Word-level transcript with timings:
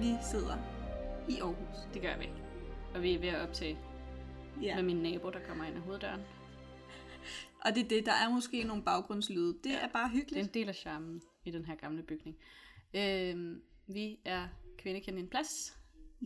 Vi 0.00 0.14
sidder 0.30 0.56
i 1.28 1.40
Aarhus. 1.40 1.76
Det 1.94 2.02
gør 2.02 2.18
vi. 2.18 2.28
Og 2.94 3.02
vi 3.02 3.14
er 3.14 3.18
ved 3.18 3.28
at 3.28 3.48
optage 3.48 3.78
Ja. 4.62 4.74
med 4.76 4.82
min 4.82 4.96
nabo, 4.96 5.30
der 5.30 5.40
kommer 5.48 5.64
ind 5.64 5.76
ad 5.76 5.80
hoveddøren. 5.80 6.20
Og 7.64 7.74
det 7.74 7.84
er 7.84 7.88
det, 7.88 8.06
der 8.06 8.12
er 8.12 8.28
måske 8.30 8.64
nogle 8.64 8.82
baggrundslyde. 8.82 9.58
Det 9.64 9.70
Ja. 9.70 9.78
er 9.80 9.88
bare 9.88 10.08
Det 10.08 10.14
er 10.14 10.18
hyggeligt. 10.20 10.46
en 10.48 10.54
del 10.54 10.68
af 10.68 10.74
charmen 10.74 11.22
i 11.44 11.50
den 11.50 11.64
her 11.64 11.74
gamle 11.74 12.02
bygning. 12.02 12.36
Øhm, 12.94 13.62
vi 13.86 14.18
er 14.24 14.48
kvindekende 14.78 15.20
en 15.20 15.28
plads. 15.28 15.78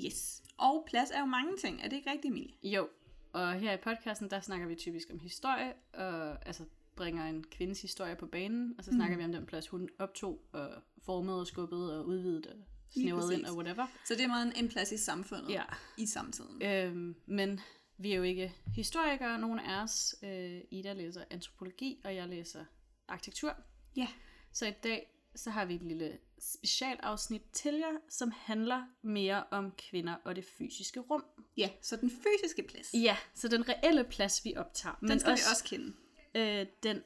Yes. 0.05 0.43
Og 0.59 0.85
plads 0.91 1.11
er 1.11 1.21
jo 1.21 1.27
mange 1.27 1.57
ting. 1.57 1.81
Er 1.83 1.89
det 1.89 1.97
ikke 1.97 2.11
rigtigt, 2.11 2.31
Emilie? 2.33 2.55
Jo, 2.63 2.89
og 3.33 3.53
her 3.55 3.73
i 3.73 3.77
podcasten, 3.77 4.31
der 4.31 4.41
snakker 4.41 4.67
vi 4.67 4.75
typisk 4.75 5.09
om 5.13 5.19
historie, 5.19 5.73
og 5.95 6.47
altså 6.47 6.65
bringer 6.97 7.25
en 7.25 7.45
kvindes 7.51 7.83
historie 7.83 8.17
på 8.17 8.27
banen, 8.27 8.75
og 8.79 8.85
så 8.85 8.91
snakker 8.91 9.17
vi 9.17 9.25
om 9.25 9.33
den 9.33 9.47
plads, 9.47 9.69
hun 9.69 9.89
optog, 9.99 10.41
og 10.53 10.69
formede 11.05 11.41
og 11.41 11.47
skubbede 11.47 12.01
og 12.01 12.07
udvidede 12.07 12.49
og 12.51 12.57
Lige 12.95 13.05
snævrede 13.05 13.35
ind 13.35 13.47
og 13.47 13.57
whatever. 13.57 13.87
Så 14.07 14.15
det 14.15 14.21
er 14.25 14.29
meget 14.29 14.53
en- 14.59 14.69
plads 14.69 14.93
i 14.93 14.97
samfundet 14.99 15.51
Ja. 15.51 15.63
i 15.99 16.07
samtiden. 16.07 16.63
Øhm, 16.63 17.15
men 17.27 17.61
vi 17.99 18.13
er 18.13 18.17
jo 18.17 18.23
ikke 18.23 18.55
historikere, 18.75 19.39
nogen 19.39 19.59
af 19.59 19.83
os. 19.83 20.15
Øh, 20.23 20.61
Ida 20.71 20.93
læser 20.93 21.25
antropologi, 21.31 22.01
og 22.05 22.15
jeg 22.15 22.29
læser 22.29 22.65
arkitektur. 23.09 23.57
Ja. 23.97 24.09
Så 24.53 24.67
i 24.67 24.71
dag 24.83 25.11
så 25.37 25.51
har 25.51 25.65
vi 25.65 25.75
et 25.75 25.83
lille 25.83 26.19
specialafsnit 26.39 27.43
til 27.53 27.75
jer, 27.75 27.97
som 28.09 28.33
handler 28.37 28.83
mere 29.03 29.45
om 29.51 29.73
kvinder 29.91 30.15
og 30.25 30.37
det 30.37 30.45
fysiske 30.59 31.01
rum. 31.01 31.25
Ja, 31.57 31.71
så 31.83 31.97
den 31.97 32.11
fysiske 32.11 32.63
plads. 32.69 32.95
Ja, 32.95 33.17
så 33.35 33.49
den 33.49 33.69
reelle 33.69 34.05
plads, 34.05 34.45
vi 34.45 34.55
optager. 34.57 34.95
Den 34.95 35.21
skal 35.21 35.33
også... 35.33 35.45
vi 35.45 35.51
også 35.53 35.65
kende. 35.65 35.93
Øh, 36.35 36.67
den, 36.83 37.03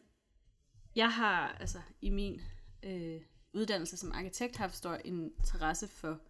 jeg 0.97 1.13
har 1.13 1.49
altså 1.61 1.81
i 2.01 2.11
min 2.11 2.41
øh, 2.83 3.21
uddannelse 3.59 3.97
som 3.97 4.13
arkitekt 4.13 4.57
haft 4.57 4.77
stor 4.77 4.99
interesse 5.05 5.89
for, 5.89 6.21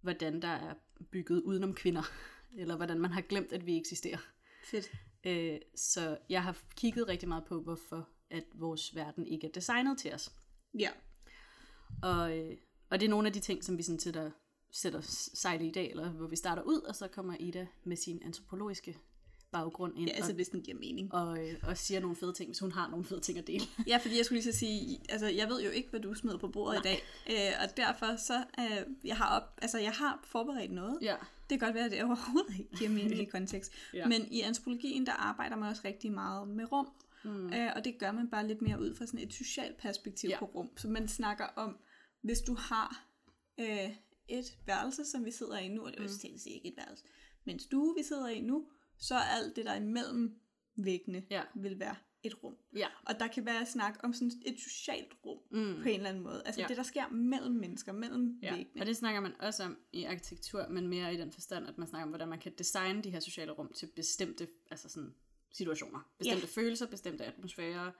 hvordan 0.00 0.42
der 0.42 0.48
er 0.48 0.74
bygget 1.10 1.42
udenom 1.42 1.74
kvinder, 1.74 2.02
eller 2.60 2.76
hvordan 2.76 3.00
man 3.00 3.10
har 3.10 3.20
glemt, 3.20 3.52
at 3.52 3.66
vi 3.66 3.76
eksisterer. 3.76 4.18
Fedt. 4.64 4.90
Øh, 5.24 5.58
så 5.74 6.18
jeg 6.28 6.42
har 6.42 6.56
kigget 6.76 7.08
rigtig 7.08 7.28
meget 7.28 7.44
på, 7.44 7.60
hvorfor 7.60 8.08
at 8.30 8.44
vores 8.54 8.94
verden 8.94 9.26
ikke 9.26 9.46
er 9.46 9.50
designet 9.50 9.98
til 9.98 10.14
os. 10.14 10.32
Ja. 10.78 10.90
Og, 12.02 12.38
øh, 12.38 12.56
og 12.90 13.00
det 13.00 13.06
er 13.06 13.10
nogle 13.10 13.26
af 13.26 13.32
de 13.32 13.40
ting, 13.40 13.64
som 13.64 13.78
vi 13.78 13.82
sådan 13.82 13.98
sætter, 13.98 14.30
sætter 14.70 15.00
sejl 15.34 15.60
i 15.60 15.66
i 15.66 15.72
dag, 15.72 15.90
eller 15.90 16.10
hvor 16.10 16.26
vi 16.26 16.36
starter 16.36 16.62
ud, 16.62 16.80
og 16.80 16.94
så 16.94 17.08
kommer 17.08 17.36
Ida 17.40 17.66
med 17.84 17.96
sin 17.96 18.22
antropologiske 18.24 18.98
baggrund 19.52 19.98
ind 19.98 20.08
Ja, 20.08 20.14
altså 20.14 20.30
og, 20.30 20.34
hvis 20.34 20.48
den 20.48 20.60
giver 20.62 20.78
mening. 20.78 21.14
og, 21.14 21.48
øh, 21.48 21.54
og 21.62 21.76
siger 21.76 22.00
nogle 22.00 22.16
fede 22.16 22.32
ting, 22.32 22.48
hvis 22.48 22.58
hun 22.58 22.72
har 22.72 22.88
nogle 22.90 23.04
fede 23.04 23.20
ting 23.20 23.38
at 23.38 23.46
dele. 23.46 23.64
Ja, 23.86 23.96
fordi 23.96 24.16
jeg 24.16 24.24
skulle 24.24 24.40
lige 24.42 24.52
så 24.52 24.58
sige, 24.58 25.00
altså 25.08 25.26
jeg 25.26 25.48
ved 25.48 25.62
jo 25.62 25.70
ikke, 25.70 25.90
hvad 25.90 26.00
du 26.00 26.14
smider 26.14 26.38
på 26.38 26.48
bordet 26.48 26.84
Nej. 26.84 26.92
i 26.92 26.96
dag, 26.96 27.02
øh, 27.30 27.52
og 27.62 27.76
derfor 27.76 28.16
så, 28.16 28.44
øh, 28.58 28.86
jeg 29.04 29.16
har 29.16 29.40
op, 29.40 29.58
altså 29.62 29.78
jeg 29.78 29.92
har 29.92 30.20
forberedt 30.24 30.72
noget. 30.72 30.98
Ja. 31.02 31.16
Det 31.50 31.58
kan 31.60 31.66
godt 31.68 31.74
være, 31.74 31.84
at 31.84 31.90
det 31.90 32.02
overhovedet 32.04 32.58
ikke 32.58 32.76
giver 32.76 32.90
mening 32.90 33.20
i 33.20 33.24
kontekst. 33.36 33.72
Ja. 33.94 34.06
Men 34.08 34.28
i 34.30 34.40
antropologien, 34.40 35.06
der 35.06 35.12
arbejder 35.12 35.56
man 35.56 35.68
også 35.68 35.82
rigtig 35.84 36.12
meget 36.12 36.48
med 36.48 36.72
rum, 36.72 36.88
mm. 37.24 37.52
øh, 37.52 37.70
og 37.76 37.84
det 37.84 37.98
gør 37.98 38.12
man 38.12 38.28
bare 38.30 38.46
lidt 38.48 38.62
mere 38.62 38.80
ud 38.80 38.94
fra 38.94 39.06
sådan 39.06 39.20
et 39.20 39.34
socialt 39.34 39.76
perspektiv 39.76 40.30
Ja. 40.30 40.38
på 40.38 40.44
rum. 40.44 40.70
Så 40.76 40.88
man 40.88 41.08
snakker 41.08 41.44
om, 41.56 41.76
hvis 42.22 42.40
du 42.40 42.54
har 42.54 43.04
øh, 43.60 43.90
et 44.28 44.58
værelse, 44.66 45.04
som 45.04 45.24
vi 45.24 45.30
sidder 45.30 45.58
i 45.58 45.68
nu, 45.68 45.82
og 45.82 45.92
det 45.92 45.98
er 45.98 46.02
jo 46.04 46.08
mm. 46.24 46.40
ikke 46.46 46.68
et 46.68 46.74
værelse, 46.76 47.04
men 47.44 47.56
en 47.56 47.60
stue, 47.60 47.94
vi 47.98 48.02
sidder 48.02 48.28
i 48.28 48.40
nu, 48.40 48.64
så 49.00 49.14
er 49.14 49.18
alt 49.20 49.56
det, 49.56 49.64
der 49.64 49.70
er 49.70 49.76
imellem 49.80 50.40
væggene, 50.76 51.22
Ja. 51.30 51.42
vil 51.54 51.78
være 51.78 51.96
et 52.22 52.42
rum. 52.44 52.56
Ja. 52.76 52.86
Og 53.06 53.20
der 53.20 53.26
kan 53.26 53.46
være 53.46 53.66
snak 53.66 54.00
om 54.02 54.12
sådan 54.12 54.32
et 54.46 54.60
socialt 54.60 55.12
rum 55.26 55.38
mm. 55.50 55.82
på 55.82 55.88
en 55.88 55.94
eller 55.94 56.08
anden 56.08 56.22
måde. 56.22 56.42
Altså 56.46 56.60
Ja. 56.60 56.66
det, 56.68 56.76
der 56.76 56.82
sker 56.82 57.08
mellem 57.08 57.54
mennesker, 57.54 57.92
mellem 57.92 58.38
Ja, 58.42 58.54
væggene. 58.56 58.82
og 58.82 58.86
det 58.86 58.96
snakker 58.96 59.20
man 59.20 59.40
også 59.40 59.62
om 59.64 59.78
i 59.92 60.04
arkitektur, 60.04 60.68
men 60.68 60.88
mere 60.88 61.14
i 61.14 61.16
den 61.16 61.32
forstand, 61.32 61.66
at 61.68 61.78
man 61.78 61.88
snakker 61.88 62.02
om, 62.04 62.08
hvordan 62.08 62.28
man 62.28 62.38
kan 62.38 62.52
designe 62.58 63.02
de 63.02 63.10
her 63.10 63.20
sociale 63.20 63.52
rum 63.52 63.72
til 63.72 63.86
bestemte 63.96 64.48
altså 64.70 64.88
sådan, 64.88 65.14
situationer. 65.52 66.00
Bestemte 66.18 66.46
Ja. 66.56 66.60
følelser, 66.62 66.86
bestemte 66.86 67.24
atmosfærer, 67.24 67.90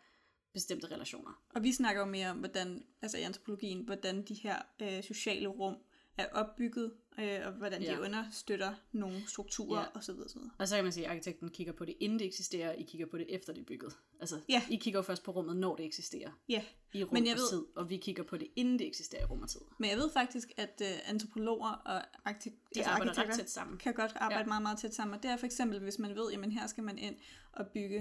bestemte 0.53 0.87
relationer. 0.87 1.43
Og 1.55 1.63
vi 1.63 1.73
snakker 1.73 2.01
jo 2.03 2.07
mere 2.07 2.31
om, 2.31 2.39
hvordan, 2.39 2.85
altså 3.03 3.19
i 3.19 3.23
antropologien, 3.23 3.81
hvordan 3.85 4.23
de 4.23 4.35
her 4.35 4.63
øh, 4.83 5.03
sociale 5.05 5.49
rum 5.49 5.77
er 6.21 6.27
opbygget, 6.33 6.93
øh, 7.19 7.39
og 7.47 7.53
hvordan 7.53 7.83
Ja. 7.83 7.95
de 7.95 8.01
understøtter 8.01 8.75
nogle 8.93 9.23
strukturer 9.29 9.79
Ja. 9.81 9.87
ja. 9.95 9.99
osv. 9.99 10.11
osv. 10.27 10.39
Og 10.59 10.69
så 10.69 10.75
kan 10.75 10.85
man 10.85 10.93
sige, 10.93 11.05
at 11.07 11.11
arkitekten 11.11 11.49
kigger 11.51 11.73
på 11.73 11.85
det, 11.85 11.95
inden 12.01 12.19
det 12.19 12.27
eksisterer, 12.27 12.73
I 12.73 12.83
kigger 12.83 13.07
på 13.07 13.19
det, 13.19 13.27
efter 13.35 13.53
det 13.53 13.61
er 13.61 13.65
bygget. 13.65 13.93
Altså, 14.21 14.41
Ja. 14.49 14.63
I 14.71 14.77
kigger 14.77 14.99
jo 14.99 15.03
først 15.03 15.23
på 15.23 15.31
rummet, 15.31 15.57
når 15.57 15.77
det 15.77 15.87
eksisterer 15.87 16.31
Ja, 16.49 16.63
i 16.95 17.05
rum 17.05 17.13
Men 17.15 17.27
jeg 17.27 17.33
og 17.35 17.39
ved- 17.39 17.49
tid, 17.51 17.65
og 17.77 17.91
vi 17.91 17.97
kigger 17.97 18.23
på 18.23 18.37
det, 18.37 18.49
inden 18.57 18.79
det 18.79 18.87
eksisterer 18.87 19.23
i 19.23 19.25
rum 19.25 19.43
og 19.43 19.49
tid. 19.49 19.61
men 19.79 19.91
jeg 19.91 19.99
ved 19.99 20.11
faktisk, 20.13 20.53
at 20.57 20.83
øh, 20.85 20.89
antropologer 21.11 21.71
og 21.71 22.03
arkite- 22.31 22.69
De 22.75 22.87
arbejder 22.87 23.19
ret 23.19 23.35
tæt 23.39 23.51
sammen. 23.51 23.79
kan 23.79 23.95
godt 23.95 24.13
arbejde 24.15 24.35
Ja. 24.35 24.41
ja. 24.41 24.47
meget, 24.47 24.63
meget 24.63 24.79
tæt 24.79 24.95
sammen. 24.95 25.15
Og 25.17 25.23
det 25.23 25.31
er 25.31 25.37
for 25.37 25.47
eksempel, 25.47 25.79
hvis 25.81 25.99
man 25.99 26.15
ved, 26.17 26.31
jamen 26.33 26.53
her 26.53 26.67
skal 26.67 26.85
man 26.85 26.99
ind 26.99 27.17
og 27.53 27.67
bygge 27.67 27.99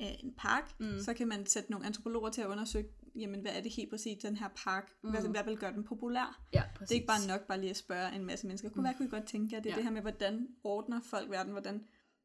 øh, 0.00 0.06
en 0.24 0.34
park, 0.38 0.74
mm. 0.80 1.00
så 1.00 1.14
kan 1.14 1.28
man 1.28 1.46
sætte 1.46 1.70
nogle 1.70 1.86
antropologer 1.86 2.30
til 2.30 2.40
at 2.40 2.46
undersøge, 2.46 2.86
jamen 3.14 3.40
hvad 3.40 3.52
er 3.52 3.60
det 3.60 3.72
helt 3.72 3.90
præcis, 3.90 4.18
den 4.22 4.36
her 4.36 4.48
park, 4.56 4.92
mm. 5.02 5.10
hvad, 5.10 5.28
hvad 5.28 5.44
vil 5.44 5.56
gøre 5.56 5.72
den 5.72 5.84
populær? 5.84 6.42
Ja, 6.54 6.62
Det 6.80 6.90
er 6.90 6.94
ikke 6.94 7.06
bare 7.06 7.26
nok 7.28 7.46
bare 7.46 7.60
lige 7.60 7.70
at 7.70 7.76
spørge 7.76 8.14
en 8.16 8.24
masse 8.24 8.46
mennesker. 8.46 8.68
Kunne, 8.68 8.82
hvad 8.82 8.94
kunne 8.96 9.06
I 9.06 9.10
godt 9.10 9.26
tænke 9.26 9.54
jer? 9.56 9.60
Det 9.62 9.70
er 9.70 9.70
Ja. 9.70 9.74
ja. 9.74 9.76
det 9.76 9.84
her 9.84 9.92
med, 9.92 10.00
hvordan 10.02 10.48
ordner 10.64 11.00
folk 11.00 11.30
verden, 11.30 11.52
hvordan 11.52 11.84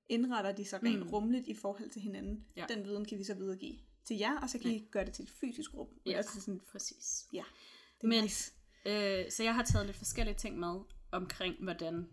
indretter 0.10 0.52
de 0.52 0.66
sig 0.66 0.84
rent 0.84 1.00
mm. 1.06 1.08
rumligt 1.10 1.48
i 1.48 1.54
forhold 1.54 1.90
til 1.90 2.02
hinanden. 2.02 2.46
Ja. 2.56 2.66
Den 2.70 2.84
viden 2.86 3.06
kan 3.06 3.18
vi 3.18 3.24
så 3.24 3.34
videregive 3.34 3.78
til 4.06 4.18
jer, 4.18 4.40
og 4.40 4.50
så 4.50 4.60
kan 4.60 4.72
I 4.72 4.88
gøre 4.92 5.06
det 5.06 5.14
til 5.14 5.24
et 5.24 5.32
fysisk 5.42 5.74
rum. 5.74 5.88
Ja, 6.06 6.12
Altså 6.12 6.42
sådan, 6.42 6.62
præcis. 6.72 7.28
ja. 7.34 7.44
Det 7.98 8.04
er 8.04 8.08
Men, 8.08 8.24
nice. 8.24 8.54
øh, 8.86 9.32
så 9.32 9.44
jeg 9.44 9.56
har 9.56 9.64
taget 9.64 9.86
lidt 9.86 9.98
forskellige 9.98 10.36
ting 10.36 10.60
med 10.60 10.80
omkring, 11.12 11.56
hvordan 11.64 12.08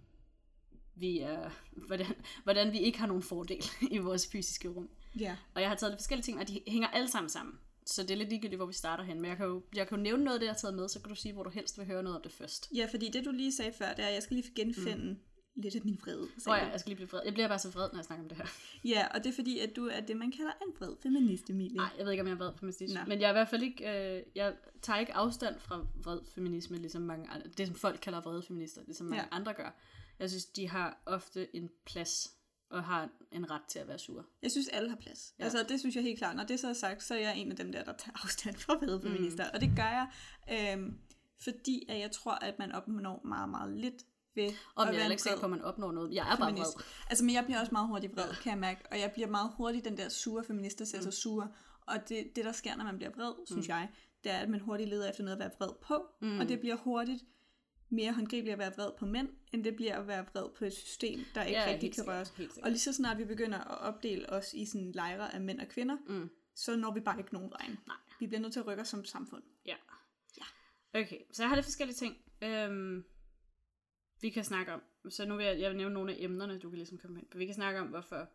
vi, 0.96 1.18
er, 1.18 1.50
hvordan, 1.86 2.06
hvordan 2.44 2.72
vi 2.72 2.78
ikke 2.78 2.98
har 2.98 3.06
nogen 3.06 3.22
fordel 3.22 3.64
i 3.90 3.98
vores 3.98 4.26
fysiske 4.32 4.68
rum. 4.68 4.88
Ja. 5.20 5.36
Og 5.54 5.60
jeg 5.60 5.68
har 5.70 5.76
taget 5.76 5.90
lidt 5.92 6.00
forskellige 6.00 6.24
ting, 6.24 6.38
og 6.40 6.48
de 6.48 6.60
hænger 6.66 6.88
alle 6.88 7.08
sammen 7.08 7.30
sammen. 7.30 7.58
Så 7.86 8.02
det 8.02 8.10
er 8.10 8.16
lidt 8.16 8.28
ligegyldigt, 8.28 8.58
hvor 8.58 8.66
vi 8.66 8.72
starter 8.72 9.04
hen. 9.04 9.20
Men 9.20 9.28
jeg 9.28 9.36
kan 9.36 9.46
jo, 9.46 9.62
jeg 9.74 9.88
kan 9.88 9.96
jo 9.96 10.02
nævne 10.02 10.24
noget 10.24 10.34
af 10.36 10.40
det, 10.40 10.46
jeg 10.46 10.52
har 10.54 10.58
taget 10.58 10.74
med, 10.74 10.88
så 10.88 11.00
kan 11.00 11.08
du 11.08 11.14
sige, 11.14 11.32
hvor 11.32 11.42
du 11.42 11.50
helst 11.50 11.78
vil 11.78 11.86
høre 11.86 12.02
noget 12.02 12.16
om 12.16 12.22
det 12.22 12.32
først. 12.32 12.68
ja, 12.74 12.86
fordi 12.90 13.08
det 13.10 13.24
du 13.24 13.30
lige 13.30 13.52
sagde 13.52 13.72
før, 13.72 13.88
det 13.94 13.98
er, 14.04 14.06
at 14.08 14.14
jeg 14.14 14.22
skal 14.22 14.34
lige 14.36 14.52
genfinde 14.54 15.04
mm. 15.12 15.62
lidt 15.62 15.74
af 15.74 15.80
min 15.84 15.98
vrede. 16.02 16.22
Åh 16.22 16.52
oh, 16.52 16.58
ja, 16.58 16.66
jeg 16.70 16.80
skal 16.80 16.90
lige 16.90 16.96
blive 16.96 17.08
vred. 17.10 17.20
Jeg 17.24 17.32
bliver 17.32 17.48
bare 17.48 17.58
så 17.58 17.70
vred, 17.70 17.88
når 17.92 17.98
jeg 17.98 18.04
snakker 18.04 18.22
om 18.24 18.28
det 18.28 18.38
her. 18.38 18.46
ja, 18.94 19.06
og 19.14 19.24
det 19.24 19.30
er 19.30 19.34
fordi, 19.34 19.58
at 19.58 19.76
du 19.76 19.86
er 19.86 20.00
det, 20.00 20.16
man 20.16 20.32
kalder 20.32 20.52
en 20.66 20.72
vred 20.78 20.96
feminist, 21.02 21.50
Emilie. 21.50 21.76
Nej, 21.76 21.90
jeg 21.98 22.04
ved 22.04 22.12
ikke, 22.12 22.20
om 22.20 22.26
jeg 22.26 22.34
er 22.34 22.38
vred 22.38 22.52
feminisme. 22.58 22.94
Nå. 22.94 23.00
Men 23.08 23.20
jeg 23.20 23.26
er 23.26 23.30
i 23.30 23.38
hvert 23.38 23.48
fald 23.48 23.62
ikke, 23.62 24.16
øh, 24.16 24.22
jeg 24.34 24.54
tager 24.82 24.98
ikke 24.98 25.14
afstand 25.14 25.58
fra 25.60 25.86
vred 26.04 26.20
feminisme, 26.34 26.76
ligesom 26.76 27.02
mange 27.02 27.28
andre, 27.30 27.48
det 27.58 27.66
som 27.66 27.76
folk 27.76 28.00
kalder 28.02 28.20
vrede 28.20 28.42
feminister, 28.42 28.82
ligesom 28.86 29.06
mange 29.06 29.22
Ja. 29.22 29.28
andre 29.36 29.54
gør. 29.54 29.76
Jeg 30.18 30.30
synes, 30.30 30.44
de 30.46 30.68
har 30.68 31.02
ofte 31.06 31.56
en 31.56 31.70
plads 31.86 32.30
og 32.70 32.84
har 32.84 33.08
en 33.32 33.50
ret 33.50 33.62
til 33.68 33.78
at 33.78 33.88
være 33.88 33.98
sure. 33.98 34.24
Jeg 34.42 34.50
synes, 34.50 34.68
alle 34.68 34.88
har 34.88 34.96
plads. 34.96 35.34
Ja. 35.38 35.44
Altså, 35.44 35.64
det 35.68 35.80
synes 35.80 35.94
jeg 35.94 36.02
helt 36.02 36.18
klart. 36.18 36.36
Når 36.36 36.44
det 36.44 36.60
så 36.60 36.68
er 36.68 36.72
sagt, 36.72 37.02
så 37.02 37.14
er 37.14 37.18
jeg 37.18 37.36
en 37.36 37.50
af 37.50 37.56
dem 37.56 37.72
der, 37.72 37.84
der 37.84 37.92
tager 37.92 38.22
afstand 38.24 38.56
fra 38.56 38.78
feminister. 39.02 39.44
Mm. 39.44 39.50
Og 39.54 39.60
det 39.60 39.72
gør 39.76 39.82
jeg, 39.82 40.08
øhm, 40.52 40.98
fordi 41.44 41.86
at 41.88 42.00
jeg 42.00 42.10
tror, 42.10 42.32
at 42.32 42.58
man 42.58 42.72
opnår 42.72 43.20
meget, 43.24 43.48
meget 43.48 43.72
lidt 43.72 44.04
ved 44.34 44.50
Og 44.74 44.88
at 44.88 44.94
jeg 44.94 45.06
er 45.06 45.10
ikke 45.10 45.22
sikker 45.22 45.38
på, 45.38 45.44
at 45.44 45.50
man 45.50 45.62
opnår 45.62 45.92
noget. 45.92 46.14
Jeg 46.14 46.32
er 46.32 46.36
bare 46.36 46.48
feminist. 46.48 46.76
vred. 46.76 46.84
Altså, 47.10 47.24
men 47.24 47.34
jeg 47.34 47.44
bliver 47.44 47.60
også 47.60 47.72
meget 47.72 47.88
hurtigt 47.88 48.16
vred, 48.16 48.34
kan 48.42 48.50
jeg 48.50 48.58
mærke. 48.58 48.80
Og 48.90 49.00
jeg 49.00 49.12
bliver 49.12 49.28
meget 49.28 49.50
hurtigt 49.56 49.84
den 49.84 49.96
der 49.96 50.08
sure 50.08 50.44
feminist, 50.44 50.78
der 50.78 50.84
ser 50.84 50.98
mm. 50.98 51.02
sig 51.02 51.12
sure. 51.12 51.48
Og 51.86 52.08
det, 52.08 52.36
det, 52.36 52.44
der 52.44 52.52
sker, 52.52 52.76
når 52.76 52.84
man 52.84 52.96
bliver 52.96 53.10
vred, 53.10 53.32
synes 53.46 53.68
jeg, 53.68 53.88
det 54.24 54.32
er, 54.32 54.38
at 54.38 54.48
man 54.48 54.60
hurtigt 54.60 54.88
leder 54.88 55.10
efter 55.10 55.24
noget 55.24 55.36
at 55.36 55.40
være 55.40 55.50
vred 55.58 55.74
på. 55.82 56.06
Mm. 56.20 56.40
Og 56.40 56.48
det 56.48 56.60
bliver 56.60 56.76
hurtigt 56.76 57.24
mere 57.94 58.12
håndgribeligt 58.12 58.52
at 58.52 58.58
være 58.58 58.72
vred 58.76 58.90
på 58.98 59.06
mænd, 59.06 59.28
end 59.52 59.64
det 59.64 59.76
bliver 59.76 59.98
at 59.98 60.06
være 60.06 60.26
vred 60.32 60.48
på 60.58 60.64
et 60.64 60.72
system, 60.72 61.20
der 61.34 61.42
ikke 61.42 61.60
Ja, 61.60 61.72
rigtig 61.72 61.94
kan 61.94 62.08
røres. 62.08 62.34
Og 62.62 62.70
lige 62.70 62.80
så 62.80 62.92
snart 62.92 63.18
vi 63.18 63.24
begynder 63.24 63.58
at 63.58 63.78
opdele 63.78 64.30
os 64.30 64.54
i 64.54 64.66
sådan 64.66 64.92
lejre 64.92 65.34
af 65.34 65.40
mænd 65.40 65.60
og 65.60 65.68
kvinder, 65.68 65.96
mm. 66.08 66.30
så 66.54 66.76
når 66.76 66.94
vi 66.94 67.00
bare 67.00 67.18
ikke 67.18 67.34
nogen 67.34 67.50
vejen. 67.50 67.78
Nej. 67.86 67.96
Vi 68.20 68.26
bliver 68.26 68.40
nødt 68.40 68.52
til 68.52 68.60
at 68.60 68.66
rykke 68.66 68.80
os 68.80 68.88
som 68.88 69.04
samfund. 69.04 69.42
Ja. 69.66 69.76
Ja. 70.38 71.00
Okay, 71.00 71.18
så 71.32 71.42
jeg 71.42 71.48
har 71.48 71.56
lidt 71.56 71.66
forskellige 71.66 71.96
ting, 71.96 72.16
øhm, 72.42 73.04
vi 74.20 74.30
kan 74.30 74.44
snakke 74.44 74.72
om. 74.72 74.82
Så 75.08 75.26
nu 75.26 75.36
vil 75.36 75.46
jeg, 75.46 75.60
jeg 75.60 75.70
vil 75.70 75.76
nævne 75.76 75.94
nogle 75.94 76.12
af 76.12 76.16
emnerne, 76.20 76.58
du 76.58 76.70
kan 76.70 76.76
ligesom 76.76 76.98
komme 76.98 77.20
ind 77.20 77.26
på. 77.30 77.38
Vi 77.38 77.46
kan 77.46 77.54
snakke 77.54 77.80
om, 77.80 77.86
hvorfor 77.86 78.28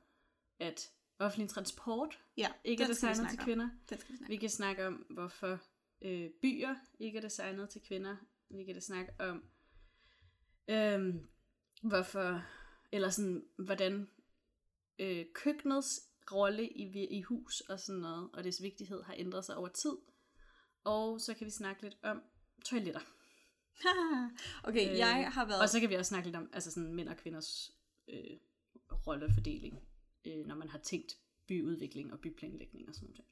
at 0.60 0.92
offentlig 1.20 1.50
transport 1.50 2.20
Ja, 2.38 2.48
ikke 2.64 2.84
er 2.84 2.88
designet 2.88 3.30
til 3.30 3.40
kvinder. 3.40 3.70
Vi 3.90 3.98
Vi 4.28 4.36
kan 4.36 4.50
snakke 4.50 4.88
om, 4.88 4.94
hvorfor 4.94 5.60
øh, 6.02 6.30
byer 6.42 6.76
ikke 7.00 7.18
er 7.18 7.22
designet 7.22 7.70
til 7.70 7.82
kvinder. 7.82 8.16
Vi 8.50 8.66
kan 8.66 8.74
da 8.74 8.80
snakke 8.80 9.12
om, 9.20 9.44
øhm, 10.68 11.30
hvorfor, 11.82 12.46
eller 12.92 13.10
sådan, 13.10 13.46
hvordan 13.58 14.10
øh, 15.00 15.26
køkkenets 15.34 16.02
rolle 16.32 16.70
i, 16.70 17.08
i 17.18 17.22
hus 17.22 17.62
og 17.62 17.80
sådan 17.80 18.02
noget, 18.02 18.30
og 18.34 18.44
dets 18.44 18.62
vigtighed 18.62 19.04
har 19.04 19.16
ændret 19.18 19.46
sig 19.46 19.56
over 19.56 19.68
tid. 19.68 19.98
Og 20.84 21.22
så 21.22 21.34
kan 21.34 21.46
vi 21.46 21.52
snakke 21.52 21.82
lidt 21.82 21.98
om 22.04 22.24
toiletter. 22.66 23.02
okay, 24.68 24.92
Øh, 24.92 24.98
jeg 24.98 25.32
har 25.34 25.46
været... 25.46 25.62
Og 25.62 25.70
så 25.70 25.80
kan 25.80 25.90
vi 25.90 25.96
også 25.96 26.10
snakke 26.10 26.28
lidt 26.28 26.36
om 26.36 26.50
altså 26.54 26.72
sådan 26.72 26.94
mænd 26.94 27.10
og 27.10 27.18
kvinders 27.18 27.72
øh, 28.08 28.38
rollefordeling, 29.08 29.80
øh, 30.26 30.46
når 30.46 30.56
man 30.56 30.70
har 30.70 30.80
tænkt 30.80 31.18
byudvikling 31.48 32.14
og 32.14 32.20
byplanlægning 32.20 32.90
og 32.90 32.96
sådan 32.96 33.10
noget. 33.10 33.26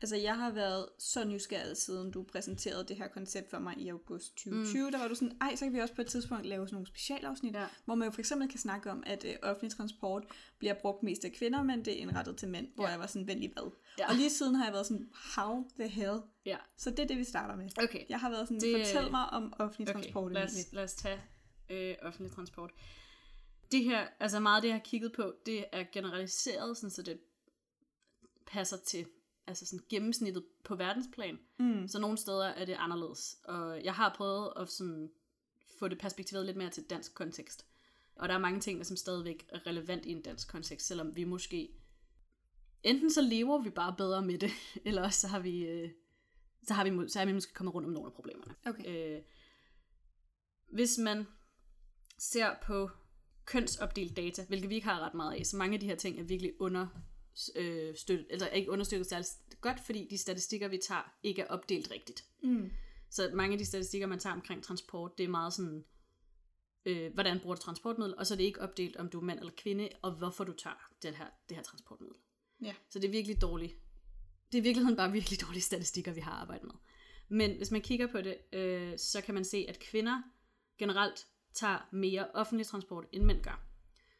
Altså, 0.00 0.16
jeg 0.16 0.36
har 0.36 0.50
været 0.50 0.86
så 0.98 1.24
nysgerrig, 1.24 1.76
siden 1.76 2.10
du 2.10 2.22
præsenterede 2.22 2.84
det 2.88 2.96
her 2.96 3.08
koncept 3.08 3.50
for 3.50 3.58
mig 3.58 3.78
i 3.78 3.88
august 3.88 4.36
2020. 4.36 4.84
Mm. 4.84 4.92
Der 4.92 4.98
var 4.98 5.08
du 5.08 5.14
sådan, 5.14 5.36
ej, 5.40 5.56
så 5.56 5.64
kan 5.64 5.72
vi 5.74 5.78
også 5.78 5.94
på 5.94 6.00
et 6.00 6.06
tidspunkt 6.06 6.46
lave 6.46 6.66
sådan 6.66 6.74
nogle 6.74 6.86
specialafsnit, 6.86 7.54
Ja. 7.54 7.66
hvor 7.84 7.94
man 7.94 8.06
jo 8.08 8.12
for 8.12 8.20
eksempel 8.20 8.48
kan 8.48 8.58
snakke 8.58 8.90
om, 8.90 9.02
at 9.06 9.24
øh, 9.24 9.34
offentlig 9.42 9.72
transport 9.76 10.24
bliver 10.58 10.74
brugt 10.74 11.02
mest 11.02 11.24
af 11.24 11.32
kvinder, 11.32 11.62
men 11.62 11.84
det 11.84 11.92
er 11.92 11.96
indrettet 11.96 12.36
til 12.36 12.48
mænd, 12.48 12.68
hvor 12.74 12.84
Ja. 12.84 12.90
jeg 12.90 12.98
var 13.00 13.06
sådan, 13.06 13.26
lige 13.38 13.52
hvad. 13.52 13.70
Ja. 13.98 14.08
Og 14.08 14.14
lige 14.14 14.30
siden 14.30 14.54
har 14.54 14.64
jeg 14.64 14.72
været 14.72 14.86
sådan, 14.86 15.08
how 15.36 15.64
the 15.78 15.88
hell? 15.88 16.18
Ja. 16.46 16.56
Så 16.76 16.90
det 16.90 16.98
er 16.98 17.06
det, 17.06 17.18
vi 17.18 17.24
starter 17.24 17.56
med. 17.56 17.68
Okay. 17.84 18.04
Jeg 18.08 18.20
har 18.20 18.30
været 18.30 18.48
sådan, 18.48 18.60
Det- 18.60 18.86
fortæl 18.86 19.10
mig 19.10 19.30
om 19.30 19.52
offentlig 19.58 19.88
Okay, 19.94 20.00
transport. 20.02 20.32
lad 20.32 20.42
os, 20.44 20.52
lad 20.72 20.84
os 20.84 20.94
tage 20.94 21.20
øh, 21.70 21.94
offentlig 22.02 22.32
transport. 22.32 22.70
Det 23.72 23.84
her, 23.84 24.06
altså 24.20 24.40
meget 24.40 24.56
af 24.56 24.62
det, 24.62 24.68
jeg 24.68 24.74
har 24.76 24.82
kigget 24.84 25.12
på, 25.12 25.34
det 25.46 25.64
er 25.72 25.84
generaliseret, 25.92 26.76
sådan, 26.76 26.90
så 26.90 27.02
det 27.02 27.18
passer 28.46 28.76
til 28.76 29.06
altså 29.48 29.66
sådan 29.66 29.84
gennemsnittet 29.88 30.44
på 30.64 30.74
verdensplan. 30.76 31.38
Mm. 31.58 31.88
Så 31.88 31.98
nogle 31.98 32.18
steder 32.18 32.46
er 32.46 32.64
det 32.64 32.76
anderledes. 32.78 33.36
Og 33.44 33.84
jeg 33.84 33.94
har 33.94 34.14
prøvet 34.16 34.52
at 34.56 34.68
sådan 34.68 35.10
få 35.78 35.88
det 35.88 35.98
perspektiveret 35.98 36.46
lidt 36.46 36.56
mere 36.56 36.70
til 36.70 36.82
dansk 36.82 37.14
kontekst. 37.14 37.66
Og 38.16 38.28
der 38.28 38.34
er 38.34 38.38
mange 38.38 38.60
ting, 38.60 38.78
der 38.78 38.84
som 38.84 38.96
stadigvæk 38.96 39.46
er 39.48 39.66
relevant 39.66 40.06
i 40.06 40.10
en 40.10 40.22
dansk 40.22 40.48
kontekst, 40.48 40.86
selvom 40.86 41.16
vi 41.16 41.24
måske... 41.24 41.68
Enten 42.82 43.10
så 43.10 43.20
lever 43.20 43.62
vi 43.62 43.70
bare 43.70 43.94
bedre 43.98 44.22
med 44.22 44.38
det, 44.38 44.50
eller 44.86 45.02
også 45.02 45.20
så 45.20 45.28
har 45.28 45.38
vi... 45.38 45.66
Øh, 45.66 45.90
så 46.66 46.74
har 46.74 46.84
vi, 46.84 47.08
så 47.08 47.20
er 47.20 47.24
vi 47.24 47.32
måske 47.32 47.54
kommet 47.54 47.74
rundt 47.74 47.86
om 47.86 47.92
nogle 47.92 48.06
af 48.06 48.12
problemerne. 48.12 48.54
Okay. 48.66 49.16
Øh, 49.16 49.22
hvis 50.72 50.98
man 50.98 51.26
ser 52.18 52.54
på 52.62 52.90
kønsopdelt 53.44 54.16
data, 54.16 54.44
hvilket 54.48 54.70
vi 54.70 54.74
ikke 54.74 54.86
har 54.86 55.00
ret 55.00 55.14
meget 55.14 55.34
af, 55.38 55.46
så 55.46 55.56
mange 55.56 55.74
af 55.74 55.80
de 55.80 55.86
her 55.86 55.96
ting 55.96 56.20
er 56.20 56.22
virkelig 56.22 56.52
under, 56.60 56.86
øh, 57.56 57.96
støttet, 57.96 58.26
altså 58.30 58.46
er 58.46 58.50
ikke 58.50 58.70
understøttet 58.70 59.06
særlig 59.06 59.26
godt, 59.60 59.80
fordi 59.86 60.06
de 60.10 60.18
statistikker, 60.18 60.68
vi 60.68 60.78
tager, 60.78 61.14
ikke 61.22 61.42
er 61.42 61.46
opdelt 61.46 61.90
rigtigt. 61.90 62.24
Mm. 62.42 62.70
Så 63.10 63.30
mange 63.34 63.52
af 63.52 63.58
de 63.58 63.64
statistikker, 63.64 64.06
man 64.06 64.18
tager 64.18 64.34
omkring 64.34 64.62
transport, 64.62 65.18
det 65.18 65.24
er 65.24 65.28
meget 65.28 65.52
sådan, 65.52 65.84
øh, 66.84 67.14
hvordan 67.14 67.40
bruger 67.40 67.56
du 67.56 67.62
transportmiddel, 67.62 68.14
og 68.18 68.26
så 68.26 68.34
er 68.34 68.36
det 68.36 68.44
ikke 68.44 68.60
opdelt, 68.60 68.96
om 68.96 69.08
du 69.08 69.20
er 69.20 69.24
mand 69.24 69.38
eller 69.38 69.52
kvinde, 69.56 69.88
og 70.02 70.12
hvorfor 70.12 70.44
du 70.44 70.52
tager 70.52 70.90
det 71.02 71.16
her, 71.16 71.26
det 71.48 71.56
her 71.56 71.64
transportmiddel. 71.64 72.16
Ja. 72.62 72.74
Så 72.90 72.98
det 72.98 73.08
er 73.08 73.12
virkelig 73.12 73.40
dårligt. 73.40 73.74
Det 74.52 74.58
er 74.58 74.62
i 74.62 74.64
virkeligheden 74.64 74.96
bare 74.96 75.12
virkelig 75.12 75.40
dårlige 75.40 75.62
statistikker, 75.62 76.12
vi 76.12 76.20
har 76.20 76.32
arbejdet 76.32 76.66
med. 76.66 76.74
Men 77.28 77.56
hvis 77.56 77.70
man 77.70 77.80
kigger 77.80 78.06
på 78.06 78.20
det, 78.20 78.36
øh, 78.52 78.98
så 78.98 79.20
kan 79.20 79.34
man 79.34 79.44
se, 79.44 79.66
at 79.68 79.78
kvinder 79.78 80.22
generelt 80.78 81.26
tager 81.54 81.88
mere 81.92 82.30
offentlig 82.34 82.66
transport, 82.66 83.06
end 83.12 83.24
mænd 83.24 83.42
gør. 83.42 83.64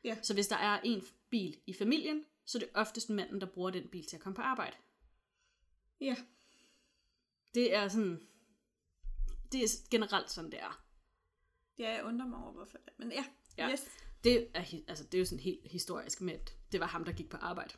Ja. 0.05 0.17
Så 0.23 0.35
hvis 0.35 0.49
der 0.49 0.57
er 0.57 0.81
en 0.85 1.03
bil 1.31 1.57
i 1.67 1.73
familien, 1.73 2.25
så 2.49 2.59
er 2.59 2.61
det 2.61 2.69
oftest 2.75 3.11
manden, 3.11 3.41
der 3.41 3.47
bruger 3.47 3.71
den 3.71 3.89
bil 3.89 4.07
til 4.07 4.17
at 4.17 4.23
komme 4.23 4.37
på 4.37 4.43
arbejde. 4.43 4.77
Ja. 6.01 6.17
Det 7.55 7.75
er 7.75 7.89
sådan... 7.89 8.21
Det 9.53 9.63
er 9.63 9.69
generelt 9.91 10.31
sådan, 10.31 10.51
det 10.51 10.61
er. 10.61 10.85
Ja, 11.79 11.91
jeg 11.91 12.05
undrer 12.05 12.27
mig 12.27 12.39
over, 12.39 12.53
hvorfor 12.53 12.79
det 12.79 12.93
Men 12.99 13.13
ja, 13.13 13.25
Ja. 13.59 13.73
yes. 13.73 13.89
Det 14.25 14.49
er, 14.55 14.65
altså, 14.89 15.05
det 15.05 15.15
er 15.15 15.19
jo 15.19 15.25
sådan 15.25 15.41
helt 15.41 15.71
historisk 15.71 16.21
med, 16.21 16.35
at 16.35 16.57
det 16.73 16.81
var 16.81 16.87
ham, 16.87 17.05
der 17.05 17.13
gik 17.13 17.29
på 17.31 17.37
arbejde. 17.37 17.75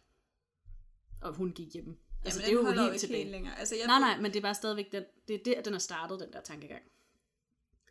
Og 1.23 1.35
hun 1.35 1.53
gik 1.53 1.73
hjemme. 1.75 1.97
Altså, 2.25 2.41
Jamen, 2.41 2.65
det 2.67 2.71
er 2.71 2.83
jo 2.83 2.89
helt 2.91 3.01
tilbage. 3.01 3.19
Helt 3.19 3.31
længere. 3.31 3.59
Altså, 3.59 3.75
jeg 3.77 3.87
Nej, 3.87 4.01
nej, 4.01 4.21
men 4.21 4.33
det 4.33 4.37
er 4.37 4.43
bare 4.43 4.55
stadigvæk 4.55 4.93
den, 4.93 5.05
det 5.29 5.35
er 5.35 5.45
der, 5.45 5.63
den 5.63 5.75
er 5.75 5.79
startet, 5.79 6.21
den 6.21 6.33
der 6.33 6.41
tankegang. 6.41 6.83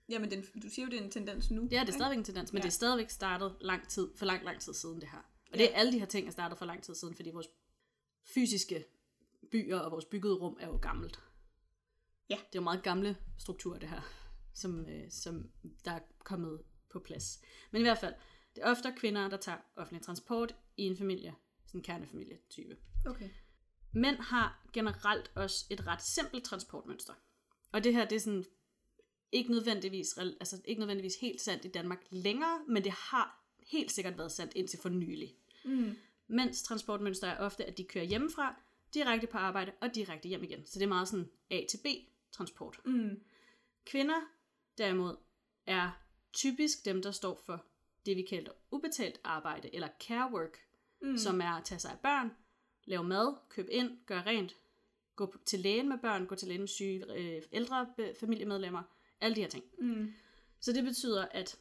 Jamen, 0.10 0.32
den, 0.32 0.46
du 0.64 0.70
siger 0.70 0.86
jo, 0.86 0.92
det 0.92 1.00
er 1.00 1.04
en 1.04 1.12
tendens 1.12 1.52
nu. 1.52 1.64
Det 1.64 1.74
er 1.74 1.82
ikke? 1.82 1.94
stadigvæk 1.94 2.18
en 2.18 2.24
tendens, 2.24 2.54
men 2.54 2.58
Ja. 2.58 2.64
ja. 2.64 2.68
det 2.68 2.74
er 2.74 2.76
stadigvæk 2.76 3.10
startet 3.10 3.58
lang 3.62 3.88
tid, 3.88 4.10
for 4.16 4.26
lang, 4.26 4.44
lang 4.44 4.62
tid 4.62 4.74
siden 4.74 5.02
det 5.02 5.10
her. 5.10 5.30
Og 5.52 5.58
det 5.58 5.72
er 5.72 5.78
alle 5.78 5.92
de 5.92 6.00
her 6.00 6.06
ting 6.06 6.28
er 6.28 6.32
startet 6.32 6.58
for 6.58 6.66
lang 6.66 6.84
tid 6.84 6.96
siden, 6.96 7.16
fordi 7.16 7.30
vores 7.30 7.48
fysiske 8.34 8.86
byer 9.52 9.80
og 9.80 9.92
vores 9.92 10.06
byggede 10.06 10.34
rum 10.36 10.58
er 10.60 10.68
jo 10.68 10.78
gammelt. 10.78 11.20
Ja. 12.30 12.36
Det 12.36 12.42
er 12.56 12.60
jo 12.60 12.62
meget 12.62 12.84
gamle 12.84 13.18
strukturer, 13.38 13.80
det 13.80 13.90
her, 13.90 14.02
som, 14.54 14.90
øh, 14.90 15.12
som 15.12 15.52
der 15.86 15.92
er 15.92 16.00
kommet 16.24 16.62
på 16.92 17.00
plads. 17.00 17.42
Men 17.72 17.82
i 17.82 17.84
hvert 17.84 17.98
fald, 17.98 18.14
det 18.56 18.64
er 18.64 18.72
ofte 18.72 18.94
kvinder, 18.98 19.30
der 19.30 19.38
tager 19.38 19.58
offentlig 19.76 20.06
transport 20.06 20.56
i 20.78 20.84
en 20.84 20.98
familie, 20.98 21.36
sådan 21.66 21.80
en 21.80 21.84
kernefamilie-type. 21.84 22.78
Okay. 23.06 23.30
Mænd 23.94 24.18
har 24.18 24.70
generelt 24.74 25.32
også 25.36 25.66
et 25.70 25.88
ret 25.88 26.02
simpelt 26.02 26.44
transportmønster. 26.44 27.14
Og 27.72 27.84
det 27.84 27.94
her, 27.94 28.08
det 28.08 28.16
er 28.16 28.20
sådan 28.20 28.46
ikke 29.32 29.52
nødvendigvis, 29.52 30.08
altså 30.18 30.62
ikke 30.66 30.80
nødvendigvis 30.80 31.16
helt 31.22 31.42
sandt 31.42 31.66
i 31.66 31.68
Danmark 31.68 32.06
længere, 32.10 32.66
men 32.68 32.84
det 32.84 32.92
har 32.92 33.49
helt 33.72 33.92
sikkert 33.92 34.18
været 34.18 34.32
sandt 34.32 34.54
indtil 34.56 34.80
for 34.80 34.90
nylig. 34.90 35.36
Mm. 35.66 35.96
Mænds 36.28 36.64
transportmønster 36.64 37.28
er 37.28 37.38
ofte, 37.38 37.66
at 37.66 37.78
de 37.78 37.84
kører 37.84 38.06
hjemmefra, 38.06 38.56
direkte 38.94 39.28
på 39.28 39.38
arbejde 39.38 39.72
og 39.82 39.96
direkte 39.96 40.28
hjem 40.30 40.44
igen. 40.44 40.66
Så 40.66 40.80
det 40.80 40.86
er 40.86 40.90
meget 40.90 41.08
sådan 41.08 41.30
A 41.50 41.62
til 41.70 41.78
B 41.78 41.86
transport. 42.32 42.80
Mm. 42.86 43.20
Kvinder 43.86 44.22
derimod 44.78 45.16
er 45.66 45.92
typisk 46.34 46.86
dem, 46.86 47.02
der 47.02 47.12
står 47.12 47.42
for 47.46 47.66
det, 48.06 48.18
vi 48.18 48.22
kalder 48.22 48.52
ubetalt 48.72 49.20
arbejde, 49.24 49.76
eller 49.76 49.88
care 50.00 50.32
work, 50.34 50.58
Mm. 51.02 51.18
som 51.18 51.42
er 51.42 51.52
at 51.58 51.64
tage 51.64 51.80
sig 51.80 51.92
af 51.92 52.00
børn, 52.00 52.32
lave 52.86 53.04
mad, 53.04 53.36
købe 53.50 53.74
ind, 53.74 53.98
gøre 54.06 54.26
rent, 54.26 54.56
gå 55.16 55.36
til 55.46 55.60
lægen 55.60 55.90
med 55.90 55.98
børn, 55.98 56.26
gå 56.26 56.36
til 56.36 56.48
lægen 56.48 56.62
med 56.62 56.68
syge 56.68 57.14
øh, 57.18 57.42
ældre 57.52 57.88
familiemedlemmer, 58.20 58.84
alle 59.22 59.36
de 59.36 59.42
her 59.42 59.48
ting. 59.50 59.64
Mm. 59.80 60.14
Så 60.60 60.74
det 60.74 60.84
betyder, 60.84 61.26
at 61.32 61.58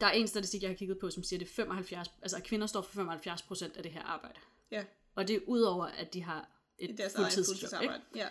der 0.00 0.06
er 0.06 0.10
en 0.12 0.28
statistik, 0.28 0.62
jeg 0.62 0.70
har 0.70 0.74
kigget 0.76 0.98
på, 0.98 1.10
som 1.10 1.22
siger, 1.22 1.38
at 1.38 1.40
det 1.40 1.50
er 1.50 1.54
75, 1.54 2.10
altså 2.22 2.36
at 2.36 2.44
kvinder 2.44 2.66
står 2.66 2.82
for 2.82 2.92
75 2.92 3.42
procent 3.42 3.76
af 3.76 3.82
det 3.82 3.92
her 3.92 4.02
arbejde. 4.02 4.38
Ja, 4.70 4.84
Og 5.14 5.28
det 5.28 5.36
er 5.36 5.40
udover, 5.46 5.84
at 5.84 6.14
de 6.14 6.22
har 6.22 6.48
et 6.78 6.98
deres 6.98 7.12
fuldtidsjob. 7.16 7.46
fuldtidsarbejde. 7.46 8.02
Ja. 8.14 8.26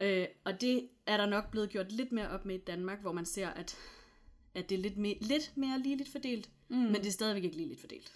Ikke? 0.00 0.22
Øh, 0.22 0.28
og 0.44 0.60
det 0.60 0.88
er 1.06 1.16
der 1.16 1.26
nok 1.26 1.50
blevet 1.50 1.70
gjort 1.70 1.92
lidt 1.92 2.12
mere 2.12 2.28
op 2.28 2.44
med 2.44 2.54
i 2.54 2.58
Danmark, 2.58 3.00
hvor 3.00 3.12
man 3.12 3.26
ser, 3.26 3.48
at, 3.48 3.76
at 4.54 4.68
det 4.68 4.74
er 4.78 4.82
lidt, 4.82 4.94
me- 4.94 5.26
lidt 5.26 5.52
mere 5.56 5.78
ligeligt 5.78 6.12
fordelt, 6.12 6.50
mm. 6.68 6.76
men 6.76 6.94
det 6.94 7.06
er 7.06 7.10
stadigvæk 7.12 7.44
ikke 7.44 7.56
ligeligt 7.56 7.80
fordelt. 7.80 8.12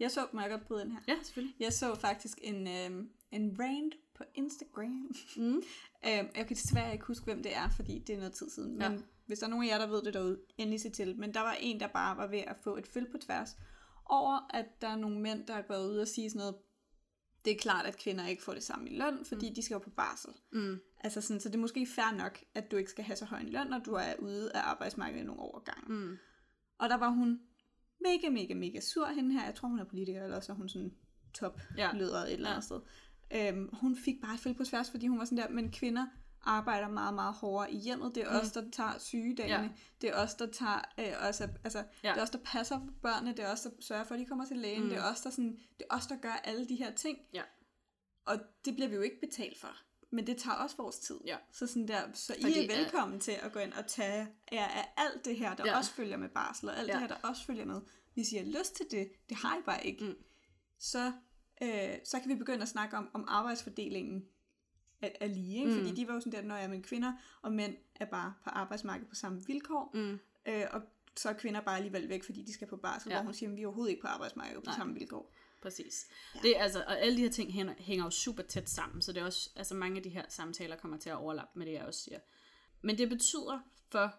Jeg 0.00 0.10
så, 0.10 0.26
må 0.32 0.40
jeg 0.40 0.50
godt 0.50 0.66
bryde 0.66 0.82
ind 0.82 0.92
her? 0.92 0.98
Ja, 1.08 1.16
selvfølgelig. 1.22 1.56
Jeg 1.60 1.72
så 1.72 1.94
faktisk 1.94 2.38
en, 2.42 2.68
øhm, 2.68 3.10
en 3.32 3.56
rant 3.60 3.94
på 4.14 4.24
Instagram. 4.34 5.14
Mm. 5.36 5.54
øhm, 6.06 6.28
jeg 6.36 6.46
kan 6.46 6.48
desværre 6.48 6.92
ikke 6.92 7.04
huske, 7.04 7.24
hvem 7.24 7.42
det 7.42 7.56
er, 7.56 7.68
fordi 7.70 7.98
det 7.98 8.12
er 8.12 8.18
noget 8.18 8.32
tid 8.32 8.50
siden. 8.50 8.78
Men. 8.78 9.04
Hvis 9.30 9.38
der 9.38 9.46
er 9.46 9.50
nogen 9.50 9.64
af 9.68 9.72
jer, 9.72 9.78
der 9.78 9.86
ved 9.86 10.02
det 10.02 10.14
derude, 10.14 10.40
endelig 10.58 10.80
se 10.80 10.90
til. 10.90 11.16
Men 11.18 11.34
der 11.34 11.40
var 11.40 11.56
en, 11.60 11.80
der 11.80 11.86
bare 11.86 12.16
var 12.16 12.26
ved 12.26 12.38
at 12.38 12.56
få 12.64 12.76
et 12.76 12.86
føl 12.86 13.10
på 13.12 13.18
tværs 13.18 13.56
over, 14.04 14.50
at 14.54 14.66
der 14.80 14.88
er 14.88 14.96
nogle 14.96 15.20
mænd, 15.20 15.46
der 15.46 15.54
er 15.54 15.62
gået 15.62 15.90
ud 15.90 15.96
og 15.98 16.08
sige 16.08 16.30
sådan 16.30 16.38
noget, 16.38 16.54
det 17.44 17.52
er 17.52 17.58
klart, 17.58 17.86
at 17.86 17.98
kvinder 17.98 18.26
ikke 18.26 18.42
får 18.42 18.54
det 18.54 18.62
samme 18.62 18.90
i 18.90 18.98
løn, 18.98 19.24
fordi 19.24 19.48
mm. 19.48 19.54
de 19.54 19.62
skal 19.62 19.74
jo 19.74 19.78
på 19.78 19.90
barsel. 19.90 20.30
Mm. 20.52 20.78
Altså 21.00 21.20
sådan, 21.20 21.40
så 21.40 21.48
det 21.48 21.54
er 21.54 21.58
måske 21.60 21.86
fair 21.86 22.16
nok, 22.16 22.40
at 22.54 22.70
du 22.70 22.76
ikke 22.76 22.90
skal 22.90 23.04
have 23.04 23.16
så 23.16 23.24
høj 23.24 23.40
en 23.40 23.48
løn, 23.48 23.66
når 23.66 23.78
du 23.78 23.92
er 23.94 24.14
ude 24.18 24.52
af 24.54 24.60
arbejdsmarkedet 24.60 25.26
nogle 25.26 25.40
overgange. 25.40 25.94
Mm. 25.94 26.16
Og 26.78 26.88
der 26.88 26.96
var 26.96 27.08
hun 27.08 27.40
mega, 28.00 28.28
mega, 28.30 28.54
mega 28.54 28.80
sur, 28.80 29.06
hende 29.06 29.32
her. 29.32 29.44
Jeg 29.44 29.54
tror, 29.54 29.68
hun 29.68 29.78
er 29.78 29.84
politiker, 29.84 30.24
eller 30.24 30.36
også 30.36 30.52
er 30.52 30.56
hun 30.56 30.68
sådan 30.68 30.92
top 31.34 31.60
Ja. 31.76 31.90
et 31.92 32.00
eller 32.00 32.24
andet 32.26 32.46
Ja. 32.46 32.60
sted. 32.60 32.80
Øhm, 33.34 33.68
hun 33.72 33.96
fik 33.96 34.20
bare 34.22 34.50
et 34.50 34.56
på 34.56 34.64
tværs, 34.64 34.90
fordi 34.90 35.06
hun 35.06 35.18
var 35.18 35.24
sådan 35.24 35.38
der, 35.38 35.48
men 35.48 35.70
kvinder 35.72 36.06
arbejder 36.42 36.88
meget, 36.88 37.14
meget 37.14 37.34
hårdere 37.34 37.72
i 37.72 37.76
hjemmet. 37.76 38.14
Det 38.14 38.22
er 38.22 38.30
Mm. 38.30 38.36
os, 38.46 38.52
der 38.52 38.70
tager 38.70 38.98
sygedagene. 38.98 39.62
Ja. 39.62 39.68
Det 40.00 40.10
er 40.10 40.22
os, 40.22 40.34
der 40.34 40.46
tager 40.46 40.80
øh, 40.98 41.28
også, 41.28 41.48
altså, 41.64 41.84
Ja. 42.04 42.08
det 42.12 42.18
er 42.18 42.22
os, 42.22 42.30
der 42.30 42.38
passer 42.44 42.78
på 42.78 42.92
børnene. 43.02 43.30
Det 43.36 43.44
er 43.44 43.52
os, 43.52 43.60
der 43.60 43.70
sørger 43.80 44.04
for, 44.04 44.14
at 44.14 44.20
de 44.20 44.26
kommer 44.26 44.44
til 44.46 44.56
lægen. 44.56 44.82
Mm. 44.82 44.88
Det 44.88 44.98
er 44.98 45.10
os, 45.10 45.20
der 45.20 45.30
sådan, 45.30 45.58
det 45.78 45.86
er 45.90 45.94
os, 45.96 46.06
der 46.06 46.16
gør 46.16 46.32
alle 46.32 46.68
de 46.68 46.74
her 46.76 46.90
ting. 46.94 47.18
Ja. 47.32 47.42
Og 48.24 48.38
det 48.64 48.74
bliver 48.74 48.88
vi 48.88 48.94
jo 48.94 49.00
ikke 49.02 49.20
betalt 49.20 49.58
for. 49.60 49.76
Men 50.12 50.26
det 50.26 50.36
tager 50.36 50.54
også 50.56 50.76
vores 50.76 50.98
tid. 50.98 51.20
Ja. 51.26 51.36
Så, 51.52 51.66
sådan 51.66 51.88
der, 51.88 52.00
så 52.14 52.34
I 52.38 52.42
Fordi, 52.42 52.64
er 52.70 52.76
velkommen 52.76 53.20
til 53.20 53.32
at 53.42 53.52
gå 53.52 53.58
ind 53.58 53.72
og 53.72 53.86
tage 53.86 54.28
jer 54.52 54.64
af 54.66 54.92
alt 54.96 55.24
det 55.24 55.36
her, 55.36 55.54
der 55.54 55.64
Ja. 55.66 55.70
ja. 55.70 55.78
også 55.78 55.90
følger 55.92 56.16
med 56.16 56.28
barsel, 56.28 56.68
og 56.68 56.78
alt 56.78 56.88
Ja. 56.88 56.92
det 56.92 57.00
her, 57.00 57.08
der 57.08 57.16
også 57.28 57.44
følger 57.44 57.64
med. 57.64 57.80
Hvis 58.14 58.32
I 58.32 58.36
har 58.36 58.44
lyst 58.44 58.74
til 58.76 58.86
det, 58.90 59.12
det 59.28 59.36
har 59.36 59.56
I 59.58 59.60
bare 59.66 59.86
ikke, 59.86 60.04
Mm. 60.04 60.14
så, 60.78 61.12
øh, 61.62 61.94
så 62.04 62.20
kan 62.20 62.28
vi 62.28 62.34
begynde 62.34 62.62
at 62.62 62.68
snakke 62.68 62.96
om, 62.96 63.10
om 63.14 63.24
arbejdsfordelingen 63.28 64.24
er, 65.02 65.08
er 65.20 65.26
lige. 65.26 65.58
Ikke? 65.58 65.70
Mm. 65.70 65.76
Fordi 65.76 65.94
de 65.94 66.08
var 66.08 66.14
jo 66.14 66.20
sådan 66.20 66.32
der, 66.32 66.42
når 66.48 66.56
jeg 66.56 66.70
men 66.70 66.82
kvinder 66.82 67.12
og 67.42 67.52
mænd 67.52 67.76
er 67.94 68.04
bare 68.04 68.34
på 68.44 68.50
arbejdsmarkedet 68.50 69.08
på 69.08 69.14
samme 69.14 69.42
vilkår, 69.46 69.90
Mm. 69.94 70.18
øh, 70.48 70.64
og 70.70 70.82
så 71.16 71.28
er 71.28 71.32
kvinder 71.32 71.60
bare 71.60 71.76
alligevel 71.76 72.08
væk, 72.08 72.24
fordi 72.24 72.42
de 72.42 72.52
skal 72.52 72.66
på 72.68 72.76
barsel, 72.76 73.10
Ja. 73.10 73.16
hvor 73.16 73.24
hun 73.24 73.34
siger, 73.34 73.50
at 73.50 73.56
vi 73.56 73.62
er 73.62 73.66
overhovedet 73.66 73.90
ikke 73.90 74.02
på 74.02 74.08
arbejdsmarkedet 74.08 74.62
på 74.64 74.68
Nej. 74.70 74.76
samme 74.76 74.94
vilkår. 74.94 75.32
Præcis. 75.62 76.06
Ja. 76.34 76.40
Det 76.42 76.56
er 76.58 76.62
altså, 76.62 76.84
og 76.86 76.98
alle 77.00 77.16
de 77.16 77.22
her 77.22 77.30
ting 77.30 77.52
hænger, 77.52 77.74
hænger 77.78 78.04
jo 78.04 78.10
super 78.10 78.42
tæt 78.42 78.70
sammen, 78.70 79.02
så 79.02 79.12
det 79.12 79.20
er 79.20 79.24
også, 79.24 79.50
altså 79.56 79.74
mange 79.74 79.96
af 79.96 80.02
de 80.02 80.08
her 80.08 80.24
samtaler 80.28 80.76
kommer 80.76 80.96
til 80.98 81.10
at 81.10 81.16
overlappe 81.16 81.58
med 81.58 81.66
det, 81.66 81.72
jeg 81.72 81.82
også 81.84 82.00
siger. 82.00 82.18
Men 82.82 82.98
det 82.98 83.08
betyder 83.08 83.60
for 83.90 84.14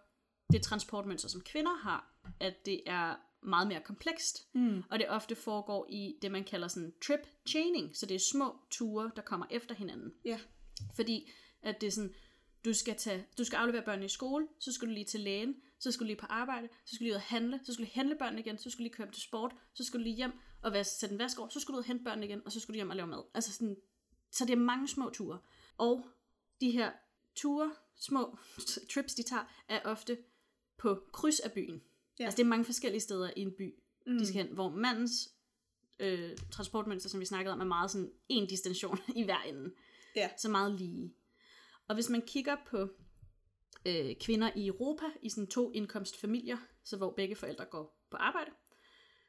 det 0.51 0.61
transportmønster, 0.61 1.29
som 1.29 1.41
kvinder 1.41 1.75
har, 1.77 2.13
at 2.39 2.65
det 2.65 2.81
er 2.85 3.15
meget 3.43 3.67
mere 3.67 3.81
komplekst, 3.81 4.47
Mm. 4.53 4.83
og 4.89 4.99
det 4.99 5.09
ofte 5.09 5.35
foregår 5.35 5.87
i 5.89 6.15
det, 6.21 6.31
man 6.31 6.43
kalder 6.43 6.67
sådan 6.67 6.93
trip 7.07 7.27
chaining, 7.49 7.95
så 7.97 8.05
det 8.05 8.15
er 8.15 8.19
små 8.31 8.55
ture, 8.71 9.11
der 9.15 9.21
kommer 9.21 9.45
efter 9.49 9.75
hinanden. 9.75 10.13
Ja. 10.25 10.39
Fordi 10.95 11.31
at 11.61 11.81
det 11.81 11.87
er 11.87 11.91
sådan, 11.91 12.13
du 12.65 12.73
skal, 12.73 12.97
tage, 12.97 13.25
du 13.37 13.43
skal 13.43 13.57
aflevere 13.57 13.85
børnene 13.85 14.05
i 14.05 14.09
skole, 14.09 14.47
så 14.59 14.71
skal 14.71 14.87
du 14.87 14.93
lige 14.93 15.05
til 15.05 15.19
lægen, 15.19 15.55
så 15.79 15.91
skal 15.91 16.03
du 16.03 16.07
lige 16.07 16.17
på 16.17 16.25
arbejde, 16.29 16.69
så 16.85 16.95
skal 16.95 16.99
du 16.99 17.03
lige 17.03 17.13
ud 17.13 17.15
og 17.15 17.21
handle, 17.21 17.59
så 17.63 17.73
skal 17.73 17.85
du 17.85 17.91
handle 17.93 18.15
børnene 18.15 18.41
igen, 18.41 18.57
så 18.57 18.69
skal 18.69 18.77
du 18.77 18.83
lige 18.83 18.93
køre 18.93 19.11
til 19.11 19.21
sport, 19.21 19.55
så 19.73 19.83
skal 19.83 19.99
du 19.99 20.03
lige 20.03 20.15
hjem 20.15 20.31
og 20.61 20.73
vaske, 20.73 20.95
sætte 20.99 21.13
en 21.13 21.19
vask 21.19 21.39
over, 21.39 21.49
så 21.49 21.59
skal 21.59 21.71
du 21.71 21.77
ud 21.77 21.81
og 21.83 21.87
hente 21.87 22.03
børnene 22.03 22.27
igen, 22.27 22.41
og 22.45 22.51
så 22.51 22.59
skal 22.59 22.73
du 22.73 22.75
hjem 22.75 22.89
og 22.89 22.95
lave 22.95 23.07
mad. 23.07 23.23
Altså 23.33 23.53
sådan, 23.53 23.75
Så 24.31 24.45
det 24.45 24.53
er 24.53 24.57
mange 24.57 24.87
små 24.87 25.09
ture. 25.09 25.39
Og 25.77 26.05
de 26.61 26.71
her 26.71 26.91
ture, 27.35 27.71
små 27.95 28.37
trips, 28.93 29.13
de 29.13 29.23
tager, 29.23 29.43
er 29.67 29.81
ofte 29.85 30.17
på 30.77 31.03
kryds 31.13 31.39
af 31.39 31.51
byen. 31.51 31.81
Ja. 32.19 32.25
Altså 32.25 32.37
det 32.37 32.43
er 32.43 32.47
mange 32.47 32.65
forskellige 32.65 33.01
steder 33.01 33.31
i 33.37 33.41
en 33.41 33.53
by, 33.57 33.75
mm. 34.07 34.17
de 34.17 34.27
skal 34.27 34.45
hen, 34.45 34.53
hvor 34.53 34.69
mandens 34.69 35.29
øh, 35.99 36.37
transportmønster, 36.51 37.09
som 37.09 37.19
vi 37.19 37.25
snakkede 37.25 37.53
om, 37.53 37.61
er 37.61 37.65
meget 37.65 37.91
sådan 37.91 38.11
en 38.29 38.49
destination 38.49 38.99
i 39.15 39.23
hver 39.23 39.41
ende. 39.41 39.71
Ja. 40.15 40.29
Så 40.37 40.49
meget 40.49 40.79
lige. 40.79 41.13
Og 41.87 41.95
hvis 41.95 42.09
man 42.09 42.21
kigger 42.21 42.55
på 42.67 42.89
øh, 43.85 44.15
kvinder 44.21 44.51
i 44.55 44.67
Europa, 44.67 45.05
i 45.21 45.29
sådan 45.29 45.47
to 45.47 45.71
indkomstfamilier, 45.71 46.57
så 46.83 46.97
hvor 46.97 47.13
begge 47.13 47.35
forældre 47.35 47.65
går 47.65 48.07
på 48.11 48.17
arbejde, 48.17 48.51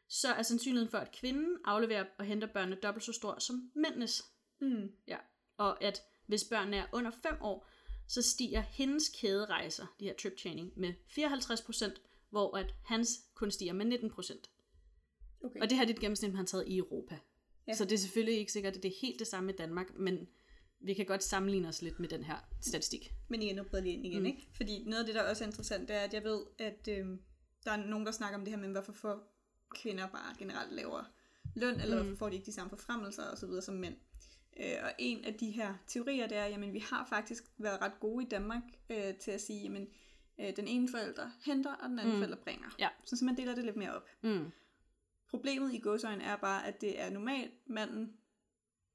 så 0.09 0.29
er 0.29 0.43
sandsynligheden 0.43 0.91
for, 0.91 0.99
at 0.99 1.13
kvinden 1.13 1.59
afleverer 1.65 2.05
og 2.19 2.25
henter 2.25 2.47
børnene 2.47 2.77
dobbelt 2.83 3.05
så 3.05 3.13
stor 3.13 3.39
som 3.39 3.71
mændenes. 3.75 4.23
Mm. 4.61 4.93
Ja. 5.09 5.17
Og 5.57 5.85
at 5.85 6.03
hvis 6.27 6.45
børnene 6.45 6.77
er 6.77 6.87
under 6.93 7.11
5 7.11 7.35
år, 7.41 7.69
så 8.09 8.23
stiger 8.23 8.61
hendes 8.61 9.09
kæderejser, 9.09 9.87
de 10.01 10.05
her 10.05 10.15
trip 10.15 10.39
chaining, 10.39 10.73
med 10.77 10.95
54%, 11.09 12.01
hvor 12.31 12.57
at 12.57 12.75
hans 12.85 13.09
kun 13.35 13.51
stiger 13.51 13.73
med 13.73 13.87
19%. 13.87 14.53
Okay. 15.45 15.61
Og 15.61 15.71
det 15.71 15.79
her 15.79 15.85
er 15.85 15.91
et 15.91 16.01
gennemsnit, 16.01 16.31
man 16.31 16.37
har 16.37 16.45
taget 16.45 16.69
i 16.69 16.79
Europa. 16.79 17.19
Ja. 17.69 17.75
Så 17.75 17.85
det 17.85 17.93
er 17.93 17.99
selvfølgelig 17.99 18.39
ikke 18.39 18.53
sikkert, 18.53 18.77
at 18.77 18.83
det 18.83 18.89
er 18.89 19.01
helt 19.01 19.19
det 19.19 19.27
samme 19.27 19.53
i 19.53 19.57
Danmark, 19.57 19.95
men 19.99 20.29
vi 20.85 20.95
kan 20.95 21.07
godt 21.07 21.23
sammenligne 21.23 21.69
os 21.69 21.83
lidt 21.83 22.01
med 22.01 22.09
den 22.09 22.25
her 22.25 22.37
statistik. 22.61 23.15
Men 23.29 23.43
igen, 23.43 23.57
nu 23.57 23.63
bryder 23.63 23.77
jeg 23.79 23.85
lige 23.85 23.95
ind 23.97 24.07
igen, 24.07 24.21
mm. 24.21 24.27
ikke? 24.27 24.49
Fordi 24.57 24.85
noget 24.85 25.01
af 25.01 25.07
det, 25.07 25.15
der 25.15 25.23
også 25.31 25.45
er 25.45 25.49
interessant, 25.49 25.89
det 25.89 25.97
er, 25.97 26.01
at 26.01 26.15
jeg 26.15 26.25
ved, 26.25 26.41
at 26.59 26.89
øh, 26.89 27.07
der 27.65 27.71
er 27.73 27.77
nogen, 27.77 28.07
der 28.07 28.13
snakker 28.13 28.39
om 28.39 28.45
det 28.45 28.53
her 28.55 28.61
med, 28.61 28.69
hvorfor 28.69 28.93
får 28.93 29.35
kvinder 29.71 30.07
bare 30.09 30.35
generelt 30.39 30.73
lavere 30.73 31.05
løn, 31.57 31.81
eller 31.81 31.97
Mm. 31.97 32.03
hvorfor 32.07 32.19
får 32.19 32.29
de 32.29 32.35
ikke 32.35 32.47
de 32.47 32.53
samme 32.53 32.71
forfremmelser 32.71 33.23
og 33.25 33.39
så 33.39 33.47
videre 33.47 33.63
som 33.63 33.75
mænd. 33.75 33.97
Øh, 34.61 34.75
og 34.85 34.93
en 34.99 35.25
af 35.25 35.35
de 35.35 35.51
her 35.51 35.75
teorier, 35.87 36.27
det 36.29 36.37
er, 36.37 36.47
jamen 36.47 36.73
vi 36.73 36.79
har 36.79 37.07
faktisk 37.09 37.45
været 37.59 37.81
ret 37.81 38.01
gode 38.01 38.25
i 38.25 38.29
Danmark 38.29 38.63
øh, 38.91 39.15
til 39.15 39.31
at 39.31 39.41
sige, 39.41 39.63
jamen 39.63 39.89
øh, 40.41 40.57
den 40.57 40.69
ene 40.69 40.89
forælder 40.89 41.31
henter, 41.45 41.75
og 41.75 41.89
den 41.89 41.99
anden 41.99 42.15
Mm. 42.15 42.21
forælder 42.21 42.37
bringer. 42.37 42.69
Ja. 42.79 42.89
Så, 43.05 43.17
så 43.17 43.25
man 43.25 43.37
deler 43.37 43.55
det 43.55 43.65
lidt 43.65 43.77
mere 43.77 43.95
op. 43.97 44.09
Mm. 44.23 44.51
Problemet 45.31 45.75
i 45.75 45.79
godsøjne 45.79 46.25
er 46.25 46.37
bare, 46.37 46.67
at 46.67 46.81
det 46.81 47.01
er 47.01 47.11
normalt 47.11 47.53
manden, 47.67 48.13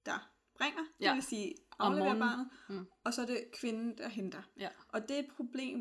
der 0.05 0.31
bringer, 0.57 0.81
det 0.99 1.05
Ja. 1.05 1.13
vil 1.13 1.23
sige 1.23 1.55
afleverer 1.79 2.19
barnet, 2.19 2.47
Mm. 2.69 2.85
og 3.03 3.13
så 3.13 3.21
er 3.21 3.25
det 3.25 3.43
kvinden, 3.53 3.97
der 3.97 4.09
henter. 4.09 4.41
Ja. 4.59 4.69
Og 4.89 5.01
det 5.09 5.15
er 5.15 5.19
et 5.19 5.29
problem, 5.35 5.77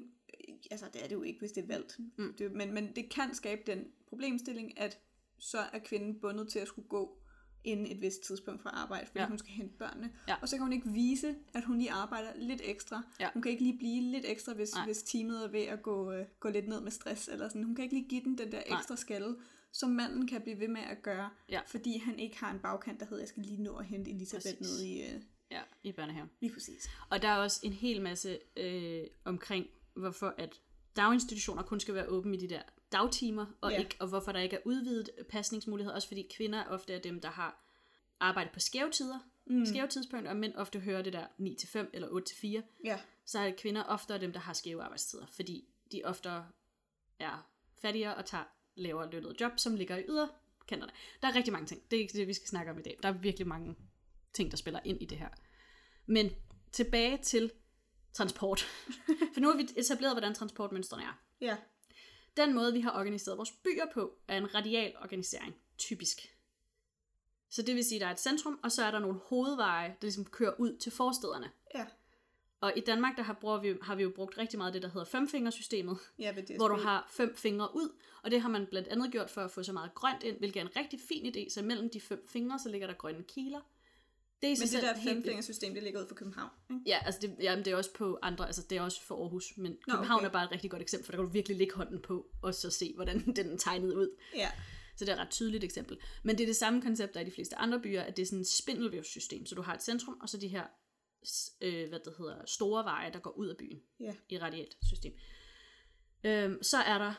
øh, 0.48 0.54
altså 0.70 0.86
det 0.92 1.04
er 1.04 1.08
det 1.08 1.14
jo 1.14 1.22
ikke, 1.22 1.38
hvis 1.38 1.52
det 1.52 1.62
er 1.62 1.66
valgt, 1.66 1.98
Mm. 2.18 2.34
det, 2.38 2.52
men, 2.52 2.72
men 2.74 2.96
det 2.96 3.08
kan 3.10 3.34
skabe 3.34 3.62
den 3.66 3.84
problemstilling, 4.08 4.78
at 4.78 4.98
så 5.38 5.58
er 5.72 5.78
kvinden 5.78 6.20
bundet 6.20 6.48
til 6.48 6.58
at 6.58 6.68
skulle 6.68 6.88
gå 6.88 7.18
inden 7.64 7.86
et 7.86 8.00
vist 8.00 8.22
tidspunkt 8.22 8.62
fra 8.62 8.70
arbejde, 8.70 9.06
fordi 9.06 9.18
Ja. 9.18 9.26
hun 9.28 9.38
skal 9.38 9.50
hente 9.52 9.74
børnene. 9.78 10.12
Ja. 10.28 10.34
Og 10.42 10.48
så 10.48 10.56
kan 10.56 10.62
hun 10.62 10.72
ikke 10.72 10.88
vise, 10.88 11.34
at 11.54 11.64
hun 11.64 11.78
lige 11.78 11.90
arbejder 11.92 12.28
lidt 12.36 12.60
ekstra. 12.64 13.02
Ja. 13.20 13.28
Hun 13.32 13.42
kan 13.42 13.50
ikke 13.52 13.62
lige 13.62 13.78
blive 13.78 14.02
lidt 14.02 14.24
ekstra, 14.28 14.54
hvis, 14.54 14.74
Nej. 14.74 14.84
hvis 14.84 15.02
teamet 15.02 15.44
er 15.44 15.48
ved 15.48 15.60
at 15.62 15.82
gå, 15.82 16.12
øh, 16.12 16.26
gå 16.40 16.48
lidt 16.48 16.68
ned 16.68 16.80
med 16.80 16.90
stress. 16.90 17.28
Eller 17.28 17.48
sådan. 17.48 17.64
Hun 17.64 17.74
kan 17.74 17.82
ikke 17.82 17.96
lige 17.96 18.08
give 18.08 18.20
den 18.24 18.38
den 18.38 18.52
der 18.52 18.62
Nej. 18.68 18.78
ekstra 18.78 18.96
skalle, 18.96 19.36
som 19.78 19.90
manden 19.90 20.26
kan 20.26 20.42
blive 20.42 20.60
ved 20.60 20.68
med 20.68 20.80
at 20.80 21.02
gøre, 21.02 21.30
Ja. 21.48 21.60
fordi 21.66 21.98
han 21.98 22.18
ikke 22.18 22.38
har 22.38 22.50
en 22.52 22.58
bagkant, 22.58 23.00
der 23.00 23.06
hedder, 23.06 23.22
jeg 23.22 23.28
skal 23.28 23.42
lige 23.42 23.62
nå 23.62 23.76
at 23.76 23.86
hente 23.86 24.10
Elisabeth 24.10 24.58
Præcis. 24.58 24.60
ned 24.60 24.80
i... 24.82 25.02
Øh, 25.02 25.20
Ja, 25.50 25.62
i 25.82 25.92
børnehaven. 25.92 26.30
lige 26.40 26.52
præcis. 26.52 26.88
Og 27.10 27.22
der 27.22 27.28
er 27.28 27.36
også 27.36 27.60
en 27.62 27.72
hel 27.72 28.02
masse 28.02 28.38
øh, 28.56 29.06
omkring, 29.24 29.66
hvorfor 29.94 30.34
at 30.38 30.60
daginstitutioner 30.96 31.62
kun 31.62 31.80
skal 31.80 31.94
være 31.94 32.06
åbne 32.06 32.36
i 32.36 32.40
de 32.40 32.48
der 32.48 32.62
dagtimer, 32.92 33.46
og, 33.60 33.70
Ja. 33.72 33.78
ikke, 33.78 33.96
og 34.00 34.08
hvorfor 34.08 34.32
der 34.32 34.40
ikke 34.40 34.56
er 34.56 34.60
udvidet 34.64 35.10
pasningsmuligheder, 35.28 35.94
også 35.94 36.08
fordi 36.08 36.26
kvinder 36.36 36.64
ofte 36.64 36.94
er 36.94 36.98
dem, 36.98 37.20
der 37.20 37.28
har 37.28 37.64
arbejdet 38.20 38.52
på 38.52 38.60
skæve 38.60 38.90
tider, 38.90 39.18
mm. 39.46 39.66
skæve 39.66 39.86
tidspunkter, 39.86 40.30
og 40.30 40.36
mænd 40.36 40.54
ofte 40.56 40.80
hører 40.80 41.02
det 41.02 41.12
der 41.12 41.26
9-5 41.40 41.90
eller 41.92 42.08
8-4, 42.08 42.62
Ja. 42.84 43.00
så 43.24 43.38
er 43.38 43.50
kvinder 43.58 43.82
oftere 43.82 44.18
dem, 44.20 44.32
der 44.32 44.40
har 44.40 44.52
skæve 44.52 44.82
arbejdstider, 44.82 45.26
fordi 45.26 45.68
de 45.92 46.02
ofte 46.04 46.28
er 47.18 47.48
fattigere 47.82 48.14
og 48.14 48.24
tager 48.24 48.44
lavere 48.76 49.10
lønnet 49.10 49.40
job, 49.40 49.52
som 49.56 49.74
ligger 49.74 49.96
i 49.96 50.04
yderkanterne. 50.08 50.92
Der 51.22 51.28
er 51.28 51.34
rigtig 51.34 51.52
mange 51.52 51.66
ting. 51.66 51.82
Det 51.90 51.96
er 51.96 52.00
ikke 52.00 52.18
det, 52.18 52.28
vi 52.28 52.34
skal 52.34 52.48
snakke 52.48 52.72
om 52.72 52.78
i 52.78 52.82
dag. 52.82 52.98
Der 53.02 53.08
er 53.08 53.12
virkelig 53.12 53.46
mange 53.46 53.76
ting, 54.32 54.50
der 54.50 54.56
spiller 54.56 54.80
ind 54.84 55.02
i 55.02 55.04
det 55.04 55.18
her. 55.18 55.28
Men 56.06 56.30
tilbage 56.72 57.18
til 57.22 57.50
transport. 58.12 58.60
For 59.34 59.40
nu 59.40 59.50
har 59.50 59.56
vi 59.56 59.68
etableret, 59.76 60.14
hvordan 60.14 60.34
transportmønstrene 60.34 61.02
er. 61.02 61.20
Ja. 61.40 61.56
Den 62.36 62.54
måde, 62.54 62.72
vi 62.72 62.80
har 62.80 62.98
organiseret 62.98 63.38
vores 63.38 63.52
byer 63.52 63.86
på, 63.94 64.18
er 64.28 64.38
en 64.38 64.54
radial 64.54 64.96
organisering, 65.02 65.54
typisk. 65.78 66.36
Så 67.50 67.62
det 67.62 67.74
vil 67.74 67.84
sige, 67.84 67.96
at 67.96 68.00
der 68.00 68.06
er 68.06 68.12
et 68.12 68.20
centrum, 68.20 68.60
og 68.62 68.72
så 68.72 68.84
er 68.84 68.90
der 68.90 68.98
nogle 68.98 69.20
hovedveje, 69.28 69.88
der 69.88 69.96
ligesom 70.02 70.24
kører 70.24 70.54
ud 70.58 70.78
til 70.78 70.92
forstederne. 70.92 71.50
Ja. 71.74 71.86
Og 72.60 72.72
i 72.76 72.80
Danmark, 72.80 73.16
der 73.16 73.22
har, 73.22 73.32
bruger 73.32 73.60
vi, 73.60 73.74
har 73.82 73.94
vi 73.94 74.02
jo 74.02 74.12
brugt 74.16 74.38
rigtig 74.38 74.58
meget 74.58 74.74
det, 74.74 74.82
der 74.82 74.88
hedder 74.88 75.04
femfingersystemet, 75.04 75.98
Ja, 76.18 76.32
hvor 76.56 76.68
du 76.68 76.76
har 76.76 77.08
fem 77.10 77.36
fingre 77.36 77.76
ud, 77.76 77.96
og 78.22 78.30
det 78.30 78.40
har 78.40 78.48
man 78.48 78.66
blandt 78.66 78.88
andet 78.88 79.12
gjort 79.12 79.30
for 79.30 79.40
at 79.40 79.50
få 79.50 79.62
så 79.62 79.72
meget 79.72 79.94
grønt 79.94 80.22
ind, 80.22 80.38
hvilket 80.38 80.60
er 80.60 80.64
en 80.64 80.76
rigtig 80.76 81.00
fin 81.08 81.26
idé, 81.26 81.50
så 81.54 81.62
mellem 81.62 81.90
de 81.90 82.00
fem 82.00 82.26
fingre, 82.28 82.58
så 82.58 82.68
ligger 82.68 82.86
der 82.86 82.94
grønne 82.94 83.22
kiler. 83.22 83.60
Det 84.42 84.52
er 84.52 84.56
Men 84.60 84.68
det 84.68 84.82
der 84.82 85.12
femfingersystem, 85.12 85.74
det 85.74 85.82
ligger 85.82 86.00
ud 86.02 86.08
for 86.08 86.14
København. 86.14 86.50
Ikke? 86.70 86.82
Ja, 86.86 86.98
altså 87.06 87.20
det, 87.20 87.36
jamen 87.40 87.64
det 87.64 87.72
er 87.72 87.76
også 87.76 87.92
på 87.92 88.18
andre, 88.22 88.46
altså 88.46 88.62
det 88.70 88.78
er 88.78 88.82
også 88.82 89.02
for 89.02 89.22
Aarhus, 89.22 89.52
men 89.56 89.76
København 89.90 90.18
okay. 90.18 90.28
er 90.28 90.32
bare 90.32 90.44
et 90.44 90.52
rigtig 90.52 90.70
godt 90.70 90.82
eksempel, 90.82 91.04
for 91.04 91.12
der 91.12 91.18
kan 91.18 91.26
du 91.26 91.32
virkelig 91.32 91.56
lægge 91.56 91.74
hånden 91.74 92.02
på, 92.02 92.26
og 92.42 92.54
så 92.54 92.70
se, 92.70 92.92
hvordan 92.94 93.20
den 93.36 93.50
er 93.50 93.56
tegnet 93.56 93.94
ud. 93.94 94.16
Ja. 94.34 94.50
Så 94.96 95.04
det 95.04 95.08
er 95.08 95.14
et 95.14 95.20
ret 95.20 95.30
tydeligt 95.30 95.64
eksempel. 95.64 95.98
Men 96.22 96.38
det 96.38 96.42
er 96.44 96.48
det 96.48 96.56
samme 96.56 96.82
koncept, 96.82 97.14
der 97.14 97.20
er 97.20 97.24
i 97.24 97.26
de 97.26 97.34
fleste 97.34 97.56
andre 97.56 97.80
byer, 97.80 98.02
at 98.02 98.16
det 98.16 98.22
er 98.22 98.26
sådan 98.26 98.40
et 98.40 98.48
spindelvævssystem. 98.48 99.46
Så 99.46 99.54
du 99.54 99.62
har 99.62 99.74
et 99.74 99.82
centrum, 99.82 100.18
og 100.22 100.28
så 100.28 100.36
de 100.36 100.48
her 100.48 100.64
øh, 101.60 101.88
hvad 101.88 101.98
det 101.98 102.14
hedder, 102.18 102.46
store 102.46 102.84
veje, 102.84 103.12
der 103.12 103.18
går 103.18 103.30
ud 103.30 103.46
af 103.48 103.56
byen 103.56 103.82
Ja. 104.00 104.14
i 104.28 104.34
et 104.34 104.42
radialt 104.42 104.76
system. 104.82 105.12
Øhm, 106.24 106.62
så 106.62 106.76
er 106.76 106.98
der 106.98 107.14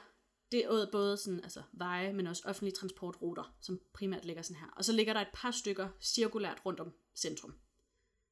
det 0.51 0.65
er 0.65 0.87
både 0.91 1.17
sådan, 1.17 1.39
altså 1.43 1.61
veje, 1.73 2.13
men 2.13 2.27
også 2.27 2.43
offentlige 2.45 2.75
transportruter, 2.75 3.55
som 3.61 3.81
primært 3.93 4.25
ligger 4.25 4.41
sådan 4.41 4.59
her. 4.59 4.67
Og 4.77 4.85
så 4.85 4.93
ligger 4.93 5.13
der 5.13 5.21
et 5.21 5.27
par 5.33 5.51
stykker 5.51 5.89
cirkulært 6.01 6.61
rundt 6.65 6.79
om 6.79 6.93
centrum. 7.15 7.53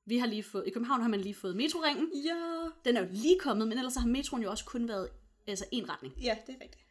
Vi 0.05 0.17
har 0.17 0.27
lige 0.27 0.43
fået, 0.43 0.67
i 0.67 0.69
København 0.69 1.01
har 1.01 1.09
man 1.09 1.21
lige 1.21 1.35
fået 1.35 1.55
metroringen. 1.55 2.11
Ja. 2.25 2.67
Den 2.85 2.97
er 2.97 3.01
jo 3.01 3.07
lige 3.11 3.39
kommet, 3.39 3.67
men 3.67 3.77
ellers 3.77 3.95
har 3.95 4.07
metroen 4.07 4.43
jo 4.43 4.49
også 4.49 4.65
kun 4.65 4.87
været 4.87 5.09
altså 5.47 5.65
en 5.71 5.89
retning. 5.89 6.13
Ja, 6.21 6.37
det 6.47 6.55
er 6.55 6.63
rigtigt. 6.63 6.83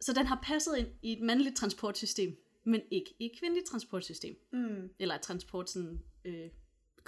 Så 0.00 0.12
den 0.12 0.26
har 0.26 0.40
passet 0.42 0.76
ind 0.76 0.88
i 1.02 1.12
et 1.12 1.20
mandligt 1.20 1.56
transportsystem, 1.56 2.36
men 2.64 2.82
ikke 2.90 3.14
i 3.18 3.26
et 3.26 3.32
kvindeligt 3.38 3.66
transportsystem. 3.66 4.36
Mm. 4.52 4.90
Eller 4.98 5.14
et 5.14 5.20
transport 5.20 5.70
sådan, 5.70 6.02
øh, 6.24 6.50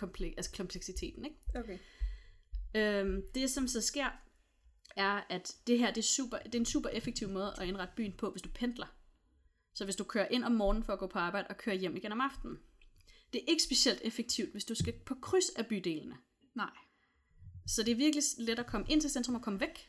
komplek, 0.01 0.35
altså 0.37 0.53
kompleksiteten, 0.57 1.25
ikke? 1.25 1.37
Okay. 1.55 1.79
Øhm, 2.75 3.23
det 3.35 3.51
som 3.51 3.69
så 3.69 3.81
sker, 3.81 4.09
er, 4.97 5.21
at 5.31 5.57
det 5.67 5.79
her 5.79 5.93
det 5.93 5.99
er, 5.99 6.03
super, 6.03 6.39
det 6.39 6.55
er 6.55 6.59
en 6.59 6.67
super 6.67 6.89
effektiv 6.89 7.29
måde 7.29 7.55
at 7.61 7.69
indrette 7.69 7.95
byen 7.97 8.13
på, 8.13 8.31
hvis 8.31 8.43
du 8.43 8.49
pendler. 8.55 8.87
Så 9.75 9.85
hvis 9.85 9.97
du 9.97 10.05
kører 10.05 10.29
ind 10.29 10.45
om 10.45 10.53
morgenen 10.53 10.85
for 10.85 10.93
at 10.93 10.99
gå 10.99 11.07
på 11.07 11.19
arbejde 11.19 11.49
og 11.49 11.57
kører 11.57 11.77
hjem 11.77 11.97
igen 11.97 12.13
om 12.13 12.21
aftenen. 12.21 12.59
Det 13.33 13.41
er 13.41 13.45
ikke 13.49 13.63
specielt 13.63 14.01
effektivt, 14.05 14.53
hvis 14.53 14.65
du 14.65 14.75
skal 14.75 14.93
på 15.07 15.15
kryds 15.23 15.49
af 15.57 15.67
bydelene. 15.67 16.17
Nej. 16.55 16.71
Så 17.67 17.83
det 17.83 17.93
er 17.93 17.97
virkelig 17.97 18.25
let 18.39 18.59
at 18.59 18.67
komme 18.67 18.87
ind 18.91 19.01
til 19.01 19.11
centrum 19.11 19.35
og 19.35 19.43
komme 19.43 19.61
væk. 19.61 19.89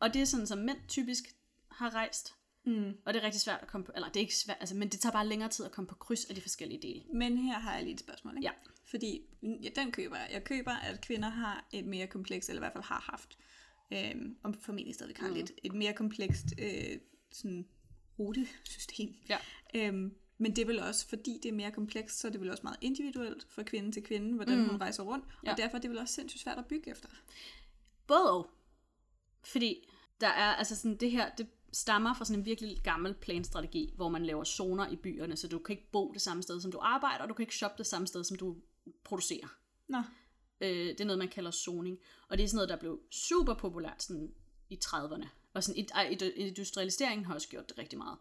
Og 0.00 0.14
det 0.14 0.22
er 0.22 0.26
sådan, 0.26 0.46
som 0.46 0.58
mænd 0.58 0.78
typisk 0.88 1.24
har 1.70 1.94
rejst. 1.94 2.34
Mm. 2.66 2.92
Og 3.06 3.14
det 3.14 3.20
er 3.20 3.24
rigtig 3.24 3.40
svært 3.40 3.60
at 3.62 3.68
komme 3.68 3.84
på, 3.84 3.92
eller 3.94 4.08
det 4.08 4.16
er 4.16 4.20
ikke 4.20 4.36
svært, 4.36 4.56
altså, 4.60 4.76
men 4.76 4.88
det 4.88 5.00
tager 5.00 5.12
bare 5.12 5.26
længere 5.26 5.50
tid 5.50 5.64
at 5.64 5.72
komme 5.72 5.88
på 5.88 5.94
kryds 5.94 6.24
af 6.24 6.34
de 6.34 6.40
forskellige 6.40 6.82
dele. 6.82 7.04
Men 7.14 7.38
her 7.38 7.58
har 7.58 7.74
jeg 7.74 7.82
lige 7.82 7.94
et 7.94 8.00
spørgsmål, 8.00 8.36
ikke? 8.36 8.46
Ja. 8.48 8.52
Fordi, 8.90 9.20
ja, 9.42 9.68
den 9.76 9.92
køber 9.92 10.16
jeg. 10.16 10.28
Jeg 10.32 10.44
køber, 10.44 10.70
at 10.70 11.00
kvinder 11.00 11.28
har 11.28 11.68
et 11.72 11.84
mere 11.84 12.06
komplekst, 12.06 12.48
eller 12.48 12.60
i 12.60 12.64
hvert 12.64 12.72
fald 12.72 12.84
har 12.84 13.00
haft, 13.10 13.38
øhm, 13.92 14.36
og 14.42 14.54
formentlig 14.60 14.94
stadig 14.94 15.16
har 15.18 15.28
Mm. 15.28 15.34
lidt, 15.34 15.52
et 15.62 15.72
mere 15.74 15.92
komplekst 15.92 16.46
øh, 16.58 16.98
sådan, 17.32 17.68
rutesystem. 18.18 19.14
Ja. 19.28 19.38
Øhm, 19.74 20.14
men 20.38 20.56
det 20.56 20.62
er 20.62 20.66
vel 20.66 20.80
også, 20.80 21.08
fordi 21.08 21.40
det 21.42 21.48
er 21.48 21.52
mere 21.52 21.70
komplekst, 21.70 22.18
så 22.18 22.28
er 22.28 22.32
det 22.32 22.40
vel 22.40 22.50
også 22.50 22.62
meget 22.62 22.78
individuelt 22.80 23.46
fra 23.50 23.62
kvinde 23.62 23.92
til 23.92 24.02
kvinde, 24.02 24.34
hvordan 24.34 24.58
mm. 24.58 24.68
hun 24.68 24.80
rejser 24.80 25.02
rundt. 25.02 25.24
Ja. 25.44 25.52
Og 25.52 25.58
derfor 25.58 25.76
er 25.76 25.80
det 25.80 25.90
vel 25.90 25.98
også 25.98 26.14
sindssygt 26.14 26.42
svært 26.42 26.58
at 26.58 26.66
bygge 26.66 26.90
efter. 26.90 27.08
Både 28.06 28.32
og. 28.32 28.50
Fordi 29.44 29.88
der 30.20 30.28
er, 30.28 30.54
altså 30.54 30.76
sådan, 30.76 30.96
det 30.96 31.10
her, 31.10 31.30
det 31.34 31.46
stammer 31.72 32.14
fra 32.14 32.24
sådan 32.24 32.40
en 32.40 32.44
virkelig 32.44 32.80
gammel 32.84 33.14
planstrategi, 33.14 33.92
hvor 33.96 34.08
man 34.08 34.26
laver 34.26 34.44
zoner 34.44 34.88
i 34.88 34.96
byerne, 34.96 35.36
så 35.36 35.48
du 35.48 35.58
kan 35.58 35.72
ikke 35.72 35.90
bo 35.92 36.12
det 36.12 36.22
samme 36.22 36.42
sted, 36.42 36.60
som 36.60 36.72
du 36.72 36.78
arbejder, 36.82 37.22
og 37.22 37.28
du 37.28 37.34
kan 37.34 37.42
ikke 37.42 37.56
shoppe 37.56 37.78
det 37.78 37.86
samme 37.86 38.06
sted, 38.06 38.24
som 38.24 38.36
du 38.36 38.56
producerer. 39.04 39.56
Nå, 39.88 40.02
Øh, 40.62 40.68
det 40.88 41.00
er 41.00 41.04
noget, 41.04 41.18
man 41.18 41.28
kalder 41.28 41.50
zoning. 41.50 41.98
Og 42.28 42.38
det 42.38 42.44
er 42.44 42.48
sådan 42.48 42.56
noget, 42.56 42.68
der 42.68 42.76
blev 42.76 43.00
super 43.10 43.54
populært 43.54 44.02
sådan 44.02 44.34
i 44.70 44.78
30'erne. 44.84 45.26
Og 45.54 45.64
sådan, 45.64 45.88
industrialiseringen 46.36 47.24
har 47.24 47.34
også 47.34 47.48
gjort 47.48 47.68
det 47.68 47.78
rigtig 47.78 47.98
meget. 47.98 48.18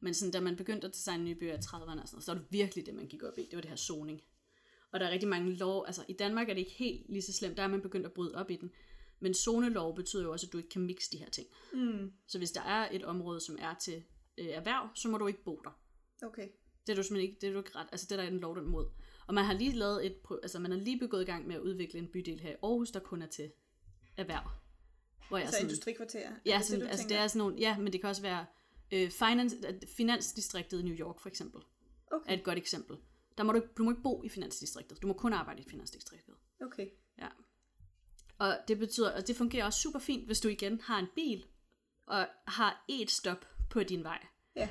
Men 0.00 0.14
sådan, 0.14 0.32
da 0.32 0.40
man 0.40 0.56
begyndte 0.56 0.86
at 0.86 0.94
designe 0.94 1.24
nye 1.24 1.34
byer 1.34 1.54
i 1.54 1.56
30'erne, 1.56 2.02
og 2.02 2.08
sådan, 2.08 2.22
så 2.22 2.32
var 2.32 2.40
det 2.40 2.46
virkelig 2.50 2.86
det, 2.86 2.94
man 2.94 3.06
gik 3.06 3.22
op 3.22 3.38
i. 3.38 3.42
Det 3.42 3.54
var 3.54 3.60
det 3.60 3.68
her 3.68 3.76
zoning. 3.76 4.22
Og 4.92 5.00
der 5.00 5.06
er 5.06 5.10
rigtig 5.10 5.28
mange 5.28 5.54
lov, 5.54 5.84
altså 5.86 6.04
i 6.08 6.12
Danmark 6.12 6.48
er 6.48 6.54
det 6.54 6.60
ikke 6.60 6.72
helt 6.72 7.10
lige 7.10 7.22
så 7.22 7.32
slemt, 7.32 7.56
der 7.56 7.62
er 7.62 7.68
man 7.68 7.82
begyndt 7.82 8.06
at 8.06 8.12
bryde 8.12 8.34
op 8.34 8.50
i 8.50 8.56
den. 8.56 8.70
Men 9.20 9.34
zonelov 9.34 9.96
betyder 9.96 10.22
jo 10.22 10.32
også, 10.32 10.46
at 10.46 10.52
du 10.52 10.58
ikke 10.58 10.70
kan 10.70 10.82
mixe 10.82 11.12
de 11.12 11.18
her 11.18 11.30
ting. 11.30 11.48
mm. 11.72 12.12
Så 12.26 12.38
hvis 12.38 12.50
der 12.50 12.60
er 12.62 12.88
et 12.92 13.04
område, 13.04 13.40
som 13.40 13.56
er 13.60 13.74
til 13.74 14.04
øh, 14.38 14.46
erhverv, 14.46 14.88
så 14.94 15.08
må 15.08 15.18
du 15.18 15.26
ikke 15.26 15.44
bo 15.44 15.60
der. 15.64 15.70
okay. 16.22 16.48
Det 16.86 16.92
er 16.92 16.96
du 16.96 17.02
simpelthen 17.02 17.30
ikke, 17.30 17.40
det 17.40 17.48
er 17.48 17.52
du 17.52 17.58
ikke 17.58 17.76
ret. 17.76 17.88
Altså, 17.92 18.06
det 18.10 18.18
er 18.18 18.22
der 18.22 18.30
en 18.30 18.38
lov, 18.40 18.56
den 18.56 18.66
mod. 18.66 18.86
Og 19.28 19.34
man 19.34 19.44
har 19.44 19.52
lige 19.52 19.72
lavet 19.72 20.06
et, 20.06 20.16
altså 20.42 20.58
man 20.58 20.70
har 20.70 20.78
lige 20.78 20.98
begået 20.98 21.22
i 21.22 21.24
gang 21.24 21.46
med 21.46 21.54
at 21.54 21.60
udvikle 21.60 21.98
en 21.98 22.08
bydel 22.08 22.40
her 22.40 22.50
i 22.50 22.56
Aarhus, 22.62 22.90
der 22.90 23.00
kun 23.00 23.22
er 23.22 23.26
til 23.26 23.52
erhverv. 24.16 24.50
Hvor 25.28 25.36
jeg 25.38 25.46
Altså 25.46 25.60
industrikvarter. 25.62 26.30
Ja, 26.46 26.54
er 26.54 26.58
det, 26.58 26.66
sådan, 26.66 26.80
du 26.80 26.86
altså 26.88 27.08
det 27.08 27.16
er 27.16 27.26
sådan 27.26 27.38
nogle, 27.38 27.56
ja, 27.58 27.78
men 27.78 27.92
det 27.92 28.00
kan 28.00 28.10
også 28.10 28.22
være 28.22 28.46
øh, 28.92 29.10
finance, 29.10 29.56
finansdistriktet 29.96 30.80
i 30.80 30.82
New 30.82 30.94
York 30.94 31.20
for 31.20 31.28
eksempel, 31.28 31.60
Okay, 32.10 32.30
er 32.32 32.34
et 32.38 32.44
godt 32.44 32.58
eksempel. 32.58 32.96
Der 33.38 33.44
må 33.44 33.52
du, 33.52 33.56
ikke- 33.56 33.74
du 33.78 33.82
må 33.84 33.90
ikke 33.90 34.02
bo 34.02 34.22
i 34.24 34.28
finansdistriktet. 34.28 35.02
Du 35.02 35.06
må 35.06 35.12
kun 35.12 35.32
arbejde 35.32 35.60
i 35.62 35.64
finansdistriktet. 35.70 36.34
okay. 36.62 36.86
Ja. 37.18 37.28
Og 38.38 38.58
det 38.68 38.78
betyder, 38.78 39.10
og 39.16 39.26
det 39.28 39.36
fungerer 39.36 39.64
også 39.66 39.80
super 39.80 39.98
fint, 39.98 40.26
hvis 40.26 40.40
du 40.40 40.48
igen 40.48 40.80
har 40.80 40.98
en 40.98 41.06
bil, 41.14 41.44
og 42.06 42.26
har 42.46 42.84
et 42.88 43.10
stop 43.10 43.46
på 43.70 43.82
din 43.82 44.04
vej. 44.04 44.26
Ja, 44.56 44.68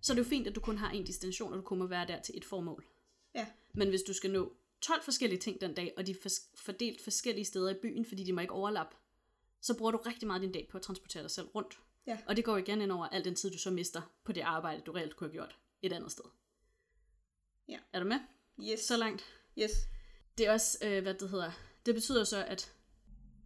Så 0.00 0.12
er 0.12 0.14
det 0.14 0.24
jo 0.24 0.28
fint, 0.28 0.46
at 0.46 0.54
du 0.54 0.60
kun 0.60 0.78
har 0.78 0.90
en 0.90 1.06
destination, 1.06 1.52
og 1.52 1.58
du 1.58 1.62
kun 1.62 1.78
må 1.78 1.86
være 1.86 2.06
der 2.06 2.22
til 2.22 2.36
et 2.36 2.44
formål. 2.44 2.84
Ja. 3.36 3.46
Men 3.74 3.88
hvis 3.88 4.02
du 4.02 4.12
skal 4.12 4.30
nå 4.30 4.52
12 4.80 5.02
forskellige 5.02 5.40
ting 5.40 5.60
den 5.60 5.74
dag, 5.74 5.94
og 5.96 6.06
de 6.06 6.12
er 6.12 6.40
fordelt 6.54 7.00
forskellige 7.00 7.44
steder 7.44 7.70
i 7.70 7.74
byen, 7.82 8.04
fordi 8.04 8.24
de 8.24 8.32
må 8.32 8.40
ikke 8.40 8.52
overlappe, 8.52 8.96
så 9.60 9.78
bruger 9.78 9.92
du 9.92 9.98
rigtig 9.98 10.26
meget 10.26 10.42
din 10.42 10.52
dag 10.52 10.68
på 10.70 10.78
at 10.78 10.82
transportere 10.82 11.22
dig 11.22 11.30
selv 11.30 11.46
rundt. 11.46 11.78
Ja. 12.06 12.18
Og 12.26 12.36
det 12.36 12.44
går 12.44 12.56
igen 12.56 12.80
ind 12.80 12.92
over 12.92 13.06
al 13.06 13.24
den 13.24 13.34
tid, 13.34 13.50
du 13.50 13.58
så 13.58 13.70
mister 13.70 14.02
på 14.24 14.32
det 14.32 14.40
arbejde, 14.40 14.80
du 14.80 14.92
reelt 14.92 15.16
kunne 15.16 15.28
have 15.28 15.32
gjort 15.32 15.58
et 15.82 15.92
andet 15.92 16.12
sted. 16.12 16.24
Ja. 17.68 17.78
Er 17.92 18.00
du 18.00 18.06
med? 18.06 18.18
Yes. 18.70 18.80
Så 18.80 18.96
langt. 18.96 19.24
Yes. 19.58 19.70
Det 20.38 20.46
er 20.46 20.52
også, 20.52 20.78
øh, 20.84 21.02
hvad 21.02 21.14
det 21.14 21.30
hedder, 21.30 21.50
det 21.86 21.94
betyder 21.94 22.24
så, 22.24 22.44
at 22.44 22.72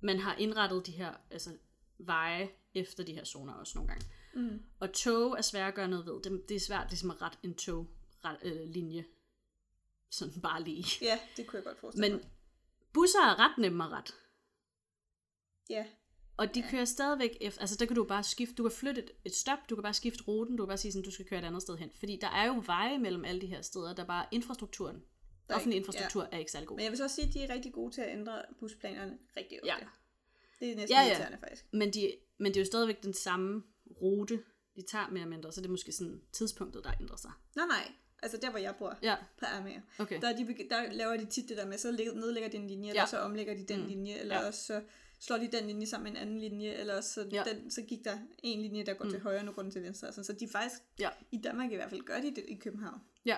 man 0.01 0.19
har 0.19 0.37
indrettet 0.37 0.87
de 0.87 0.93
her 0.93 1.15
altså, 1.31 1.51
veje 1.99 2.51
efter 2.75 3.05
de 3.05 3.15
her 3.15 3.25
zoner 3.25 3.53
også 3.53 3.79
nogle 3.79 3.89
gange. 3.89 4.07
Mm. 4.35 4.63
Og 4.81 4.93
tog 4.93 5.39
er 5.39 5.43
svært 5.43 5.69
at 5.69 5.75
gøre 5.75 5.89
noget 5.89 6.07
ved. 6.07 6.23
Det, 6.23 6.49
det 6.49 6.55
er 6.55 6.61
svært 6.61 6.91
ligesom 6.91 7.11
at 7.11 7.23
rette 7.23 7.39
en 7.43 7.55
toglinje. 7.55 9.05
Sådan 10.11 10.41
bare 10.43 10.63
lige. 10.63 10.85
Ja, 11.03 11.19
det 11.37 11.47
kunne 11.47 11.57
jeg 11.57 11.65
godt 11.65 11.79
forestille 11.79 12.09
Men 12.09 12.17
mig. 12.21 12.31
busser 12.93 13.19
er 13.19 13.39
ret 13.39 13.59
nemme 13.59 13.85
at 13.85 13.91
rette. 13.91 14.13
Ja, 15.71 15.87
Og 16.37 16.55
de 16.55 16.63
kører 16.71 16.85
stadigvæk 16.85 17.37
efter, 17.41 17.61
altså 17.61 17.77
der 17.77 17.87
kan 17.87 17.97
du 17.97 18.05
bare 18.05 18.23
skifte, 18.25 18.55
du 18.55 18.63
kan 18.63 18.73
flytte 18.73 19.03
et, 19.05 19.11
et 19.25 19.35
stop, 19.35 19.59
du 19.71 19.75
kan 19.77 19.83
bare 19.83 19.95
skifte 19.95 20.23
ruten, 20.29 20.57
du 20.57 20.63
kan 20.63 20.69
bare 20.69 20.79
sige 20.79 20.93
sådan, 20.93 21.05
du 21.05 21.11
skal 21.11 21.27
køre 21.27 21.39
et 21.41 21.45
andet 21.45 21.63
sted 21.63 21.77
hen. 21.77 21.91
Fordi 21.99 22.19
der 22.21 22.29
er 22.29 22.47
jo 22.47 22.63
veje 22.67 22.99
mellem 22.99 23.25
alle 23.25 23.41
de 23.41 23.47
her 23.47 23.63
steder, 23.63 23.95
der 23.95 24.05
bare 24.05 24.27
infrastrukturen, 24.31 24.97
Der 24.97 25.55
er 25.55 25.57
offentlig 25.57 25.77
ikke- 25.77 25.87
infrastruktur 25.87 26.29
er 26.33 26.39
ikke 26.39 26.53
særlig 26.53 26.69
god. 26.69 26.77
men 26.77 26.83
jeg 26.85 26.91
vil 26.91 26.97
så 26.99 27.05
også 27.05 27.17
sige, 27.17 27.29
at 27.29 27.35
de 27.35 27.43
er 27.43 27.55
rigtig 27.55 27.73
gode 27.73 27.95
til 27.95 28.01
at 28.01 28.19
ændre 28.19 28.43
busplanerne 28.61 29.19
rigtig 29.37 29.59
ofte. 29.63 29.73
Ja. 29.73 29.89
Det 30.61 30.73
er 30.73 30.77
næsten 30.77 30.97
Ja, 30.97 31.03
ja, 31.03 31.19
ja. 31.31 31.37
faktisk. 31.37 31.65
Men, 31.73 31.93
de, 31.93 32.13
men 32.39 32.53
det 32.53 32.57
er 32.57 32.61
jo 32.61 32.67
stadigvæk 32.67 33.03
den 33.03 33.15
samme 33.15 33.63
rute, 34.03 34.43
de 34.77 34.83
tager 34.83 35.07
mere 35.09 35.21
eller 35.21 35.29
mindre, 35.37 35.53
så 35.53 35.61
det 35.61 35.67
er 35.67 35.71
måske 35.71 35.93
sådan 35.93 36.23
tidspunktet, 36.33 36.85
der 36.85 36.93
ændrer 37.01 37.17
sig. 37.17 37.33
Nej, 37.57 37.67
nej. 37.67 37.93
Altså 38.23 38.39
der, 38.43 38.51
hvor 38.51 38.59
jeg 38.59 38.75
bor 38.79 38.99
Ja, 39.03 39.17
på 39.39 39.45
Amager, 39.47 39.81
okay. 39.99 40.21
der, 40.21 40.29
er 40.29 40.37
de, 40.37 40.47
der 40.71 40.93
laver 40.93 41.17
de 41.17 41.25
tit 41.25 41.49
det 41.49 41.57
der 41.57 41.67
med, 41.67 41.79
så 41.79 41.91
lægger- 41.91 42.15
nedlægger 42.15 42.49
de 42.51 42.57
en 42.57 42.67
linje, 42.67 42.89
eller 42.91 43.03
Ja. 43.03 43.07
så 43.07 43.19
omlægger 43.19 43.55
de 43.55 43.65
den 43.65 43.81
Mm. 43.81 43.87
linje, 43.89 44.15
eller 44.15 44.35
Ja. 44.41 44.47
også 44.47 44.65
så 44.67 44.83
slår 45.21 45.37
de 45.37 45.49
den 45.53 45.67
linje 45.67 45.87
sammen 45.87 46.13
med 46.13 46.21
en 46.21 46.27
anden 46.27 46.41
linje, 46.41 46.73
eller 46.73 46.97
også 46.97 47.13
så, 47.13 47.29
Ja. 47.33 47.43
den, 47.47 47.71
så 47.71 47.83
gik 47.83 48.05
der 48.05 48.19
en 48.43 48.63
linje, 48.63 48.85
der 48.85 48.95
går 48.95 49.05
Mm. 49.05 49.11
til 49.11 49.21
højre, 49.21 49.45
nu 49.45 49.53
går 49.53 49.63
den 49.63 49.71
til 49.71 49.83
venstre. 49.83 50.07
Altså, 50.07 50.25
så 50.25 50.33
de 50.33 50.49
faktisk, 50.49 50.81
Ja. 50.99 51.11
i 51.33 51.37
Danmark 51.39 51.73
i 51.73 51.75
hvert 51.75 51.91
fald, 51.91 52.03
gør 52.03 52.21
de 52.21 52.31
det 52.35 52.45
i 52.49 52.55
København. 52.55 53.01
Ja. 53.25 53.37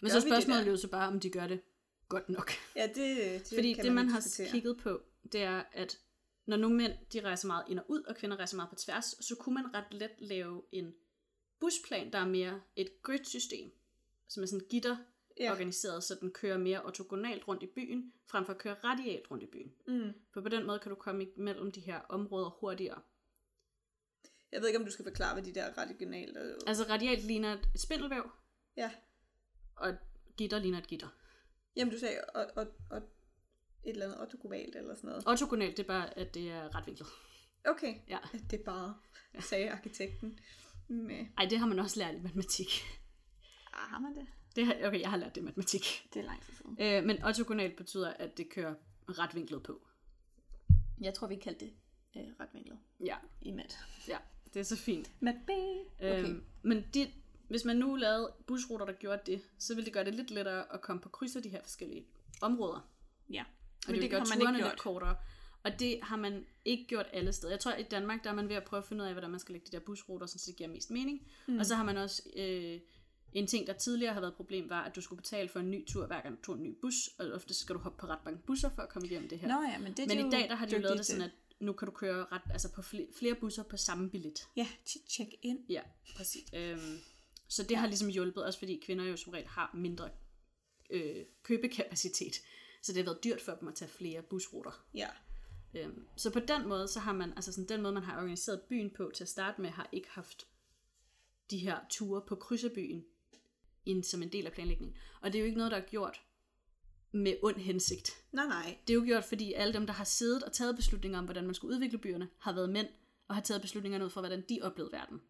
Men 0.00 0.10
Gør 0.10 0.20
så 0.20 0.26
spørgsmålet 0.26 0.66
er 0.66 0.70
jo 0.70 0.76
så 0.76 0.88
bare, 0.88 1.08
om 1.08 1.20
de 1.20 1.30
gør 1.30 1.46
det 1.46 1.60
godt 2.08 2.28
nok. 2.28 2.50
Ja, 2.76 2.86
det, 2.86 2.96
det 2.96 3.52
Fordi 3.54 3.72
kan 3.72 3.84
det, 3.84 3.92
man 3.94 4.06
jo 4.06 4.12
har 4.12 4.20
diskutere. 4.20 4.50
kigget 4.50 4.76
på, 4.78 5.00
det 5.32 5.42
er, 5.42 5.62
at 5.72 5.98
når 6.46 6.56
nu 6.56 6.68
mænd 6.68 6.92
de 7.12 7.20
rejser 7.20 7.46
meget 7.46 7.64
ind 7.68 7.78
og 7.78 7.84
ud, 7.88 8.02
og 8.02 8.16
kvinder 8.16 8.36
rejser 8.36 8.56
meget 8.56 8.68
på 8.70 8.74
tværs, 8.76 9.14
så 9.20 9.34
kunne 9.34 9.54
man 9.54 9.74
ret 9.74 9.84
let 9.94 10.10
lave 10.18 10.62
en 10.72 10.94
busplan, 11.60 12.12
der 12.12 12.18
er 12.18 12.26
mere 12.26 12.60
et 12.76 12.88
grid-system, 13.02 13.70
som 14.28 14.42
er 14.42 14.46
sådan 14.46 14.66
gitter 14.70 14.96
Ja. 15.40 15.52
organiseret, 15.52 16.04
så 16.04 16.14
den 16.20 16.30
kører 16.32 16.58
mere 16.58 16.82
ortogonalt 16.82 17.48
rundt 17.48 17.62
i 17.62 17.66
byen, 17.66 18.12
frem 18.30 18.44
for 18.46 18.52
at 18.52 18.58
køre 18.58 18.74
radialt 18.84 19.30
rundt 19.30 19.42
i 19.42 19.46
byen. 19.46 19.72
Mm. 19.88 20.12
For 20.34 20.40
på 20.40 20.48
den 20.48 20.66
måde 20.66 20.78
kan 20.78 20.90
du 20.90 20.96
komme 20.96 21.26
imellem 21.36 21.72
de 21.72 21.80
her 21.80 22.00
områder 22.08 22.50
hurtigere. 22.50 23.00
Jeg 24.52 24.60
ved 24.60 24.68
ikke, 24.68 24.78
om 24.78 24.84
du 24.84 24.90
skal 24.90 25.04
forklare, 25.04 25.34
hvad 25.34 25.42
de 25.42 25.54
der 25.54 25.78
regionale... 25.78 26.56
Altså 26.66 26.84
radialt 26.90 27.24
ligner 27.24 27.52
et 27.52 27.80
spindelvæv, 27.80 28.30
Ja. 28.76 28.90
og 29.76 29.94
gitter 30.36 30.58
ligner 30.58 30.78
et 30.78 30.86
gitter. 30.86 31.08
Jamen, 31.76 31.92
du 31.94 31.98
sagde 31.98 32.18
og, 32.34 32.46
og, 32.56 32.66
og 32.90 32.96
et 32.96 33.90
eller 33.90 34.04
andet 34.06 34.20
ortogonalt 34.20 34.76
eller 34.76 34.94
sådan 34.94 35.08
noget. 35.08 35.26
Ortogonalt, 35.28 35.76
det 35.76 35.82
er 35.82 35.86
bare, 35.86 36.18
at 36.18 36.34
det 36.34 36.50
er 36.50 36.74
retvinklet. 36.74 37.08
Okay. 37.64 37.94
Ja. 38.08 38.18
Det 38.50 38.60
er 38.60 38.64
bare, 38.64 38.94
sagde 39.40 39.70
arkitekten. 39.70 40.38
Med, 40.88 41.26
Ej, 41.38 41.44
det 41.50 41.58
har 41.58 41.66
man 41.66 41.78
også 41.78 41.98
lært 41.98 42.14
i 42.14 42.20
matematik. 42.20 42.68
Ah, 43.74 43.88
har 43.90 43.98
man 43.98 44.14
det? 44.14 44.26
Det 44.56 44.66
har, 44.66 44.74
okay, 44.84 45.00
jeg 45.00 45.10
har 45.10 45.16
lært 45.16 45.34
det 45.34 45.40
i 45.40 45.44
matematik. 45.44 46.08
Det 46.14 46.20
er 46.20 46.24
lang 46.26 46.42
tid 46.42 46.52
siden. 46.54 46.76
Øh, 46.80 47.04
men 47.04 47.24
ortogonalt 47.24 47.76
betyder, 47.76 48.10
at 48.12 48.38
det 48.38 48.48
kører 48.50 48.74
retvinklet 49.08 49.62
på. 49.62 49.86
Jeg 51.00 51.14
tror, 51.14 51.26
vi 51.26 51.36
kaldte 51.36 51.64
det 51.64 51.72
øh, 52.16 52.22
retvinklet 52.40 52.78
Ja, 53.04 53.16
i 53.42 53.50
mat. 53.50 53.78
ja, 54.08 54.18
det 54.54 54.60
er 54.60 54.64
så 54.64 54.76
fint. 54.76 55.10
Mat 55.20 55.34
B. 55.46 55.50
Okay. 55.50 56.24
Øhm, 56.24 56.44
men 56.62 56.84
de, 56.94 57.12
hvis 57.48 57.64
man 57.64 57.76
nu 57.76 57.94
lavede 57.94 58.32
busruter, 58.46 58.86
der 58.86 58.92
gjorde 58.92 59.22
det, 59.26 59.42
så 59.58 59.74
ville 59.74 59.84
det 59.84 59.92
gøre 59.94 60.04
det 60.04 60.14
lidt 60.14 60.30
lettere 60.30 60.72
at 60.74 60.80
komme 60.80 61.02
på 61.02 61.08
kryds 61.08 61.36
af 61.36 61.42
de 61.42 61.48
her 61.48 61.62
forskellige 61.62 62.06
områder. 62.42 62.88
ja. 63.30 63.44
Og 63.86 63.92
Men 63.92 63.94
det, 63.94 64.10
det 64.10 64.16
ikke 64.16 64.26
turene 64.26 64.58
gjort. 64.58 64.70
lidt 64.70 64.80
kortere. 64.80 65.16
Og 65.64 65.78
det 65.80 65.98
har 66.02 66.16
man 66.16 66.44
ikke 66.64 66.84
gjort 66.88 67.06
alle 67.12 67.32
steder. 67.32 67.52
Jeg 67.52 67.60
tror, 67.60 67.72
at 67.72 67.80
i 67.80 67.88
Danmark, 67.90 68.24
der 68.24 68.30
er 68.30 68.34
man 68.34 68.48
ved 68.48 68.56
at 68.56 68.64
prøve 68.64 68.78
at 68.78 68.84
finde 68.84 69.02
ud 69.02 69.08
af, 69.08 69.14
hvordan 69.14 69.30
man 69.30 69.40
skal 69.40 69.52
lægge 69.52 69.66
de 69.66 69.72
der 69.76 69.80
busruter, 69.84 70.26
så 70.26 70.42
det 70.46 70.56
giver 70.56 70.68
mest 70.70 70.90
mening. 70.90 71.26
Mm. 71.48 71.58
Og 71.58 71.66
så 71.66 71.74
har 71.74 71.84
man 71.84 71.96
også 71.96 72.22
øh, 72.36 72.80
en 73.34 73.46
ting, 73.46 73.66
der 73.66 73.72
tidligere 73.72 74.14
har 74.14 74.20
været 74.20 74.30
et 74.30 74.36
problem, 74.36 74.68
var, 74.70 74.82
at 74.82 74.96
du 74.96 75.00
skulle 75.00 75.22
betale 75.22 75.48
for 75.48 75.60
en 75.60 75.70
ny 75.70 75.86
tur, 75.86 76.06
hver 76.06 76.22
gang 76.22 76.36
du 76.36 76.42
tog 76.42 76.54
en 76.54 76.62
ny 76.62 76.78
bus. 76.80 77.08
Og 77.18 77.32
ofte 77.32 77.54
skal 77.54 77.74
du 77.74 77.80
hoppe 77.80 77.98
på 77.98 78.06
ret 78.06 78.24
mange 78.24 78.40
busser 78.46 78.70
for 78.74 78.82
at 78.82 78.88
komme 78.88 79.08
igennem 79.08 79.28
det 79.28 79.38
her. 79.38 79.48
Nå 79.48 79.68
ja, 79.68 79.78
men 79.78 79.92
det 79.92 79.98
er 79.98 80.06
Men 80.06 80.18
de 80.18 80.28
i 80.28 80.30
dag, 80.40 80.48
der 80.48 80.54
har 80.54 80.66
de 80.66 80.76
jo 80.76 80.82
lavet 80.82 80.98
det 80.98 81.06
sådan, 81.06 81.22
at 81.22 81.30
nu 81.60 81.72
kan 81.72 81.86
du 81.86 81.92
køre 81.92 82.26
ret, 82.32 82.42
altså 82.50 82.72
på 82.72 82.82
flere, 82.82 83.06
flere 83.18 83.34
busser 83.34 83.62
på 83.62 83.76
samme 83.76 84.10
billet. 84.10 84.48
Ja, 84.56 84.68
til 84.84 85.00
check 85.08 85.30
in. 85.42 85.58
Ja, 85.68 85.82
præcis. 86.16 86.48
Øhm, 86.52 86.98
så 87.48 87.62
det 87.62 87.76
har 87.76 87.86
ligesom 87.86 88.08
hjulpet, 88.08 88.44
også 88.44 88.58
fordi 88.58 88.82
kvinder 88.86 89.04
jo 89.04 89.16
som 89.16 89.32
regel 89.32 89.48
har 89.48 89.70
mindre 89.74 90.10
øh, 90.90 91.24
købekapacitet. 91.42 92.34
Så 92.82 92.92
det 92.92 92.96
har 92.96 93.04
været 93.04 93.24
dyrt 93.24 93.40
for 93.40 93.52
dem 93.52 93.68
at 93.68 93.74
tage 93.74 93.88
flere 93.88 94.22
busruter. 94.22 94.84
Ja. 94.94 95.08
Øhm, 95.74 96.06
så 96.16 96.30
på 96.30 96.40
den 96.40 96.68
måde, 96.68 96.88
så 96.88 97.00
har 97.00 97.12
man, 97.12 97.32
altså 97.32 97.52
sådan 97.52 97.68
den 97.68 97.82
måde, 97.82 97.94
man 97.94 98.02
har 98.02 98.16
organiseret 98.16 98.60
byen 98.68 98.90
på 98.96 99.10
til 99.14 99.24
at 99.24 99.28
starte 99.28 99.60
med, 99.60 99.70
har 99.70 99.88
ikke 99.92 100.08
haft 100.10 100.46
de 101.50 101.58
her 101.58 101.78
ture 101.90 102.22
på 102.28 102.34
kryds 102.34 102.64
af 102.64 102.72
byen 102.72 103.04
ind 103.86 104.04
som 104.04 104.22
en 104.22 104.32
del 104.32 104.46
af 104.46 104.52
planlægningen. 104.52 104.96
Og 105.20 105.32
det 105.32 105.38
er 105.38 105.40
jo 105.40 105.46
ikke 105.46 105.58
noget, 105.58 105.72
der 105.72 105.78
er 105.78 105.84
gjort 105.90 106.20
med 107.12 107.36
ond 107.42 107.56
hensigt. 107.56 108.10
Nej, 108.32 108.46
nej. 108.46 108.78
Det 108.86 108.92
er 108.92 108.94
jo 108.94 109.04
gjort, 109.04 109.24
fordi 109.24 109.52
alle 109.52 109.74
dem, 109.74 109.86
der 109.86 109.92
har 109.92 110.04
siddet 110.04 110.42
og 110.42 110.52
taget 110.52 110.76
beslutninger 110.76 111.18
om, 111.18 111.24
hvordan 111.24 111.44
man 111.44 111.54
skulle 111.54 111.74
udvikle 111.74 111.98
byerne, 111.98 112.28
har 112.38 112.52
været 112.52 112.70
mænd, 112.70 112.88
og 113.28 113.34
har 113.34 113.42
taget 113.42 113.62
beslutninger 113.62 114.04
ud 114.04 114.10
fra, 114.10 114.20
hvordan 114.20 114.44
de 114.48 114.58
oplevede 114.62 114.92
verden. 114.92 115.20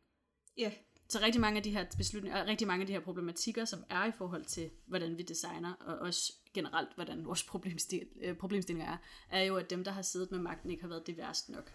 Ja. 0.59 0.73
Så 1.09 1.21
rigtig 1.21 1.41
mange 1.41 1.57
af 1.57 1.63
de 1.63 1.71
her 1.71 1.87
beslutninger, 1.97 2.47
rigtig 2.47 2.67
mange 2.67 2.81
af 2.81 2.87
de 2.87 2.93
her 2.93 3.01
problematikker, 3.01 3.65
som 3.65 3.85
er 3.91 4.05
i 4.05 4.13
forhold 4.13 4.45
til, 4.45 4.71
hvordan 4.87 5.19
vi 5.19 5.23
designer, 5.23 5.73
og 5.73 5.99
også 5.99 6.33
generelt, 6.55 6.89
hvordan 6.95 7.27
vores 7.27 7.43
problemstil, 7.43 8.09
øh, 8.23 8.37
problemstillinger 8.37 8.93
er, 8.93 8.97
er 9.31 9.43
jo, 9.43 9.57
at 9.57 9.71
dem, 9.71 9.85
der 9.85 9.91
har 9.91 10.03
siddet 10.03 10.31
med 10.31 10.39
magten, 10.39 10.71
ikke 10.71 10.83
har 10.83 10.89
været 10.89 11.07
diverst 11.07 11.49
nok. 11.49 11.73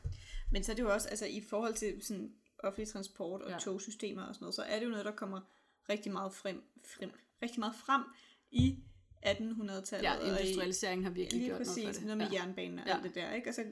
Men 0.51 0.63
så 0.63 0.71
er 0.71 0.75
det 0.75 0.83
jo 0.83 0.93
også, 0.93 1.09
altså 1.09 1.25
i 1.25 1.41
forhold 1.49 1.73
til 1.73 2.01
sådan 2.01 2.33
offentlig 2.63 2.87
transport 2.87 3.41
og 3.41 3.51
ja. 3.51 3.57
togsystemer 3.57 4.23
og 4.23 4.35
sådan 4.35 4.43
noget, 4.43 4.55
så 4.55 4.63
er 4.63 4.79
det 4.79 4.85
jo 4.85 4.91
noget, 4.91 5.05
der 5.05 5.11
kommer 5.11 5.41
rigtig 5.89 6.11
meget 6.11 6.33
frem, 6.33 6.63
frem, 6.85 7.11
rigtig 7.43 7.59
meget 7.59 7.75
frem 7.75 8.01
i 8.51 8.77
1800-tallet. 9.25 10.03
Ja, 10.03 10.37
industrialiseringen 10.37 11.03
har 11.05 11.11
virkelig 11.11 11.39
Lige 11.41 11.49
gjort 11.49 11.57
præcis, 11.57 11.77
noget 11.83 11.95
for 11.95 11.99
det. 11.99 12.03
noget 12.03 12.17
med 12.17 12.27
ja. 12.31 12.33
jernbanen 12.43 12.79
og 12.79 12.85
Ja. 12.87 12.93
alt 12.95 13.03
det 13.03 13.15
der, 13.15 13.33
ikke? 13.33 13.49
Og 13.49 13.53
så 13.55 13.63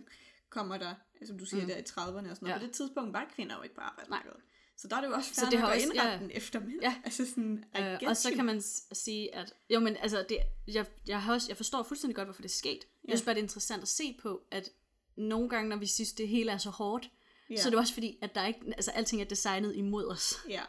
kommer 0.49 0.77
der, 0.77 0.95
som 1.25 1.37
du 1.39 1.45
siger, 1.45 1.61
Mm. 1.63 1.67
der 1.69 1.77
i 1.77 1.81
30'erne 1.81 1.99
og 2.01 2.13
sådan 2.13 2.37
noget. 2.41 2.53
Ja. 2.53 2.57
På 2.59 2.65
det 2.65 2.71
tidspunkt 2.71 3.13
var 3.13 3.31
kvinder 3.35 3.55
jo 3.55 3.61
ikke 3.63 3.75
på 3.75 3.81
arbejdsmarkedet. 3.81 4.37
Så 4.77 4.87
der 4.87 4.95
er 4.95 5.01
det 5.01 5.07
jo 5.07 5.13
også 5.13 5.33
Så 5.33 5.41
fair 5.41 5.49
det 5.49 5.59
nok 5.59 5.61
har 5.67 5.73
at 5.75 5.75
også- 5.75 5.87
indrette 5.93 6.11
ja. 6.13 6.17
den 6.19 6.31
efter 6.33 6.59
mænd. 6.59 6.81
Ja. 6.81 6.95
Altså 7.05 7.25
sådan, 7.29 7.65
Øh, 7.79 7.99
og 8.07 8.17
så 8.17 8.29
you. 8.29 8.35
kan 8.35 8.45
man 8.45 8.61
sige, 8.91 9.35
at 9.35 9.53
jo, 9.69 9.79
men 9.79 9.97
altså, 9.97 10.25
det, 10.29 10.37
jeg, 10.67 10.85
jeg, 11.07 11.21
har 11.21 11.33
også, 11.33 11.47
jeg 11.49 11.57
forstår 11.57 11.83
fuldstændig 11.83 12.15
godt, 12.15 12.27
hvorfor 12.27 12.41
det 12.41 12.49
er 12.49 12.53
sket. 12.53 12.69
Jeg 13.03 13.09
Ja. 13.09 13.11
synes 13.15 13.21
bare, 13.25 13.35
det 13.35 13.39
er 13.39 13.43
interessant 13.43 13.81
at 13.81 13.87
se 13.87 14.17
på, 14.21 14.41
at 14.51 14.69
nogle 15.17 15.49
gange, 15.49 15.69
når 15.69 15.75
vi 15.77 15.85
synes, 15.87 16.13
det 16.13 16.27
hele 16.27 16.51
er 16.51 16.57
så 16.57 16.69
hårdt, 16.69 17.09
Ja. 17.49 17.55
så 17.55 17.67
er 17.67 17.69
det 17.69 17.79
også 17.79 17.93
fordi, 17.93 18.17
at 18.21 18.35
der 18.35 18.41
er 18.41 18.47
ikke, 18.47 18.59
altså, 18.65 18.91
alting 18.91 19.21
er 19.21 19.25
designet 19.25 19.75
imod 19.75 20.05
os. 20.07 20.35
Ja. 20.49 20.61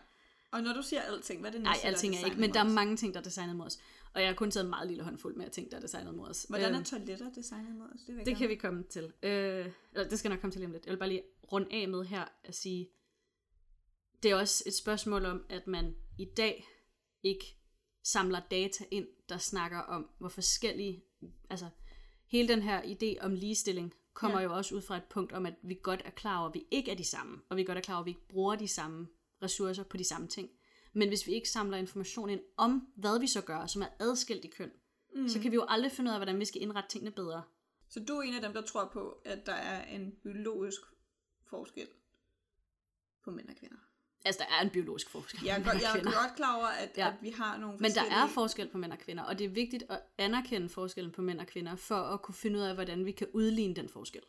Og 0.51 0.63
når 0.63 0.73
du 0.73 0.83
siger 0.83 1.03
alting, 1.03 1.41
hvad 1.41 1.51
er 1.51 1.53
det 1.53 1.63
Nej, 1.63 1.73
næste, 1.73 1.87
der 1.87 1.93
alting 1.93 2.15
er 2.15 2.19
ikke, 2.19 2.25
designet 2.25 2.41
men 2.41 2.55
der 2.55 2.61
er 2.61 2.75
mange 2.75 2.97
ting, 2.97 3.15
der 3.15 3.21
er 3.21 3.25
designet 3.25 3.57
mod 3.57 3.67
os. 3.67 3.79
Og 4.15 4.21
jeg 4.21 4.29
har 4.29 4.35
kun 4.35 4.51
taget 4.51 4.65
en 4.65 4.71
meget 4.71 4.89
lille 4.89 5.05
håndfuld 5.05 5.37
med 5.37 5.51
ting, 5.51 5.71
der 5.71 5.77
er 5.77 5.81
designet 5.81 6.15
mod 6.15 6.29
os. 6.29 6.43
Hvordan 6.49 6.69
Øhm, 6.73 6.81
er 6.81 6.85
toiletter 6.85 7.33
designet 7.33 7.77
mod 7.77 7.87
os? 7.95 8.01
Det, 8.07 8.27
Det 8.27 8.37
kan 8.37 8.49
vi 8.49 8.55
komme 8.55 8.83
til. 8.83 9.05
Øh, 9.23 9.73
eller 9.93 10.09
det 10.09 10.19
skal 10.19 10.29
nok 10.31 10.41
komme 10.41 10.53
til 10.53 10.61
lige 10.61 10.67
om 10.67 10.73
lidt. 10.73 10.87
Jeg 10.87 10.93
vil 10.93 10.99
bare 10.99 11.09
lige 11.09 11.23
runde 11.53 11.69
af 11.71 11.89
med 11.89 12.05
her 12.05 12.25
at 12.45 12.55
sige, 12.55 12.89
det 14.23 14.31
er 14.31 14.35
også 14.35 14.63
et 14.67 14.75
spørgsmål 14.75 15.25
om, 15.25 15.45
at 15.49 15.67
man 15.67 15.95
i 16.19 16.25
dag 16.25 16.69
ikke 17.23 17.57
samler 18.03 18.41
data 18.51 18.85
ind, 18.91 19.07
der 19.29 19.39
snakker 19.39 19.79
om, 19.79 20.11
hvor 20.19 20.29
forskellige, 20.29 21.05
altså 21.51 21.69
hele 22.27 22.49
den 22.49 22.63
her 22.63 22.83
idé 22.83 23.25
om 23.25 23.35
ligestilling 23.35 23.95
kommer 24.15 24.41
ja. 24.41 24.45
jo 24.45 24.57
også 24.57 24.75
ud 24.75 24.81
fra 24.81 24.97
et 24.97 25.05
punkt 25.05 25.33
om, 25.33 25.47
at 25.47 25.55
vi 25.63 25.79
godt 25.83 26.03
er 26.05 26.11
klar 26.11 26.39
over, 26.39 26.49
at 26.49 26.55
vi 26.55 26.65
ikke 26.71 26.91
er 26.91 26.95
de 26.97 27.05
samme, 27.05 27.41
og 27.49 27.57
vi 27.57 27.65
godt 27.65 27.79
er 27.79 27.83
klar 27.83 27.95
over, 27.95 28.03
at 28.03 28.07
vi 28.07 28.11
ikke 28.11 28.29
bruger 28.29 28.57
de 28.57 28.69
samme 28.69 29.09
ressourcer 29.43 29.83
på 29.83 29.97
de 29.97 30.05
samme 30.05 30.29
ting. 30.29 30.51
Men 30.93 31.09
hvis 31.09 31.27
vi 31.27 31.33
ikke 31.33 31.49
samler 31.51 31.77
information 31.77 32.31
ind 32.31 32.41
om, 32.57 32.89
hvad 32.97 33.21
vi 33.21 33.27
så 33.27 33.41
gør, 33.41 33.67
som 33.67 33.83
er 33.83 33.87
adskilt 34.01 34.45
i 34.45 34.49
køn, 34.49 34.71
mm. 35.15 35.29
så 35.29 35.41
kan 35.41 35.51
vi 35.51 35.55
jo 35.57 35.65
aldrig 35.69 35.93
finde 35.93 36.09
ud 36.11 36.13
af, 36.13 36.19
hvordan 36.19 36.39
vi 36.41 36.45
skal 36.45 36.63
indrette 36.63 36.91
tingene 36.91 37.11
bedre. 37.11 37.43
Så 37.89 38.01
du 38.09 38.13
er 38.19 38.23
en 38.23 38.35
af 38.35 38.41
dem, 38.43 38.53
der 38.53 38.63
tror 38.63 38.91
på, 38.93 39.21
at 39.25 39.47
der 39.47 39.53
er 39.53 39.85
en 39.85 40.13
biologisk 40.23 40.81
forskel 41.51 41.89
på 43.25 43.31
mænd 43.31 43.49
og 43.49 43.57
kvinder? 43.57 43.77
Altså, 44.25 44.39
der 44.49 44.57
er 44.57 44.63
en 44.65 44.71
biologisk 44.71 45.09
forskel. 45.11 45.41
Jeg 45.45 45.55
er, 45.59 45.65
på 45.65 45.65
godt, 45.65 45.75
mænd 45.75 45.85
og 46.07 46.13
jeg 46.13 46.19
er 46.19 46.23
godt 46.27 46.37
klar 46.37 46.57
over, 46.57 46.67
at, 46.67 46.91
Ja. 46.97 47.09
at 47.09 47.15
vi 47.23 47.31
har 47.31 47.57
nogle 47.59 47.79
Men 47.79 47.91
der 47.91 48.01
er 48.01 48.05
forskellige- 48.05 48.35
forskel 48.35 48.69
på 48.69 48.79
mænd 48.79 48.93
og 48.93 48.99
kvinder, 48.99 49.23
og 49.23 49.39
det 49.39 49.45
er 49.45 49.49
vigtigt 49.49 49.85
at 49.89 50.01
anerkende 50.19 50.69
forskellen 50.69 51.13
på 51.13 51.23
mænd 51.23 51.41
og 51.41 51.47
kvinder, 51.47 51.77
for 51.77 51.95
at 51.97 52.23
kunne 52.23 52.35
finde 52.35 52.59
ud 52.59 52.65
af, 52.65 52.75
hvordan 52.75 53.05
vi 53.05 53.13
kan 53.13 53.27
udligne 53.33 53.75
den 53.75 53.89
forskel. 53.89 54.23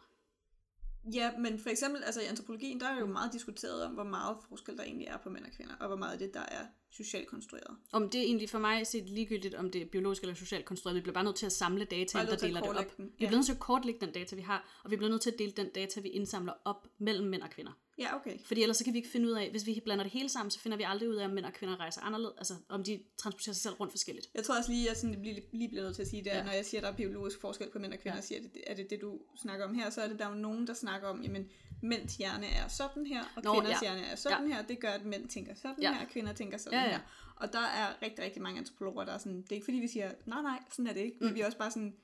Ja, 1.13 1.31
men 1.37 1.59
for 1.59 1.69
eksempel 1.69 2.03
altså 2.03 2.21
i 2.21 2.25
antropologien, 2.25 2.79
der 2.79 2.87
er 2.87 2.99
jo 2.99 3.05
meget 3.05 3.33
diskuteret 3.33 3.83
om, 3.83 3.91
hvor 3.91 4.03
meget 4.03 4.37
forskel 4.49 4.77
der 4.77 4.83
egentlig 4.83 5.07
er 5.07 5.17
på 5.17 5.29
mænd 5.29 5.45
og 5.45 5.51
kvinder, 5.51 5.75
og 5.79 5.87
hvor 5.87 5.95
meget 5.95 6.13
af 6.13 6.19
det, 6.19 6.33
der 6.33 6.39
er 6.39 6.65
socialt 6.91 7.27
konstrueret. 7.27 7.77
Om 7.91 8.09
det 8.09 8.19
er 8.21 8.23
egentlig 8.23 8.49
for 8.49 8.59
mig 8.59 8.87
set 8.87 9.09
ligegyldigt, 9.09 9.55
om 9.55 9.71
det 9.71 9.81
er 9.81 9.85
biologisk 9.85 10.21
eller 10.21 10.35
socialt 10.35 10.65
konstrueret. 10.65 10.95
Vi 10.95 11.01
bliver 11.01 11.13
bare 11.13 11.23
nødt 11.23 11.35
til 11.35 11.45
at 11.45 11.51
samle 11.51 11.85
data, 11.85 12.25
der 12.25 12.35
deler 12.35 12.61
det 12.61 12.69
op. 12.69 12.97
den, 12.97 13.05
Vi 13.05 13.11
ja. 13.19 13.27
bliver 13.27 13.37
nødt 13.37 13.45
til 13.45 13.53
at 13.53 13.59
kortlægge 13.59 14.05
den 14.05 14.13
data, 14.13 14.35
vi 14.35 14.41
har, 14.41 14.81
og 14.83 14.91
vi 14.91 14.95
bliver 14.95 15.09
nødt 15.09 15.21
til 15.21 15.31
at 15.31 15.39
dele 15.39 15.51
den 15.51 15.69
data, 15.69 16.01
vi 16.01 16.09
indsamler 16.09 16.53
op 16.65 16.87
mellem 16.97 17.27
mænd 17.27 17.41
og 17.41 17.49
kvinder. 17.49 17.71
Ja, 17.99 18.15
okay. 18.15 18.39
Fordi 18.45 18.61
ellers 18.61 18.77
så 18.77 18.83
kan 18.83 18.93
vi 18.93 18.97
ikke 18.97 19.09
finde 19.09 19.27
ud 19.27 19.31
af, 19.31 19.49
hvis 19.51 19.65
vi 19.65 19.81
blander 19.83 20.03
det 20.03 20.11
hele 20.13 20.29
sammen, 20.29 20.51
så 20.51 20.59
finder 20.59 20.77
vi 20.77 20.83
aldrig 20.87 21.09
ud 21.09 21.15
af, 21.15 21.25
om 21.25 21.31
mænd 21.31 21.45
og 21.45 21.53
kvinder 21.53 21.79
rejser 21.79 22.01
anderledes, 22.01 22.33
altså 22.37 22.53
om 22.69 22.83
de 22.83 23.03
transporterer 23.17 23.53
sig 23.53 23.61
selv 23.61 23.73
rundt 23.75 23.93
forskelligt. 23.93 24.29
Jeg 24.35 24.43
tror 24.43 24.57
også 24.57 24.71
lige, 24.71 24.83
at 24.83 24.89
jeg 24.89 24.97
sådan 24.97 25.21
lige, 25.23 25.43
lige 25.51 25.69
bliver 25.69 25.83
nødt 25.83 25.95
til 25.95 26.01
at 26.01 26.07
sige 26.07 26.23
det, 26.23 26.29
Ja. 26.29 26.37
ja. 26.37 26.43
når 26.43 26.51
jeg 26.51 26.65
siger, 26.65 26.81
at 26.81 26.83
der 26.83 26.91
er 26.91 26.95
biologisk 26.95 27.41
forskel 27.41 27.69
på 27.69 27.79
mænd 27.79 27.93
og 27.93 27.99
kvinder, 27.99 28.15
Ja. 28.15 28.21
ja. 28.21 28.21
siger, 28.21 28.39
at 28.39 28.53
det, 28.53 28.63
er 28.67 28.75
det 28.75 28.89
det, 28.89 29.01
du 29.01 29.19
snakker 29.37 29.65
om 29.65 29.75
her, 29.75 29.89
så 29.89 30.01
er 30.01 30.07
det, 30.07 30.19
der 30.19 30.25
er 30.25 30.29
jo 30.29 30.35
nogen, 30.35 30.67
der 30.67 30.73
snakker 30.73 31.07
om, 31.07 31.21
jamen, 31.23 31.49
mænds 31.81 32.15
hjerne 32.15 32.45
er 32.45 32.67
sådan 32.67 33.05
her, 33.05 33.23
og 33.35 33.43
Nå, 33.43 33.53
kvinders 33.53 33.71
ja. 33.71 33.79
hjerne 33.81 34.05
er 34.07 34.15
sådan 34.15 34.51
her. 34.51 34.61
Det 34.61 34.79
gør, 34.79 34.89
at 34.89 35.05
mænd 35.05 35.29
tænker 35.29 35.53
sådan 35.55 35.75
Ja. 35.81 35.93
her, 35.93 36.01
og 36.05 36.11
kvinder 36.11 36.33
tænker 36.33 36.57
sådan 36.57 36.79
Ja, 36.79 36.85
ja. 36.85 36.89
her. 36.91 36.99
Og 37.35 37.53
der 37.53 37.59
er 37.59 38.01
rigtig, 38.01 38.23
rigtig 38.25 38.41
mange 38.41 38.59
antropologer, 38.59 39.05
der 39.05 39.13
er 39.13 39.17
sådan, 39.17 39.41
det 39.41 39.51
er 39.51 39.55
ikke 39.55 39.65
fordi, 39.65 39.77
vi 39.77 39.87
siger, 39.87 40.11
nej, 40.25 40.41
nej, 40.41 40.59
sådan 40.71 40.87
er 40.87 40.93
det 40.93 41.01
ikke, 41.01 41.17
men 41.19 41.29
Mm. 41.29 41.35
vi 41.35 41.41
er 41.41 41.45
også 41.45 41.57
bare 41.57 41.71
sådan, 41.71 41.95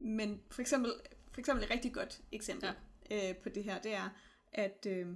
men 0.00 0.40
for 0.50 0.60
eksempel, 0.60 0.92
for 1.32 1.40
eksempel 1.40 1.64
et 1.64 1.70
rigtig 1.70 1.92
godt 1.92 2.20
eksempel 2.32 2.68
ja. 3.10 3.30
øh, 3.30 3.36
på 3.36 3.48
det 3.48 3.64
her, 3.64 3.78
det 3.78 3.94
er, 3.94 4.08
at 4.56 4.86
øh, 4.88 5.06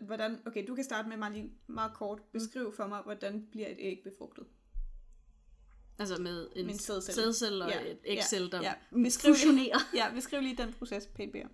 hvordan, 0.00 0.42
okay, 0.46 0.64
du 0.68 0.74
kan 0.74 0.84
starte 0.84 1.08
med 1.08 1.16
meget, 1.16 1.32
lige, 1.34 1.52
meget 1.66 1.94
kort, 1.94 2.18
Mm. 2.18 2.24
beskrive 2.32 2.72
for 2.72 2.86
mig, 2.86 3.02
hvordan 3.02 3.46
bliver 3.50 3.68
et 3.68 3.76
æg 3.78 4.00
befrugtet. 4.04 4.44
Altså 5.98 6.22
med 6.22 6.48
en, 6.56 6.66
Med 6.66 6.74
en 6.74 6.78
sædcelle. 6.80 7.22
sædcelle 7.22 7.64
og 7.64 7.70
Ja, 7.70 7.80
et 7.90 7.98
ægcelle, 8.04 8.50
der 8.50 8.62
ja. 8.62 8.74
ja. 8.92 9.02
Beskriv 9.02 9.32
lige- 9.32 9.38
fusionerer. 9.38 9.78
Ja, 9.94 10.10
beskriv 10.14 10.40
lige 10.40 10.56
den 10.56 10.72
proces, 10.72 11.06
bedre. 11.06 11.48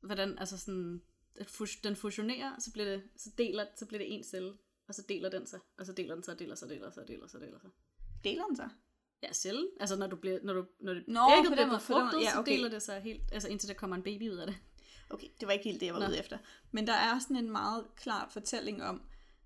Hvordan, 0.00 0.38
altså 0.38 0.58
sådan, 0.58 1.02
at 1.36 1.46
fus- 1.50 1.80
den 1.84 1.96
fusionerer, 1.96 2.52
så 2.58 2.72
bliver 2.72 2.84
det, 2.90 3.02
så 3.16 3.30
deler, 3.38 3.66
så 3.76 3.86
bliver 3.86 3.98
det 3.98 4.14
en 4.14 4.24
celle, 4.24 4.52
og 4.88 4.94
så 4.94 5.02
deler 5.08 5.28
den 5.30 5.46
sig, 5.46 5.60
og 5.78 5.86
så 5.86 5.92
deler 5.92 6.14
den 6.14 6.24
sig, 6.24 6.32
og 6.32 6.38
deler 6.38 6.54
sig, 6.54 6.68
deler 6.68 6.90
sig, 6.90 7.08
deler 7.08 7.26
sig, 7.28 7.40
deler 7.40 7.58
sig. 7.60 7.70
Deler 8.24 8.44
den 8.44 8.56
sig? 8.56 8.68
Ja, 9.22 9.32
cellen. 9.32 9.68
Altså 9.80 9.96
når 9.96 10.06
du 10.06 10.16
bliver, 10.16 10.38
når 10.42 10.52
du, 10.54 10.66
når 10.80 10.94
det 10.94 11.04
Nå, 11.08 11.20
ægget 11.38 11.52
bliver 11.52 11.70
befrugtet, 11.78 12.20
Ja, 12.22 12.30
så 12.32 12.38
okay. 12.38 12.52
deler 12.52 12.68
det 12.68 12.82
sig 12.82 13.00
helt, 13.00 13.22
altså 13.32 13.48
indtil 13.48 13.68
der 13.68 13.74
kommer 13.74 13.96
en 13.96 14.02
baby 14.02 14.30
ud 14.30 14.36
af 14.36 14.46
det. 14.46 14.56
Okay, 15.12 15.26
det 15.40 15.46
var 15.46 15.52
ikke 15.52 15.64
helt 15.64 15.80
det, 15.80 15.86
jeg 15.86 15.94
var 15.94 16.00
Nå. 16.00 16.06
ude 16.06 16.18
efter. 16.18 16.38
Men 16.70 16.86
der 16.86 16.92
er 16.92 17.18
sådan 17.18 17.36
en 17.36 17.50
meget 17.50 17.84
klar 17.96 18.28
fortælling 18.28 18.82
om, 18.82 19.02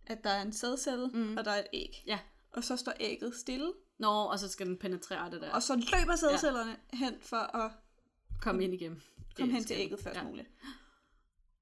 at 0.07 0.25
der 0.25 0.31
er 0.31 0.43
en 0.43 0.53
sædcelle, 0.53 1.09
Mm. 1.09 1.37
og 1.37 1.45
der 1.45 1.51
er 1.51 1.59
et 1.59 1.67
æg. 1.73 2.03
Ja. 2.07 2.19
Og 2.53 2.65
så 2.65 2.77
står 2.77 2.93
ægget 3.01 3.35
stille, 3.35 3.73
Nå, 3.99 4.09
og 4.09 4.39
så 4.39 4.49
skal 4.49 4.67
den 4.67 4.77
penetrere 4.77 5.31
det 5.31 5.41
der. 5.41 5.51
og 5.51 5.63
så 5.63 5.75
løber 5.75 6.17
sædcellerne 6.17 6.77
ja. 6.93 6.97
hen 6.99 7.15
for 7.21 7.37
at 7.57 7.71
komme 8.41 8.65
ind 8.65 8.75
igennem. 8.75 9.01
komme 9.37 9.53
hen 9.53 9.65
til 9.65 9.77
ægget 9.79 10.01
først 10.01 10.17
ja. 10.17 10.23
muligt. 10.25 10.49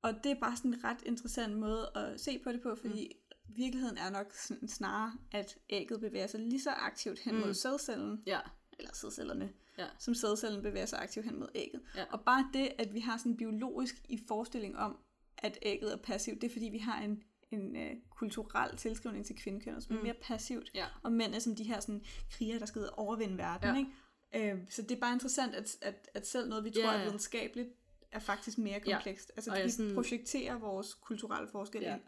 Og 0.02 0.14
det 0.24 0.32
er 0.32 0.40
bare 0.40 0.56
sådan 0.56 0.74
en 0.74 0.84
ret 0.84 1.02
interessant 1.06 1.56
måde 1.56 1.90
at 1.94 2.20
se 2.20 2.38
på 2.38 2.52
det 2.52 2.62
på, 2.62 2.76
fordi 2.80 3.12
mm. 3.48 3.56
virkeligheden 3.56 3.98
er 3.98 4.10
nok 4.10 4.32
sådan 4.34 4.68
snarere, 4.68 5.12
at 5.32 5.56
ægget 5.70 6.00
bevæger 6.00 6.26
sig 6.26 6.40
lige 6.40 6.62
så 6.62 6.70
aktivt 6.70 7.18
hen 7.18 7.34
Mm. 7.34 7.40
mod 7.40 7.54
sædcellen, 7.54 8.22
Ja, 8.26 8.40
eller 8.78 8.90
sædcellerne, 8.94 9.52
Ja. 9.78 9.86
som 9.98 10.14
sædcellen 10.14 10.62
bevæger 10.62 10.86
sig 10.86 10.98
aktivt 10.98 11.26
hen 11.26 11.38
mod 11.38 11.48
ægget. 11.54 11.80
Ja. 11.96 12.04
Og 12.10 12.20
bare 12.20 12.50
det, 12.52 12.72
at 12.78 12.94
vi 12.94 13.00
har 13.00 13.16
sådan 13.18 13.36
biologisk 13.36 13.94
i 14.08 14.18
forestilling 14.28 14.76
om, 14.78 14.98
at 15.38 15.58
ægget 15.62 15.92
er 15.92 15.96
passivt, 15.96 16.40
det 16.42 16.48
er 16.48 16.52
fordi, 16.52 16.66
vi 16.68 16.78
har 16.78 17.00
en, 17.02 17.22
en 17.50 17.76
øh, 17.76 17.96
kulturel 18.10 18.76
tilskrivning 18.76 19.26
til 19.26 19.36
kvindekønnet, 19.36 19.82
som 19.84 19.92
mm. 19.92 19.98
er 19.98 20.02
mere 20.02 20.14
passivt, 20.22 20.70
Ja. 20.74 20.86
og 21.02 21.12
mænd 21.12 21.34
er 21.34 21.38
som 21.38 21.56
de 21.56 21.64
her 21.64 21.80
sådan, 21.80 22.04
kriger, 22.30 22.58
der 22.58 22.66
skal 22.66 22.80
ud 22.80 22.86
og 22.86 22.98
overvinde 22.98 23.38
verden. 23.38 23.68
Ja. 23.68 23.78
Ikke? 23.78 24.52
Øh, 24.54 24.58
så 24.70 24.82
det 24.82 24.90
er 24.90 25.00
bare 25.00 25.12
interessant, 25.12 25.54
at, 25.54 25.76
at, 25.82 26.08
at 26.14 26.26
selv 26.26 26.48
noget, 26.48 26.64
vi 26.64 26.70
tror 26.70 26.82
Ja, 26.82 26.88
er 26.94 26.98
ja. 26.98 27.04
videnskabeligt, 27.04 27.68
er 28.12 28.18
faktisk 28.18 28.58
mere 28.58 28.80
Ja. 28.86 28.92
komplekst. 28.94 29.32
Altså, 29.36 29.50
Og 29.50 29.58
vi 29.64 29.70
sådan- 29.70 29.94
projekterer 29.94 30.58
vores 30.58 30.94
kulturelle 30.94 31.48
forskel 31.48 31.82
Ja. 31.82 31.98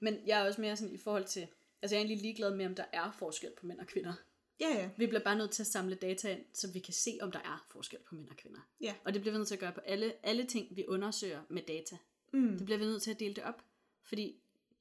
Men 0.00 0.16
jeg 0.26 0.40
er 0.42 0.46
også 0.46 0.60
mere 0.60 0.76
sådan 0.76 0.94
i 0.94 0.98
forhold 0.98 1.24
til, 1.24 1.40
altså 1.82 1.94
jeg 1.94 2.00
er 2.02 2.04
egentlig 2.06 2.22
ligeglad 2.22 2.56
med, 2.56 2.66
om 2.66 2.74
der 2.74 2.84
er 2.92 3.10
forskel 3.10 3.50
på 3.60 3.66
mænd 3.66 3.78
og 3.80 3.86
kvinder. 3.86 4.12
Ja, 4.60 4.68
ja. 4.68 4.90
Vi 4.96 5.06
bliver 5.06 5.22
bare 5.24 5.36
nødt 5.38 5.50
til 5.50 5.62
at 5.62 5.66
samle 5.66 5.94
data 5.94 6.32
ind, 6.32 6.44
så 6.52 6.72
vi 6.72 6.78
kan 6.78 6.94
se, 6.94 7.18
om 7.22 7.32
der 7.32 7.38
er 7.38 7.66
forskel 7.70 7.98
på 8.08 8.14
mænd 8.14 8.28
og 8.28 8.36
kvinder. 8.36 8.60
Ja. 8.80 8.94
Og 9.04 9.12
det 9.14 9.20
bliver 9.20 9.32
vi 9.32 9.38
nødt 9.38 9.48
til 9.48 9.54
at 9.54 9.60
gøre 9.60 9.72
på 9.72 9.80
alle, 9.80 10.26
alle 10.26 10.44
ting, 10.46 10.76
vi 10.76 10.84
undersøger 10.88 11.42
med 11.48 11.62
data. 11.62 11.96
Mm. 12.32 12.56
Det 12.58 12.64
bliver 12.64 12.78
vi 12.78 12.84
nødt 12.84 13.02
til 13.02 13.10
at 13.10 13.20
dele 13.20 13.34
det 13.34 13.44
op, 13.44 13.64
fordi 14.02 14.36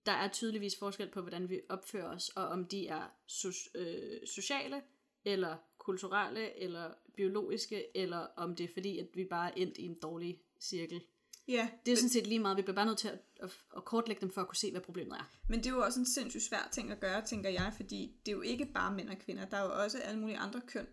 der 0.06 0.12
er 0.12 0.28
tydeligvis 0.28 0.76
forskel 0.80 1.08
på, 1.08 1.22
hvordan 1.22 1.50
vi 1.50 1.62
opfører 1.70 2.16
os, 2.16 2.30
og 2.30 2.48
om 2.48 2.66
de 2.66 2.88
er 2.88 3.08
so- 3.32 3.72
øh, 3.80 4.28
sociale, 4.28 4.82
eller 5.26 5.58
kulturelle, 5.78 6.58
eller 6.60 6.94
biologiske, 7.16 7.98
eller 7.98 8.18
om 8.18 8.56
det 8.56 8.64
er 8.64 8.74
fordi, 8.74 9.00
at 9.00 9.08
vi 9.14 9.26
bare 9.26 9.50
er 9.50 9.54
endt 9.56 9.78
i 9.78 9.86
en 9.86 10.00
dårlig 10.02 10.42
cirkel. 10.60 11.02
Ja, 11.47 11.69
Det 11.86 11.91
er 11.91 11.95
sådan 11.95 12.10
set 12.10 12.27
lige 12.27 12.39
meget. 12.39 12.58
Vi 12.58 12.62
bliver 12.62 12.75
bare 12.75 12.86
nødt 12.86 12.97
til 12.97 13.08
at, 13.08 13.19
at, 13.39 13.49
at 13.77 13.86
kortlægge 13.86 14.21
dem 14.21 14.32
for 14.32 14.41
at 14.41 14.47
kunne 14.47 14.56
se, 14.58 14.71
hvad 14.71 14.82
problemet 14.82 15.17
er. 15.17 15.32
Men 15.49 15.60
det 15.60 15.65
er 15.65 15.69
jo 15.71 15.82
også 15.82 15.99
en 15.99 16.06
sindssygt 16.06 16.43
svær 16.43 16.69
ting 16.71 16.91
at 16.91 16.99
gøre, 16.99 17.25
tænker 17.25 17.49
jeg, 17.49 17.73
fordi 17.75 18.15
det 18.25 18.32
er 18.32 18.36
jo 18.36 18.41
ikke 18.41 18.65
bare 18.65 18.93
mænd 18.93 19.10
og 19.10 19.17
kvinder. 19.17 19.45
Der 19.45 19.58
er 19.58 19.63
jo 19.63 19.84
også 19.84 19.99
alle 19.99 20.19
mulige 20.19 20.38
andre 20.38 20.62
køn 20.67 20.88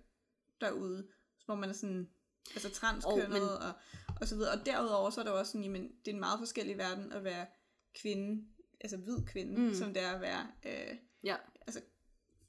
derude, 0.60 1.06
hvor 1.44 1.54
man 1.54 1.68
er 1.68 1.72
sådan, 1.72 2.08
altså 2.54 2.70
transkønnet 2.70 3.24
Oh, 3.26 3.32
men- 3.32 3.42
og, 3.42 3.72
og, 4.20 4.28
så 4.28 4.36
videre. 4.36 4.52
Og 4.60 4.66
derudover 4.66 5.10
så 5.10 5.20
er 5.20 5.24
der 5.24 5.32
jo 5.32 5.38
også 5.38 5.52
sådan, 5.52 5.64
jamen, 5.64 5.82
det 6.04 6.10
er 6.10 6.14
en 6.14 6.20
meget 6.20 6.38
forskellig 6.38 6.78
verden 6.78 7.12
at 7.12 7.24
være 7.24 7.46
kvinde, 7.94 8.44
altså 8.80 8.96
hvid 8.96 9.26
kvinde, 9.26 9.60
Mm. 9.60 9.74
som 9.74 9.94
det 9.94 10.02
er 10.02 10.10
at 10.10 10.20
være 10.20 10.46
øh, 10.66 10.96
Ja, 11.24 11.36
altså 11.66 11.80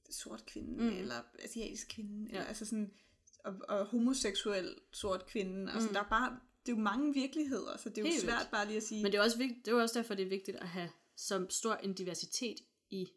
sort 0.09 0.45
kvinde, 0.45 0.83
mm. 0.83 0.89
eller 0.89 1.15
asiatisk 1.43 1.88
kvinde, 1.89 2.27
Ja. 2.31 2.35
eller 2.35 2.47
altså 2.47 2.65
sådan, 2.65 2.91
og, 3.43 3.55
og 3.69 3.85
homoseksuel 3.85 4.75
sort 4.93 5.25
kvinde. 5.25 5.71
Altså, 5.71 5.88
Mm. 5.88 5.93
der 5.93 6.01
er 6.03 6.09
bare, 6.09 6.39
det 6.65 6.72
er 6.72 6.76
jo 6.76 6.82
mange 6.82 7.13
virkeligheder, 7.13 7.78
så 7.78 7.89
det 7.89 7.98
er 7.98 8.02
jo 8.02 8.08
Helt 8.08 8.22
svært 8.22 8.38
vildt. 8.38 8.52
bare 8.52 8.65
lige 8.67 8.78
at 8.78 8.84
sige, 8.84 9.04
men 9.04 9.12
det 9.12 9.17
er, 9.17 9.22
også 9.24 9.38
vigtigt, 9.38 9.65
det 9.65 9.72
er 9.72 9.82
også 9.82 10.00
derfor, 10.00 10.13
det 10.13 10.26
er 10.26 10.30
vigtigt 10.30 10.58
at 10.58 10.67
have 10.67 10.89
så 11.15 11.45
stor 11.50 11.74
en 11.76 11.93
diversitet 11.93 12.58
i 12.89 13.10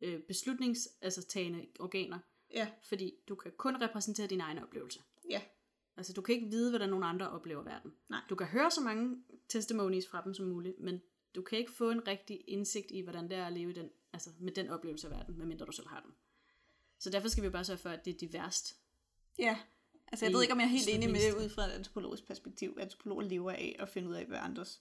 øh, 0.00 0.20
beslutnings, 0.22 0.88
altså 1.00 1.22
tagende 1.22 1.66
organer. 1.80 2.18
ja, 2.54 2.68
Fordi 2.88 3.14
du 3.28 3.34
kan 3.34 3.52
kun 3.56 3.82
repræsentere 3.82 4.26
din 4.26 4.40
egen 4.40 4.58
oplevelse. 4.58 5.00
ja, 5.30 5.42
Altså, 5.98 6.12
du 6.12 6.22
kan 6.22 6.34
ikke 6.34 6.46
vide, 6.48 6.70
hvordan 6.70 6.88
nogen 6.88 7.04
andre 7.04 7.30
oplever 7.30 7.62
verden. 7.62 7.92
Nej. 8.08 8.20
Du 8.28 8.34
kan 8.34 8.46
høre 8.46 8.70
så 8.70 8.80
mange 8.80 9.16
testimonies 9.48 10.08
fra 10.08 10.22
dem 10.24 10.34
som 10.34 10.46
muligt, 10.46 10.80
men 10.80 11.02
du 11.34 11.42
kan 11.42 11.58
ikke 11.58 11.72
få 11.72 11.90
en 11.90 12.06
rigtig 12.08 12.44
indsigt 12.48 12.90
i, 12.90 13.00
hvordan 13.00 13.24
det 13.30 13.36
er 13.38 13.46
at 13.46 13.52
leve 13.52 13.72
den, 13.72 13.90
altså 14.12 14.30
med 14.40 14.52
den 14.52 14.68
oplevelse 14.68 15.06
af 15.06 15.10
verden, 15.10 15.38
medmindre 15.38 15.66
du 15.66 15.72
selv 15.72 15.88
har 15.88 16.00
den. 16.00 16.10
Så 16.98 17.10
derfor 17.10 17.28
skal 17.28 17.44
vi 17.44 17.48
bare 17.50 17.64
sørge 17.64 17.78
for, 17.78 17.90
at 17.90 18.04
det 18.04 18.14
er 18.14 18.18
diverst. 18.18 18.76
Ja, 19.38 19.58
altså 20.12 20.24
jeg 20.24 20.32
ved 20.34 20.42
ikke, 20.42 20.52
om 20.52 20.60
jeg 20.60 20.64
er 20.66 20.70
helt 20.70 20.88
enig 20.88 21.10
med 21.10 21.20
det 21.20 21.34
ud 21.44 21.48
fra 21.48 21.62
et 21.64 21.70
antropologisk 21.70 22.26
perspektiv. 22.26 22.76
Antropologer 22.80 23.22
lever 23.22 23.50
af 23.50 23.76
at 23.78 23.88
finde 23.88 24.08
ud 24.08 24.14
af, 24.14 24.26
hvad 24.26 24.38
andres 24.38 24.80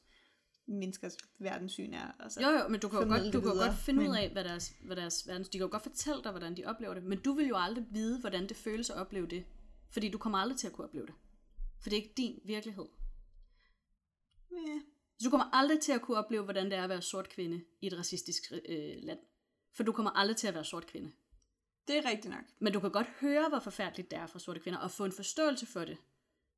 menneskers 0.68 1.18
verdenssyn 1.40 1.94
er. 1.94 2.12
Altså, 2.20 2.42
Jo, 2.42 2.50
jo, 2.50 2.68
men 2.68 2.80
du 2.80 2.90
kan 2.90 3.00
jo 3.00 3.08
godt, 3.08 3.34
du 3.34 3.42
kan 3.42 3.52
videre, 3.52 3.68
godt 3.68 3.78
finde 3.78 4.02
ud 4.02 4.08
men- 4.08 4.16
af, 4.16 4.30
hvad 4.30 4.44
deres, 4.44 4.74
hvad 4.82 4.96
deres 4.96 5.28
verdens... 5.28 5.50
De 5.50 5.58
kan 5.58 5.66
jo 5.66 5.72
godt 5.72 5.84
fortælle 5.84 6.24
dig, 6.24 6.32
hvordan 6.32 6.58
de 6.58 6.66
oplever 6.66 6.94
det, 6.94 7.04
men 7.04 7.22
du 7.22 7.34
vil 7.34 7.48
jo 7.48 7.56
aldrig 7.58 7.86
vide, 7.92 8.20
hvordan 8.20 8.50
det 8.50 8.58
føles 8.58 8.90
at 8.90 8.96
opleve 8.96 9.28
det. 9.28 9.46
Fordi 9.90 10.10
du 10.10 10.18
kommer 10.18 10.38
aldrig 10.38 10.58
til 10.58 10.68
at 10.68 10.74
kunne 10.74 10.88
opleve 10.88 11.06
det. 11.06 11.14
For 11.82 11.90
det 11.90 11.98
er 11.98 12.02
ikke 12.02 12.14
din 12.18 12.40
virkelighed. 12.46 12.86
Ja. 14.52 14.80
Så 15.20 15.24
du 15.26 15.30
kommer 15.30 15.50
aldrig 15.54 15.80
til 15.80 15.92
at 15.92 16.02
kunne 16.02 16.18
opleve, 16.18 16.44
hvordan 16.44 16.66
det 16.66 16.74
er 16.74 16.84
at 16.84 16.90
være 16.90 17.02
sort 17.02 17.30
kvinde 17.30 17.62
i 17.82 17.88
et 17.88 17.98
racistisk 17.98 18.52
øh, 18.70 18.94
land. 18.98 19.20
For 19.74 19.84
du 19.84 19.92
kommer 19.92 20.12
aldrig 20.12 20.38
til 20.38 20.48
at 20.48 20.54
være 20.54 20.66
sort 20.66 20.88
kvinde. 20.88 21.12
Det 21.88 21.98
er 21.98 22.10
rigtigt 22.10 22.34
nok. 22.34 22.44
Men 22.60 22.74
du 22.74 22.80
kan 22.80 22.92
godt 22.92 23.08
høre, 23.22 23.50
hvor 23.50 23.60
forfærdeligt 23.60 24.12
det 24.12 24.20
er 24.20 24.28
for 24.28 24.40
sorte 24.40 24.60
kvinder, 24.60 24.80
og 24.80 24.92
få 24.92 25.06
en 25.06 25.12
forståelse 25.12 25.66
for 25.66 25.86
det. 25.86 25.98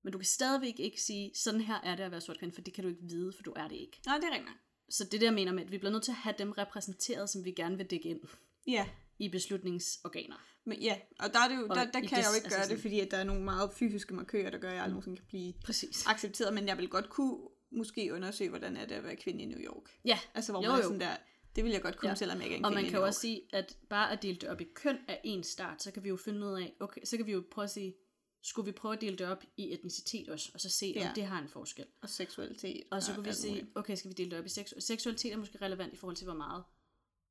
Men 0.03 0.11
du 0.11 0.17
kan 0.17 0.25
stadigvæk 0.25 0.79
ikke 0.79 1.01
sige, 1.01 1.31
sådan 1.35 1.61
her 1.61 1.75
er 1.83 1.95
det 1.95 2.03
at 2.03 2.11
være 2.11 2.21
sort 2.21 2.39
kvinde, 2.39 2.55
for 2.55 2.61
det 2.61 2.73
kan 2.73 2.83
du 2.83 2.89
ikke 2.89 3.01
vide, 3.03 3.33
for 3.35 3.43
du 3.43 3.53
er 3.55 3.67
det 3.67 3.75
ikke. 3.75 4.01
Nej, 4.05 4.15
det 4.17 4.23
er 4.23 4.29
rigtigt 4.31 4.45
nok. 4.49 4.57
Så 4.89 5.03
det 5.03 5.13
er 5.21 5.25
jeg 5.27 5.33
mener 5.33 5.51
med, 5.53 5.63
at 5.63 5.71
vi 5.71 5.77
bliver 5.77 5.91
nødt 5.91 6.03
til 6.03 6.11
at 6.11 6.15
have 6.17 6.35
dem 6.37 6.51
repræsenteret, 6.51 7.29
som 7.29 7.45
vi 7.45 7.51
gerne 7.51 7.77
vil 7.77 7.85
dække 7.85 8.09
ind 8.09 8.19
Ja, 8.67 8.87
i 9.19 9.29
beslutningsorganer. 9.29 10.35
men 10.65 10.81
ja, 10.81 10.97
og 11.19 11.33
der, 11.33 11.39
er 11.39 11.47
det 11.47 11.55
jo, 11.55 11.67
der, 11.67 11.73
der 11.75 11.83
kan 11.85 11.93
jeg 11.93 12.03
jo 12.03 12.17
des- 12.17 12.35
ikke 12.35 12.45
altså 12.45 12.49
gøre 12.49 12.63
sådan- 12.63 12.75
det, 12.75 12.81
fordi 12.81 12.99
at 12.99 13.11
der 13.11 13.17
er 13.17 13.23
nogle 13.23 13.43
meget 13.43 13.73
fysiske 13.73 14.13
markører, 14.13 14.49
der 14.51 14.57
gør, 14.57 14.69
at 14.69 14.73
jeg 14.75 14.83
aldrig 14.83 14.93
nogensinde 14.93 15.17
kan 15.17 15.25
blive 15.27 15.53
Præcis. 15.65 16.05
accepteret. 16.07 16.53
Men 16.53 16.67
jeg 16.67 16.77
vil 16.77 16.89
godt 16.89 17.09
kunne 17.09 17.37
måske 17.71 18.13
undersøge, 18.13 18.49
hvordan 18.49 18.77
er 18.77 18.85
det 18.85 18.95
at 18.95 19.03
være 19.03 19.15
kvinde 19.15 19.43
i 19.43 19.45
New 19.45 19.59
York. 19.59 19.83
Ja, 20.05 20.19
Altså, 20.33 20.51
hvor 20.51 20.63
Jo, 20.63 20.69
man 20.69 20.79
er 20.79 20.83
jo. 20.83 20.83
sådan 20.83 20.99
der, 20.99 21.15
det 21.57 21.63
vil 21.65 21.71
jeg 21.71 21.81
godt 21.81 21.97
kunne, 21.97 22.09
Ja. 22.09 22.15
selvom 22.15 22.37
jeg 22.37 22.43
ikke 22.45 22.53
er 22.53 22.57
en 22.57 22.65
og 22.65 22.73
man 22.73 22.83
kan 22.83 22.93
jo 22.93 23.05
også 23.05 23.19
sige, 23.19 23.41
at 23.53 23.77
bare 23.89 24.11
at 24.11 24.21
dele 24.23 24.37
det 24.37 24.49
op 24.49 24.61
i 24.61 24.67
køn 24.73 24.97
er 25.07 25.17
en 25.23 25.43
start, 25.43 25.83
så 25.83 25.91
kan 25.91 26.03
vi 26.03 26.09
jo 26.09 26.17
finde 26.17 26.45
ud 26.47 26.51
af, 26.61 26.73
okay, 26.79 27.01
så 27.03 27.17
kan 27.17 27.25
vi 27.25 27.31
jo 27.31 27.43
prøve 27.51 27.63
at 27.63 27.71
sige, 27.71 27.95
skulle 28.41 28.65
vi 28.65 28.71
prøve 28.71 28.93
at 28.93 29.01
dele 29.01 29.17
det 29.17 29.27
op 29.27 29.43
i 29.57 29.73
etnicitet 29.73 30.29
også, 30.29 30.51
og 30.53 30.61
så 30.61 30.69
se, 30.69 30.93
Ja. 30.95 31.07
om 31.09 31.15
det 31.15 31.23
har 31.23 31.41
en 31.41 31.47
forskel. 31.49 31.85
Og 32.01 32.09
seksualitet. 32.09 32.83
Og 32.91 33.03
så 33.03 33.13
kunne 33.13 33.23
vi 33.23 33.49
muligt. 33.49 33.67
okay, 33.75 33.95
skal 33.95 34.09
vi 34.09 34.13
dele 34.13 34.31
det 34.31 34.39
op 34.39 34.45
i 34.45 34.49
sex? 34.49 34.73
Seksualitet 34.79 35.33
er 35.33 35.37
måske 35.37 35.57
relevant 35.61 35.93
i 35.93 35.95
forhold 35.95 36.15
til, 36.15 36.25
hvor 36.25 36.33
meget 36.35 36.63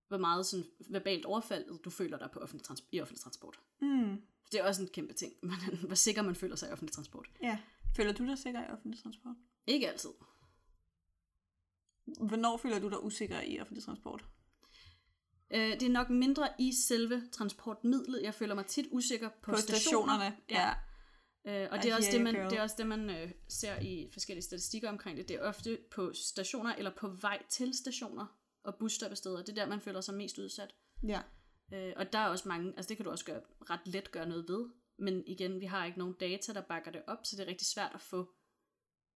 hvor 0.09 0.19
meget 0.19 0.47
sådan 0.47 0.67
verbalt 0.91 1.25
overfaldet 1.25 1.85
du 1.85 1.91
føler 1.91 2.19
dig 2.19 2.29
på 2.33 2.39
offentlig 2.39 2.65
trans- 2.67 2.85
i 2.93 3.01
offentlig 3.01 3.21
transport. 3.21 3.61
Mm. 3.81 4.23
Det 4.53 4.61
er 4.61 4.65
også 4.65 4.83
en 4.83 4.89
kæmpe 4.89 5.15
ting, 5.15 5.33
man, 5.43 5.57
hvor 5.87 5.95
sikker 5.95 6.23
man 6.23 6.35
føler 6.35 6.57
sig 6.57 6.69
i 6.69 6.73
offentlig 6.73 6.93
transport. 6.93 7.29
Ja. 7.43 7.59
Føler 7.97 8.13
du 8.13 8.27
dig 8.27 8.39
sikker 8.39 8.61
i 8.63 8.71
offentlig 8.73 9.03
transport? 9.03 9.35
Ikke 9.67 9.89
altid. 9.91 10.11
Hvornår 12.21 12.57
føler 12.57 12.79
du 12.79 12.89
dig 12.89 13.05
usikker 13.05 13.41
i 13.41 13.61
offentlig 13.61 13.85
transport? 13.85 14.25
Øh, 15.51 15.73
det 15.73 15.83
er 15.83 15.91
nok 15.91 16.11
mindre 16.11 16.49
i 16.59 16.73
selve 16.89 17.23
transportmidlet. 17.33 18.23
Jeg 18.23 18.35
føler 18.35 18.55
mig 18.55 18.67
tit 18.67 18.87
usikker 18.91 19.29
på, 19.29 19.51
På 19.51 19.57
stationerne, 19.57 20.37
ja. 20.51 20.75
Øh, 21.47 21.69
og 21.71 21.83
det 21.83 21.91
er, 21.91 21.97
også 21.97 22.09
det, 22.13 22.21
man, 22.21 22.35
girl. 22.35 22.51
det 22.51 22.59
er 22.59 22.63
også 22.63 22.75
det, 22.79 22.87
man 22.87 23.11
øh, 23.11 23.31
ser 23.49 23.81
i 23.81 24.09
forskellige 24.13 24.45
statistikker 24.45 24.89
omkring 24.89 25.19
det. 25.19 25.29
Det 25.29 25.37
er 25.37 25.41
ofte 25.41 25.79
på 25.91 26.13
stationer 26.15 26.75
eller 26.75 26.91
på 26.97 27.09
vej 27.09 27.43
til 27.51 27.75
stationer 27.75 28.27
og 28.65 28.75
busstoppesteder. 28.79 29.39
Det 29.39 29.49
er 29.49 29.55
der, 29.55 29.67
man 29.67 29.81
føler 29.81 30.01
sig 30.01 30.15
mest 30.15 30.39
udsat. 30.39 30.75
Ja. 31.09 31.21
Øh, 31.73 31.93
og 31.97 32.13
der 32.13 32.19
er 32.19 32.29
også 32.29 32.49
mange, 32.49 32.73
altså 32.77 32.89
det 32.89 32.97
kan 32.97 33.05
du 33.05 33.11
også 33.11 33.25
gøre, 33.25 33.41
ret 33.71 33.81
let 33.87 34.11
gøre 34.11 34.29
noget 34.29 34.49
ved. 34.49 34.67
Men 34.99 35.27
igen, 35.27 35.61
vi 35.61 35.67
har 35.67 35.85
ikke 35.85 35.99
nogen 35.99 36.15
data, 36.21 36.53
der 36.53 36.61
bakker 36.61 36.91
det 36.91 37.03
op, 37.07 37.19
så 37.25 37.37
det 37.37 37.43
er 37.43 37.49
rigtig 37.49 37.67
svært 37.67 37.91
at 37.95 38.01
få 38.01 38.36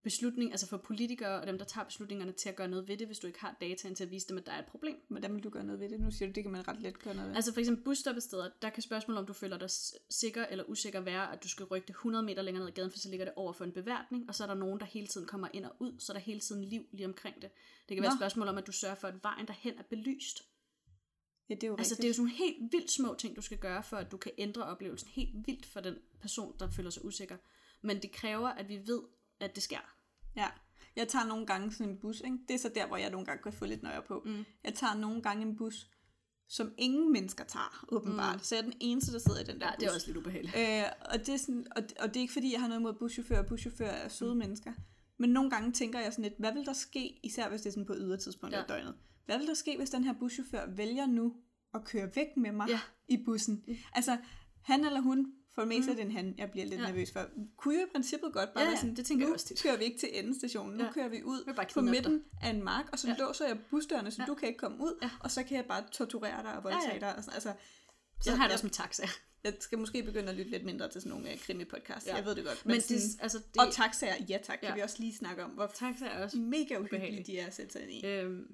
beslutning, 0.03 0.51
altså 0.51 0.67
få 0.67 0.77
politikere 0.77 1.41
og 1.41 1.47
dem, 1.47 1.59
der 1.59 1.65
tager 1.65 1.85
beslutningerne 1.85 2.33
til 2.33 2.49
at 2.49 2.57
gøre 2.57 2.69
noget 2.69 2.89
ved 2.89 2.97
det, 2.97 3.07
hvis 3.07 3.19
du 3.19 3.27
ikke 3.27 3.41
har 3.41 3.57
dataen 3.61 3.95
til 3.95 4.05
at 4.05 4.11
vise 4.11 4.29
dem, 4.29 4.39
at 4.39 4.47
der 4.47 4.53
er 4.53 4.59
et 4.59 4.67
problem. 4.67 4.97
Hvordan 5.09 5.35
vil 5.35 5.45
du 5.45 5.51
gøre 5.51 5.65
noget 5.65 5.81
ved 5.81 5.89
det? 5.89 6.01
Nu 6.01 6.11
siger 6.11 6.29
du, 6.29 6.33
det 6.33 6.45
kan 6.45 6.53
man 6.53 6.69
ret 6.69 6.83
let 6.83 6.99
gøre 6.99 7.15
noget 7.15 7.29
ved. 7.29 7.37
Altså 7.37 7.53
for 7.53 7.61
eksempel 7.61 7.85
busstoppesteder, 7.85 8.51
der 8.63 8.71
kan 8.71 8.83
spørgsmålet, 8.83 9.21
om 9.21 9.27
du 9.27 9.33
føler 9.33 9.59
dig 9.59 9.71
sikker 10.11 10.47
eller 10.47 10.65
usikker 10.65 11.01
være, 11.01 11.33
at 11.33 11.43
du 11.43 11.49
skal 11.49 11.67
rykke 11.67 11.87
det 11.87 11.95
100 11.95 12.25
meter 12.25 12.43
længere 12.43 12.61
ned 12.63 12.69
ad 12.69 12.75
gaden, 12.75 12.91
for 12.91 12.99
så 12.99 13.09
ligger 13.11 13.25
det 13.27 13.35
over 13.37 13.53
for 13.53 13.65
en 13.65 13.73
beværtning, 13.73 14.29
og 14.29 14.35
så 14.35 14.43
er 14.43 14.47
der 14.47 14.55
nogen, 14.55 14.81
der 14.81 14.87
hele 14.87 15.07
tiden 15.07 15.27
kommer 15.27 15.49
ind 15.53 15.65
og 15.65 15.77
ud, 15.81 15.93
så 15.99 16.13
er 16.13 16.15
der 16.15 16.21
hele 16.21 16.41
tiden 16.41 16.65
liv 16.65 16.83
lige 16.93 17.07
omkring 17.07 17.43
det. 17.43 17.51
Det 17.89 17.97
kan 17.97 18.03
være 18.03 18.11
Nå. 18.11 18.15
et 18.15 18.19
spørgsmål 18.19 18.49
om, 18.49 18.59
at 18.59 18.67
du 18.67 18.73
sørger 18.73 18.95
for, 18.97 19.09
at 19.09 19.15
vejen 19.23 19.47
derhen 19.47 19.79
er 19.79 19.83
belyst. 19.83 20.43
ja, 21.49 21.55
det 21.55 21.63
er 21.65 21.69
jo 21.69 21.77
Altså 21.77 21.93
rigtigt. 21.95 21.97
det 21.99 22.05
er 22.05 22.09
jo 22.09 22.15
sådan 22.15 22.25
nogle 22.25 22.37
helt 22.39 22.73
vildt 22.73 22.91
små 22.91 23.15
ting, 23.15 23.37
du 23.37 23.43
skal 23.43 23.59
gøre, 23.59 23.83
for 23.83 23.97
at 23.97 24.11
du 24.11 24.17
kan 24.17 24.33
ændre 24.39 24.65
oplevelsen 24.65 25.09
helt 25.09 25.47
vildt 25.47 25.67
for 25.67 25.81
den 25.81 25.97
person, 26.21 26.55
der 26.59 26.71
føler 26.71 26.91
sig 26.91 27.05
usikker. 27.05 27.37
Men 27.83 28.03
det 28.03 28.13
kræver, 28.13 28.49
at 28.49 28.69
vi 28.69 28.77
ved, 28.87 29.03
at 29.41 29.55
det 29.55 29.63
sker. 29.63 29.95
Ja. 30.37 30.47
Jeg 30.97 31.09
tager 31.09 31.25
nogle 31.27 31.47
gange 31.47 31.73
sådan 31.73 31.93
en 31.93 31.99
bus, 31.99 32.21
ikke? 32.21 32.39
Det 32.49 32.55
er 32.55 32.59
så 32.59 32.71
der, 32.75 32.87
hvor 32.87 32.97
jeg 32.97 33.11
nogle 33.11 33.27
gange 33.27 33.43
kan 33.43 33.53
få 33.53 33.65
lidt 33.65 33.83
nøje 33.83 34.03
på. 34.09 34.23
Mm. 34.27 34.45
Jeg 34.65 34.75
tager 34.75 34.95
nogle 34.95 35.23
gange 35.23 35.43
en 35.47 35.57
bus, 35.57 35.87
som 36.49 36.73
ingen 36.79 37.13
mennesker 37.13 37.45
tager, 37.45 37.85
åbenbart. 37.89 38.35
Mm. 38.37 38.43
Så 38.43 38.55
jeg 38.55 38.61
er 38.61 38.65
den 38.71 38.77
eneste, 38.81 39.13
der 39.13 39.19
sidder 39.19 39.41
i 39.41 39.45
den 39.45 39.61
der 39.61 39.67
Ja, 39.67 39.71
bus. 39.73 39.79
det 39.81 39.89
er 39.89 39.95
også 39.95 40.07
lidt 40.07 40.17
ubehageligt. 40.17 40.57
Øh, 40.57 40.83
og, 41.13 41.19
det 41.19 41.29
er 41.29 41.37
sådan, 41.37 41.67
og, 41.77 41.83
og 42.01 42.09
det 42.09 42.17
er 42.17 42.21
ikke 42.21 42.33
fordi, 42.33 42.53
jeg 42.53 42.61
har 42.61 42.69
noget 42.69 42.81
imod 42.81 42.93
buschauffører. 42.95 43.43
Buschauffører 43.43 43.91
er 43.91 44.09
søde 44.09 44.33
mm. 44.35 44.39
mennesker. 44.39 44.73
Men 45.19 45.31
nogle 45.31 45.51
gange 45.51 45.73
tænker 45.73 46.01
jeg 46.01 46.13
sådan 46.13 46.23
lidt, 46.23 46.35
hvad 46.39 46.53
vil 46.53 46.67
der 46.67 46.73
ske, 46.73 47.21
især 47.23 47.49
hvis 47.49 47.61
det 47.61 47.69
er 47.69 47.73
sådan 47.73 47.87
på 47.87 47.95
ydertidspunkter 47.97 48.59
Ja. 48.59 48.63
af 48.63 48.69
døgnet. 48.69 48.95
Hvad 49.27 49.39
vil 49.39 49.47
der 49.47 49.55
ske, 49.55 49.77
hvis 49.77 49.91
den 49.91 50.05
her 50.05 50.13
buschauffør 50.13 50.67
vælger 50.67 51.07
nu 51.07 51.37
at 51.75 51.85
køre 51.85 52.11
væk 52.17 52.27
med 52.37 52.53
mig 52.53 52.69
Ja. 52.69 52.81
i 53.09 53.25
bussen? 53.25 53.65
Altså, 53.93 54.19
han 54.63 54.85
eller 54.85 55.01
hun, 55.01 55.33
for 55.55 55.63
det 55.63 55.69
meste 55.69 55.83
mm. 55.87 55.91
er 55.91 55.95
det 55.97 56.05
en 56.05 56.11
han, 56.13 56.35
jeg 56.39 56.51
bliver 56.51 56.67
lidt 56.67 56.81
Ja. 56.81 56.87
nervøs 56.87 57.13
for, 57.13 57.27
kunne 57.57 57.75
jo 57.75 57.81
i 57.81 57.89
princippet 57.93 58.33
godt 58.33 58.55
bare 58.55 58.65
Ja, 58.65 58.71
være 58.71 58.79
sådan, 58.79 58.97
det 58.97 59.07
tænker 59.07 59.25
jeg 59.25 59.29
nu 59.29 59.35
også 59.35 59.47
tit. 59.47 59.63
kører 59.63 59.77
vi 59.77 59.85
ikke 59.85 59.99
til 59.99 60.09
endestationen, 60.13 60.77
nu 60.79 60.85
Ja. 60.85 60.93
kører 60.93 61.09
vi 61.09 61.23
ud 61.25 61.45
vil 61.45 61.55
bare 61.55 61.67
på 61.75 61.81
midten 61.81 62.25
af 62.43 62.51
en 62.51 62.63
mark, 62.65 62.85
og 62.93 62.99
så 62.99 63.09
Ja. 63.09 63.17
låser 63.19 63.47
jeg 63.47 63.59
busdørene, 63.71 64.11
så 64.11 64.23
Ja. 64.23 64.27
du 64.27 64.35
kan 64.35 64.49
ikke 64.49 64.59
komme 64.59 64.77
ud, 64.81 64.99
Ja. 65.03 65.11
og 65.21 65.31
så 65.31 65.43
kan 65.43 65.57
jeg 65.57 65.65
bare 65.65 65.85
torturere 65.93 66.43
dig 66.43 66.57
og 66.57 66.65
voldtage 66.65 66.89
Ja, 66.89 66.95
ja. 66.95 67.01
dig. 67.01 67.17
Og 67.17 67.25
sådan, 67.25 67.35
altså, 67.35 67.53
Så 68.21 68.31
har 68.31 68.37
jeg 68.37 68.43
det 68.45 68.49
jeg- 68.49 68.53
også 68.55 68.67
med 68.67 68.71
taxa. 68.71 69.07
jeg 69.45 69.55
skal 69.61 69.79
måske 69.79 70.03
begynde 70.03 70.29
at 70.29 70.35
lytte 70.37 70.51
lidt 70.51 70.65
mindre 70.65 70.89
til 70.89 71.01
sådan 71.01 71.11
nogle 71.19 71.27
uh, 71.35 71.41
krimi-podcasts. 71.41 72.07
Ja. 72.07 72.17
Jeg 72.17 72.25
ved 72.25 72.35
det 72.35 72.45
godt. 72.45 72.67
Men, 72.67 72.71
Men, 72.73 72.77
det, 72.81 72.85
sådan, 73.03 73.23
altså, 73.23 73.39
det, 73.39 73.57
og 73.63 73.73
taxaer, 73.73 74.15
ja 74.29 74.39
tak, 74.43 74.59
kan 74.59 74.69
Ja. 74.69 74.75
vi 74.75 74.81
også 74.81 74.97
lige 74.99 75.15
snakke 75.17 75.45
om, 75.45 75.51
hvor 75.51 75.67
taxa 75.67 76.07
er 76.07 76.25
også 76.25 76.37
mega 76.39 76.63
ubehageligt. 76.63 76.93
uhyggelige 76.93 77.25
de 77.25 77.39
er 77.39 77.47
at 77.47 77.55
sætte 77.55 77.73
sig 77.73 77.83
ind 77.83 77.91
i. 77.93 78.07
Øhm, 78.07 78.45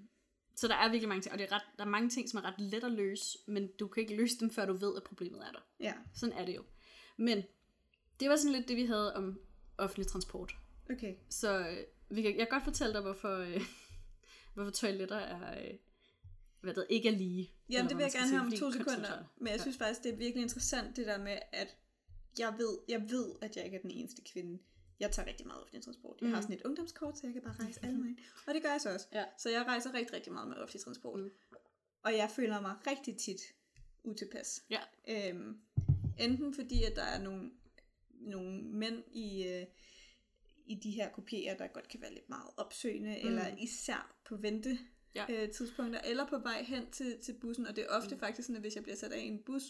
så 0.56 0.68
der 0.68 0.74
er 0.74 0.88
virkelig 0.88 1.08
mange 1.08 1.22
ting, 1.22 1.32
og 1.32 1.38
det 1.38 1.46
er 1.50 1.54
ret, 1.54 1.62
der 1.78 1.84
er 1.84 1.88
mange 1.88 2.08
ting, 2.10 2.28
som 2.30 2.38
er 2.38 2.42
ret 2.44 2.54
let 2.58 2.84
at 2.84 2.92
løse, 2.92 3.38
men 3.46 3.68
du 3.80 3.88
kan 3.88 4.00
ikke 4.00 4.16
løse 4.16 4.36
dem, 4.40 4.50
før 4.50 4.66
du 4.66 4.72
ved, 4.76 4.96
at 4.96 5.02
problemet 5.02 5.40
er 5.48 5.52
der. 5.52 5.58
Ja, 5.80 5.92
Sådan 6.14 6.32
er 6.38 6.44
det 6.46 6.56
jo. 6.56 6.62
Men 7.16 7.42
det 8.20 8.28
var 8.30 8.36
sådan 8.36 8.52
lidt 8.52 8.68
det, 8.68 8.76
vi 8.76 8.84
havde 8.86 9.14
om 9.14 9.40
offentlig 9.78 10.06
transport. 10.06 10.56
okay. 10.90 11.14
Så 11.30 11.58
øh, 11.58 11.76
vi 12.08 12.22
kan, 12.22 12.30
jeg 12.30 12.38
kan 12.38 12.48
godt 12.50 12.64
fortælle 12.64 12.92
dig, 12.94 13.00
hvorfor, 13.02 13.36
øh, 13.36 13.60
hvorfor 14.54 14.70
toiletter 14.70 15.16
er, 15.16 15.64
øh, 15.64 15.74
hvad 16.60 16.74
det, 16.74 16.86
ikke 16.90 17.08
er 17.08 17.12
lige. 17.12 17.50
Jamen, 17.70 17.88
det 17.88 17.96
vil 17.96 18.02
jeg 18.02 18.12
gerne 18.12 18.28
have 18.28 18.40
om 18.40 18.52
to 18.52 18.72
sekunder. 18.72 19.24
Men 19.36 19.46
jeg 19.48 19.56
Ja. 19.56 19.62
synes 19.62 19.76
faktisk, 19.78 20.02
det 20.02 20.12
er 20.12 20.16
virkelig 20.16 20.42
interessant, 20.42 20.96
det 20.96 21.06
der 21.06 21.18
med, 21.18 21.38
at 21.52 21.76
jeg 22.38 22.54
ved, 22.58 22.78
jeg 22.88 23.10
ved, 23.10 23.32
at 23.42 23.56
jeg 23.56 23.64
ikke 23.64 23.76
er 23.76 23.80
den 23.82 23.90
eneste 23.90 24.22
kvinde. 24.32 24.58
Jeg 25.00 25.10
tager 25.12 25.28
rigtig 25.28 25.46
meget 25.46 25.62
offentlig 25.62 25.82
transport. 25.84 26.16
Jeg 26.20 26.28
har 26.28 26.36
Mm. 26.36 26.42
sådan 26.42 26.56
et 26.56 26.62
ungdomskort, 26.64 27.18
så 27.18 27.26
jeg 27.26 27.32
kan 27.32 27.42
bare 27.42 27.56
rejse 27.60 27.80
alle 27.84 27.98
vejen. 28.02 28.18
Og 28.46 28.54
det 28.54 28.62
gør 28.62 28.70
jeg 28.70 28.80
så 28.80 28.94
også. 28.94 29.06
Ja. 29.12 29.24
Så 29.38 29.50
jeg 29.50 29.62
rejser 29.66 29.94
rigtig, 29.94 30.12
rigtig 30.16 30.32
meget 30.32 30.48
med 30.48 30.56
offentlig 30.56 30.82
transport. 30.82 31.20
Mm. 31.20 31.30
Og 32.02 32.12
jeg 32.16 32.30
føler 32.36 32.60
mig 32.60 32.74
rigtig 32.86 33.16
tit 33.16 33.40
utilpas. 34.04 34.62
Ja. 34.70 34.80
Øhm, 35.08 35.60
enten 36.18 36.54
fordi, 36.54 36.82
at 36.84 36.96
der 36.96 37.02
er 37.02 37.22
nogle, 37.22 37.50
nogle 38.10 38.62
mænd 38.62 39.02
i, 39.12 39.46
øh, 39.48 39.66
i 40.66 40.74
de 40.74 40.90
her 40.90 41.10
kopier, 41.10 41.56
der 41.56 41.66
godt 41.66 41.88
kan 41.88 42.00
være 42.00 42.14
lidt 42.14 42.28
meget 42.28 42.50
opsøgende, 42.56 43.18
Mm. 43.22 43.28
eller 43.28 43.56
især 43.58 44.16
på 44.28 44.36
vente 44.36 44.78
Ja. 45.14 45.24
øh, 45.28 45.50
tidspunkter, 45.50 46.00
eller 46.00 46.26
på 46.26 46.38
vej 46.38 46.62
hen 46.62 46.90
til, 46.90 47.18
til 47.22 47.32
bussen. 47.40 47.66
Og 47.66 47.76
det 47.76 47.84
er 47.84 47.88
ofte 47.88 48.14
mm. 48.14 48.20
faktisk 48.20 48.46
sådan, 48.46 48.56
at 48.56 48.62
hvis 48.62 48.74
jeg 48.74 48.82
bliver 48.82 48.96
sat 48.96 49.12
af 49.12 49.18
i 49.20 49.26
en 49.28 49.42
bus, 49.46 49.62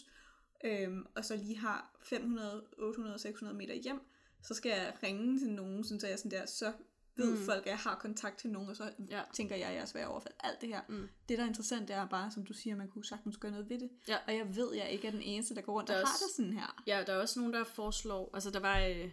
øhm, 0.63 1.05
og 1.15 1.25
så 1.25 1.35
lige 1.35 1.57
har 1.57 1.99
500, 2.03 2.63
800, 2.77 3.19
600 3.19 3.57
meter 3.57 3.73
hjem, 3.75 3.99
så 4.43 4.53
skal 4.53 4.69
jeg 4.69 4.93
ringe 5.03 5.39
til 5.39 5.49
nogen, 5.49 5.83
sådan, 5.83 5.99
så 5.99 6.07
jeg 6.07 6.19
sådan 6.19 6.31
der, 6.31 6.45
så 6.45 6.73
ved 7.17 7.31
Mm. 7.39 7.45
folk, 7.45 7.59
at 7.65 7.69
jeg 7.69 7.77
har 7.77 7.95
kontakt 7.95 8.37
til 8.39 8.49
nogen, 8.49 8.69
og 8.69 8.75
så 8.75 8.91
Ja. 9.09 9.21
tænker 9.33 9.55
jeg, 9.55 9.67
at 9.67 9.73
jeg 9.73 9.81
er 9.81 9.85
svær 9.85 10.05
overfald. 10.05 10.33
Alt 10.39 10.61
det 10.61 10.69
her. 10.69 10.81
Mm. 10.89 11.09
Det, 11.29 11.37
der 11.37 11.43
er 11.43 11.47
interessant, 11.47 11.87
det 11.87 11.95
er 11.95 12.07
bare, 12.07 12.31
som 12.31 12.45
du 12.45 12.53
siger, 12.53 12.75
man 12.75 12.87
kunne 12.87 13.05
sagtens 13.05 13.37
gøre 13.37 13.51
noget 13.51 13.69
ved 13.69 13.79
det. 13.79 13.89
Ja. 14.07 14.17
Og 14.27 14.35
jeg 14.35 14.55
ved, 14.55 14.71
at 14.71 14.77
jeg 14.77 14.91
ikke 14.91 15.07
er 15.07 15.11
den 15.11 15.21
eneste, 15.21 15.55
der 15.55 15.61
går 15.61 15.73
rundt 15.73 15.87
Der 15.87 15.93
og 15.95 16.01
er 16.01 16.05
har 16.05 16.13
også- 16.13 16.23
det 16.27 16.35
sådan 16.35 16.53
her. 16.53 16.83
Ja, 16.87 17.03
der 17.07 17.13
er 17.13 17.17
også 17.21 17.39
nogen, 17.39 17.53
der 17.53 17.63
foreslår, 17.63 18.29
altså 18.33 18.51
der 18.51 18.59
var, 18.59 18.79
øh, 18.79 19.11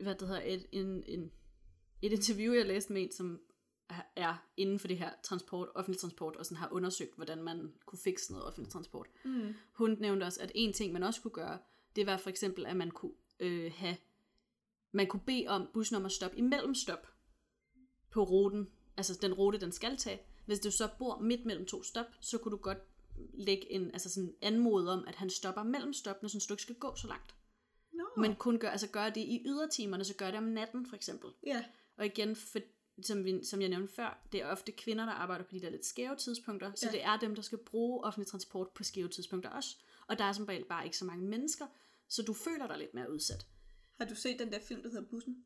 hvad 0.00 0.14
det 0.14 0.28
hedder, 0.28 0.42
et, 0.44 0.66
en, 0.72 1.02
en, 1.06 1.32
et 2.02 2.12
interview, 2.12 2.54
jeg 2.54 2.66
læste 2.66 2.92
med 2.92 3.02
en, 3.02 3.12
som 3.12 3.40
er- 3.90 4.06
er 4.16 4.46
inden 4.56 4.78
for 4.78 4.88
det 4.88 4.98
her 4.98 5.10
transport, 5.22 5.68
offentlig 5.74 6.00
transport, 6.00 6.36
og 6.36 6.44
sådan 6.46 6.56
har 6.56 6.68
undersøgt, 6.72 7.16
hvordan 7.16 7.42
man 7.42 7.72
kunne 7.86 7.98
fikse 8.04 8.32
noget 8.32 8.46
offentlig 8.46 8.72
transport. 8.72 9.06
Mm. 9.24 9.54
Hun 9.72 9.96
nævnte 10.00 10.24
også, 10.24 10.40
at 10.42 10.52
en 10.54 10.72
ting, 10.72 10.92
man 10.92 11.02
også 11.02 11.22
kunne 11.22 11.30
gøre, 11.32 11.58
det 11.96 12.06
var 12.06 12.16
for 12.16 12.30
eksempel, 12.30 12.66
at 12.66 12.76
man 12.76 12.90
kunne 12.90 13.12
øh, 13.40 13.72
have, 13.76 13.96
man 14.92 15.06
kunne 15.06 15.20
bede 15.26 15.46
om 15.48 15.68
bussen 15.74 15.96
om 15.96 16.04
at 16.04 16.12
stoppe 16.12 16.36
imellem 16.38 16.74
stop 16.74 17.06
på 18.16 18.24
ruten, 18.24 18.68
altså 18.96 19.18
den 19.22 19.34
rute, 19.34 19.60
den 19.60 19.72
skal 19.72 19.96
tage. 19.96 20.20
Hvis 20.46 20.60
du 20.60 20.70
så 20.70 20.88
bor 20.98 21.18
midt 21.18 21.44
mellem 21.44 21.66
to 21.66 21.82
stop, 21.82 22.06
så 22.20 22.38
kunne 22.38 22.52
du 22.52 22.56
godt 22.56 22.78
lægge 23.34 23.72
en 23.72 23.90
altså 23.90 24.10
sådan 24.10 24.34
anmode 24.42 24.92
om, 24.92 25.04
at 25.06 25.14
han 25.14 25.30
stopper 25.30 25.62
mellem 25.62 25.92
stoppene, 25.92 26.28
så 26.28 26.46
du 26.48 26.54
ikke 26.54 26.62
skal 26.62 26.74
gå 26.74 26.96
så 26.96 27.06
langt. 27.06 27.34
Nå. 27.92 28.04
Men 28.16 28.36
kun 28.36 28.58
gør, 28.58 28.70
altså 28.70 28.86
gør 28.88 29.10
det 29.10 29.20
i 29.20 29.42
ydertimerne, 29.46 30.04
så 30.04 30.14
gør 30.14 30.26
det 30.30 30.38
om 30.38 30.44
natten 30.44 30.86
for 30.86 30.96
eksempel. 30.96 31.30
Ja. 31.46 31.64
Og 31.96 32.06
igen, 32.06 32.36
for, 32.36 32.58
som, 33.02 33.24
vi, 33.24 33.44
som 33.44 33.60
jeg 33.60 33.68
nævnte 33.68 33.94
før, 33.94 34.26
det 34.32 34.42
er 34.42 34.46
ofte 34.46 34.72
kvinder, 34.72 35.04
der 35.04 35.12
arbejder 35.12 35.44
på 35.44 35.50
de 35.50 35.60
der 35.60 35.70
lidt 35.70 35.86
skæve 35.86 36.16
tidspunkter, 36.16 36.72
så 36.74 36.86
Ja. 36.86 36.92
det 36.92 37.04
er 37.04 37.16
dem, 37.18 37.34
der 37.34 37.42
skal 37.42 37.58
bruge 37.58 38.04
offentlig 38.04 38.26
transport 38.26 38.68
på 38.68 38.84
skæve 38.84 39.08
tidspunkter 39.08 39.50
også. 39.50 39.76
Og 40.06 40.18
der 40.18 40.24
er 40.24 40.32
som 40.32 40.44
regel 40.44 40.64
bare 40.64 40.84
ikke 40.84 40.96
så 40.98 41.04
mange 41.04 41.24
mennesker, 41.24 41.66
så 42.08 42.22
du 42.22 42.32
føler 42.32 42.66
dig 42.66 42.78
lidt 42.78 42.94
mere 42.94 43.12
udsat. 43.12 43.46
Har 43.98 44.04
du 44.04 44.14
set 44.14 44.38
den 44.38 44.52
der 44.52 44.58
film, 44.60 44.82
der 44.82 44.88
hedder 44.88 45.04
Bussen? 45.10 45.44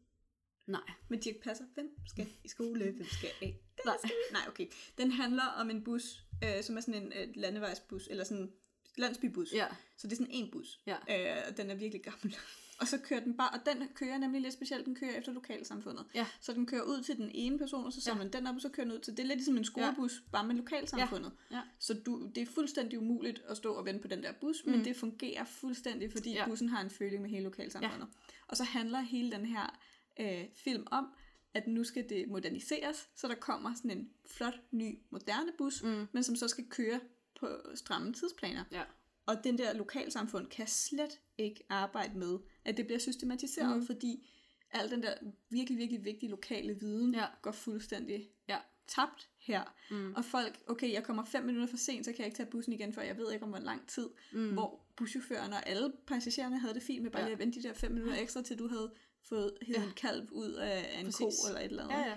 Nej. 0.71 0.81
Med 1.09 1.19
Dirk 1.19 1.37
Passer. 1.45 1.65
Hvem 1.75 1.91
skal 2.09 2.29
i 2.45 2.49
skole? 2.49 2.85
Hvem 2.91 3.07
skal 3.11 3.31
af? 3.43 3.57
Den 3.77 3.83
Nej. 3.87 3.97
skal 3.99 4.11
vi- 4.11 4.33
Nej, 4.33 4.43
okay. 4.49 4.67
Den 4.99 5.11
handler 5.11 5.45
om 5.45 5.71
en 5.71 5.85
bus, 5.85 6.25
øh, 6.45 6.63
som 6.63 6.77
er 6.77 6.81
sådan 6.81 7.03
en 7.03 7.13
øh, 7.17 7.29
landevejsbus, 7.35 8.07
eller 8.11 8.25
sådan 8.25 8.43
en 8.43 8.51
landsbybus. 8.99 9.53
Ja. 9.53 9.67
Så 9.97 10.07
det 10.07 10.13
er 10.13 10.17
sådan 10.17 10.33
en 10.35 10.51
bus. 10.51 10.81
Ja. 10.87 10.97
Øh, 11.37 11.43
og 11.49 11.57
den 11.57 11.71
er 11.71 11.75
virkelig 11.75 12.03
gammel. 12.05 12.37
og 12.81 12.89
så 12.89 12.99
kører 12.99 13.21
den 13.21 13.37
bare, 13.37 13.51
og 13.51 13.67
den 13.67 13.89
kører 13.95 14.19
nemlig 14.19 14.41
lidt 14.41 14.55
specielt, 14.55 14.87
den 14.87 14.95
kører 14.95 15.19
efter 15.19 15.33
lokalsamfundet. 15.33 16.05
Ja. 16.15 16.27
Så 16.41 16.53
den 16.53 16.67
kører 16.67 16.83
ud 16.83 17.03
til 17.03 17.17
den 17.17 17.31
ene 17.35 17.59
person, 17.59 17.85
og 17.87 17.93
så 17.93 18.01
samler 18.01 18.25
den 18.25 18.33
den 18.33 18.47
op, 18.47 18.55
og 18.55 18.61
så 18.61 18.69
kører 18.69 18.85
den 18.85 18.95
ud 18.95 18.99
til, 19.01 19.17
det 19.17 19.23
er 19.23 19.27
lidt 19.27 19.37
ligesom 19.39 19.57
en 19.57 19.65
skolebus, 19.65 20.23
bare 20.33 20.47
med 20.47 20.55
lokalsamfundet. 20.55 21.33
Ja. 21.51 21.61
Så 21.79 21.95
du, 21.95 22.31
det 22.35 22.43
er 22.43 22.47
fuldstændig 22.47 22.99
umuligt 22.99 23.43
at 23.49 23.57
stå 23.57 23.73
og 23.75 23.85
vente 23.85 24.01
på 24.03 24.09
den 24.09 24.23
der 24.23 24.33
bus, 24.41 24.63
mm. 24.65 24.71
men 24.73 24.85
det 24.85 24.97
fungerer 24.97 25.45
fuldstændig, 25.45 26.13
fordi 26.13 26.31
Ja. 26.33 26.39
ja. 26.39 26.47
bussen 26.49 26.69
har 26.69 26.81
en 26.81 26.91
føling 26.91 27.23
med 27.23 27.31
hele 27.31 27.43
lokalsamfundet. 27.45 27.99
Ja. 27.99 28.35
Og 28.49 28.57
så 28.57 28.65
handler 28.65 29.01
hele 29.01 29.31
den 29.33 29.47
her 29.47 29.79
øh, 30.21 30.45
film 30.55 30.87
om, 30.91 31.07
at 31.55 31.67
nu 31.67 31.85
skal 31.85 32.09
det 32.09 32.29
moderniseres, 32.29 33.09
så 33.17 33.29
der 33.29 33.35
kommer 33.35 33.75
sådan 33.75 33.91
en 33.91 34.11
flot, 34.27 34.61
ny, 34.71 34.99
moderne 35.11 35.53
bus, 35.59 35.83
Mm. 35.83 36.07
men 36.13 36.23
som 36.23 36.37
så 36.37 36.49
skal 36.49 36.65
køre 36.71 37.01
på 37.41 37.49
stramme 37.75 38.13
tidsplaner. 38.13 38.65
Ja. 38.73 38.83
Og 39.27 39.45
den 39.45 39.59
der 39.59 39.73
lokalsamfund 39.75 40.47
kan 40.47 40.67
slet 40.67 41.21
ikke 41.39 41.65
arbejde 41.69 42.19
med, 42.19 42.39
at 42.65 42.77
det 42.77 42.87
bliver 42.87 42.99
systematiseret, 42.99 43.77
mm. 43.77 43.87
fordi 43.87 44.29
al 44.73 44.91
den 44.91 45.03
der 45.03 45.15
virkelig, 45.51 45.79
virkelig 45.79 46.05
vigtige 46.05 46.31
lokale 46.31 46.75
viden 46.81 47.15
Ja. 47.15 47.25
går 47.43 47.53
fuldstændig 47.53 48.29
Ja. 48.49 48.59
tabt 48.89 49.29
her. 49.39 49.75
Mm. 49.91 50.15
Og 50.15 50.25
folk, 50.25 50.63
okay, 50.67 50.93
jeg 50.93 51.05
kommer 51.05 51.25
fem 51.25 51.45
minutter 51.45 51.67
for 51.69 51.77
sent, 51.77 52.05
så 52.05 52.13
kan 52.13 52.19
jeg 52.19 52.27
ikke 52.27 52.37
tage 52.37 52.51
bussen 52.51 52.73
igen, 52.73 52.93
for 52.93 53.01
jeg 53.01 53.17
ved 53.19 53.33
ikke 53.33 53.45
om 53.45 53.51
hvor 53.51 53.59
lang 53.59 53.87
tid. 53.89 54.09
Mm. 54.33 54.53
Hvor 54.53 54.87
buschaufføren 54.97 55.53
og 55.53 55.69
alle 55.69 55.93
passagererne 56.07 56.59
havde 56.59 56.75
det 56.75 56.83
fint 56.83 57.03
med 57.03 57.11
bare 57.11 57.23
Ja. 57.23 57.29
lige 57.29 57.33
at 57.33 57.39
vente 57.39 57.63
de 57.63 57.69
der 57.69 57.75
fem 57.75 57.93
minutter 57.93 58.17
ekstra, 58.23 58.43
til 58.43 58.59
du 58.59 58.69
havde 58.69 58.93
fået 59.29 59.59
hævet 59.63 59.79
Ja. 59.81 59.85
en 59.87 59.93
kalv 59.97 60.29
ud 60.33 60.53
af, 60.53 60.89
af 60.95 60.99
en 61.01 61.05
Præcis. 61.07 61.19
ko 61.21 61.47
eller 61.49 61.61
et 61.61 61.65
eller 61.65 61.83
andet. 61.85 61.95
Ja, 61.97 62.01
ja. 62.09 62.17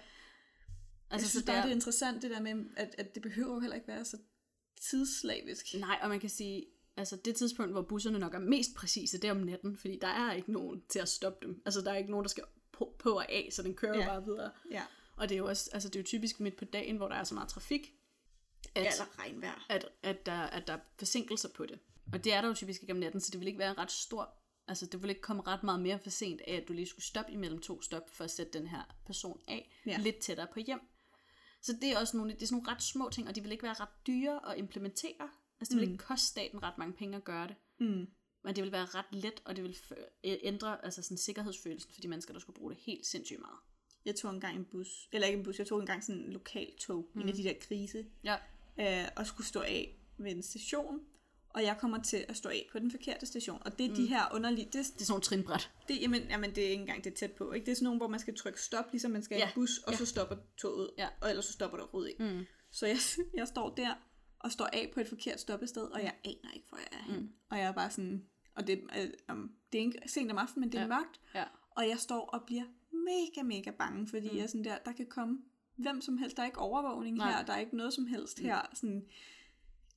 Altså, 1.10 1.26
jeg 1.26 1.30
synes 1.30 1.32
så 1.32 1.46
bare, 1.46 1.56
der, 1.56 1.62
det 1.64 1.72
er 1.72 1.76
interessant 1.76 2.22
det 2.22 2.32
der 2.32 2.42
med, 2.42 2.66
at, 2.78 2.96
at 2.98 3.14
det 3.16 3.24
behøver 3.24 3.54
jo 3.54 3.60
heller 3.60 3.76
ikke 3.76 3.88
være 3.88 4.06
så 4.06 4.18
tidsslavisk. 4.82 5.66
Nej, 5.80 6.00
og 6.02 6.10
man 6.10 6.20
kan 6.20 6.30
sige, 6.30 6.66
altså 6.98 7.16
det 7.16 7.36
tidspunkt, 7.36 7.72
hvor 7.72 7.82
busserne 7.82 8.20
nok 8.20 8.34
er 8.34 8.40
mest 8.40 8.76
præcise, 8.76 9.18
det 9.22 9.28
er 9.28 9.32
om 9.32 9.38
natten, 9.38 9.78
fordi 9.78 9.98
der 10.02 10.08
er 10.08 10.34
ikke 10.34 10.52
nogen 10.52 10.84
til 10.90 11.00
at 11.00 11.10
stoppe 11.10 11.48
dem. 11.48 11.62
Altså 11.66 11.82
der 11.82 11.92
er 11.92 11.96
ikke 11.98 12.12
nogen, 12.12 12.24
der 12.24 12.30
skal 12.30 12.44
på, 12.72 12.96
på 13.00 13.10
og 13.16 13.32
af, 13.32 13.50
så 13.52 13.64
den 13.64 13.76
kører 13.76 13.98
Ja. 14.00 14.06
bare 14.06 14.24
videre. 14.26 14.52
Ja. 14.72 14.84
Og 15.18 15.30
det 15.30 15.36
er 15.36 15.40
jo 15.40 15.48
også, 15.48 15.70
altså 15.74 15.90
det 15.90 15.96
er 15.96 16.00
jo 16.00 16.06
typisk 16.06 16.40
midt 16.40 16.56
på 16.58 16.66
dagen, 16.66 16.98
hvor 16.98 17.08
der 17.08 17.16
er 17.16 17.24
så 17.24 17.34
meget 17.34 17.50
trafik, 17.50 17.94
at, 18.76 18.84
Ja, 18.84 18.92
eller 18.92 19.20
regnvejr. 19.20 19.66
at, 19.70 19.86
at, 20.04 20.26
der, 20.26 20.34
at 20.34 20.68
der 20.68 20.74
er 20.74 20.80
forsinkelser 21.00 21.50
på 21.50 21.66
det. 21.66 21.80
Og 22.14 22.24
det 22.24 22.34
er 22.34 22.42
der 22.42 22.48
jo 22.48 22.54
typisk 22.54 22.82
ikke 22.82 22.94
om 22.94 23.00
natten, 23.00 23.22
så 23.22 23.30
det 23.32 23.40
vil 23.40 23.48
ikke 23.48 23.60
være 23.60 23.74
ret 23.74 23.92
stor, 23.92 24.34
altså 24.68 24.86
det 24.86 25.02
vil 25.02 25.10
ikke 25.10 25.22
komme 25.22 25.42
ret 25.48 25.64
meget 25.64 25.80
mere 25.82 26.00
for 26.00 26.10
sent 26.10 26.42
af, 26.48 26.54
at 26.56 26.68
du 26.68 26.74
lige 26.74 26.86
skulle 26.88 27.06
stoppe 27.06 27.32
imellem 27.32 27.62
to 27.62 27.82
stop, 27.82 28.10
for 28.10 28.24
at 28.24 28.32
sætte 28.32 28.60
den 28.60 28.68
her 28.68 28.96
person 29.06 29.42
af, 29.48 29.72
Ja. 29.86 29.98
lidt 29.98 30.18
tættere 30.18 30.48
på 30.54 30.60
hjem. 30.60 30.80
Så 31.62 31.74
det 31.82 31.92
er 31.92 31.98
også 32.00 32.18
nogle, 32.18 32.34
det 32.34 32.42
er 32.42 32.46
sådan 32.46 32.56
nogle 32.64 32.72
ret 32.76 32.84
små 32.84 33.10
ting, 33.10 33.28
og 33.28 33.36
de 33.36 33.42
vil 33.42 33.52
ikke 33.52 33.64
være 33.64 33.74
ret 33.74 34.08
dyre 34.08 34.52
at 34.52 34.58
implementere. 34.60 35.30
Altså 35.60 35.74
det 35.74 35.80
vil 35.82 35.88
Mm. 35.88 35.94
ikke 35.94 36.04
koste 36.04 36.28
staten 36.28 36.64
ret 36.64 36.78
mange 36.78 36.94
penge 36.94 37.18
at 37.18 37.24
gøre 37.24 37.48
det. 37.48 37.56
Mm. 37.80 38.08
Men 38.44 38.56
det 38.56 38.64
vil 38.64 38.72
være 38.72 38.86
ret 38.86 39.06
let, 39.12 39.42
og 39.46 39.56
det 39.56 39.64
vil 39.64 39.78
ændre 40.24 40.86
altså 40.86 41.02
sådan 41.02 41.18
sikkerhedsfølelsen 41.18 41.92
for 41.94 42.02
de 42.02 42.08
mennesker, 42.08 42.34
der 42.34 42.40
skulle 42.40 42.56
bruge 42.60 42.72
det 42.74 42.80
helt 42.82 43.06
sindssygt 43.06 43.40
meget. 43.40 43.58
Jeg 44.06 44.16
tog 44.16 44.32
engang 44.34 44.58
en 44.58 44.66
bus, 44.66 45.10
eller 45.12 45.28
ikke 45.28 45.38
en 45.38 45.44
bus, 45.46 45.60
jeg 45.60 45.68
tog 45.68 45.80
engang 45.80 46.04
sådan 46.04 46.22
en 46.22 46.34
lokal 46.34 46.74
tog, 46.80 47.10
mm. 47.14 47.22
en 47.22 47.30
af 47.30 47.34
de 47.36 47.44
der 47.44 47.54
krise, 47.62 48.06
Ja. 48.24 48.36
øh, 48.80 49.08
og 49.16 49.28
skulle 49.28 49.48
stå 49.48 49.62
af 49.62 49.98
ved 50.18 50.32
en 50.32 50.44
station, 50.44 51.02
og 51.54 51.64
jeg 51.64 51.78
kommer 51.80 52.02
til 52.02 52.26
at 52.28 52.38
stå 52.38 52.50
af 52.50 52.68
på 52.72 52.80
den 52.80 52.92
forkerte 52.92 53.26
station. 53.26 53.62
Og 53.66 53.78
det 53.80 53.86
er 53.86 53.90
mm. 53.90 53.96
de 53.96 54.06
her 54.06 54.22
underlige, 54.34 54.66
det, 54.66 54.74
Det 54.74 54.80
er 54.80 54.84
sådan 54.84 55.06
nogle 55.10 55.22
trinbræt. 55.22 55.72
det, 55.88 56.02
jamen, 56.02 56.22
jamen, 56.30 56.56
det 56.56 56.66
er 56.66 56.70
ikke 56.70 56.82
engang 56.82 57.04
det 57.04 57.14
tæt 57.14 57.32
på. 57.32 57.52
Ikke? 57.52 57.66
Det 57.66 57.72
er 57.72 57.76
sådan 57.76 57.84
nogle, 57.86 58.00
hvor 58.00 58.08
man 58.08 58.20
skal 58.20 58.36
trykke 58.36 58.62
stop, 58.62 58.86
ligesom 58.92 59.12
man 59.12 59.24
skal 59.24 59.38
i 59.38 59.40
Ja, 59.42 59.46
en 59.48 59.52
bus, 59.56 59.78
og 59.78 59.92
ja. 59.92 59.98
så 59.98 60.06
stopper 60.06 60.36
toget, 60.58 60.90
Ja. 60.98 61.08
og 61.22 61.30
ellers 61.30 61.46
så 61.46 61.54
stopper 61.54 61.78
der 61.78 61.84
overhovedet 61.84 62.10
ikke. 62.10 62.24
Mm. 62.24 62.46
Så 62.72 62.88
jeg, 62.88 62.98
jeg 63.40 63.48
står 63.48 63.76
der 63.76 63.94
og 64.40 64.52
står 64.52 64.66
af 64.74 64.92
på 64.94 65.00
et 65.00 65.08
forkert 65.08 65.40
stoppested, 65.40 65.84
og 65.84 66.04
jeg 66.04 66.14
aner 66.24 66.52
ikke, 66.56 66.66
hvor 66.70 66.78
jeg 66.78 66.88
er 67.00 67.04
henne. 67.04 67.20
Mm. 67.20 67.30
Og 67.50 67.58
jeg 67.58 67.66
er 67.68 67.72
bare 67.72 67.92
sådan, 67.92 68.26
og 68.56 68.68
det, 68.68 68.82
øh, 69.00 69.10
um, 69.32 69.52
det 69.72 69.78
er 69.78 69.84
ikke 69.86 70.00
sent 70.08 70.32
om 70.32 70.38
aftenen, 70.38 70.62
men 70.62 70.72
det 70.72 70.78
er 70.78 70.82
Ja. 70.82 70.88
mørkt, 70.88 71.20
Ja. 71.36 71.44
og 71.72 71.88
jeg 71.88 72.00
står 72.00 72.20
og 72.26 72.44
bliver 72.46 72.64
mega, 72.92 73.44
mega 73.44 73.72
bange, 73.72 74.08
fordi 74.08 74.30
mm. 74.30 74.36
jeg 74.38 74.44
er 74.44 74.48
sådan 74.48 74.64
der, 74.64 74.78
der 74.86 74.92
kan 74.92 75.06
komme 75.10 75.40
hvem 75.76 76.02
som 76.02 76.18
helst. 76.18 76.38
Der 76.38 76.44
er 76.44 76.48
ikke 76.48 76.60
overvågning 76.60 77.18
Nej. 77.18 77.32
her, 77.32 77.46
der 77.46 77.54
er 77.54 77.60
ikke 77.60 77.78
noget 77.78 77.94
som 77.94 78.06
helst 78.06 78.40
her. 78.40 78.62
Sådan, 78.74 79.06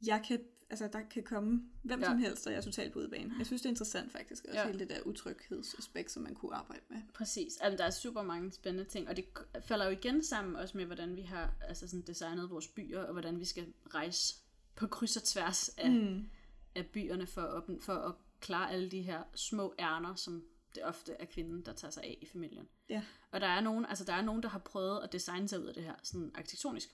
jeg 0.07 0.23
kan, 0.29 0.41
altså, 0.71 0.89
der 0.93 1.01
kan 1.11 1.23
komme 1.23 1.63
hvem 1.83 2.01
Ja. 2.01 2.07
som 2.07 2.19
helst, 2.19 2.47
og 2.47 2.53
jeg 2.53 2.59
er 2.59 2.63
totalt 2.63 2.93
på 2.93 2.99
udebane. 2.99 3.35
Jeg 3.39 3.47
synes, 3.47 3.63
det 3.63 3.67
er 3.67 3.71
interessant 3.71 4.13
faktisk, 4.13 4.45
også 4.45 4.61
Ja. 4.61 4.67
hele 4.67 4.79
det 4.79 4.91
der 4.91 5.01
utryghedsaspekt, 5.03 6.11
som 6.11 6.23
man 6.23 6.35
kunne 6.35 6.55
arbejde 6.55 6.83
med. 6.89 6.99
Præcis. 7.15 7.57
Altså, 7.57 7.77
der 7.77 7.85
er 7.85 7.91
super 7.91 8.23
mange 8.23 8.53
spændende 8.53 8.91
ting, 8.91 9.09
og 9.09 9.17
det 9.17 9.25
falder 9.61 9.85
jo 9.85 9.91
igen 9.91 10.25
sammen 10.25 10.57
også 10.57 10.77
med, 10.77 10.85
hvordan 10.85 11.17
vi 11.17 11.23
har 11.23 11.55
altså 11.61 11.89
sådan 11.89 12.03
designet 12.07 12.51
vores 12.51 12.69
byer, 12.69 13.01
og 13.03 13.13
hvordan 13.13 13.41
vi 13.41 13.45
skal 13.45 13.73
rejse 13.95 14.35
på 14.75 14.87
kryds 14.87 15.17
og 15.17 15.23
tværs 15.23 15.69
af, 15.69 15.91
mm. 15.91 16.29
af 16.75 16.87
byerne 16.87 17.27
for 17.27 17.43
at, 17.43 17.63
for 17.83 17.95
at 17.95 18.15
klare 18.41 18.71
alle 18.73 18.89
de 18.91 19.03
her 19.03 19.23
små 19.35 19.75
ærner, 19.79 20.15
som 20.15 20.45
det 20.75 20.85
ofte 20.85 21.13
er 21.13 21.25
kvinden, 21.25 21.63
der 21.65 21.73
tager 21.73 21.91
sig 21.91 22.03
af 22.03 22.19
i 22.23 22.27
familien. 22.27 22.69
Ja. 22.89 23.03
Og 23.31 23.41
der 23.41 23.47
er 23.47 23.61
nogen, 23.61 23.87
altså 23.87 24.05
der 24.05 24.13
er 24.13 24.23
nogen, 24.23 24.43
der 24.43 24.49
har 24.49 24.59
prøvet 24.59 25.01
at 25.03 25.13
designe 25.13 25.49
sig 25.49 25.61
ud 25.61 25.67
af 25.67 25.75
det 25.75 25.83
her, 25.85 25.95
sådan 26.03 26.31
arkitektonisk. 26.35 26.89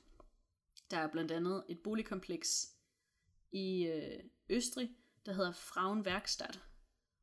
Der 0.90 0.96
er 0.98 1.06
blandt 1.06 1.30
andet 1.32 1.64
et 1.68 1.78
boligkompleks 1.78 2.68
i 3.52 3.86
øh, 3.86 4.20
Østrig, 4.48 4.90
der 5.26 5.32
hedder 5.32 5.52
Frauenwerkstatt. 5.52 6.60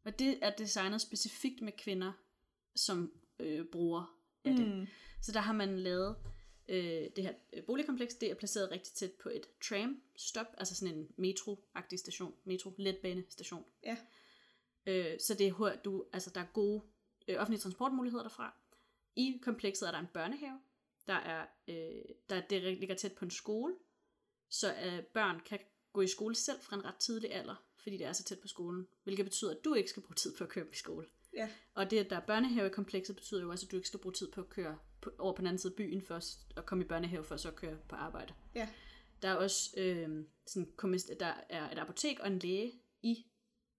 Og 0.04 0.20
det 0.20 0.40
er 0.42 0.56
designet 0.56 1.02
specifikt 1.02 1.62
med 1.62 1.72
kvinder 1.72 2.14
som 2.76 3.12
øh, 3.40 3.66
bruger 3.66 4.20
af 4.46 4.56
det. 4.56 4.76
Mm. 4.76 4.88
Så 5.22 5.32
der 5.32 5.40
har 5.40 5.54
man 5.54 5.80
lavet 5.80 6.16
øh, 6.68 7.08
det 7.16 7.24
her 7.24 7.34
øh, 7.54 7.64
boligkompleks, 7.64 8.16
det 8.16 8.32
er 8.32 8.36
placeret 8.36 8.72
rigtig 8.72 8.94
tæt 8.94 9.12
på 9.12 9.30
et 9.30 9.48
tram-stop, 9.62 10.48
altså 10.58 10.76
sådan 10.76 10.96
en 10.96 11.08
metro-agtig 11.18 11.98
station, 11.98 12.34
metro-letbanestation. 12.46 13.66
Ja. 13.84 13.98
Øh, 14.86 15.20
så 15.20 15.34
det 15.34 15.48
er 15.48 15.52
hurtigt, 15.52 15.86
du, 15.86 16.06
altså 16.14 16.30
der 16.36 16.42
er 16.42 16.46
gode 16.54 16.82
øh, 17.28 17.38
offentlige 17.40 17.62
transportmuligheder 17.62 18.24
derfra. 18.24 18.54
I 19.16 19.40
komplekset 19.42 19.88
er 19.88 19.92
der 19.92 20.00
en 20.00 20.08
børnehave, 20.14 20.60
der 21.08 21.14
er, 21.14 21.46
øh, 21.68 22.16
der 22.30 22.42
det 22.42 22.62
ligger 22.62 22.96
tæt 22.96 23.14
på 23.14 23.26
en 23.26 23.32
skole, 23.32 23.76
så 24.50 24.74
øh, 24.86 25.04
børn 25.04 25.40
kan 25.40 25.60
gå 25.94 26.02
i 26.02 26.08
skole 26.08 26.36
selv 26.36 26.62
fra 26.62 26.76
en 26.76 26.86
ret 26.86 26.96
tidlig 26.96 27.34
alder, 27.34 27.56
fordi 27.78 27.98
det 27.98 28.06
er 28.06 28.14
så 28.14 28.24
tæt 28.24 28.40
på 28.40 28.48
skolen, 28.48 28.88
hvilket 29.04 29.26
betyder, 29.26 29.52
at 29.52 29.66
du 29.66 29.74
ikke 29.74 29.90
skal 29.90 30.04
bruge 30.04 30.16
tid 30.16 30.36
på 30.38 30.44
at 30.44 30.50
køre 30.50 30.66
i 30.72 30.76
skole. 30.76 31.08
Ja. 31.34 31.50
Og 31.74 31.92
det, 31.92 31.98
at 31.98 32.10
der 32.10 32.16
er 32.16 32.26
børnehave 32.26 32.68
i 32.68 32.70
komplekset, 32.70 33.16
betyder 33.16 33.42
jo 33.42 33.50
også, 33.50 33.66
at 33.66 33.72
du 33.72 33.76
ikke 33.76 33.88
skal 33.88 34.00
bruge 34.00 34.14
tid 34.14 34.32
på 34.32 34.42
at 34.42 34.50
køre 34.50 34.78
på, 35.02 35.12
over 35.18 35.34
på 35.34 35.40
den 35.40 35.48
anden 35.48 35.60
side 35.60 35.74
af 35.74 35.78
byen 35.78 36.02
først, 36.02 36.40
og 36.56 36.66
komme 36.66 36.84
i 36.84 36.88
børnehave 36.88 37.24
for 37.24 37.38
så 37.38 37.48
at 37.48 37.56
køre 37.56 37.78
på 37.90 37.96
arbejde. 37.96 38.34
Ja. 38.56 38.70
Der 39.22 39.30
er 39.30 39.36
også 39.36 39.74
øh, 39.78 40.26
sådan, 40.48 40.74
der 41.20 41.34
er 41.50 41.72
et 41.72 41.78
apotek 41.78 42.20
og 42.20 42.28
en 42.28 42.40
læge 42.40 42.74
i 43.02 43.26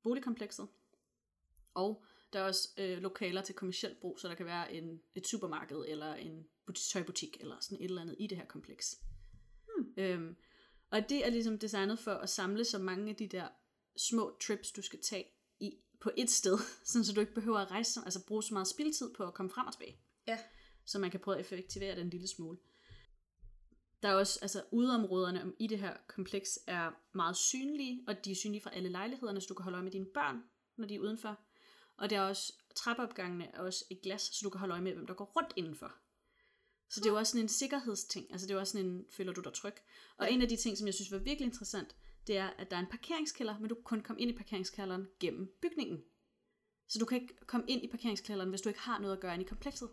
boligkomplekset. 0.03 0.69
Og 1.75 2.05
der 2.33 2.41
er 2.41 2.45
også 2.45 2.69
øh, 2.79 2.99
lokaler 2.99 3.43
til 3.43 3.55
kommersielt 3.55 4.01
brug, 4.01 4.21
så 4.21 4.29
der 4.29 4.35
kan 4.35 4.47
være 4.47 4.73
en, 4.73 5.03
et 5.15 5.27
supermarked 5.27 5.85
eller 5.89 6.15
en 6.15 6.47
butik, 6.67 6.93
tøjbutik 6.93 7.37
eller 7.41 7.57
sådan 7.61 7.79
et 7.79 7.85
eller 7.85 8.03
andet 8.03 8.17
i 8.19 8.27
det 8.27 8.39
her 8.39 8.47
kompleks. 8.47 9.01
Hmm. 9.67 9.95
Øhm, 9.97 10.37
og 10.91 11.09
det 11.09 11.27
er 11.27 11.31
ligesom 11.31 11.59
designet 11.59 11.99
for 11.99 12.13
at 12.15 12.29
samle 12.31 12.65
så 12.65 12.79
mange 12.79 13.11
af 13.11 13.17
de 13.17 13.27
der 13.29 13.49
små 13.97 14.37
trips, 14.43 14.73
du 14.73 14.83
skal 14.83 15.01
tage 15.03 15.25
i, 15.61 15.73
på 16.01 16.11
et 16.17 16.31
sted, 16.31 16.59
sådan 16.85 17.05
så 17.05 17.13
du 17.13 17.21
ikke 17.21 17.35
behøver 17.35 17.59
at 17.59 17.71
rejse, 17.71 18.01
altså 18.05 18.27
bruge 18.27 18.43
så 18.43 18.55
meget 18.55 18.69
spildtid 18.69 19.15
på 19.15 19.25
at 19.27 19.35
komme 19.35 19.51
frem 19.51 19.67
og 19.67 19.73
tilbage. 19.73 20.01
Ja. 20.27 20.39
Så 20.87 20.99
man 20.99 21.11
kan 21.11 21.21
prøve 21.21 21.35
at 21.35 21.41
effektivere 21.41 21.97
den 21.97 22.11
lille 22.11 22.29
smule. 22.29 22.59
Der 24.03 24.09
er 24.09 24.15
også, 24.15 24.39
altså 24.43 24.63
udeområderne 24.73 25.43
om- 25.43 25.55
i 25.59 25.67
det 25.67 25.79
her 25.79 25.97
kompleks 26.09 26.59
er 26.67 26.91
meget 27.15 27.37
synlige, 27.37 28.05
og 28.09 28.25
de 28.25 28.31
er 28.31 28.35
synlige 28.37 28.61
fra 28.63 28.75
alle 28.75 28.89
lejlighederne, 28.89 29.41
så 29.41 29.47
du 29.49 29.55
kan 29.55 29.63
holde 29.65 29.77
øje 29.77 29.85
med 29.85 29.93
dine 29.93 30.07
børn, 30.15 30.43
når 30.77 30.87
de 30.87 30.95
er 30.95 30.99
udenfor. 31.01 31.41
Og 31.97 32.11
der 32.11 32.21
er 32.21 32.29
også, 32.29 32.53
trappeopgangene 32.77 33.47
er 33.55 33.61
også 33.61 33.85
i 33.91 33.95
glas, 34.03 34.23
så 34.23 34.41
du 34.45 34.51
kan 34.51 34.59
holde 34.59 34.73
øje 34.73 34.83
med, 34.83 34.93
hvem 34.95 35.07
der 35.07 35.15
går 35.15 35.25
rundt 35.37 35.53
indenfor. 35.57 35.95
Så 36.91 37.01
det 37.01 37.07
er 37.07 37.11
jo 37.11 37.17
også 37.19 37.31
sådan 37.31 37.45
en 37.45 37.49
sikkerhedsting, 37.49 38.27
altså 38.33 38.47
det 38.47 38.51
er 38.51 38.55
jo 38.55 38.61
også 38.61 38.73
sådan 38.73 38.87
en, 38.87 39.05
føler 39.11 39.33
du 39.33 39.41
dig 39.41 39.53
tryg. 39.53 39.75
Og 40.19 40.27
Ja. 40.27 40.33
en 40.35 40.43
af 40.43 40.49
de 40.49 40.57
ting, 40.57 40.79
som 40.79 40.87
jeg 40.87 40.95
synes 40.95 41.13
var 41.13 41.19
virkelig 41.19 41.47
interessant, 41.47 41.97
det 42.27 42.37
er, 42.37 42.51
at 42.59 42.71
der 42.71 42.77
er 42.77 42.81
en 42.81 42.87
parkeringskælder, 42.87 43.59
men 43.59 43.69
du 43.69 43.75
kan 43.75 43.85
kun 43.85 44.01
komme 44.01 44.21
ind 44.23 44.31
i 44.31 44.35
parkeringskælderen 44.37 45.07
gennem 45.21 45.53
bygningen. 45.63 46.03
Så 46.89 46.99
du 46.99 47.05
kan 47.05 47.21
ikke 47.23 47.35
komme 47.47 47.67
ind 47.69 47.85
i 47.85 47.89
parkeringskælderen, 47.89 48.51
hvis 48.51 48.61
du 48.61 48.69
ikke 48.69 48.81
har 48.81 48.99
noget 48.99 49.15
at 49.17 49.21
gøre 49.21 49.35
inde 49.35 49.45
i 49.45 49.49
komplekset. 49.49 49.89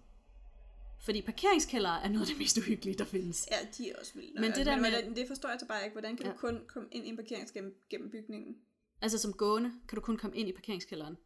Fordi 1.01 1.21
parkeringskældere 1.21 2.03
er 2.03 2.07
noget 2.09 2.21
af 2.21 2.27
det 2.27 2.37
mest 2.37 2.57
uhyggelige, 2.57 2.97
der 2.97 3.05
findes. 3.05 3.47
Ja, 3.51 3.57
de 3.77 3.89
er 3.89 3.95
også 3.99 4.13
vilde. 4.13 4.41
Men 4.41 4.51
det 4.51 4.65
der 4.65 4.75
men, 4.75 4.81
med- 4.81 5.15
det 5.15 5.27
forstår 5.27 5.49
jeg 5.49 5.59
så 5.59 5.67
bare 5.67 5.83
ikke. 5.83 5.93
Hvordan 5.93 6.17
kan 6.17 6.25
ja. 6.25 6.31
Du 6.31 6.37
kun 6.37 6.61
komme 6.67 6.89
ind 6.91 7.05
i 7.05 7.09
en 7.09 7.15
parkering 7.15 7.49
gennem, 7.89 8.09
bygningen? 8.11 8.57
Altså 9.01 9.17
som 9.17 9.33
gående 9.33 9.71
kan 9.87 9.95
du 9.95 10.01
kun 10.01 10.17
komme 10.17 10.35
ind 10.37 10.49
i 10.49 10.51
parkeringskælderen, 10.51 11.17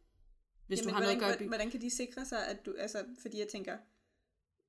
hvis 0.66 0.78
Jamen, 0.78 0.88
du 0.88 0.94
har 0.94 1.00
hvordan, 1.02 1.16
noget 1.18 1.22
at 1.22 1.28
gøre 1.28 1.34
i 1.36 1.38
byen. 1.38 1.48
hvordan 1.48 1.70
kan 1.70 1.80
de 1.80 1.90
sikre 1.90 2.24
sig, 2.26 2.46
at 2.48 2.66
du, 2.66 2.74
altså, 2.78 3.04
fordi 3.22 3.38
jeg 3.38 3.48
tænker, 3.48 3.76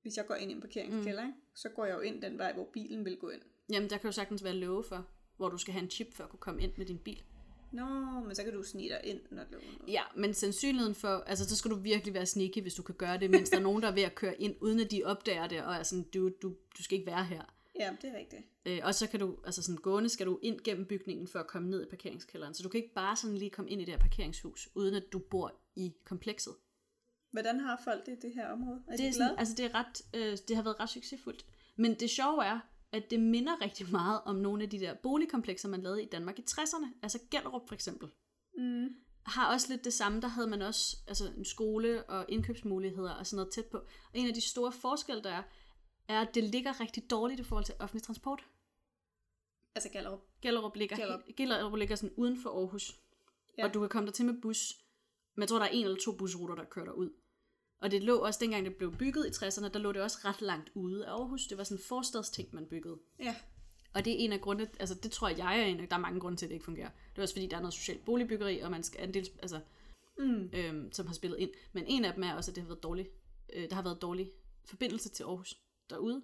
hvis 0.04 0.16
jeg 0.16 0.26
går 0.26 0.34
ind 0.34 0.50
i 0.50 0.54
en 0.54 0.60
parkeringskælder, 0.60 1.24
mm. 1.24 1.32
så 1.54 1.68
går 1.68 1.84
jeg 1.84 1.94
jo 1.94 2.00
ind 2.00 2.22
den 2.22 2.38
vej, 2.38 2.52
hvor 2.52 2.68
bilen 2.72 3.04
vil 3.04 3.16
gå 3.16 3.28
ind. 3.28 3.40
Jamen 3.72 3.90
der 3.90 3.96
kan 3.96 4.08
jo 4.08 4.12
sagtens 4.12 4.44
være 4.44 4.54
love 4.54 4.84
for, 4.84 5.06
hvor 5.36 5.48
du 5.48 5.58
skal 5.58 5.72
have 5.72 5.82
en 5.82 5.90
chip 5.90 6.14
for 6.14 6.24
at 6.24 6.30
kunne 6.30 6.40
komme 6.40 6.62
ind 6.62 6.72
med 6.76 6.86
din 6.86 6.98
bil. 6.98 7.22
Nå, 7.72 7.84
men 8.26 8.34
så 8.34 8.44
kan 8.44 8.52
du 8.52 8.62
snige 8.62 8.88
dig 8.88 9.00
ind, 9.04 9.20
når 9.30 9.42
er 9.42 9.46
Ja, 9.88 10.02
men 10.16 10.34
sandsynligheden 10.34 10.94
for, 10.94 11.08
altså 11.08 11.48
så 11.48 11.56
skal 11.56 11.70
du 11.70 11.76
virkelig 11.76 12.14
være 12.14 12.26
sneaky, 12.26 12.62
hvis 12.62 12.74
du 12.74 12.82
kan 12.82 12.94
gøre 12.94 13.18
det, 13.18 13.30
mens 13.30 13.50
der 13.50 13.56
er 13.56 13.62
nogen, 13.62 13.82
der 13.82 13.88
er 13.88 13.94
ved 13.94 14.02
at 14.02 14.14
køre 14.14 14.42
ind, 14.42 14.56
uden 14.60 14.80
at 14.80 14.90
de 14.90 15.02
opdager 15.04 15.46
det, 15.46 15.62
og 15.62 15.74
er 15.74 15.82
sådan, 15.82 16.02
du, 16.02 16.28
du, 16.28 16.48
du 16.78 16.82
skal 16.82 16.98
ikke 16.98 17.10
være 17.10 17.24
her. 17.24 17.42
Ja, 17.80 17.96
det 18.02 18.10
er 18.10 18.18
rigtigt. 18.18 18.42
Øh, 18.66 18.80
og 18.82 18.94
så 18.94 19.06
kan 19.08 19.20
du, 19.20 19.36
altså 19.44 19.62
sådan 19.62 19.76
gående 19.76 20.08
skal 20.08 20.26
du 20.26 20.38
ind 20.42 20.60
gennem 20.64 20.86
bygningen 20.86 21.28
for 21.28 21.38
at 21.38 21.46
komme 21.46 21.70
ned 21.70 21.86
i 21.86 21.88
parkeringskælderen. 21.90 22.54
Så 22.54 22.62
du 22.62 22.68
kan 22.68 22.80
ikke 22.80 22.94
bare 22.94 23.16
sådan 23.16 23.36
lige 23.36 23.50
komme 23.50 23.70
ind 23.70 23.82
i 23.82 23.84
det 23.84 23.94
her 23.94 24.00
parkeringshus, 24.00 24.68
uden 24.74 24.94
at 24.94 25.12
du 25.12 25.18
bor 25.18 25.54
i 25.76 25.92
komplekset. 26.04 26.52
Hvordan 27.34 27.60
har 27.60 27.80
folk 27.84 28.06
det 28.06 28.12
i 28.12 28.20
det 28.26 28.34
her 28.34 28.48
område? 28.48 28.82
Er 28.86 28.90
Det, 28.90 28.98
de 28.98 29.06
er 29.06 29.12
sådan, 29.12 29.38
altså 29.38 29.54
det, 29.54 29.64
er 29.64 29.74
ret, 29.74 30.02
øh, 30.14 30.38
det 30.48 30.56
har 30.56 30.62
været 30.62 30.80
ret 30.80 30.90
succesfuldt. 30.90 31.46
Men 31.76 31.94
det 32.00 32.10
sjove 32.10 32.44
er, 32.44 32.60
at 32.92 33.10
det 33.10 33.20
minder 33.20 33.60
rigtig 33.60 33.90
meget 33.90 34.20
om 34.24 34.36
nogle 34.36 34.62
af 34.62 34.70
de 34.70 34.80
der 34.80 34.94
boligkomplekser, 34.94 35.68
man 35.68 35.82
lavede 35.82 36.02
i 36.02 36.08
Danmark 36.08 36.38
i 36.38 36.42
60'erne. 36.50 36.86
Altså 37.02 37.18
Gellerup 37.30 37.68
for 37.68 37.74
eksempel. 37.74 38.08
Mm. 38.58 38.88
Har 39.26 39.52
også 39.52 39.66
lidt 39.70 39.84
det 39.84 39.92
samme. 39.92 40.20
Der 40.20 40.28
havde 40.28 40.48
man 40.48 40.62
også 40.62 40.96
altså 41.08 41.32
en 41.36 41.44
skole 41.44 42.04
og 42.04 42.24
indkøbsmuligheder 42.28 43.10
og 43.10 43.26
sådan 43.26 43.36
noget 43.36 43.52
tæt 43.52 43.66
på. 43.66 43.76
Og 43.76 43.86
en 44.14 44.26
af 44.26 44.34
de 44.34 44.40
store 44.40 44.72
forskelle, 44.72 45.22
der 45.22 45.30
er, 45.30 45.42
er, 46.08 46.20
at 46.20 46.34
det 46.34 46.44
ligger 46.44 46.80
rigtig 46.80 47.10
dårligt 47.10 47.40
i 47.40 47.44
forhold 47.44 47.64
til 47.64 47.74
offentlig 47.80 48.02
transport. 48.02 48.44
Altså 49.74 49.88
Gallerup. 49.88 50.20
Gellerup 50.42 50.76
ligger, 50.76 50.96
Gellerup. 50.96 51.20
Gellerup. 51.20 51.36
Gellerup 51.36 51.78
ligger 51.78 51.96
sådan 51.96 52.14
uden 52.16 52.42
for 52.42 52.50
Aarhus. 52.50 53.00
Ja. 53.58 53.64
Og 53.64 53.74
du 53.74 53.80
kan 53.80 53.88
komme 53.88 54.06
der 54.06 54.12
til 54.12 54.24
med 54.24 54.40
bus. 54.42 54.74
Men 55.34 55.40
jeg 55.40 55.48
tror, 55.48 55.58
der 55.58 55.66
er 55.66 55.70
en 55.70 55.84
eller 55.84 55.98
to 56.04 56.12
busruter, 56.12 56.54
der 56.54 56.64
kører 56.64 56.92
ud. 56.92 57.10
Og 57.84 57.90
det 57.90 58.02
lå 58.02 58.18
også, 58.18 58.38
dengang 58.40 58.64
det 58.66 58.76
blev 58.76 58.96
bygget 58.96 59.26
i 59.26 59.30
60'erne, 59.44 59.68
der 59.68 59.78
lå 59.78 59.92
det 59.92 60.02
også 60.02 60.18
ret 60.24 60.40
langt 60.42 60.70
ude 60.74 61.06
af 61.06 61.10
Aarhus. 61.10 61.46
Det 61.46 61.58
var 61.58 61.64
sådan 61.64 61.78
en 61.78 61.82
forstadsting, 61.84 62.48
man 62.54 62.66
byggede. 62.66 62.98
Ja. 63.18 63.34
Og 63.94 64.04
det 64.04 64.12
er 64.12 64.16
en 64.24 64.32
af 64.32 64.40
grundene, 64.40 64.70
altså 64.80 64.94
det 64.94 65.12
tror 65.12 65.28
jeg 65.28 65.60
er 65.60 65.64
en 65.64 65.80
af, 65.80 65.88
der 65.88 65.96
er 65.96 66.00
mange 66.00 66.20
grunde 66.20 66.36
til, 66.38 66.46
at 66.46 66.48
det 66.50 66.54
ikke 66.54 66.64
fungerer. 66.64 66.90
Det 67.12 67.18
er 67.18 67.22
også 67.22 67.34
fordi, 67.34 67.46
der 67.46 67.56
er 67.56 67.60
noget 67.60 67.74
socialt 67.74 68.04
boligbyggeri, 68.04 68.58
og 68.60 68.70
man 68.70 68.82
skal 68.82 69.08
en 69.08 69.14
del, 69.14 69.30
altså, 69.42 69.60
Mm. 70.18 70.50
øhm, 70.52 70.92
som 70.92 71.06
har 71.06 71.14
spillet 71.14 71.38
ind. 71.38 71.50
Men 71.72 71.84
en 71.86 72.04
af 72.04 72.14
dem 72.14 72.22
er 72.22 72.34
også, 72.34 72.50
at 72.50 72.54
det 72.54 72.62
har 72.62 72.68
været 72.68 72.82
dårlig, 72.82 73.08
øh, 73.52 73.68
der 73.70 73.74
har 73.74 73.82
været 73.82 74.02
dårlig 74.02 74.30
forbindelse 74.64 75.08
til 75.08 75.22
Aarhus 75.24 75.60
derude. 75.90 76.22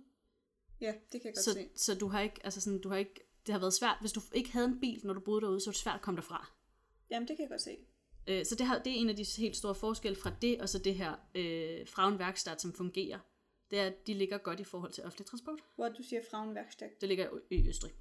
Ja, 0.81 0.87
det 1.13 1.21
kan 1.21 1.25
jeg 1.25 1.33
godt 1.35 1.45
Så, 1.45 1.53
se. 1.53 1.69
så 1.77 1.95
du 1.95 2.09
har 2.09 2.21
ikke, 2.21 2.41
altså 2.45 2.61
sådan, 2.61 2.81
du 2.81 2.89
har 2.89 2.97
ikke, 2.97 3.15
det 3.15 3.47
det 3.47 3.53
har 3.53 3.59
været 3.61 3.75
svært, 3.75 3.97
hvis 4.01 4.13
du 4.13 4.21
ikke 4.33 4.53
havde 4.53 4.67
en 4.67 4.81
bil, 4.81 5.01
når 5.05 5.15
du 5.15 5.21
boede 5.21 5.41
derude, 5.41 5.61
så 5.61 5.67
var 5.71 5.73
det 5.73 5.81
svært 5.81 5.95
at 5.95 6.01
komme 6.03 6.17
derfra. 6.17 6.51
Jamen, 7.11 7.29
det 7.29 7.37
kan 7.37 7.43
jeg 7.43 7.51
godt 7.51 7.63
se. 7.63 7.77
Øh, 8.31 8.45
så 8.47 8.55
det, 8.55 8.67
har, 8.67 8.79
det 8.79 8.93
er 8.93 8.97
en 8.97 9.09
af 9.09 9.17
de 9.17 9.25
helt 9.39 9.57
store 9.57 9.75
forskelle 9.75 10.17
fra 10.17 10.33
det, 10.43 10.61
og 10.61 10.69
så 10.69 10.79
det 10.79 10.95
her 10.95 11.13
øh, 11.35 11.87
Frauenværkstad, 11.89 12.59
som 12.59 12.73
fungerer. 12.73 13.19
Det 13.71 13.79
er, 13.79 13.87
at 13.87 14.07
de 14.07 14.15
ligger 14.15 14.39
godt 14.39 14.61
i 14.61 14.65
forhold 14.65 14.93
til 14.93 15.05
offentlig 15.05 15.27
transport. 15.27 15.59
Hvor 15.77 15.89
du 15.89 16.03
siger 16.03 16.23
Frauenwerkstag. 16.31 16.91
Det 17.01 17.09
ligger 17.09 17.29
i- 17.51 17.69
Østrig. 17.69 17.93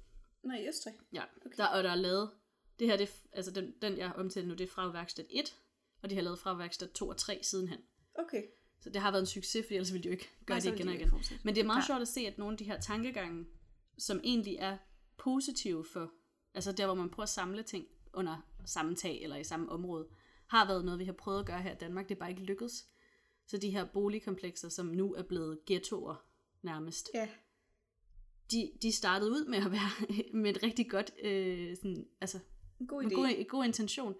Nå, 0.44 0.54
i 0.54 0.68
Østrig. 0.68 0.94
Ja, 1.12 1.22
okay. 1.46 1.56
der, 1.56 1.66
og 1.66 1.82
der 1.84 1.90
er 1.90 1.94
lavet, 1.94 2.30
det 2.78 2.86
her, 2.86 2.96
det, 2.96 3.10
altså 3.32 3.50
den, 3.50 3.74
den 3.82 3.98
jeg 3.98 4.12
omtaler 4.16 4.46
nu, 4.48 4.54
det 4.54 4.64
er 4.64 4.68
Frauenværkstad 4.70 5.24
1, 5.30 5.56
og 6.02 6.10
de 6.10 6.14
har 6.14 6.22
lavet 6.22 6.38
Frauenværkstad 6.38 6.88
2 6.88 7.08
og 7.08 7.16
3 7.16 7.38
sidenhen. 7.42 7.78
Okay. 8.14 8.42
Så 8.80 8.90
det 8.90 9.00
har 9.00 9.10
været 9.10 9.20
en 9.22 9.26
succes, 9.26 9.66
for 9.66 9.74
ellers 9.74 9.92
ville 9.92 10.02
de 10.02 10.08
jo 10.08 10.12
ikke 10.12 10.28
gøre 10.46 10.58
Nej, 10.58 10.70
det 10.70 10.74
igen 10.78 10.88
og 10.88 10.94
igen. 10.94 11.10
fortsætte. 11.10 11.42
Men 11.44 11.54
det 11.54 11.60
er 11.60 11.66
meget 11.66 11.86
sjovt 11.86 12.02
at 12.02 12.08
se, 12.08 12.20
at 12.20 12.38
nogle 12.38 12.54
af 12.54 12.58
de 12.58 12.64
her 12.64 12.80
tankegange, 12.80 13.46
som 13.98 14.20
egentlig 14.24 14.56
er 14.58 14.76
positive 15.18 15.84
for, 15.92 16.12
altså 16.54 16.72
der, 16.72 16.86
hvor 16.86 16.94
man 16.94 17.10
prøver 17.10 17.22
at 17.24 17.28
samle 17.28 17.62
ting 17.62 17.86
under 18.14 18.36
samme 18.66 18.94
tag 18.96 19.22
eller 19.22 19.36
i 19.36 19.44
samme 19.44 19.68
område, 19.72 20.08
har 20.50 20.66
været 20.66 20.84
noget, 20.84 21.00
vi 21.00 21.04
har 21.04 21.12
prøvet 21.12 21.40
at 21.40 21.46
gøre 21.46 21.62
her 21.62 21.72
i 21.72 21.78
Danmark. 21.80 22.08
Det 22.08 22.14
er 22.14 22.18
bare 22.18 22.30
ikke 22.30 22.42
lykkedes. 22.42 22.86
Så 23.46 23.56
de 23.58 23.70
her 23.70 23.84
boligkomplekser, 23.84 24.68
som 24.68 24.86
nu 24.86 25.14
er 25.14 25.22
blevet 25.22 25.58
ghettoer 25.66 26.24
nærmest, 26.62 27.10
Ja. 27.14 27.28
de, 28.50 28.72
de 28.82 28.92
startede 28.92 29.30
ud 29.30 29.44
med 29.44 29.58
at 29.58 29.72
være 29.72 29.90
med 30.42 30.56
et 30.56 30.62
rigtig 30.62 30.90
godt, 30.90 31.10
øh, 31.22 31.76
sådan, 31.76 32.06
altså 32.20 32.38
En 32.80 32.86
god 32.86 33.02
med 33.02 33.10
idé. 33.12 33.14
god, 33.14 33.48
god 33.48 33.64
intention. 33.64 34.14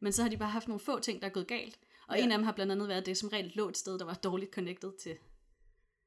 Men 0.00 0.12
så 0.12 0.22
har 0.22 0.28
de 0.30 0.36
bare 0.36 0.50
haft 0.50 0.68
nogle 0.68 0.80
få 0.80 0.98
ting, 1.00 1.20
der 1.22 1.28
er 1.28 1.32
gået 1.32 1.46
galt. 1.48 1.78
Og 2.08 2.16
Ja. 2.18 2.24
en 2.24 2.32
af 2.32 2.38
dem 2.38 2.44
har 2.44 2.52
blandt 2.52 2.72
andet 2.72 2.88
været, 2.88 3.06
det 3.06 3.16
som 3.16 3.28
regel 3.28 3.52
lå 3.54 3.68
et 3.68 3.76
sted, 3.76 3.98
der 3.98 4.04
var 4.04 4.14
dårligt 4.14 4.54
connected 4.54 4.92
til, 5.02 5.16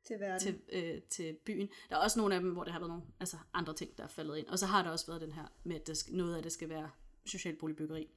Til 0.07 0.19
verden. 0.19 0.39
til, 0.39 0.61
øh, 0.73 1.01
til 1.01 1.37
byen. 1.45 1.69
Der 1.89 1.95
er 1.95 1.99
også 1.99 2.19
nogle 2.19 2.35
af 2.35 2.41
dem, 2.41 2.51
hvor 2.51 2.63
der 2.63 2.71
har 2.71 2.79
været 2.79 2.89
nogle 2.89 3.03
altså 3.19 3.37
andre 3.53 3.73
ting, 3.73 3.97
der 3.97 4.03
er 4.03 4.07
faldet 4.07 4.37
ind. 4.37 4.47
Og 4.47 4.59
så 4.59 4.65
har 4.65 4.83
der 4.83 4.89
også 4.89 5.07
været 5.07 5.21
den 5.21 5.31
her 5.31 5.45
med, 5.63 5.89
at 5.89 5.97
skal, 5.97 6.15
noget 6.15 6.35
af 6.35 6.43
det 6.43 6.51
skal 6.51 6.69
være 6.69 6.89
socialt 7.25 7.59
boligbyggeri. 7.59 8.07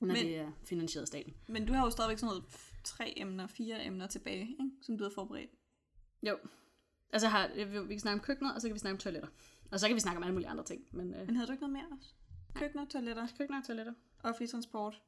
Når 0.00 0.06
Men- 0.06 0.16
det 0.26 0.36
er 0.38 0.52
finansieret 0.64 1.02
af 1.02 1.08
staten. 1.08 1.34
Men 1.48 1.66
du 1.66 1.72
har 1.72 1.84
jo 1.84 1.90
stadigvæk 1.90 2.18
sådan 2.18 2.26
noget 2.28 2.44
tre 2.84 3.12
emner, 3.16 3.46
fire 3.46 3.84
emner 3.84 4.06
tilbage, 4.06 4.40
ikke? 4.40 4.70
som 4.82 4.98
du 4.98 5.04
har 5.04 5.10
forberedt. 5.10 5.50
Jo. 6.22 6.38
Altså 7.12 7.28
har, 7.28 7.50
vi 7.54 7.64
vi 7.64 7.94
kan 7.94 8.00
snakke 8.00 8.20
om 8.20 8.24
køkkenet, 8.24 8.54
og 8.54 8.60
så 8.60 8.68
kan 8.68 8.74
vi 8.74 8.78
snakke 8.78 8.94
om 8.94 8.98
toiletter. 8.98 9.28
Og 9.70 9.80
så 9.80 9.86
kan 9.86 9.94
vi 9.94 10.00
snakke 10.00 10.16
om 10.16 10.22
alle 10.22 10.32
mulige 10.32 10.48
andre 10.48 10.64
ting. 10.64 10.84
Men 10.92 11.14
øh, 11.14 11.26
Men 11.26 11.36
havde 11.36 11.46
du 11.46 11.52
ikke 11.52 11.62
noget 11.62 11.72
mere 11.72 11.98
også? 11.98 12.08
Køkkener, 12.54 12.84
toiletter, 12.84 13.26
køkkener 13.38 13.58
og 13.60 13.66
toiletter. 13.66 13.92
offentlig 14.24 14.50
transport. 14.50 15.02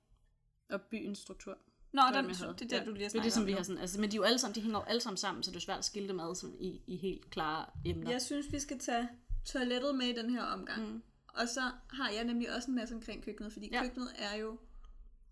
Og 0.70 0.81
byens 0.81 1.18
struktur. 1.18 1.59
Nå, 1.93 2.03
det, 2.07 2.14
den, 2.14 2.35
havde. 2.35 2.55
det 2.59 2.72
er 2.72 2.79
Ja, 2.79 2.85
du 2.85 2.93
lige 2.93 3.03
har 3.03 3.09
Det 3.09 3.18
er 3.18 3.22
det, 3.22 3.33
som 3.33 3.43
om 3.43 3.47
vi 3.47 3.53
har 3.53 3.62
sådan, 3.62 3.81
altså, 3.81 4.01
men 4.01 4.11
de, 4.11 4.14
er 4.14 4.18
jo 4.18 4.22
alle 4.22 4.39
sammen, 4.39 4.55
de 4.55 4.61
hænger 4.61 4.79
jo 4.79 4.85
alle 4.85 5.01
sammen 5.01 5.16
sammen, 5.16 5.43
så 5.43 5.51
det 5.51 5.57
er 5.57 5.61
svært 5.61 5.79
at 5.79 5.85
skille 5.85 6.09
dem 6.09 6.20
ad 6.20 6.35
som 6.35 6.57
i, 6.61 6.81
i 6.87 6.97
helt 6.97 7.31
klare 7.31 7.66
emner. 7.85 8.11
Jeg 8.11 8.22
synes, 8.22 8.53
vi 8.53 8.59
skal 8.59 8.79
tage 8.79 9.09
toilettet 9.45 9.95
med 9.95 10.07
i 10.07 10.12
den 10.12 10.31
her 10.31 10.43
omgang. 10.43 10.93
Mm. 10.93 11.03
Og 11.29 11.49
så 11.49 11.61
har 11.91 12.11
jeg 12.11 12.24
nemlig 12.24 12.57
også 12.57 12.70
en 12.70 12.74
masse 12.74 12.95
omkring 12.95 13.22
køkkenet, 13.24 13.53
fordi 13.53 13.68
ja. 13.72 13.83
køkkenet 13.83 14.09
er 14.18 14.37
jo 14.37 14.59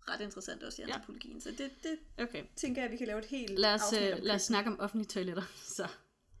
ret 0.09 0.21
interessant 0.21 0.63
også 0.63 0.81
i 0.81 0.85
Ja. 0.85 0.93
antropologien. 0.93 1.41
Så 1.41 1.49
det, 1.51 1.71
det 1.83 1.97
Okay. 2.25 2.43
tænker 2.55 2.81
jeg, 2.81 2.91
vi 2.91 2.97
kan 2.97 3.07
lave 3.07 3.19
et 3.19 3.25
helt 3.25 3.59
Lad 3.59 3.73
os, 3.73 3.81
afsnit 3.81 4.01
øh, 4.01 4.13
om 4.15 4.19
lad 4.23 4.35
os 4.35 4.41
snakke 4.41 4.69
om 4.69 4.79
offentlige 4.79 5.07
toiletter. 5.07 5.43
Så 5.77 5.87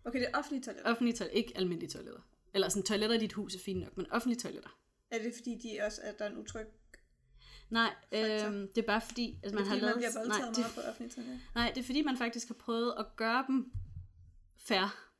Okay, 0.05 0.19
det 0.19 0.27
er 0.33 0.37
offentlige 0.37 0.63
toiletter. 0.63 0.91
offentlige 0.91 1.15
toiletter, 1.15 1.37
ikke 1.37 1.53
almindelige 1.55 1.89
toiletter. 1.89 2.21
Eller 2.53 2.69
sådan 2.69 2.83
toiletter 2.83 3.15
i 3.15 3.19
dit 3.19 3.33
hus 3.33 3.55
er 3.55 3.59
fint 3.59 3.79
nok, 3.79 3.97
men 3.97 4.11
offentlige 4.11 4.39
toiletter. 4.39 4.69
Er 5.11 5.23
det 5.23 5.33
fordi, 5.37 5.55
de 5.63 5.79
også, 5.85 6.01
at 6.03 6.19
der 6.19 6.25
er 6.25 6.29
en 6.29 6.37
utryg? 6.37 6.65
Nej, 7.69 7.93
øhm, 8.11 8.67
det 8.67 8.77
er 8.77 8.81
bare 8.87 9.01
fordi, 9.01 9.39
at 9.43 9.51
Er 9.51 9.55
man 9.55 9.63
det 9.63 9.67
har 9.67 9.75
fordi, 9.75 9.81
lavet... 9.85 9.95
man 9.95 10.11
bliver 10.11 10.27
nej, 10.27 10.39
meget 10.39 10.55
det, 10.55 10.65
på 10.75 10.81
offentlige 10.81 11.09
toiletter? 11.15 11.39
nej, 11.55 11.71
det 11.75 11.81
er 11.81 11.85
fordi, 11.85 12.01
man 12.01 12.17
faktisk 12.17 12.47
har 12.47 12.55
prøvet 12.55 12.93
at 12.99 13.05
gøre 13.15 13.45
dem 13.47 13.71
fair. 14.57 15.11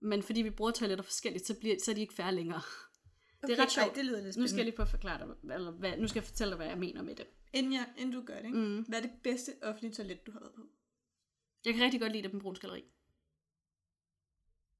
Men 0.00 0.22
fordi 0.22 0.42
vi 0.42 0.50
bruger 0.50 0.70
toiletter 0.70 1.04
forskelligt, 1.04 1.46
så, 1.46 1.54
bliver, 1.54 1.76
så 1.84 1.90
er 1.90 1.94
de 1.94 2.00
ikke 2.00 2.14
fair 2.14 2.30
længere. 2.30 2.60
Okay, 3.42 3.52
det 3.52 3.58
er 3.58 3.62
ret 3.62 3.72
sjovt. 3.72 3.86
Ej, 3.88 3.92
det 3.94 4.04
lyder 4.04 4.16
lidt 4.16 4.26
Nu 4.26 4.32
spændende. 4.32 4.48
skal 4.48 4.56
jeg 4.56 4.64
lige 4.64 4.76
prøve 4.76 4.84
at 4.84 4.90
forklare 4.90 5.18
dig, 5.18 5.52
eller 5.54 5.70
hvad, 5.70 5.96
nu 5.96 6.08
skal 6.08 6.20
jeg 6.20 6.24
fortælle 6.28 6.50
dig, 6.50 6.56
hvad 6.56 6.66
jeg 6.66 6.78
mener 6.78 7.02
med 7.02 7.14
det. 7.14 7.26
Inden, 7.52 7.72
jeg, 7.72 7.94
inden 7.96 8.14
du 8.14 8.22
gør 8.26 8.36
det, 8.36 8.44
ikke? 8.44 8.58
Mm. 8.58 8.82
hvad 8.88 8.98
er 8.98 9.02
det 9.08 9.20
bedste 9.22 9.52
offentlige 9.62 9.92
toilet, 9.92 10.26
du 10.26 10.32
har 10.32 10.40
været 10.40 10.54
på? 10.54 10.62
Jeg 11.64 11.74
kan 11.74 11.82
rigtig 11.84 12.00
godt 12.00 12.12
lide 12.12 12.22
det 12.22 12.32
på 12.32 12.38
Bruns 12.38 12.58
Galeri. 12.58 12.84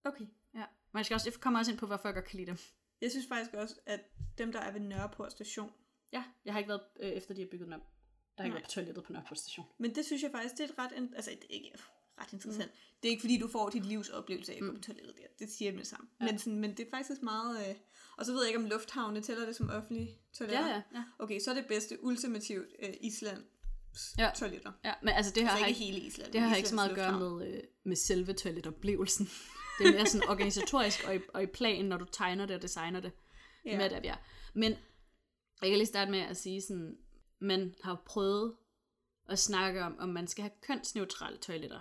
Okay. 0.05 0.27
Ja. 0.55 0.65
Men 0.93 0.99
jeg, 0.99 1.05
skal 1.05 1.15
også, 1.15 1.31
jeg 1.31 1.41
kommer 1.41 1.59
også 1.59 1.71
ind 1.73 1.79
på, 1.79 1.87
hvorfor 1.87 2.09
jeg 2.09 2.15
godt 2.15 2.25
kan 2.25 2.37
lide 2.37 2.47
dem. 2.51 2.59
Jeg 3.01 3.11
synes 3.11 3.27
faktisk 3.29 3.55
også, 3.55 3.75
at 3.87 4.01
dem, 4.39 4.53
der 4.53 4.61
er 4.61 4.73
ved 4.73 4.81
Nørreport 4.81 5.33
station, 5.33 5.73
Ja, 6.13 6.25
jeg 6.45 6.55
har 6.55 6.59
ikke 6.59 6.69
været, 6.69 6.83
øh, 7.01 7.09
efter 7.11 7.35
de 7.35 7.41
har 7.41 7.49
bygget 7.51 7.67
den 7.67 7.73
op. 7.73 7.81
Der 7.81 8.43
har 8.43 8.45
ikke 8.45 8.53
Nej. 8.55 8.59
været 8.59 8.65
på 8.65 8.71
toilettet 8.71 9.05
på 9.05 9.13
Nørreport 9.13 9.39
station. 9.39 9.67
men 9.79 9.95
det 9.95 10.05
synes 10.05 10.23
jeg 10.23 10.31
faktisk, 10.31 10.55
det 10.59 10.61
er 10.61 10.69
et 10.73 10.79
ret, 10.79 10.93
in- 10.93 11.15
altså 11.15 11.31
det 11.31 11.45
er 11.45 11.55
ikke 11.55 11.71
ret 12.21 12.33
interessant. 12.33 12.71
Mm. 12.71 12.79
Det 13.03 13.09
er 13.09 13.11
ikke 13.11 13.21
fordi, 13.21 13.39
du 13.39 13.49
får 13.49 13.69
dit 13.71 13.85
livs 13.87 14.09
oplevelse 14.09 14.53
af 14.53 14.57
at 14.57 14.63
gå 14.63 14.73
på 14.75 14.81
toilettet 14.81 15.15
der. 15.17 15.27
Det 15.39 15.53
siger 15.53 15.67
jeg 15.69 15.75
med 15.75 15.81
det 15.81 15.89
samme. 15.89 16.09
Ja. 16.21 16.27
Men, 16.27 16.39
sådan, 16.39 16.59
men 16.61 16.71
det 16.77 16.81
er 16.87 16.91
faktisk 16.91 17.23
meget... 17.23 17.69
Øh... 17.69 17.75
Og 18.19 18.27
så 18.27 18.33
ved 18.33 18.41
jeg 18.41 18.49
ikke, 18.49 18.59
om 18.59 18.65
lufthavne 18.65 19.21
tæller 19.21 19.47
det 19.47 19.57
som 19.57 19.71
offentlige 19.71 20.19
toiletter. 20.39 20.67
Ja, 20.67 20.75
ja, 20.75 20.83
ja. 20.95 21.03
Okay, 21.19 21.41
så 21.41 21.51
er 21.51 21.55
det 21.55 21.67
bedste 21.67 22.05
ultimativt 22.05 22.67
øh, 22.83 22.95
Island 23.01 23.45
Ja. 24.19 24.31
toiletter. 24.37 24.73
ja 24.85 24.93
men 25.03 25.09
altså 25.15 25.33
det 25.35 25.43
her 25.43 25.51
Altså 25.51 25.63
har 25.63 25.69
ikke 25.69 25.81
hele 25.81 26.01
Island. 26.01 26.33
det 26.33 26.41
har 26.41 26.57
ikke 26.57 26.69
så 26.69 26.75
meget 26.75 26.89
at 26.91 26.97
gøre 26.97 27.19
med, 27.19 27.55
øh, 27.55 27.63
med 27.85 27.97
selve 27.97 28.33
toiletoplevelsen. 28.33 29.29
Det 29.79 29.87
er 29.87 29.93
mere 29.93 30.07
sådan 30.07 30.29
organisatorisk 30.29 31.05
og 31.09 31.17
i, 31.17 31.19
og 31.35 31.43
i 31.43 31.47
plan, 31.47 31.85
når 31.85 31.97
du 31.97 32.05
tegner 32.13 32.47
det 32.47 32.57
og 32.57 32.63
designer 32.63 33.01
det. 33.01 33.13
Ja. 33.65 33.77
Med 33.77 33.91
det, 33.91 34.05
ja. 34.05 34.15
Men 34.55 34.73
jeg 35.63 35.71
kan 35.71 35.79
lige 35.79 35.87
starte 35.87 36.11
med 36.11 36.21
at 36.21 36.37
sige 36.37 36.63
sådan, 36.63 36.97
man 37.41 37.75
har 37.83 38.03
prøvet 38.07 38.57
at 39.29 39.39
snakke 39.39 39.83
om, 39.83 39.97
om 39.99 40.09
man 40.09 40.27
skal 40.27 40.43
have 40.43 40.53
kønsneutrale 40.63 41.37
toiletter. 41.37 41.81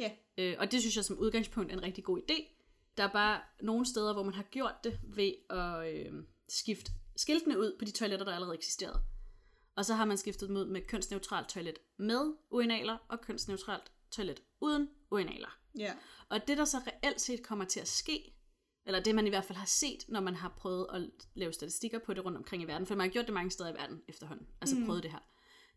Ja. 0.00 0.10
Øh, 0.38 0.56
og 0.58 0.72
det 0.72 0.80
synes 0.80 0.96
jeg 0.96 1.04
som 1.04 1.18
udgangspunkt 1.18 1.72
er 1.72 1.76
en 1.76 1.82
rigtig 1.82 2.04
god 2.04 2.18
idé. 2.18 2.56
Der 2.96 3.04
er 3.04 3.12
bare 3.12 3.40
nogle 3.62 3.86
steder, 3.86 4.12
hvor 4.12 4.22
man 4.22 4.34
har 4.34 4.42
gjort 4.42 4.74
det 4.84 5.00
ved 5.02 5.32
at 5.50 5.94
øh, 5.94 6.12
skifte 6.48 6.92
skiltene 7.16 7.58
ud 7.58 7.76
på 7.78 7.84
de 7.84 7.90
toiletter, 7.90 8.24
der 8.24 8.34
allerede 8.34 8.54
eksisterede. 8.54 9.02
Og 9.76 9.84
så 9.84 9.94
har 9.94 10.04
man 10.04 10.18
skiftet 10.18 10.48
dem 10.48 10.56
ud 10.56 10.66
med 10.66 10.80
kønsneutralt 10.80 11.48
toilet 11.48 11.78
med 11.98 12.34
urinaler 12.50 12.96
og 13.08 13.20
kønsneutralt 13.20 13.92
toilet 14.10 14.42
uden 14.60 14.88
urinaler. 15.10 15.58
Ja. 15.78 15.92
Og 16.28 16.48
det, 16.48 16.58
der 16.58 16.64
så 16.64 16.78
reelt 16.86 17.20
set 17.20 17.42
kommer 17.42 17.64
til 17.64 17.80
at 17.80 17.88
ske, 17.88 18.34
eller 18.86 19.00
det 19.00 19.14
man 19.14 19.26
i 19.26 19.28
hvert 19.28 19.44
fald 19.44 19.58
har 19.58 19.66
set, 19.66 20.04
når 20.08 20.20
man 20.20 20.34
har 20.34 20.48
prøvet 20.48 20.86
at 20.92 21.02
lave 21.34 21.52
statistikker 21.52 21.98
på 21.98 22.14
det 22.14 22.24
rundt 22.24 22.38
omkring 22.38 22.62
i 22.62 22.66
verden, 22.66 22.86
for 22.86 22.94
man 22.94 23.06
har 23.06 23.12
gjort 23.12 23.26
det 23.26 23.34
mange 23.34 23.50
steder 23.50 23.70
i 23.70 23.74
verden 23.74 24.02
efterhånden, 24.08 24.46
altså 24.60 24.76
mm. 24.76 24.86
prøvet 24.86 25.02
det 25.02 25.10
her, 25.10 25.18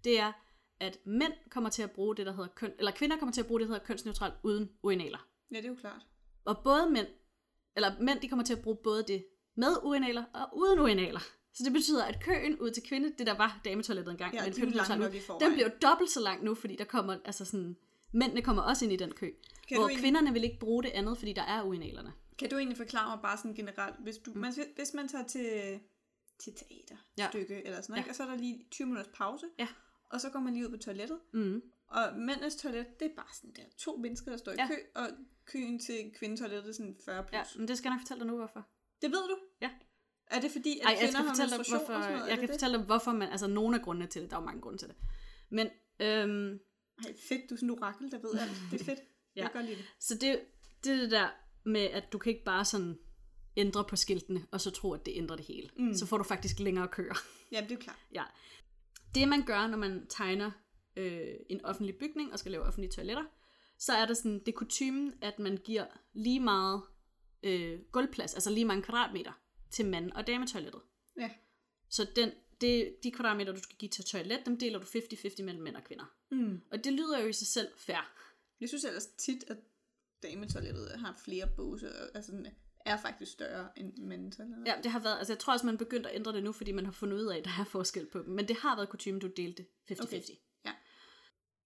det 0.03 0.19
er, 0.19 0.32
at 0.80 0.99
mænd 1.05 1.34
kommer 1.49 1.69
til 1.69 1.84
at 1.84 1.91
bruge 1.91 2.15
det, 2.15 2.26
der 2.26 2.32
hedder 2.32 2.49
køn, 2.55 2.71
eller 2.80 2.91
kvinder 2.91 3.17
kommer 3.17 3.34
til 3.34 3.41
at 3.41 3.47
bruge 3.47 3.59
det, 3.59 3.67
der 3.69 3.74
hedder 3.74 3.86
kønsneutralt 3.86 4.34
uden 4.43 4.69
urinaler. 4.84 5.28
ja, 5.51 5.57
det 5.57 5.65
er 5.65 5.69
jo 5.69 5.76
klart. 5.76 6.01
Og 6.45 6.57
både 6.63 6.89
mænd, 6.89 7.07
eller 7.76 7.91
mænd, 7.99 8.19
de 8.19 8.28
kommer 8.30 8.45
til 8.45 8.53
at 8.53 8.61
bruge 8.61 8.78
både 8.84 9.03
det 9.07 9.26
med 9.55 9.76
urinaler 9.84 10.24
og 10.34 10.57
uden 10.57 10.80
urinaler. 10.80 11.19
Så 11.53 11.63
det 11.63 11.74
betyder, 11.74 12.05
at 12.05 12.24
køen 12.24 12.59
ud 12.59 12.71
til 12.71 12.84
kvinde, 12.84 13.13
det 13.17 13.28
der 13.28 13.38
var 13.38 13.61
dametoilettet 13.65 14.11
engang, 14.11 14.34
Ja, 14.34 14.41
men 14.43 14.49
i 14.53 15.19
forvejen. 15.19 15.41
den 15.41 15.53
bliver 15.53 15.67
jo 15.69 15.74
dobbelt 15.82 16.09
så 16.11 16.19
lang 16.19 16.43
nu, 16.43 16.55
fordi 16.55 16.76
der 16.76 16.84
kommer, 16.86 17.17
altså 17.26 17.45
sådan, 17.45 17.78
mændene 18.13 18.41
kommer 18.41 18.61
også 18.63 18.86
ind 18.86 18.93
i 18.93 18.95
den 18.95 19.11
kø. 19.11 19.32
Kan 19.67 19.78
hvor 19.78 19.88
egentlig- 19.88 20.01
kvinderne 20.03 20.34
vil 20.34 20.43
ikke 20.43 20.59
bruge 20.59 20.84
det 20.84 20.89
andet, 20.89 21.17
fordi 21.17 21.34
der 21.34 21.41
er 21.41 21.63
urinalerne. 21.63 22.13
Kan 22.39 22.49
du 22.49 22.57
egentlig 22.57 22.78
forklare 22.78 23.09
mig 23.09 23.19
bare 23.21 23.38
sådan 23.38 23.53
generelt, 23.53 23.95
hvis, 23.99 24.17
du, 24.17 24.32
mm. 24.34 24.39
man, 24.39 24.53
hvis 24.76 24.93
man 24.93 25.07
tager 25.07 25.28
til, 25.28 25.80
til 26.39 26.53
teater, 26.53 26.95
Ja. 27.17 27.30
eller 27.34 27.82
sådan 27.82 27.86
noget, 27.89 27.89
Ja. 27.89 27.95
ja. 28.05 28.09
og 28.09 28.15
så 28.15 28.24
er 28.24 28.28
der 28.28 28.36
lige 28.38 28.65
20 28.71 28.88
minutters 28.88 29.11
pause, 29.17 29.45
Ja. 29.59 29.67
Og 30.14 30.22
så 30.22 30.30
går 30.30 30.39
man 30.39 30.53
lige 30.53 30.66
ud 30.66 30.72
på 30.72 30.78
toilettet, 30.78 31.20
Mm. 31.34 31.61
og 31.88 32.03
mændenes 32.18 32.55
toilet, 32.55 32.86
det 32.99 33.05
er 33.11 33.16
bare 33.16 33.34
sådan 33.34 33.53
der 33.55 33.64
to 33.78 33.95
mennesker, 33.97 34.32
der 34.32 34.38
står 34.38 34.51
i 34.51 34.55
Ja. 34.57 34.68
kø, 34.68 34.76
og 34.95 35.07
køen 35.45 35.80
til 35.80 36.11
kvindetoilettet 36.20 36.70
er 36.70 36.74
sådan 36.74 36.97
40 37.05 37.24
plus. 37.24 37.34
Ja, 37.34 37.43
men 37.55 37.68
det 37.68 37.78
skal 37.78 37.89
jeg 37.89 37.95
nok 37.95 38.01
fortælle 38.01 38.20
dig 38.20 38.28
nu, 38.28 38.36
hvorfor. 38.38 38.68
Det 39.01 39.11
ved 39.11 39.28
du? 39.30 39.38
Ja. 39.61 39.70
Er 40.28 40.41
det 40.41 40.51
fordi, 40.51 40.80
at 40.80 40.86
Ej, 40.86 40.91
jeg 40.91 40.99
kvinder 40.99 41.18
har 41.18 41.26
menstruation 41.26 41.78
hvorfor, 41.78 41.93
og 41.93 42.03
sådan 42.03 42.18
noget? 42.18 42.30
Jeg 42.30 42.38
kan 42.39 42.47
det? 42.47 42.53
fortælle 42.55 42.78
dig, 42.78 42.86
hvorfor 42.86 43.11
man, 43.11 43.30
altså 43.30 43.47
nogle 43.47 43.76
af 43.78 43.82
grundene 43.84 44.07
til 44.07 44.22
det, 44.22 44.30
der 44.32 44.38
er 44.38 44.41
jo 44.41 44.45
mange 44.45 44.61
grunde 44.61 44.78
til 44.78 44.88
det. 44.88 44.95
Men, 45.49 45.68
øhm, 45.99 46.59
Ej, 47.05 47.14
fedt, 47.30 47.49
du 47.49 47.53
er 47.55 47.57
sådan 47.57 47.70
en 47.70 47.78
orakel, 47.80 48.11
der 48.11 48.20
ved 48.20 48.39
alt. 48.39 48.51
Det 48.72 48.82
er 48.82 48.86
fedt. 48.86 48.99
Ja. 49.36 49.41
Jeg 49.41 49.51
kan 49.51 49.59
godt 49.61 49.66
lide 49.70 49.78
det. 49.78 49.86
så 49.99 50.16
det, 50.16 50.41
det 50.84 50.91
er 50.93 50.97
det 50.97 51.11
der 51.11 51.30
med, 51.66 51.82
at 51.82 52.14
du 52.14 52.18
kan 52.18 52.30
ikke 52.34 52.43
bare 52.45 52.66
sådan 52.66 52.97
ændre 53.57 53.84
på 53.89 53.95
skiltene, 53.95 54.45
og 54.51 54.61
så 54.61 54.72
tro, 54.72 54.93
at 54.93 55.05
det 55.05 55.14
ændrer 55.18 55.36
det 55.36 55.45
hele. 55.45 55.70
Mm. 55.78 55.93
Så 55.93 56.05
får 56.05 56.18
du 56.18 56.24
faktisk 56.24 56.59
længere 56.59 56.88
køer. 56.88 57.14
Ja, 57.51 57.61
det 57.70 57.72
er 57.72 57.76
klart. 57.82 57.99
Ja. 58.14 58.24
Det 59.16 59.28
man 59.28 59.45
gør, 59.45 59.68
når 59.68 59.78
man 59.78 60.05
tegner 60.09 60.51
øh, 60.95 61.36
en 61.49 61.66
offentlig 61.66 61.95
bygning 61.95 62.34
og 62.34 62.39
skal 62.39 62.51
lave 62.51 62.64
offentlige 62.64 62.91
toiletter, 62.91 63.24
så 63.78 63.93
er 63.93 64.05
det 64.05 64.18
sådan, 64.18 64.39
det 64.39 64.47
er 64.47 64.57
kutumen, 64.57 65.14
at 65.22 65.39
man 65.39 65.57
giver 65.57 65.86
lige 66.14 66.39
meget 66.39 66.82
øh, 67.43 67.80
gulvplads, 67.91 68.34
altså 68.34 68.49
lige 68.49 68.66
mange 68.66 68.84
kvadratmeter, 68.84 69.32
til 69.72 69.86
mand- 69.86 70.11
og 70.11 70.28
dametoilettet. 70.28 70.82
Ja. 71.18 71.30
Så 71.89 72.07
den, 72.16 72.32
det, 72.61 72.95
de 73.03 73.11
kvadratmeter, 73.11 73.53
du 73.53 73.59
skal 73.59 73.78
give 73.78 73.89
til 73.89 74.05
toilet, 74.05 74.45
dem 74.45 74.59
deler 74.59 74.80
du 74.80 74.86
50-50 74.86 75.43
mellem 75.43 75.64
mænd 75.64 75.76
og 75.76 75.84
kvinder. 75.84 76.16
Mm. 76.32 76.61
Og 76.72 76.84
det 76.84 76.93
lyder 76.93 77.20
jo 77.20 77.28
i 77.28 77.34
sig 77.34 77.47
selv 77.47 77.68
fair. 77.78 78.14
Jeg 78.61 78.70
synes 78.70 78.84
ellers 78.84 79.05
tit, 79.05 79.43
at 79.47 79.57
dametoilettet 80.24 80.99
har 80.99 81.22
flere 81.26 81.47
båse, 81.55 81.89
altså, 82.16 82.45
er 82.86 82.97
faktisk 82.97 83.31
større 83.31 83.79
end 83.79 83.97
mandetoilettet. 83.97 84.67
Ja, 84.67 84.73
det 84.84 84.91
har 84.91 84.99
været, 84.99 85.17
altså 85.17 85.34
jeg 85.34 85.39
tror 85.39 85.53
også, 85.53 85.65
man 85.65 85.77
begyndt 85.77 86.05
at 86.07 86.15
ændre 86.15 86.34
det 86.34 86.43
nu, 86.43 86.51
fordi 86.51 86.71
man 86.71 86.86
har 86.86 86.91
fundet 86.91 87.17
ud 87.17 87.25
af, 87.27 87.38
at 87.38 87.45
der 87.45 87.51
er 87.59 87.63
forskel 87.65 88.05
på 88.11 88.19
dem. 88.19 88.34
Men 88.34 88.47
det 88.47 88.55
har 88.55 88.75
været 88.75 88.89
kutumen, 88.89 89.19
du 89.21 89.27
delte 89.38 89.65
50-50. 89.91 90.03
Okay. 90.03 90.19
Ja. 90.65 90.69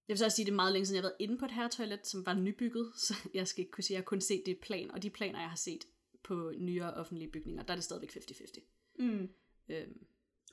Jeg 0.07 0.13
vil 0.13 0.17
så 0.17 0.25
også 0.25 0.35
sige, 0.35 0.43
at 0.43 0.47
det 0.47 0.51
er 0.51 0.55
meget 0.55 0.73
længe 0.73 0.85
siden, 0.85 0.95
jeg 0.95 1.01
har 1.03 1.09
været 1.09 1.17
inde 1.19 1.37
på 1.37 1.45
et 1.45 1.51
herretoilet, 1.51 2.07
som 2.07 2.25
var 2.25 2.33
nybygget, 2.33 2.91
så 3.07 3.13
jeg 3.33 3.47
skal 3.47 3.59
ikke 3.61 3.71
kunne 3.71 3.83
sige, 3.83 3.95
at 3.95 3.97
jeg 3.97 4.01
har 4.03 4.05
kun 4.05 4.21
set 4.21 4.43
det 4.45 4.59
plan, 4.59 4.91
og 4.91 5.03
de 5.03 5.09
planer, 5.09 5.39
jeg 5.39 5.49
har 5.49 5.57
set 5.57 5.85
på 6.23 6.53
nyere 6.57 6.93
offentlige 6.93 7.31
bygninger, 7.31 7.63
der 7.63 7.71
er 7.73 7.75
det 7.77 7.83
stadigvæk 7.83 8.11
50-50. 8.11 8.93
Mm. 8.99 9.29
Øhm, 9.69 10.05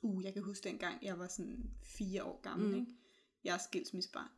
Uh, 0.03 0.25
jeg 0.25 0.33
kan 0.33 0.43
huske 0.43 0.69
dengang, 0.69 1.05
jeg 1.05 1.19
var 1.19 1.29
sådan 1.29 1.71
fire 1.83 2.25
år 2.25 2.41
gammel, 2.43 2.67
Mm. 2.69 2.75
mm. 2.75 2.81
ikke? 2.81 2.93
Jeg 3.45 3.55
er 3.55 3.59
skilsmissebarn. 3.59 4.29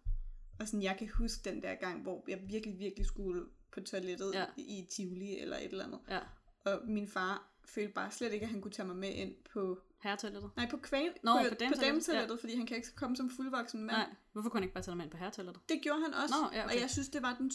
Og 0.61 0.66
sådan, 0.68 0.83
jeg 0.83 0.97
kan 0.99 1.09
huske 1.09 1.51
den 1.51 1.62
der 1.62 1.74
gang, 1.74 2.03
hvor 2.03 2.24
jeg 2.29 2.41
virkelig, 2.49 2.79
virkelig 2.79 3.07
skulle 3.07 3.45
på 3.77 3.81
toilettet 3.81 4.31
Ja. 4.35 4.41
ja. 4.41 4.47
i 4.57 4.87
Tivoli 4.91 5.39
eller 5.39 5.57
et 5.57 5.64
eller 5.64 5.85
andet. 5.85 6.01
ja, 6.09 6.20
Og 6.64 6.81
min 6.89 7.09
far 7.09 7.53
følte 7.64 7.93
bare 7.93 8.11
slet 8.11 8.33
ikke, 8.33 8.45
at 8.45 8.51
han 8.51 8.61
kunne 8.61 8.70
tage 8.72 8.87
mig 8.87 8.97
med 8.97 9.09
ind 9.14 9.35
på... 9.53 9.79
herretoilettet. 10.03 10.51
Nej, 10.57 10.70
på 10.70 10.77
kvæl, 10.77 11.12
Nå, 11.22 11.33
på, 11.33 11.39
på 11.39 11.49
på 11.49 11.55
dametoilettet, 11.55 11.81
dametoilettet, 11.87 12.41
fordi 12.41 12.57
han 12.57 12.66
kan 12.66 12.77
ikke 12.77 12.89
komme 12.97 13.16
som 13.16 13.31
fuldvoksen 13.31 13.81
mand. 13.83 13.97
Nej, 13.97 14.14
hvorfor 14.33 14.49
kunne 14.51 14.59
han 14.59 14.62
ikke 14.64 14.74
bare 14.74 14.83
tage 14.85 14.91
dig 14.93 14.97
med 14.97 15.05
ind 15.05 15.11
på 15.12 15.16
herretoilettet? 15.18 15.62
Det 15.68 15.81
gjorde 15.83 16.01
han 16.03 16.14
også. 16.14 16.35
Nå, 16.43 16.49
ja, 16.59 16.64
okay. 16.64 16.74
Og 16.74 16.81
jeg 16.81 16.91
synes, 16.91 17.09
det 17.09 17.22
var 17.22 17.35
den 17.39 17.51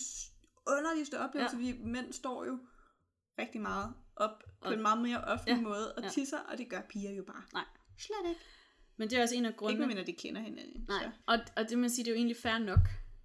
underligste 0.68 1.20
oplevelse. 1.20 1.58
Ja. 1.58 1.64
Ja. 1.66 1.72
Vi 1.72 1.84
mænd 1.84 2.14
står 2.14 2.46
jo 2.46 2.60
rigtig 3.40 3.62
meget 3.62 3.94
op 4.16 4.40
på 4.62 4.68
Og- 4.68 4.74
en 4.74 4.82
meget 4.82 5.02
mere 5.02 5.22
offentlig 5.24 5.56
Ja. 5.56 5.62
måde 5.62 5.94
og 5.94 6.04
Ja. 6.04 6.10
tisser, 6.10 6.38
og 6.40 6.58
det 6.58 6.70
gør 6.70 6.82
piger 6.90 7.12
jo 7.12 7.24
bare. 7.24 7.44
Nej. 7.54 7.66
Slet 7.98 8.30
ikke. 8.30 8.42
Men 8.98 9.10
det 9.10 9.18
er 9.18 9.22
også 9.22 9.36
en 9.36 9.46
af 9.46 9.50
Ikke 9.50 9.58
grundene. 9.58 9.80
medmindre 9.80 10.04
de 10.04 10.14
kender 10.14 10.42
hinanden. 10.42 10.86
Nej, 10.88 11.04
Så. 11.04 11.12
og, 11.28 11.38
og 11.58 11.70
det 11.70 11.78
man 11.78 11.90
siger, 11.90 12.04
det 12.04 12.12
er 12.12 12.16
jo 12.16 12.18
egentlig 12.18 12.38
fair 12.38 12.58
nok, 12.58 12.80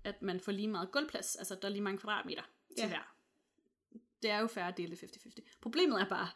at 0.04 0.22
man 0.22 0.40
får 0.40 0.52
lige 0.52 0.68
meget 0.68 0.90
gulvplads, 0.92 1.36
altså 1.36 1.54
der 1.62 1.68
er 1.68 1.72
lige 1.72 1.82
mange 1.82 1.98
kvadratmeter 1.98 2.42
til 2.78 2.88
hver. 2.88 3.14
Det 4.22 4.30
er 4.30 4.38
jo 4.38 4.46
fair 4.46 4.64
at 4.64 4.76
dele 4.76 4.96
det 4.96 5.16
50-50. 5.16 5.58
Problemet 5.60 6.00
er 6.00 6.08
bare, 6.08 6.28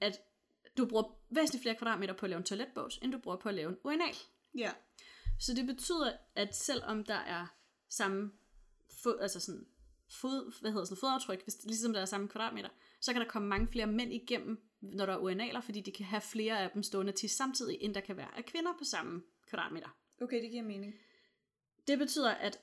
at 0.00 0.20
du 0.76 0.86
bruger 0.86 1.18
væsentligt 1.30 1.62
flere 1.62 1.74
kvadratmeter 1.74 2.14
på 2.14 2.26
at 2.26 2.30
lave 2.30 2.38
en 2.38 2.44
toiletbås, 2.44 2.98
end 3.02 3.12
du 3.12 3.18
bruger 3.18 3.36
på 3.36 3.48
at 3.48 3.54
lave 3.54 3.70
en 3.70 3.78
urinal. 3.84 4.14
Ja. 4.58 4.72
Så 5.38 5.54
det 5.54 5.66
betyder, 5.66 6.12
at 6.34 6.56
selvom 6.56 7.04
der 7.04 7.14
er 7.14 7.46
samme 7.88 8.32
fod, 9.02 9.18
altså 9.20 9.40
sådan 9.40 9.66
fod, 10.08 10.60
hvad 10.60 10.70
hedder 10.70 10.84
sådan, 10.84 11.00
fodaftryk, 11.00 11.42
hvis, 11.42 11.64
ligesom 11.64 11.92
der 11.92 12.00
er 12.00 12.04
samme 12.04 12.28
kvadratmeter, 12.28 12.68
så 13.00 13.12
kan 13.12 13.22
der 13.22 13.28
komme 13.28 13.48
mange 13.48 13.68
flere 13.68 13.86
mænd 13.86 14.12
igennem, 14.12 14.62
når 14.80 15.06
der 15.06 15.12
er 15.12 15.18
urinaler, 15.18 15.60
fordi 15.60 15.80
de 15.80 15.92
kan 15.92 16.06
have 16.06 16.20
flere 16.20 16.60
af 16.60 16.70
dem 16.70 16.82
stående 16.82 17.12
til 17.12 17.30
samtidig, 17.30 17.78
end 17.80 17.94
der 17.94 18.00
kan 18.00 18.16
være 18.16 18.36
af 18.36 18.44
kvinder 18.44 18.72
på 18.78 18.84
samme 18.84 19.22
kvadratmeter. 19.46 19.96
Okay, 20.20 20.42
det 20.42 20.50
giver 20.50 20.62
mening. 20.62 20.94
Det 21.86 21.98
betyder, 21.98 22.30
at 22.30 22.60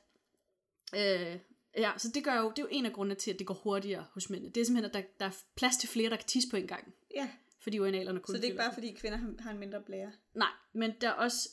øh, 0.95 1.39
ja, 1.79 1.91
så 1.97 2.11
det 2.13 2.23
gør 2.23 2.35
jo, 2.35 2.49
det 2.49 2.59
er 2.59 2.63
jo 2.63 2.67
en 2.71 2.85
af 2.85 2.93
grundene 2.93 3.15
til, 3.15 3.31
at 3.31 3.39
det 3.39 3.47
går 3.47 3.53
hurtigere 3.53 4.05
hos 4.11 4.29
mændene. 4.29 4.53
Det 4.53 4.61
er 4.61 4.65
simpelthen, 4.65 4.89
at 4.89 4.93
der, 4.93 5.01
der 5.19 5.25
er 5.25 5.43
plads 5.55 5.77
til 5.77 5.89
flere, 5.89 6.09
der 6.09 6.15
kan 6.15 6.27
tisse 6.27 6.49
på 6.49 6.57
en 6.57 6.67
gang, 6.67 6.93
Ja, 7.15 7.29
fordi 7.61 7.79
urinalerne 7.79 8.19
kun 8.19 8.35
så 8.35 8.37
det 8.37 8.43
er 8.43 8.47
ikke 8.47 8.57
bare 8.57 8.73
fordi 8.73 8.91
kvinder 8.91 9.17
har, 9.17 9.33
har 9.39 9.51
en 9.51 9.59
mindre 9.59 9.81
blære. 9.81 10.11
Nej, 10.33 10.51
men 10.73 10.93
der 11.01 11.09
er 11.09 11.13
også, 11.13 11.49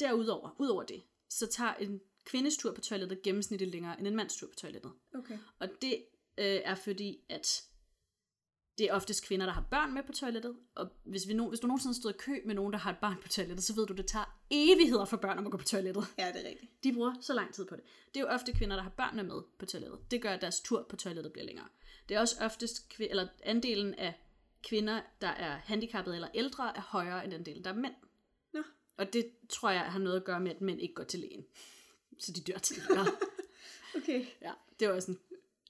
derudover, 0.00 0.56
udover 0.58 0.82
det, 0.82 1.02
så 1.28 1.46
tager 1.46 1.74
en 1.74 2.00
kvindes 2.24 2.56
tur 2.56 2.74
på 2.74 2.80
toilettet 2.80 3.22
gennemsnitligt 3.22 3.70
længere 3.70 3.98
end 3.98 4.06
en 4.06 4.16
mands 4.16 4.36
tur 4.36 4.46
på 4.46 4.54
toilettet. 4.54 4.92
Okay. 5.14 5.38
Og 5.58 5.68
det 5.82 5.94
øh, 6.38 6.60
er 6.64 6.74
fordi, 6.74 7.20
at 7.28 7.62
det 8.80 8.88
er 8.90 8.94
oftest 8.94 9.24
kvinder, 9.24 9.46
der 9.46 9.52
har 9.52 9.64
børn 9.70 9.94
med 9.94 10.02
på 10.02 10.12
toilettet, 10.12 10.56
og 10.74 10.88
hvis, 11.04 11.28
vi 11.28 11.32
no, 11.34 11.48
hvis 11.48 11.60
du 11.60 11.66
nogensinde 11.66 11.94
stod 11.94 12.10
i 12.10 12.16
kø 12.18 12.40
med 12.44 12.54
nogen, 12.54 12.72
der 12.72 12.78
har 12.78 12.90
et 12.90 12.98
barn 12.98 13.16
på 13.22 13.28
toilettet, 13.28 13.64
så 13.64 13.74
ved 13.74 13.86
du, 13.86 13.92
det 13.94 14.06
tager 14.06 14.38
evigheder 14.50 15.04
for 15.04 15.16
børn 15.16 15.38
om 15.38 15.46
at 15.46 15.52
gå 15.52 15.58
på 15.58 15.64
toilettet. 15.64 16.04
Ja, 16.18 16.28
det 16.32 16.44
er 16.44 16.48
rigtigt. 16.48 16.84
De 16.84 16.92
bruger 16.92 17.14
så 17.20 17.34
lang 17.34 17.54
tid 17.54 17.64
på 17.66 17.76
det. 17.76 17.84
Det 18.14 18.20
er 18.20 18.24
jo 18.24 18.26
ofte 18.26 18.52
kvinder, 18.52 18.76
der 18.76 18.82
har 18.82 18.90
børnene 18.90 19.22
med 19.22 19.42
på 19.58 19.66
toilettet. 19.66 20.10
Det 20.10 20.22
gør, 20.22 20.30
at 20.30 20.40
deres 20.40 20.60
tur 20.60 20.86
på 20.88 20.96
toilettet 20.96 21.32
bliver 21.32 21.46
længere. 21.46 21.66
Det 22.08 22.14
er 22.16 22.20
også 22.20 22.36
oftest, 22.40 22.92
kvi- 22.94 23.10
eller 23.10 23.26
andelen 23.42 23.94
af 23.94 24.14
kvinder, 24.62 25.00
der 25.20 25.28
er 25.28 25.56
handicappede 25.56 26.14
eller 26.16 26.28
ældre, 26.34 26.76
er 26.76 26.80
højere 26.80 27.24
end 27.24 27.34
andelen, 27.34 27.64
der 27.64 27.70
er 27.70 27.74
mænd. 27.74 27.94
Nå. 28.52 28.62
Og 28.96 29.12
det 29.12 29.30
tror 29.48 29.70
jeg 29.70 29.80
har 29.80 29.98
noget 29.98 30.16
at 30.16 30.24
gøre 30.24 30.40
med, 30.40 30.50
at 30.50 30.60
mænd 30.60 30.80
ikke 30.80 30.94
går 30.94 31.04
til 31.04 31.20
lægen. 31.20 31.44
Så 32.18 32.32
de 32.32 32.40
dør 32.40 32.58
tidligere. 32.58 33.06
Okay. 33.96 34.26
ja, 34.42 34.52
det 34.80 34.86
er 34.88 34.92
også 34.92 35.10
en, 35.10 35.18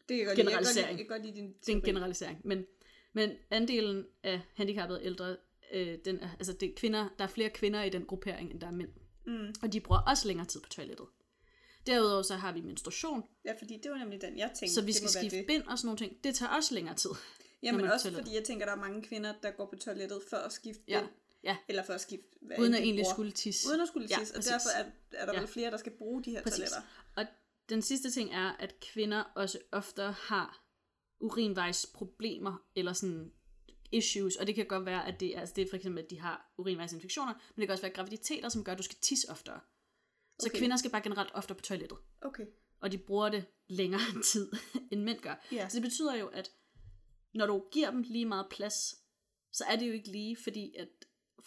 Det 0.09 0.19
jeg 0.19 0.27
godt 0.27 0.37
godt 0.37 0.37
lide, 0.39 0.47
Generalisering. 0.47 0.89
jeg 0.99 1.07
kan 1.07 1.07
godt 1.07 1.27
lide 1.27 1.37
din 1.37 1.55
det 1.61 1.69
er 1.69 1.77
en 1.77 1.83
generalisering. 1.83 2.41
Men, 2.45 2.67
men 3.13 3.31
andelen 3.51 4.07
af 4.23 4.41
handicappede 4.55 5.05
ældre, 5.05 5.37
øh, 5.73 5.99
den 6.05 6.21
er, 6.21 6.29
altså 6.39 6.53
det 6.53 6.69
er 6.71 6.73
kvinder, 6.77 7.09
der 7.19 7.25
er 7.25 7.29
flere 7.29 7.51
kvinder 7.51 7.83
i 7.83 7.91
den 7.91 8.05
gruppering, 8.07 8.51
end 8.51 8.61
der 8.61 8.67
er 8.67 8.71
mænd. 8.71 8.89
Mm. 9.27 9.55
Og 9.63 9.73
de 9.73 9.81
bruger 9.81 10.01
også 10.01 10.27
længere 10.29 10.47
tid 10.47 10.61
på 10.61 10.69
toilettet. 10.69 11.07
Derudover 11.87 12.23
så 12.23 12.35
har 12.35 12.53
vi 12.53 12.61
menstruation, 12.61 13.23
Ja, 13.45 13.53
fordi 13.59 13.81
det 13.83 13.91
var 13.91 13.99
nemlig 13.99 14.21
den, 14.21 14.39
jeg 14.39 14.51
tænkte. 14.59 14.75
så 14.75 14.83
vi 14.83 14.93
skal 14.93 15.09
skifte 15.09 15.45
bind 15.47 15.63
og 15.63 15.79
sådan 15.79 15.87
nogle 15.87 15.99
ting. 15.99 16.25
Det 16.25 16.35
tager 16.35 16.51
også 16.57 16.75
længere 16.75 16.95
tid. 16.95 17.11
Ja, 17.63 17.71
når 17.71 17.77
men 17.79 17.81
man 17.85 17.91
på 17.91 17.95
også 17.95 18.13
fordi 18.13 18.35
jeg 18.35 18.45
tænker, 18.45 18.67
der 18.67 18.73
er 18.73 18.77
mange 18.77 19.03
kvinder, 19.03 19.35
der 19.43 19.51
går 19.51 19.67
på 19.67 19.77
toilettet 19.77 20.23
for 20.31 20.37
at 20.37 20.53
skifte 20.53 20.83
Ja, 20.89 21.01
bind. 21.01 21.11
ja. 21.45 21.57
Eller 21.69 21.83
for 21.83 21.93
at 21.93 22.01
skifte, 22.01 22.27
hvad 22.43 22.59
Uden 22.59 22.75
at 22.75 22.81
egentlig 22.81 23.03
bruger. 23.03 23.15
skulle 23.15 23.33
tisse. 23.33 23.69
Uden 23.69 23.81
at 23.81 23.89
skulle 23.89 24.07
Ja, 24.11 24.17
tisse, 24.19 24.35
og 24.35 24.37
præcis. 24.37 24.51
derfor 24.53 24.69
er, 24.79 24.85
er 25.13 25.27
der 25.27 25.33
Ja. 25.33 25.39
vel 25.41 25.49
flere, 25.49 25.71
der 25.71 25.77
skal 25.77 25.93
bruge 25.93 26.25
de 26.25 26.31
her 26.31 26.43
Præcis. 26.43 26.57
toiletter. 26.57 26.81
Og 27.17 27.27
den 27.69 27.83
sidste 27.83 28.11
ting 28.11 28.35
er, 28.35 28.53
at 28.59 28.81
kvinder 28.81 29.23
også 29.35 29.59
ofte 29.73 30.03
har 30.03 30.63
urinvejsproblemer, 31.21 32.57
eller 32.75 32.93
sådan 32.93 33.33
issues, 33.93 34.37
og 34.37 34.47
det 34.47 34.55
kan 34.55 34.66
godt 34.66 34.87
være, 34.87 35.07
at 35.09 35.21
det, 35.21 35.37
er- 35.37 35.41
altså 35.41 35.55
det 35.57 35.62
er 35.64 35.68
for 35.71 35.77
eksempel, 35.77 36.03
at 36.05 36.11
de 36.11 36.21
har 36.21 36.53
urinvejsinfektioner, 36.59 37.33
men 37.33 37.61
det 37.61 37.66
kan 37.68 37.73
også 37.73 37.83
være 37.83 37.93
graviditeter, 37.93 38.49
som 38.49 38.64
gør, 38.64 38.73
at 38.73 38.79
du 38.79 38.83
skal 38.83 38.99
tisse 39.03 39.31
oftere. 39.31 39.61
Så 40.41 40.47
Okay. 40.51 40.59
kvinder 40.59 40.77
skal 40.77 40.91
bare 40.91 41.03
generelt 41.03 41.31
oftere 41.35 41.57
på 41.57 41.62
toilettet, 41.62 41.99
Okay. 42.23 42.47
og 42.81 42.93
de 42.93 42.99
bruger 42.99 43.29
det 43.29 43.45
længere 43.68 44.01
tid, 44.33 44.53
end 44.93 45.03
mænd 45.03 45.18
gør. 45.21 45.47
Ja. 45.53 45.68
Så 45.68 45.75
det 45.77 45.83
betyder 45.83 46.14
jo, 46.16 46.27
at 46.27 46.51
når 47.35 47.47
du 47.47 47.64
giver 47.73 47.91
dem 47.91 48.03
lige 48.03 48.27
meget 48.27 48.47
plads, 48.51 48.95
så 49.53 49.64
er 49.71 49.77
det 49.77 49.89
jo 49.89 49.93
ikke 49.93 50.09
lige, 50.12 50.37
fordi 50.37 50.75
at 50.79 50.89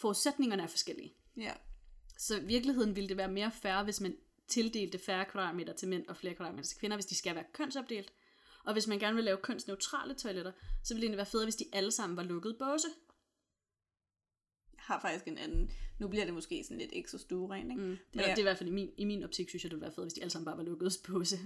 forudsætningerne 0.00 0.62
er 0.62 0.66
forskellige. 0.66 1.14
Ja. 1.36 1.52
Så 2.18 2.36
i 2.40 2.44
virkeligheden 2.44 2.96
ville 2.96 3.08
det 3.08 3.16
være 3.16 3.32
mere 3.32 3.52
fair, 3.52 3.84
hvis 3.84 4.00
man 4.00 4.16
tildelte 4.48 4.98
færre 4.98 5.24
kvadratmeter 5.24 5.72
til 5.72 5.88
mænd 5.88 6.06
og 6.08 6.16
flere 6.16 6.34
kvadratmeter 6.34 6.68
til 6.68 6.78
kvinder, 6.78 6.96
hvis 6.96 7.06
de 7.06 7.14
skal 7.14 7.34
være 7.34 7.44
kønsopdelt. 7.52 8.12
Og 8.64 8.72
hvis 8.72 8.86
man 8.86 8.98
gerne 8.98 9.14
vil 9.16 9.24
lave 9.24 9.38
kønsneutrale 9.42 10.14
toiletter, 10.14 10.52
så 10.82 10.94
ville 10.94 11.00
det 11.00 11.04
egentlig 11.04 11.16
være 11.16 11.26
federe, 11.26 11.46
hvis 11.46 11.56
de 11.56 11.64
alle 11.72 11.90
sammen 11.90 12.16
var 12.16 12.22
lukket 12.22 12.56
båse. 12.58 12.88
Jeg 14.72 14.82
har 14.82 15.00
faktisk 15.00 15.26
en 15.28 15.38
anden. 15.38 15.70
Nu 15.98 16.08
bliver 16.08 16.24
det 16.24 16.34
måske 16.34 16.64
sådan 16.64 16.78
lidt 16.78 16.90
ekstra 16.92 17.18
stueren, 17.18 17.70
ikke? 17.70 17.82
Mm. 17.82 17.88
Men 17.88 17.98
Eller, 18.12 18.26
jeg- 18.26 18.36
det 18.36 18.42
er 18.42 18.42
i 18.46 18.50
hvert 18.50 18.58
fald 18.58 18.68
i 18.68 18.72
min, 18.72 18.90
i 18.98 19.04
min 19.04 19.22
optik, 19.24 19.48
synes 19.48 19.64
jeg, 19.64 19.70
det 19.70 19.76
ville 19.76 19.82
være 19.82 19.92
federe, 19.92 20.04
hvis 20.04 20.12
de 20.14 20.20
alle 20.20 20.30
sammen 20.30 20.44
bare 20.44 20.56
var 20.56 20.62
lukket 20.62 20.92
båse. 21.06 21.38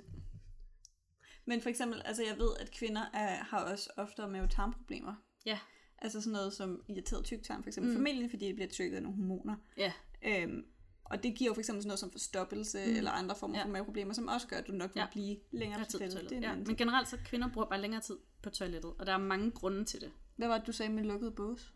Men 1.44 1.60
for 1.62 1.68
eksempel, 1.68 2.02
altså 2.04 2.22
jeg 2.24 2.38
ved, 2.38 2.50
at 2.60 2.70
kvinder 2.70 3.02
er, 3.14 3.44
har 3.44 3.72
også 3.72 3.90
oftere 3.96 4.28
mavetarmproblemer. 4.28 5.14
Ja. 5.46 5.58
Altså 5.98 6.20
sådan 6.20 6.32
noget 6.32 6.52
som 6.52 6.82
irriteret 6.88 7.24
tyktarm, 7.24 7.62
for 7.62 7.68
eksempel 7.68 7.90
mm. 7.92 7.96
formentlig, 7.96 8.30
fordi 8.30 8.46
det 8.46 8.54
bliver 8.54 8.68
trykket 8.68 8.96
af 8.96 9.02
nogle 9.02 9.16
hormoner. 9.18 9.56
Ja, 9.76 9.92
Øhm, 10.24 10.64
og 11.10 11.22
det 11.22 11.34
giver 11.34 11.50
jo 11.50 11.54
for 11.54 11.60
eksempel 11.60 11.82
sådan 11.82 11.88
noget 11.88 11.98
som 11.98 12.10
forstoppelse 12.10 12.78
mm. 12.86 12.96
eller 12.96 13.10
andre 13.10 13.36
former 13.36 13.58
Ja. 13.58 13.64
for 13.64 13.68
maveproblemer, 13.68 14.12
som 14.14 14.28
også 14.28 14.46
gør, 14.46 14.56
at 14.56 14.66
du 14.66 14.72
nok 14.72 14.94
vil 14.94 15.00
Ja. 15.00 15.06
blive 15.12 15.36
længere 15.50 15.80
er 15.80 15.84
på 15.84 15.90
toilettet. 15.90 16.42
Ja. 16.42 16.54
Men 16.56 16.76
generelt 16.76 17.08
så 17.08 17.18
kvinder 17.24 17.48
bruger 17.48 17.68
bare 17.68 17.80
længere 17.80 18.00
tid 18.00 18.16
på 18.42 18.50
toilettet, 18.50 18.92
og 18.98 19.06
der 19.06 19.12
er 19.12 19.18
mange 19.18 19.50
grunde 19.50 19.84
til 19.84 20.00
det. 20.00 20.10
Hvad 20.36 20.48
var 20.48 20.58
det, 20.58 20.66
du 20.66 20.72
sagde 20.72 20.92
med 20.92 21.04
lukket 21.04 21.34
bås? 21.34 21.72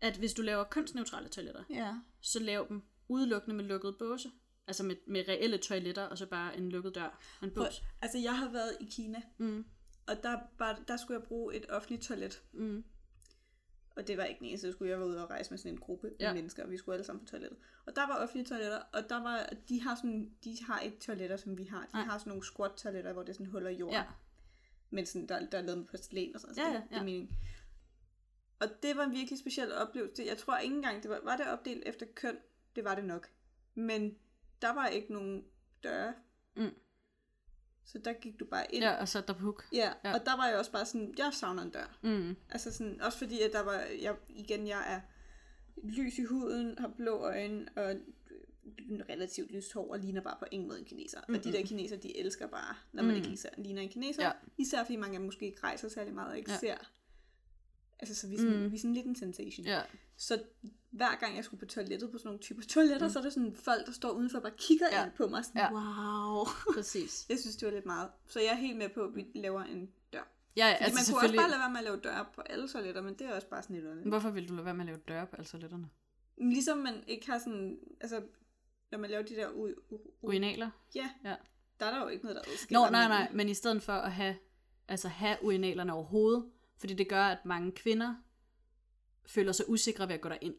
At 0.00 0.16
hvis 0.16 0.34
du 0.34 0.42
laver 0.42 0.64
kønsneutrale 0.64 1.28
toiletter, 1.28 1.64
Ja. 1.70 1.94
så 2.20 2.38
lav 2.40 2.66
dem 2.68 2.82
udelukkende 3.08 3.56
med 3.56 3.64
lukket 3.64 3.96
båse. 3.98 4.30
Altså 4.68 4.82
med, 4.82 4.96
med 5.06 5.24
reelle 5.28 5.58
toiletter, 5.58 6.02
og 6.02 6.18
så 6.18 6.26
bare 6.26 6.56
en 6.58 6.68
lukket 6.68 6.94
dør 6.94 7.18
og 7.40 7.46
en 7.46 7.50
Prøv, 7.54 7.64
bås. 7.64 7.82
altså 8.02 8.18
jeg 8.18 8.38
har 8.38 8.50
været 8.52 8.76
i 8.80 8.84
Kina, 8.90 9.22
Mm. 9.38 9.64
og 10.06 10.14
der, 10.22 10.38
var, 10.58 10.80
der 10.88 10.96
skulle 10.96 11.20
jeg 11.20 11.28
bruge 11.28 11.54
et 11.54 11.66
offentligt 11.70 12.02
toilet. 12.02 12.42
Mm. 12.52 12.84
Og 13.96 14.06
det 14.06 14.16
var 14.18 14.24
ikke 14.24 14.38
den 14.38 14.46
eneste, 14.46 14.66
så 14.66 14.72
skulle 14.72 14.90
jeg 14.90 14.98
være 14.98 15.08
ude 15.08 15.22
og 15.24 15.30
rejse 15.30 15.50
med 15.50 15.58
sådan 15.58 15.72
en 15.72 15.78
gruppe 15.80 16.12
Ja. 16.20 16.28
af 16.28 16.34
mennesker, 16.34 16.62
og 16.64 16.70
vi 16.70 16.76
skulle 16.76 16.94
alle 16.94 17.04
sammen 17.04 17.24
på 17.24 17.30
toilettet. 17.30 17.58
Og 17.86 17.96
der 17.96 18.06
var 18.06 18.14
offentlige 18.22 18.44
toiletter, 18.46 18.78
og 18.92 19.08
der 19.08 19.22
var, 19.22 19.48
de 19.68 19.82
har 19.82 19.94
sådan, 19.94 20.30
de 20.44 20.56
har 20.64 20.80
ikke 20.80 20.98
toiletter, 20.98 21.36
som 21.36 21.58
vi 21.58 21.64
har. 21.64 21.80
De 21.86 21.92
Nej. 21.92 22.04
har 22.04 22.18
sådan 22.18 22.30
nogle 22.30 22.44
squat-toiletter, 22.44 23.12
hvor 23.12 23.22
det 23.22 23.28
er 23.28 23.32
sådan 23.34 23.46
huller 23.46 23.70
i 23.70 23.76
jorden. 23.76 23.94
Ja. 23.94 24.04
Men 24.90 25.06
sådan, 25.06 25.28
der, 25.28 25.46
der 25.46 25.58
er 25.58 25.62
lavet 25.62 25.78
med 25.78 25.86
porcelæn 25.86 26.34
og 26.34 26.40
sådan 26.40 26.56
Ja, 26.56 26.62
noget. 26.62 26.74
ja, 26.74 26.80
Det, 26.80 26.88
det 26.90 26.94
er 26.96 27.00
ja. 27.00 27.04
meningen. 27.04 27.36
Og 28.60 28.66
det 28.82 28.96
var 28.96 29.04
en 29.04 29.12
virkelig 29.12 29.38
speciel 29.38 29.72
oplevelse. 29.74 30.24
Jeg 30.26 30.38
tror 30.38 30.58
ikke 30.58 30.76
engang, 30.76 31.02
det 31.02 31.10
var, 31.10 31.20
var 31.24 31.36
det 31.36 31.46
opdelt 31.46 31.82
efter 31.86 32.06
køn? 32.14 32.36
Det 32.76 32.84
var 32.84 32.94
det 32.94 33.04
nok. 33.04 33.28
Men 33.74 34.18
der 34.62 34.72
var 34.74 34.86
ikke 34.86 35.12
nogen 35.12 35.44
døre. 35.82 36.14
Mm. 36.56 36.70
Så 37.86 37.98
der 37.98 38.12
gik 38.12 38.40
du 38.40 38.44
bare 38.44 38.74
ind. 38.74 38.84
Ja, 38.84 39.00
og 39.00 39.08
så 39.08 39.18
er 39.18 39.22
der 39.22 39.32
på 39.32 39.40
hook. 39.40 39.64
Ja, 39.72 39.92
Ja. 40.04 40.14
og 40.14 40.20
der 40.26 40.36
var 40.36 40.46
jeg 40.46 40.58
også 40.58 40.72
bare 40.72 40.86
sådan, 40.86 41.14
jeg 41.18 41.30
savner 41.32 41.62
en 41.62 41.70
dør. 41.70 41.98
Mm. 42.02 42.36
Altså 42.50 42.72
sådan, 42.72 43.00
også 43.02 43.18
fordi, 43.18 43.40
at 43.40 43.52
der 43.52 43.60
var, 43.62 43.80
jeg, 44.02 44.16
igen, 44.28 44.66
jeg 44.66 44.94
er 44.94 45.00
lys 45.84 46.18
i 46.18 46.24
huden, 46.24 46.78
har 46.78 46.88
blå 46.96 47.16
øjne, 47.18 47.66
og 47.76 47.94
relativt 49.08 49.52
lyst 49.52 49.72
hår, 49.72 49.92
og 49.92 49.98
ligner 49.98 50.20
bare 50.20 50.36
på 50.38 50.44
ingen 50.50 50.68
måde 50.68 50.78
en 50.78 50.84
kineser. 50.84 51.18
Mm-hmm. 51.20 51.34
Og 51.34 51.44
de 51.44 51.52
der 51.52 51.62
kineser, 51.66 51.96
de 51.96 52.18
elsker 52.18 52.46
bare, 52.46 52.74
når 52.92 53.02
man 53.02 53.12
Mm. 53.12 53.16
ikke 53.16 53.30
især 53.30 53.48
ligner 53.58 53.82
en 53.82 53.88
kineser. 53.88 54.22
Ja. 54.24 54.32
Især 54.58 54.84
fordi 54.84 54.96
mange 54.96 55.14
af 55.14 55.18
dem 55.18 55.26
måske 55.26 55.46
ikke 55.46 55.62
rejser 55.62 55.88
særlig 55.88 56.14
meget, 56.14 56.30
og 56.30 56.38
ikke 56.38 56.50
Ja. 56.52 56.58
ser. 56.58 56.76
Altså, 57.98 58.14
så 58.14 58.28
vi 58.28 58.34
er, 58.34 58.38
sådan, 58.38 58.62
Mm. 58.62 58.70
vi 58.70 58.76
er 58.76 58.80
sådan 58.80 58.94
lidt 58.94 59.06
en 59.06 59.16
sensation. 59.16 59.66
Ja. 59.66 59.80
Så 60.16 60.42
hver 60.96 61.14
gang 61.20 61.36
jeg 61.36 61.44
skulle 61.44 61.58
på 61.60 61.66
toilettet 61.66 62.10
på 62.10 62.18
sådan 62.18 62.28
nogle 62.28 62.40
typer 62.40 62.62
toiletter, 62.62 63.06
mm. 63.06 63.12
så 63.12 63.18
er 63.18 63.22
der 63.22 63.30
sådan 63.30 63.54
folk, 63.54 63.86
der 63.86 63.92
står 63.92 64.10
udenfor 64.10 64.36
og 64.38 64.42
bare 64.42 64.52
kigger 64.58 64.86
Ja. 64.92 65.04
ind 65.04 65.12
på 65.12 65.26
mig. 65.26 65.44
Sådan, 65.44 65.60
Ja. 65.60 65.72
wow. 65.72 66.44
Præcis. 66.74 67.12
Jeg 67.30 67.38
synes, 67.38 67.56
det 67.56 67.66
var 67.66 67.72
lidt 67.74 67.86
meget. 67.86 68.08
Så 68.26 68.40
jeg 68.40 68.48
er 68.48 68.54
helt 68.54 68.78
med 68.78 68.88
på, 68.88 69.00
at 69.00 69.14
vi 69.16 69.26
laver 69.34 69.62
en 69.64 69.90
dør. 70.12 70.28
Ja, 70.56 70.72
Fordi 70.72 70.84
altså 70.84 70.98
man 71.12 71.14
kunne 71.20 71.26
også 71.28 71.36
bare 71.36 71.48
lade 71.50 71.60
være 71.60 71.70
med 71.70 71.78
at 71.78 71.84
lave 71.84 71.96
døre 71.96 72.24
på 72.34 72.40
alle 72.40 72.68
toiletter, 72.68 73.02
men 73.02 73.14
det 73.14 73.26
er 73.26 73.34
også 73.34 73.48
bare 73.48 73.62
sådan 73.62 73.76
lidt 73.76 73.84
underligt. 73.86 74.08
Hvorfor 74.08 74.30
vil 74.30 74.48
du 74.48 74.54
lade 74.54 74.64
være 74.64 74.74
med 74.74 74.80
at 74.84 74.86
lave 74.86 74.98
døre 75.08 75.26
på 75.26 75.36
alle 75.36 75.46
toiletterne? 75.48 75.88
Ligesom 76.38 76.78
man 76.78 76.94
ikke 77.06 77.30
har 77.30 77.38
sådan, 77.38 77.78
altså, 78.00 78.22
når 78.90 78.98
man 78.98 79.10
laver 79.10 79.22
de 79.22 79.34
der 79.36 79.48
u- 79.48 79.94
u- 79.94 80.18
Urinaler? 80.22 80.70
ja, 80.94 81.10
Ja. 81.24 81.34
der 81.80 81.86
er 81.86 81.90
der 81.94 82.02
jo 82.02 82.08
ikke 82.08 82.24
noget, 82.24 82.36
der 82.36 82.52
adskiller. 82.52 82.80
Nå, 82.84 82.90
nej, 82.90 83.08
nej, 83.08 83.28
men 83.32 83.48
i 83.48 83.54
stedet 83.54 83.82
for 83.82 83.92
at 83.92 84.12
have, 84.12 84.36
altså 84.88 85.08
have 85.08 85.36
urinalerne 85.42 85.92
overhovedet, 85.92 86.44
Fordi 86.78 86.94
det 86.94 87.08
gør, 87.08 87.22
at 87.22 87.44
mange 87.44 87.72
kvinder 87.72 88.14
føler 89.26 89.52
sig 89.52 89.68
usikre 89.68 90.08
ved 90.08 90.14
at 90.14 90.20
gå 90.20 90.28
derind 90.28 90.54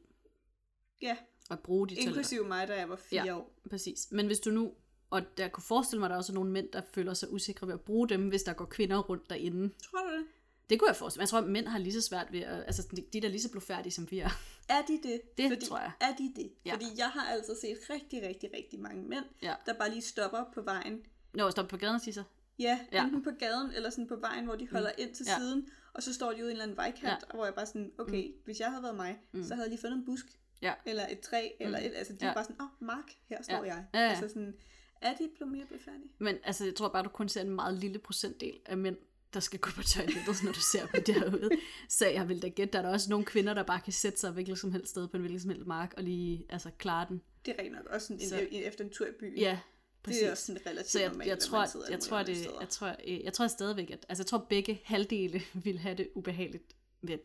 Ja, 1.02 1.18
og 1.50 1.60
bruge 1.60 1.88
de 1.88 1.94
toiletter. 1.96 2.10
inklusive 2.12 2.48
mig, 2.48 2.68
da 2.68 2.74
jeg 2.80 2.90
var 2.90 2.96
fire 2.96 3.26
Ja. 3.26 3.38
år. 3.38 3.54
Præcis. 3.70 4.08
Men 4.12 4.26
hvis 4.26 4.40
du 4.40 4.50
nu, 4.50 4.74
og 5.10 5.38
der 5.38 5.48
kunne 5.48 5.64
forestille 5.64 6.00
mig, 6.00 6.06
at 6.06 6.10
der 6.10 6.16
er 6.16 6.20
også 6.20 6.34
nogle 6.34 6.52
mænd, 6.52 6.72
der 6.72 6.82
føler 6.94 7.14
sig 7.14 7.32
usikre 7.34 7.68
ved 7.68 7.74
at 7.74 7.82
bruge 7.82 8.10
dem, 8.10 8.28
hvis 8.28 8.44
der 8.44 8.54
går 8.54 8.66
kvinder 8.66 8.98
rundt 8.98 9.30
derinde. 9.30 9.74
Tror 9.92 10.00
du 10.00 10.12
det? 10.18 10.26
Det 10.70 10.80
kunne 10.80 10.88
jeg 10.90 10.96
forestille 10.96 11.20
mig. 11.20 11.22
Jeg 11.22 11.30
tror, 11.30 11.40
at 11.40 11.50
mænd 11.50 11.68
har 11.68 11.80
lige 11.80 11.94
så 11.94 12.02
svært 12.02 12.32
ved 12.32 12.40
at, 12.40 12.64
altså 12.68 12.88
de, 12.96 13.06
de 13.14 13.26
er 13.26 13.30
lige 13.30 13.42
så 13.42 13.52
blufærdige 13.52 13.92
som 13.94 14.12
vi 14.12 14.20
er. 14.20 14.30
Er 14.70 14.82
de 14.88 15.00
det? 15.04 15.22
Det 15.38 15.52
Fordi, 15.52 15.66
tror 15.66 15.80
jeg. 15.80 15.92
Er 16.02 16.16
de 16.16 16.34
det? 16.36 16.52
Ja. 16.66 16.74
Fordi 16.74 16.86
jeg 16.98 17.08
har 17.10 17.26
altså 17.26 17.56
set 17.62 17.78
rigtig, 17.90 18.22
rigtig, 18.28 18.50
rigtig 18.58 18.80
mange 18.80 19.04
mænd, 19.04 19.26
Ja. 19.42 19.54
der 19.66 19.74
bare 19.74 19.90
lige 19.90 20.02
stopper 20.02 20.44
på 20.54 20.62
vejen. 20.62 21.02
Nå, 21.34 21.52
stop 21.52 21.68
på 21.68 21.78
gaden 21.78 21.96
og 21.96 22.02
sige 22.02 22.14
så. 22.14 22.24
Ja, 22.60 22.80
Ja. 22.92 22.98
ja. 22.98 23.04
enten 23.04 23.24
på 23.24 23.32
gaden 23.40 23.72
eller 23.76 23.90
sådan 23.90 24.08
på 24.08 24.16
vejen, 24.16 24.46
hvor 24.46 24.56
de 24.56 24.68
holder 24.70 24.92
mm. 24.98 25.02
ind 25.04 25.16
til 25.16 25.26
Ja. 25.30 25.38
siden, 25.40 25.70
og 25.94 26.04
så 26.04 26.14
står 26.14 26.32
de 26.34 26.36
ude 26.36 26.42
i 26.42 26.44
en 26.46 26.52
eller 26.52 26.64
anden 26.64 26.78
vejkant, 26.78 27.04
ja. 27.04 27.36
hvor 27.36 27.46
jeg 27.46 27.54
bare 27.56 27.66
sådan, 27.66 27.92
okay, 27.98 28.28
mm. 28.28 28.34
hvis 28.46 28.60
jeg 28.60 28.70
havde 28.70 28.84
været 28.84 28.96
mig, 28.96 29.20
mm. 29.32 29.44
så 29.44 29.54
havde 29.56 29.66
jeg 29.66 29.70
lige 29.70 29.82
fundet 29.82 29.98
en 29.98 30.06
busk, 30.06 30.26
Ja. 30.62 30.74
eller 30.86 31.08
et 31.12 31.20
træ, 31.20 31.50
mm. 31.60 31.66
eller 31.66 31.80
et, 31.80 31.92
altså 31.96 32.14
de 32.14 32.18
Ja. 32.22 32.28
ja. 32.28 32.34
bare 32.34 32.44
sådan, 32.44 32.62
åh, 32.62 32.66
oh, 32.66 32.86
Mark, 32.88 33.06
her 33.30 33.42
står 33.44 33.54
Ja. 33.64 33.74
jeg. 33.74 33.86
Ja, 33.94 34.00
ja. 34.00 34.10
Altså 34.10 34.28
sådan, 34.28 34.54
er 35.02 35.16
de 35.16 35.30
blevet 35.36 35.52
mere 35.52 35.66
befærdige? 35.66 36.12
Men 36.20 36.38
altså, 36.44 36.66
jeg 36.66 36.76
tror 36.76 36.88
bare, 36.90 37.04
du 37.04 37.10
kun 37.10 37.30
ser 37.30 37.42
en 37.42 37.50
meget 37.50 37.74
lille 37.80 38.00
procentdel 38.00 38.60
af 38.66 38.78
mænd, 38.78 38.98
der 39.34 39.40
skal 39.40 39.60
gå 39.60 39.70
på 39.76 39.84
toilettet, 39.84 40.44
når 40.44 40.52
du 40.52 40.60
ser 40.60 40.86
dem 40.88 41.04
derude. 41.04 41.50
Så 41.90 42.08
jeg 42.08 42.30
vil 42.30 42.42
da 42.42 42.48
gætte, 42.48 42.74
der 42.74 42.80
er 42.80 42.84
der 42.84 42.90
også 42.90 43.10
nogle 43.10 43.26
kvinder, 43.26 43.54
der 43.54 43.64
bare 43.64 43.80
kan 43.82 43.94
sætte 43.94 44.20
sig 44.20 44.32
hvilket 44.32 44.60
som 44.60 44.72
helst 44.72 44.90
sted 44.90 45.08
på 45.08 45.18
en 45.18 45.22
hvilken 45.22 45.40
som 45.40 45.50
helst 45.50 45.68
mark 45.68 45.94
og 45.98 46.04
lige 46.04 46.46
altså, 46.50 46.70
klare 46.78 47.06
den. 47.10 47.22
Det 47.46 47.56
er 47.58 47.64
rent 47.64 47.76
nok 47.76 47.86
også 47.86 48.08
sådan, 48.08 48.20
Så- 48.30 48.40
en, 48.40 48.48
en, 48.52 48.64
efter 48.64 48.84
en 48.84 48.90
tur 48.90 49.06
i 49.08 49.12
byen. 49.20 49.38
Ja, 49.38 49.60
præcis. 50.04 50.20
det 50.20 50.28
er 50.28 50.32
også 50.32 50.46
sådan 50.46 50.62
relativt 50.66 50.88
Så 50.90 51.00
jeg, 51.00 51.10
normalt, 51.10 51.30
jeg, 51.30 51.40
tror, 51.40 51.60
jeg, 51.92 52.00
tror, 52.00 52.24
det, 52.24 52.48
jeg, 52.62 52.70
tror, 52.70 52.96
øh, 53.08 53.24
jeg 53.24 53.34
tror 53.34 53.48
stadigvæk, 53.48 53.90
at 53.92 54.06
altså, 54.10 54.22
jeg 54.22 54.28
tror, 54.28 54.38
begge 54.50 54.82
halvdele 54.84 55.42
vil 55.66 55.80
have 55.80 55.96
det 55.98 56.10
ubehageligt. 56.16 56.74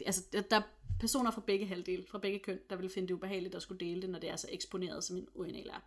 Altså, 0.06 0.22
der- 0.32 0.40
der 0.40 0.56
er 0.56 0.62
personer 1.00 1.30
fra 1.30 1.42
begge 1.46 1.66
halvdele, 1.66 2.04
fra 2.10 2.18
begge 2.18 2.38
køn, 2.38 2.58
der 2.70 2.76
vil 2.76 2.88
finde 2.90 3.08
det 3.08 3.14
ubehageligt 3.14 3.54
at 3.54 3.62
skulle 3.62 3.86
dele 3.86 4.02
det, 4.02 4.10
når 4.10 4.18
det 4.18 4.30
er 4.30 4.36
så 4.36 4.46
eksponeret, 4.50 5.04
som 5.04 5.16
en 5.16 5.28
urinal 5.34 5.68
er. 5.68 5.80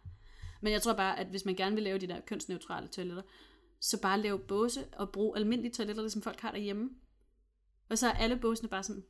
Men 0.62 0.74
jeg 0.74 0.82
tror 0.82 0.94
bare, 0.94 1.20
at 1.20 1.28
hvis 1.28 1.46
man 1.46 1.56
gerne 1.56 1.76
vil 1.76 1.84
lave 1.84 1.98
de 2.00 2.08
der 2.08 2.20
kønsneutrale 2.22 2.88
toiletter, 2.88 3.24
så 3.80 4.02
bare 4.02 4.22
lave 4.22 4.40
båse 4.40 4.86
og 4.94 5.12
brug 5.12 5.38
almindelige 5.38 5.74
toiletter, 5.74 6.02
ligesom 6.04 6.22
folk 6.22 6.40
har 6.40 6.52
derhjemme. 6.52 6.90
Og 7.90 7.98
så 7.98 8.08
er 8.08 8.12
alle 8.14 8.36
båsene 8.38 8.70
bare 8.70 8.84
sådan, 8.84 9.04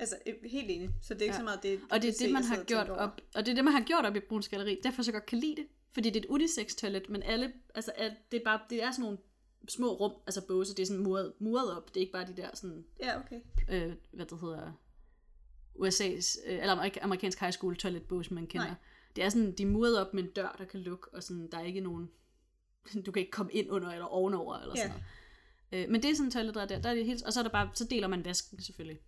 Altså, 0.00 0.16
øh, 0.26 0.34
helt 0.50 0.70
enig. 0.70 0.90
Så 1.02 1.14
det 1.14 1.20
er 1.20 1.24
ikke 1.24 1.34
Ja. 1.34 1.38
så 1.38 1.44
meget 1.44 1.62
det, 1.62 1.80
og 1.90 2.02
det 2.02 2.08
er 2.08 2.24
det, 2.24 2.32
man 2.32 2.42
har 2.44 2.64
gjort 2.64 2.88
op, 2.88 3.20
og 3.34 3.46
det 3.46 3.50
er 3.52 3.54
det, 3.54 3.64
man 3.64 3.72
har 3.72 3.80
gjort 3.84 4.04
op 4.06 4.16
i 4.16 4.20
Bruns 4.20 4.48
Galeri. 4.48 4.80
Derfor 4.82 5.02
så 5.02 5.12
godt 5.12 5.26
kan 5.26 5.38
lide 5.38 5.56
det. 5.56 5.66
Fordi 5.92 6.10
det 6.10 6.16
er 6.16 6.20
et 6.24 6.26
unisex 6.30 6.74
toilet, 6.74 7.08
men 7.08 7.22
alle, 7.22 7.52
altså 7.74 7.92
det 8.30 8.40
er 8.40 8.44
bare, 8.44 8.60
det 8.70 8.82
er 8.82 8.90
sådan 8.90 9.02
nogle 9.02 9.18
små 9.68 9.92
rum, 9.92 10.12
altså 10.26 10.46
båse, 10.46 10.74
det 10.74 10.82
er 10.82 10.86
sådan 10.86 11.02
muret, 11.02 11.32
muret 11.38 11.76
op. 11.76 11.88
Det 11.88 11.96
er 11.96 12.00
ikke 12.00 12.12
bare 12.12 12.26
de 12.26 12.36
der 12.36 12.50
sådan, 12.54 12.84
Ja, 13.02 13.18
okay. 13.20 13.40
øh, 13.70 13.92
hvad 14.12 14.26
det 14.26 14.40
hedder, 14.40 14.72
USA's, 15.74 16.48
øh, 16.50 16.58
eller 16.60 16.76
amerik- 16.76 16.98
amerikansk 17.02 17.40
high 17.40 17.52
school 17.52 17.76
toiletbåse, 17.76 18.34
man 18.34 18.46
kender. 18.46 18.66
Nej. 18.66 18.74
Det 19.16 19.24
er 19.24 19.28
sådan, 19.28 19.52
de 19.52 19.62
er 19.62 19.66
muret 19.66 19.98
op 20.00 20.14
med 20.14 20.22
en 20.22 20.30
dør, 20.30 20.54
der 20.58 20.64
kan 20.64 20.80
lukke, 20.80 21.14
og 21.14 21.22
sådan, 21.22 21.50
der 21.50 21.58
er 21.58 21.62
ikke 21.64 21.80
nogen, 21.80 22.10
du 23.06 23.12
kan 23.12 23.20
ikke 23.20 23.32
komme 23.32 23.52
ind 23.52 23.70
under 23.70 23.88
eller 23.90 24.06
ovenover, 24.06 24.58
eller 24.58 24.74
Ja. 24.76 24.82
sådan 24.82 24.90
noget. 25.70 25.84
Øh, 25.84 25.90
men 25.92 26.02
det 26.02 26.10
er 26.10 26.14
sådan 26.14 26.26
en 26.26 26.30
toilet, 26.30 26.54
der 26.54 26.60
er 26.62 26.66
der, 26.66 26.80
der 26.80 26.90
er 26.90 26.94
det 26.94 27.04
helt, 27.06 27.22
og 27.22 27.32
så 27.32 27.40
er 27.40 27.42
der 27.44 27.50
bare, 27.50 27.70
så 27.74 27.84
deler 27.84 28.08
man 28.08 28.24
vasken 28.24 28.62
selvfølgelig, 28.62 29.00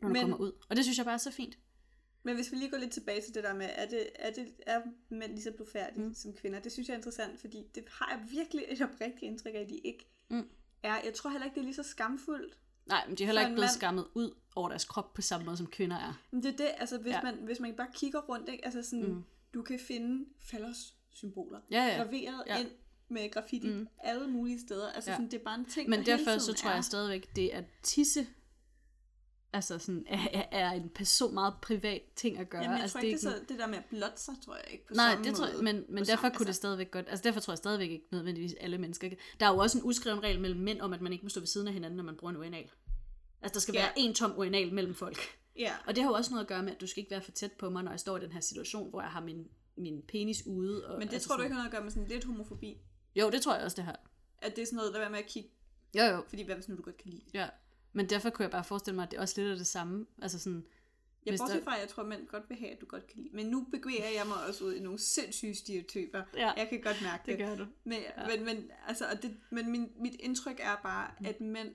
når 0.00 0.08
du 0.08 0.12
Men- 0.12 0.22
kommer 0.22 0.36
ud. 0.36 0.52
Og 0.70 0.76
det 0.76 0.84
synes 0.84 0.98
jeg 0.98 1.04
bare 1.06 1.14
er 1.14 1.18
så 1.18 1.30
fint. 1.32 1.58
Men 2.22 2.34
hvis 2.34 2.52
vi 2.52 2.56
lige 2.56 2.70
går 2.70 2.78
lidt 2.78 2.92
tilbage 2.92 3.20
til 3.20 3.34
det 3.34 3.44
der 3.44 3.54
med, 3.54 3.68
er, 3.74 3.86
det, 3.86 4.06
er, 4.14 4.32
det, 4.32 4.48
er 4.66 4.80
mænd 5.08 5.32
lige 5.32 5.42
så 5.42 5.52
blufærdige 5.52 6.04
Mm. 6.04 6.14
som 6.14 6.32
kvinder? 6.32 6.60
Det 6.60 6.72
synes 6.72 6.88
jeg 6.88 6.94
er 6.94 6.98
interessant, 6.98 7.40
fordi 7.40 7.62
det 7.74 7.84
har 7.90 8.10
jeg 8.10 8.30
virkelig 8.30 8.64
et 8.68 8.82
oprigtigt 8.82 9.22
indtryk 9.22 9.54
af, 9.54 9.58
at 9.60 9.68
de 9.68 9.76
ikke 9.78 10.06
Mm. 10.28 10.48
er. 10.82 10.96
Jeg 11.04 11.14
tror 11.14 11.30
heller 11.30 11.44
ikke, 11.44 11.54
det 11.54 11.60
er 11.60 11.64
lige 11.64 11.74
så 11.74 11.82
skamfuldt. 11.82 12.58
Nej, 12.86 13.06
men 13.08 13.16
de 13.18 13.22
er 13.22 13.26
heller 13.26 13.40
ikke 13.42 13.52
blevet 13.54 13.64
mand- 13.66 13.74
skammet 13.78 14.06
ud 14.14 14.34
over 14.56 14.68
deres 14.68 14.84
krop 14.84 15.14
på 15.14 15.22
samme 15.22 15.44
måde, 15.46 15.56
som 15.56 15.66
kvinder 15.66 15.96
er. 15.96 16.20
Men 16.30 16.42
det 16.42 16.52
er 16.52 16.56
det, 16.56 16.70
altså 16.78 16.98
hvis, 16.98 17.12
Ja. 17.12 17.22
man, 17.22 17.34
hvis 17.34 17.60
man 17.60 17.74
bare 17.74 17.88
kigger 17.94 18.20
rundt, 18.20 18.48
ikke? 18.48 18.64
Altså 18.64 18.82
sådan, 18.82 19.04
Mm. 19.08 19.24
du 19.54 19.62
kan 19.62 19.78
finde 19.78 20.26
fallers 20.40 20.94
symboler. 21.10 21.60
Ja, 21.70 21.82
ja. 21.84 21.96
Graveret 22.02 22.42
Ja. 22.46 22.60
ind 22.60 22.68
med 23.08 23.30
graffiti 23.30 23.68
Mm. 23.68 23.88
alle 23.98 24.28
mulige 24.28 24.60
steder. 24.60 24.92
Altså 24.92 25.10
Ja. 25.10 25.16
sådan, 25.16 25.30
det 25.30 25.40
er 25.40 25.44
bare 25.44 25.58
en 25.58 25.64
ting, 25.64 25.88
Men 25.90 26.06
derfor 26.06 26.38
så 26.38 26.52
tror 26.52 26.70
er. 26.70 26.74
jeg 26.74 26.84
stadigvæk, 26.84 27.36
det 27.36 27.48
at 27.48 27.64
tisse 27.82 28.26
altså 29.52 29.78
sådan, 29.78 30.04
er, 30.08 30.42
er- 30.52 30.70
en 30.72 30.88
person 30.88 31.34
meget 31.34 31.54
privat 31.62 32.02
ting 32.16 32.38
at 32.38 32.50
gøre. 32.50 32.62
Jamen, 32.62 32.74
jeg 32.76 32.82
altså, 32.82 32.98
tror 32.98 33.00
ikke, 33.04 33.12
det, 33.14 33.22
sådan- 33.22 33.38
er 33.38 33.40
så, 33.40 33.44
det 33.48 33.58
der 33.58 33.66
med 33.66 33.78
at 33.78 33.84
blotte 33.84 34.20
sig, 34.20 34.34
tror 34.44 34.54
jeg 34.54 34.64
ikke 34.70 34.86
på 34.86 34.94
Nej, 34.94 35.10
samme 35.12 35.24
det 35.24 35.34
tror 35.36 35.46
jeg, 35.46 35.56
men, 35.62 35.84
men 35.88 36.04
derfor 36.06 36.16
samme- 36.22 36.36
kunne 36.36 36.44
det 36.44 36.48
altså- 36.48 36.58
stadigvæk 36.60 36.90
godt, 36.90 37.06
altså 37.08 37.22
derfor 37.22 37.40
tror 37.40 37.52
jeg 37.52 37.58
stadigvæk 37.58 37.90
ikke 37.90 38.06
nødvendigvis 38.12 38.54
alle 38.60 38.78
mennesker. 38.78 39.10
Der 39.40 39.46
er 39.46 39.50
jo 39.52 39.58
også 39.58 39.78
en 39.78 39.84
uskreven 39.84 40.22
regel 40.22 40.40
mellem 40.40 40.60
mænd 40.60 40.80
om, 40.80 40.92
at 40.92 41.00
man 41.00 41.12
ikke 41.12 41.22
må 41.24 41.28
stå 41.28 41.40
ved 41.40 41.46
siden 41.46 41.66
af 41.66 41.72
hinanden, 41.72 41.96
når 41.96 42.04
man 42.04 42.16
bruger 42.16 42.30
en 42.30 42.36
urinal. 42.36 42.70
Altså 43.42 43.54
der 43.54 43.60
skal 43.60 43.74
Ja. 43.74 43.80
være 43.82 43.92
en 43.96 44.14
tom 44.14 44.38
urinal 44.38 44.74
mellem 44.74 44.94
folk. 44.94 45.18
Ja, 45.58 45.72
Og 45.86 45.94
det 45.96 46.02
har 46.04 46.10
jo 46.10 46.16
også 46.16 46.30
noget 46.30 46.44
at 46.44 46.48
gøre 46.48 46.62
med, 46.62 46.72
at 46.74 46.80
du 46.80 46.86
skal 46.86 47.00
ikke 47.00 47.10
være 47.10 47.22
for 47.22 47.30
tæt 47.32 47.52
på 47.52 47.70
mig, 47.70 47.82
når 47.82 47.90
jeg 47.90 48.00
står 48.00 48.16
i 48.16 48.20
den 48.20 48.32
her 48.32 48.40
situation, 48.40 48.90
hvor 48.90 49.00
jeg 49.00 49.10
har 49.10 49.20
min, 49.20 49.48
min 49.76 50.02
penis 50.08 50.42
ude. 50.46 50.86
Og, 50.86 50.98
men 50.98 51.08
det 51.08 51.14
altså 51.14 51.28
tror 51.28 51.36
du 51.36 51.42
ikke 51.42 51.54
har 51.54 51.58
noget 51.62 51.68
at 51.68 51.72
gøre 51.72 51.82
med 51.82 51.90
sådan 51.90 52.08
lidt 52.08 52.24
homofobi? 52.24 52.78
Jo, 53.16 53.30
det 53.30 53.42
tror 53.42 53.54
jeg 53.54 53.64
også, 53.64 53.76
det 53.76 53.84
har. 53.84 54.00
At 54.38 54.56
det 54.56 54.62
er 54.62 54.66
sådan 54.66 54.76
noget, 54.76 54.94
der 54.94 55.00
er 55.00 55.08
med 55.08 55.18
at 55.18 55.26
kigge, 55.26 55.50
Jo, 55.98 56.02
jo. 56.04 56.24
fordi 56.28 56.42
hvad 56.42 56.54
hvis 56.54 56.68
nu 56.68 56.76
du 56.76 56.82
godt 56.82 56.96
kan 56.96 57.10
lide 57.10 57.22
det? 57.24 57.34
Ja. 57.34 57.48
Men 57.92 58.06
derfor 58.10 58.30
kunne 58.30 58.42
jeg 58.42 58.50
bare 58.50 58.64
forestille 58.64 58.94
mig, 58.96 59.02
at 59.02 59.10
det 59.10 59.16
er 59.16 59.20
også 59.20 59.40
lidt 59.40 59.50
af 59.50 59.56
det 59.56 59.66
samme. 59.66 60.06
Altså 60.22 60.38
sådan, 60.38 60.66
Jeg 61.26 61.32
Hvis 61.32 61.40
bortset 61.40 61.64
fra, 61.64 61.74
at 61.74 61.80
jeg 61.80 61.88
tror, 61.88 62.02
at 62.02 62.08
mænd 62.08 62.26
godt 62.26 62.42
vil 62.48 62.58
have, 62.58 62.70
at 62.70 62.80
du 62.80 62.86
godt 62.86 63.06
kan 63.06 63.16
lide. 63.22 63.36
Men 63.36 63.46
nu 63.46 63.66
bevæger 63.72 64.08
jeg 64.18 64.26
mig 64.26 64.36
også 64.48 64.64
ud 64.64 64.74
i 64.74 64.80
nogle 64.80 64.98
sindssyge 64.98 65.54
stereotyper. 65.54 66.22
Ja. 66.36 66.52
Jeg 66.56 66.68
kan 66.68 66.80
godt 66.80 67.02
mærke 67.02 67.22
det. 67.26 67.38
det 67.38 67.46
gør 67.46 67.56
du. 67.56 67.66
Men, 67.84 67.98
Ja. 67.98 68.22
ja. 68.30 68.36
men, 68.36 68.44
men, 68.44 68.70
altså, 68.88 69.04
og 69.12 69.22
det, 69.22 69.36
men 69.50 69.70
min, 69.70 69.88
mit 70.00 70.14
indtryk 70.20 70.60
er 70.62 70.76
bare, 70.82 71.10
at 71.24 71.40
mænd, 71.40 71.68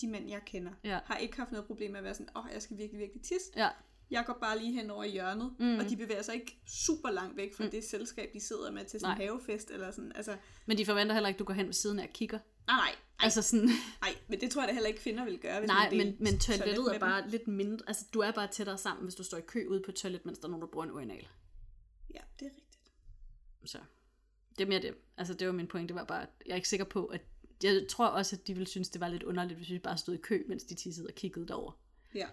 de 0.00 0.06
mænd, 0.08 0.28
jeg 0.28 0.40
kender, 0.46 0.72
Ja. 0.84 0.98
har 1.04 1.16
ikke 1.16 1.36
haft 1.36 1.52
noget 1.52 1.66
problem 1.66 1.90
med 1.90 1.98
at 1.98 2.04
være 2.04 2.14
sådan, 2.14 2.28
åh, 2.36 2.44
oh, 2.44 2.50
jeg 2.54 2.62
skal 2.62 2.78
virkelig, 2.78 3.00
virkelig 3.00 3.22
tisse. 3.22 3.50
Ja. 3.56 3.68
Jeg 4.10 4.24
går 4.26 4.38
bare 4.40 4.58
lige 4.58 4.72
hen 4.72 4.90
over 4.90 5.04
i 5.04 5.10
hjørnet, 5.10 5.54
Mm. 5.58 5.66
mm. 5.66 5.78
og 5.78 5.88
de 5.90 5.96
bevæger 5.96 6.22
sig 6.22 6.34
ikke 6.34 6.58
super 6.66 7.10
langt 7.10 7.36
væk 7.36 7.54
fra 7.54 7.64
Mm. 7.64 7.66
mm. 7.66 7.70
det 7.70 7.84
selskab, 7.84 8.30
de 8.34 8.40
sidder 8.40 8.72
med 8.72 8.84
til 8.84 9.00
sådan 9.00 9.14
en 9.14 9.18
Nej. 9.18 9.26
havefest, 9.26 9.70
eller 9.70 9.90
sådan, 9.90 10.12
altså, 10.14 10.36
Men 10.66 10.78
de 10.78 10.86
forventer 10.86 11.14
heller 11.14 11.28
ikke, 11.28 11.36
at 11.36 11.38
du 11.38 11.44
går 11.44 11.54
hen 11.54 11.66
ved 11.66 11.72
siden 11.72 11.98
af 11.98 12.02
og 12.06 12.12
kigger. 12.12 12.38
Nej, 12.68 12.76
nej, 12.76 12.94
ej, 13.18 13.24
Altså 13.24 13.42
sådan, 13.42 13.68
nej, 14.02 14.14
men 14.28 14.40
det 14.40 14.50
tror 14.50 14.62
jeg 14.62 14.68
da 14.68 14.72
heller 14.72 14.88
ikke, 14.88 15.00
kvinder 15.00 15.24
vil 15.24 15.38
gøre, 15.38 15.58
hvis 15.58 15.68
nej, 15.68 15.90
men, 15.90 16.16
men 16.18 16.38
toilet 16.38 16.60
toilettet 16.60 16.86
er 16.86 16.92
dem. 16.92 17.00
bare 17.00 17.28
lidt 17.28 17.48
mindre. 17.48 17.84
Altså, 17.86 18.04
du 18.14 18.20
er 18.20 18.30
bare 18.30 18.48
tættere 18.48 18.78
sammen, 18.78 19.04
hvis 19.04 19.14
du 19.14 19.22
står 19.22 19.38
i 19.38 19.42
kø 19.46 19.66
ude 19.66 19.82
på 19.86 19.92
toilet, 19.92 20.24
mens 20.24 20.38
der 20.38 20.44
er 20.44 20.50
nogen, 20.50 20.62
der 20.62 20.68
bruger 20.68 20.86
en 20.86 20.92
urinal. 20.92 21.28
Ja, 22.14 22.20
det 22.40 22.46
er 22.46 22.50
rigtigt. 22.50 22.78
Så 23.64 23.78
det 24.58 24.64
er 24.64 24.68
mere 24.68 24.82
det. 24.82 24.94
Altså, 25.16 25.34
det 25.34 25.46
var 25.46 25.52
min 25.52 25.66
point. 25.66 25.88
Det 25.88 25.94
var 25.94 26.04
bare, 26.04 26.26
jeg 26.46 26.52
er 26.52 26.56
ikke 26.56 26.68
sikker 26.68 26.86
på, 26.86 27.06
at 27.06 27.20
jeg 27.62 27.86
tror 27.88 28.06
også, 28.06 28.36
at 28.36 28.46
de 28.46 28.54
ville 28.54 28.66
synes, 28.66 28.88
det 28.88 29.00
var 29.00 29.08
lidt 29.08 29.22
underligt, 29.22 29.58
hvis 29.58 29.70
vi 29.70 29.78
bare 29.78 29.98
stod 29.98 30.14
i 30.14 30.18
kø, 30.18 30.42
mens 30.48 30.64
de 30.64 30.74
tissede 30.74 31.06
og 31.06 31.14
kiggede 31.14 31.48
derover. 31.48 31.72
Ja. 32.14 32.28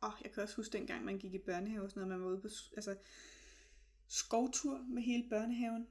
Og 0.00 0.12
jeg 0.24 0.32
kan 0.32 0.42
også 0.42 0.56
huske 0.56 0.72
dengang, 0.72 1.04
man 1.04 1.18
gik 1.18 1.34
i 1.34 1.38
børnehave 1.38 1.84
og 1.84 1.90
sådan 1.90 2.00
noget, 2.00 2.18
man 2.18 2.26
var 2.26 2.32
ude 2.32 2.40
på 2.40 2.48
altså, 2.76 2.96
skovtur 4.08 4.84
med 4.88 5.02
hele 5.02 5.24
børnehaven. 5.30 5.86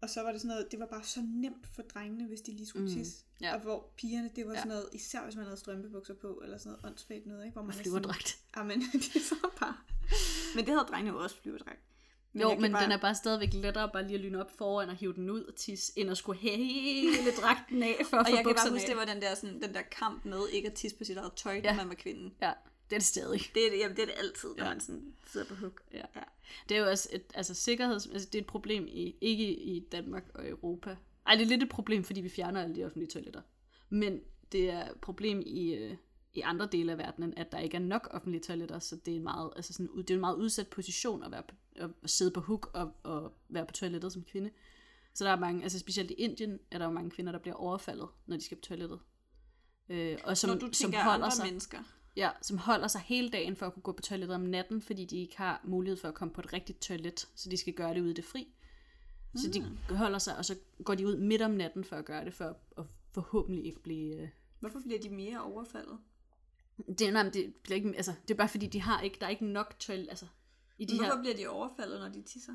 Og 0.00 0.10
så 0.10 0.22
var 0.22 0.32
det 0.32 0.40
sådan 0.40 0.48
noget, 0.48 0.70
det 0.72 0.80
var 0.80 0.86
bare 0.86 1.04
så 1.04 1.20
nemt 1.26 1.66
for 1.74 1.82
drengene, 1.82 2.26
hvis 2.28 2.40
de 2.40 2.52
lige 2.52 2.66
skulle 2.66 2.88
Mm, 2.88 2.96
tisse. 2.96 3.24
ja. 3.40 3.54
Og 3.54 3.60
hvor 3.60 3.92
pigerne, 3.96 4.30
det 4.36 4.46
var 4.46 4.52
Ja. 4.52 4.58
sådan 4.58 4.68
noget, 4.68 4.88
især 4.92 5.24
hvis 5.24 5.36
man 5.36 5.44
havde 5.44 5.56
strømpebukser 5.56 6.14
på, 6.14 6.40
eller 6.44 6.58
sådan 6.58 6.72
noget 6.72 6.86
åndssvagt 6.86 7.26
noget, 7.26 7.44
ikke? 7.44 7.52
Hvor 7.52 7.62
man 7.62 7.70
er 7.78 7.82
flyverdragt. 7.82 8.38
Sådan, 8.54 8.68
men 8.68 8.80
det 9.14 9.22
så 9.22 9.34
bare... 9.60 9.76
Men 10.54 10.64
det 10.66 10.74
havde 10.74 10.86
drengene 10.90 11.16
jo 11.16 11.22
også 11.22 11.36
flyverdragt. 11.42 11.80
Jo, 12.34 12.40
jeg 12.48 12.50
kan 12.56 12.62
men 12.62 12.72
bare... 12.72 12.82
den 12.84 12.92
er 12.92 12.96
bare 12.98 13.14
stadigvæk 13.14 13.48
lettere 13.54 13.90
bare 13.92 14.02
lige 14.06 14.14
at 14.14 14.20
lyne 14.20 14.40
op 14.40 14.50
foran 14.58 14.88
og 14.88 14.96
hive 14.96 15.12
den 15.12 15.30
ud 15.30 15.44
og 15.44 15.54
tisse, 15.56 15.92
end 15.96 16.10
at 16.10 16.16
skulle 16.18 16.40
have 16.40 16.56
hele 16.56 17.30
dragten 17.40 17.82
af 17.82 17.96
for 18.10 18.16
at 18.16 18.20
Og 18.20 18.26
få 18.30 18.36
jeg 18.36 18.44
kan 18.44 18.54
bare 18.54 18.70
huske, 18.70 18.82
af. 18.84 18.88
det 18.88 18.96
var 18.96 19.14
den 19.14 19.22
der, 19.22 19.34
sådan, 19.34 19.62
den 19.62 19.74
der 19.74 19.82
kamp 19.82 20.24
med 20.24 20.48
ikke 20.52 20.68
at 20.68 20.74
tisse 20.74 20.96
på 20.96 21.04
sit 21.04 21.16
eget 21.16 21.32
tøj, 21.36 21.60
Ja. 21.64 21.70
når 21.70 21.76
man 21.76 21.88
var 21.88 21.94
kvinden. 21.94 22.34
Ja, 22.42 22.52
det 22.90 22.96
er 22.96 22.98
det 22.98 23.06
stadig. 23.06 23.40
Det 23.54 23.66
er 23.66 23.70
det, 23.70 23.78
jamen, 23.78 23.96
det, 23.96 24.02
er 24.02 24.06
det 24.06 24.14
altid, 24.18 24.48
når 24.56 24.64
Ja. 24.64 24.70
man 24.70 24.80
sådan 24.80 25.14
sidder 25.26 25.46
på 25.46 25.54
hook. 25.54 25.82
Ja. 25.92 26.02
Ja. 26.16 26.22
Det 26.68 26.76
er 26.76 26.80
jo 26.80 26.90
også 26.90 27.08
et, 27.12 27.22
altså 27.34 27.54
sikkerheds, 27.54 28.06
altså 28.06 28.28
det 28.32 28.38
er 28.38 28.42
et 28.42 28.46
problem 28.46 28.86
i, 28.86 29.16
ikke 29.20 29.52
i 29.54 29.80
Danmark 29.92 30.24
og 30.34 30.48
Europa. 30.48 30.96
Ej, 31.26 31.34
det 31.34 31.42
er 31.42 31.46
lidt 31.46 31.62
et 31.62 31.68
problem, 31.68 32.04
fordi 32.04 32.20
vi 32.20 32.28
fjerner 32.28 32.62
alle 32.62 32.76
de 32.76 32.84
offentlige 32.84 33.10
toiletter. 33.10 33.42
Men 33.88 34.20
det 34.52 34.70
er 34.70 34.90
et 34.90 35.00
problem 35.00 35.42
i, 35.46 35.74
øh, 35.74 35.96
i 36.34 36.40
andre 36.40 36.68
dele 36.72 36.92
af 36.92 36.98
verdenen, 36.98 37.34
at 37.36 37.52
der 37.52 37.58
ikke 37.58 37.76
er 37.76 37.80
nok 37.80 38.08
offentlige 38.10 38.42
toiletter, 38.42 38.78
så 38.78 38.96
det 38.96 39.12
er 39.12 39.16
en 39.16 39.22
meget, 39.22 39.52
altså 39.56 39.72
sådan, 39.72 39.96
det 39.96 40.10
er 40.10 40.14
en 40.14 40.20
meget 40.20 40.36
udsat 40.36 40.68
position 40.68 41.22
at, 41.22 41.30
være 41.30 41.42
på, 41.48 41.54
at 41.76 42.10
sidde 42.10 42.30
på 42.30 42.40
hook 42.40 42.70
og, 42.74 42.92
og 43.02 43.32
være 43.48 43.66
på 43.66 43.72
toilettet 43.72 44.12
som 44.12 44.24
kvinde. 44.24 44.50
Så 45.14 45.24
der 45.24 45.30
er 45.30 45.36
mange, 45.36 45.62
altså 45.62 45.78
specielt 45.78 46.10
i 46.10 46.14
Indien, 46.14 46.58
er 46.70 46.78
der 46.78 46.84
jo 46.84 46.90
mange 46.92 47.10
kvinder, 47.10 47.32
der 47.32 47.38
bliver 47.38 47.54
overfaldet, 47.54 48.08
når 48.26 48.36
de 48.36 48.44
skal 48.44 48.56
på 48.56 48.60
toilettet. 48.60 48.98
Øh, 49.88 50.18
og 50.24 50.36
som, 50.36 50.50
Når 50.50 50.56
du 50.56 50.66
som 50.66 50.72
tænker 50.72 51.02
holder 51.04 51.24
andre 51.24 51.36
sig, 51.36 51.46
mennesker. 51.46 51.78
Ja, 52.18 52.30
som 52.42 52.58
holder 52.58 52.88
sig 52.88 53.00
hele 53.00 53.30
dagen 53.30 53.56
for 53.56 53.66
at 53.66 53.72
kunne 53.74 53.82
gå 53.82 53.92
på 53.92 54.02
toilettet 54.02 54.34
om 54.34 54.40
natten, 54.40 54.82
fordi 54.82 55.04
de 55.04 55.16
ikke 55.16 55.36
har 55.36 55.60
mulighed 55.64 55.96
for 55.96 56.08
at 56.08 56.14
komme 56.14 56.34
på 56.34 56.40
et 56.40 56.52
rigtigt 56.52 56.80
toilet, 56.80 57.28
så 57.34 57.48
de 57.48 57.56
skal 57.56 57.72
gøre 57.72 57.94
det 57.94 58.00
ude 58.00 58.10
i 58.10 58.14
det 58.14 58.24
fri. 58.24 58.48
Så 59.34 59.50
de 59.50 59.94
holder 59.96 60.18
sig, 60.18 60.36
og 60.36 60.44
så 60.44 60.56
går 60.84 60.94
de 60.94 61.06
ud 61.06 61.16
midt 61.16 61.42
om 61.42 61.50
natten 61.50 61.84
for 61.84 61.96
at 61.96 62.04
gøre 62.04 62.24
det, 62.24 62.34
for 62.34 62.56
at, 62.76 62.84
forhåbentlig 63.12 63.66
ikke 63.66 63.82
blive... 63.82 64.16
øh, 64.16 64.28
Hvorfor 64.60 64.80
bliver 64.80 65.00
de 65.00 65.08
mere 65.08 65.42
overfaldet? 65.42 65.98
Det, 66.98 67.12
nej, 67.12 67.22
det, 67.22 67.54
bliver 67.62 67.76
ikke, 67.76 67.92
altså, 67.96 68.12
det 68.22 68.34
er 68.34 68.38
bare 68.38 68.48
fordi, 68.48 68.66
de 68.66 68.80
har 68.80 69.00
ikke, 69.00 69.16
der 69.20 69.26
er 69.26 69.30
ikke 69.30 69.46
nok 69.46 69.78
toilet, 69.78 70.08
altså, 70.08 70.26
i 70.78 70.84
de 70.84 70.94
Men 70.94 71.04
her, 71.04 71.10
Hvorfor 71.10 71.22
bliver 71.22 71.36
de 71.36 71.46
overfaldet, 71.46 72.00
når 72.00 72.08
de 72.08 72.22
tisser? 72.22 72.52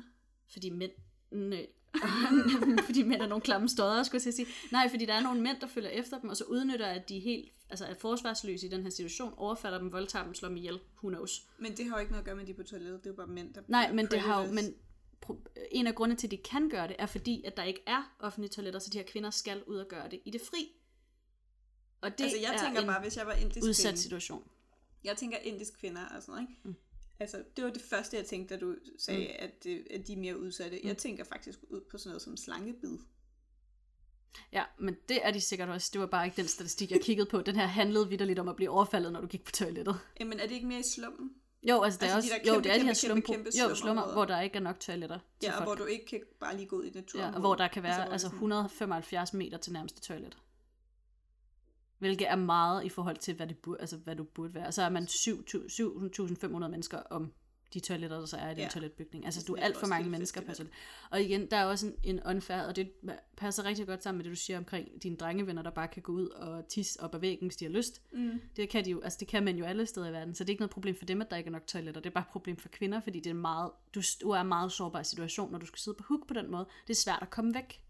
fordi 0.52 0.70
mænd, 0.70 0.92
nej, 1.30 1.66
fordi 2.86 3.02
mænd 3.02 3.22
er 3.22 3.26
nogle 3.26 3.42
klamme 3.42 3.68
stodder, 3.68 4.02
skulle 4.02 4.22
jeg 4.24 4.34
sige. 4.34 4.46
Nej, 4.72 4.88
fordi 4.90 5.06
der 5.06 5.14
er 5.14 5.20
nogle 5.20 5.40
mænd, 5.40 5.60
der 5.60 5.66
følger 5.66 5.90
efter 5.90 6.20
dem, 6.20 6.30
og 6.30 6.36
så 6.36 6.44
udnytter, 6.44 6.86
at 6.86 7.08
de 7.08 7.16
er 7.16 7.20
helt 7.20 7.52
altså 7.70 7.86
er 7.86 7.94
forsvarsløse 7.94 8.66
i 8.66 8.70
den 8.70 8.82
her 8.82 8.90
situation, 8.90 9.34
overfalder 9.36 9.78
dem, 9.78 9.92
voldtager 9.92 10.24
dem, 10.24 10.34
slår 10.34 10.48
dem 10.48 10.56
ihjel, 10.56 10.80
who 11.02 11.08
knows. 11.08 11.46
Men 11.58 11.76
det 11.76 11.86
har 11.86 11.96
jo 11.96 12.00
ikke 12.00 12.12
noget 12.12 12.22
at 12.22 12.24
gøre 12.24 12.34
med, 12.34 12.42
at 12.42 12.46
de 12.46 12.52
er 12.52 12.56
på 12.56 12.62
toilettet. 12.62 12.98
Det 12.98 13.06
er 13.06 13.10
jo 13.10 13.16
bare 13.16 13.26
mænd, 13.26 13.54
der 13.54 13.62
Nej, 13.68 13.92
men 13.92 14.06
det 14.06 14.20
har 14.20 14.46
jo, 14.46 14.52
men 14.52 14.74
en 15.70 15.86
af 15.86 15.94
grundene 15.94 16.18
til, 16.18 16.26
at 16.26 16.30
de 16.30 16.36
kan 16.36 16.68
gøre 16.68 16.88
det, 16.88 16.96
er 16.98 17.06
fordi, 17.06 17.44
at 17.44 17.56
der 17.56 17.64
ikke 17.64 17.82
er 17.86 18.14
offentlige 18.18 18.50
toiletter, 18.50 18.80
så 18.80 18.90
de 18.90 18.98
her 18.98 19.04
kvinder 19.04 19.30
skal 19.30 19.62
ud 19.64 19.76
og 19.76 19.88
gøre 19.88 20.08
det 20.08 20.20
i 20.24 20.30
det 20.30 20.40
fri. 20.40 20.72
Og 22.00 22.18
det 22.18 22.24
altså, 22.24 22.38
jeg 22.38 22.54
er 22.54 22.58
tænker 22.58 22.80
en 22.80 22.86
bare, 22.86 23.00
hvis 23.00 23.16
jeg 23.16 23.26
var 23.26 23.32
indisk 23.32 23.66
udsat 23.66 23.84
kvinde, 23.84 24.00
situation. 24.00 24.50
jeg 25.04 25.16
tænker 25.16 25.38
indisk 25.38 25.78
kvinder 25.78 26.06
og 26.06 26.22
sådan 26.22 26.32
noget, 26.32 26.48
ikke? 26.50 26.60
Mm. 26.64 26.74
Altså, 27.20 27.44
det 27.56 27.64
var 27.64 27.70
det 27.70 27.82
første, 27.82 28.16
jeg 28.16 28.26
tænkte, 28.26 28.54
da 28.54 28.60
du 28.60 28.76
sagde, 28.98 29.24
mm. 29.24 29.34
at, 29.38 29.64
det, 29.64 29.86
at 29.90 30.06
de 30.06 30.12
er 30.12 30.16
mere 30.16 30.38
udsatte. 30.38 30.80
Jeg 30.84 30.96
tænker 30.96 31.24
faktisk 31.24 31.58
ud 31.68 31.80
på 31.90 31.98
sådan 31.98 32.08
noget 32.08 32.22
som 32.22 32.36
slangebid. 32.36 32.98
Ja, 34.52 34.64
men 34.78 34.96
det 35.08 35.26
er 35.26 35.30
de 35.30 35.40
sikkert 35.40 35.68
også. 35.68 35.90
Det 35.92 36.00
var 36.00 36.06
bare 36.06 36.24
ikke 36.24 36.36
den 36.36 36.48
statistik, 36.48 36.90
jeg 36.90 37.00
kiggede 37.00 37.28
på. 37.30 37.40
Den 37.42 37.56
her 37.56 37.66
handlede 37.66 38.08
vidderligt 38.08 38.38
om 38.38 38.48
at 38.48 38.56
blive 38.56 38.70
overfaldet, 38.70 39.12
når 39.12 39.20
du 39.20 39.26
gik 39.26 39.44
på 39.44 39.50
toilettet. 39.50 40.00
Jamen, 40.20 40.40
er 40.40 40.46
det 40.46 40.54
ikke 40.54 40.66
mere 40.66 40.80
i 40.80 40.84
slummen? 40.94 41.30
Jo, 41.68 41.82
altså, 41.82 42.00
det 42.00 42.10
er 42.10 42.14
Altså, 42.14 42.28
de 42.30 42.32
også, 42.34 42.44
der 42.44 42.50
jo, 42.50 42.54
kæmpe, 42.54 42.68
det 42.68 42.74
er 42.74 42.78
de 42.78 42.80
her 42.80 42.86
kæmpe, 42.86 42.94
slum, 42.94 43.22
kæmpe, 43.22 43.50
kæmpe 43.50 43.68
jo, 43.70 43.74
slummer, 43.74 44.12
hvor 44.12 44.24
der 44.24 44.40
ikke 44.40 44.56
er 44.56 44.60
nok 44.62 44.80
toiletter 44.80 45.18
til 45.18 45.46
Ja, 45.46 45.50
og 45.52 45.56
folk. 45.56 45.68
hvor 45.68 45.74
du 45.74 45.84
ikke 45.84 46.06
kan 46.06 46.20
bare 46.40 46.56
lige 46.56 46.66
gå 46.66 46.76
ud 46.76 46.84
i 46.84 46.90
naturen. 46.94 47.24
Ja, 47.24 47.34
og 47.34 47.40
hvor 47.40 47.54
der 47.54 47.68
kan 47.68 47.82
være 47.82 48.12
altså 48.12 48.26
sådan- 48.28 48.36
175 48.36 49.32
meter 49.34 49.58
til 49.58 49.72
nærmeste 49.72 50.00
toilet. 50.00 50.36
Hvilket 51.98 52.28
er 52.30 52.36
meget 52.36 52.84
i 52.84 52.88
forhold 52.88 53.16
til, 53.16 53.34
hvad, 53.34 53.46
det 53.46 53.58
burde, 53.58 53.80
altså, 53.80 53.96
hvad 53.96 54.16
du 54.16 54.24
burde 54.24 54.54
være. 54.54 54.72
Så 54.72 54.82
er 54.82 54.88
man 54.88 55.06
7.500 55.08 56.68
mennesker 56.68 56.98
om 57.10 57.32
de 57.74 57.80
toiletter, 57.80 58.18
der 58.18 58.26
så 58.26 58.36
er 58.36 58.46
i 58.50 58.54
den 58.54 58.58
Ja. 58.58 58.68
toiletbygning. 58.68 59.24
Altså, 59.24 59.40
er 59.40 59.44
du 59.44 59.54
er 59.54 59.60
alt 59.60 59.76
for 59.76 59.86
mange 59.86 60.10
mennesker 60.10 60.40
Festival. 60.40 60.56
toilet. 60.56 60.72
Og 61.10 61.22
igen, 61.22 61.50
der 61.50 61.56
er 61.56 61.64
også 61.64 61.86
en, 61.86 61.94
en 62.02 62.20
unfair, 62.26 62.60
og 62.62 62.76
det 62.76 62.90
passer 63.36 63.64
rigtig 63.64 63.86
godt 63.86 64.02
sammen 64.02 64.18
med 64.18 64.24
det, 64.24 64.30
du 64.30 64.36
siger 64.36 64.58
omkring 64.58 65.02
dine 65.02 65.16
drengevenner, 65.16 65.62
der 65.62 65.70
bare 65.70 65.88
kan 65.88 66.02
gå 66.02 66.12
ud 66.12 66.28
og 66.28 66.68
tisse 66.68 67.00
op 67.02 67.14
ad 67.14 67.20
væggen, 67.20 67.48
hvis 67.48 67.56
de 67.56 67.64
har 67.64 67.72
lyst. 67.72 68.02
Mm. 68.12 68.40
Det 68.56 68.68
kan 68.68 68.84
de 68.84 68.90
jo, 68.90 69.00
altså 69.00 69.16
det 69.20 69.28
kan 69.28 69.44
man 69.44 69.56
jo 69.56 69.64
alle 69.64 69.86
steder 69.86 70.08
i 70.08 70.12
verden, 70.12 70.34
så 70.34 70.44
det 70.44 70.50
er 70.50 70.52
ikke 70.52 70.60
noget 70.60 70.70
problem 70.70 70.96
for 70.98 71.04
dem, 71.04 71.20
at 71.20 71.30
der 71.30 71.36
ikke 71.36 71.48
er 71.48 71.52
nok 71.52 71.66
toiletter. 71.66 72.00
Det 72.00 72.10
er 72.10 72.14
bare 72.14 72.24
et 72.28 72.32
problem 72.32 72.56
for 72.56 72.68
kvinder, 72.68 73.00
fordi 73.00 73.20
det 73.20 73.30
er 73.30 73.34
meget, 73.34 73.70
du, 73.94 74.02
du 74.22 74.30
er 74.30 74.40
en 74.40 74.48
meget 74.48 74.72
sårbar 74.72 75.02
situation, 75.02 75.52
når 75.52 75.58
du 75.58 75.66
skal 75.66 75.78
sidde 75.78 75.96
på 75.96 76.04
huk 76.08 76.28
på 76.28 76.34
den 76.34 76.50
måde. 76.50 76.66
Det 76.86 76.92
er 76.92 77.00
svært 77.00 77.18
at 77.22 77.30
komme 77.30 77.54
væk. 77.54 77.80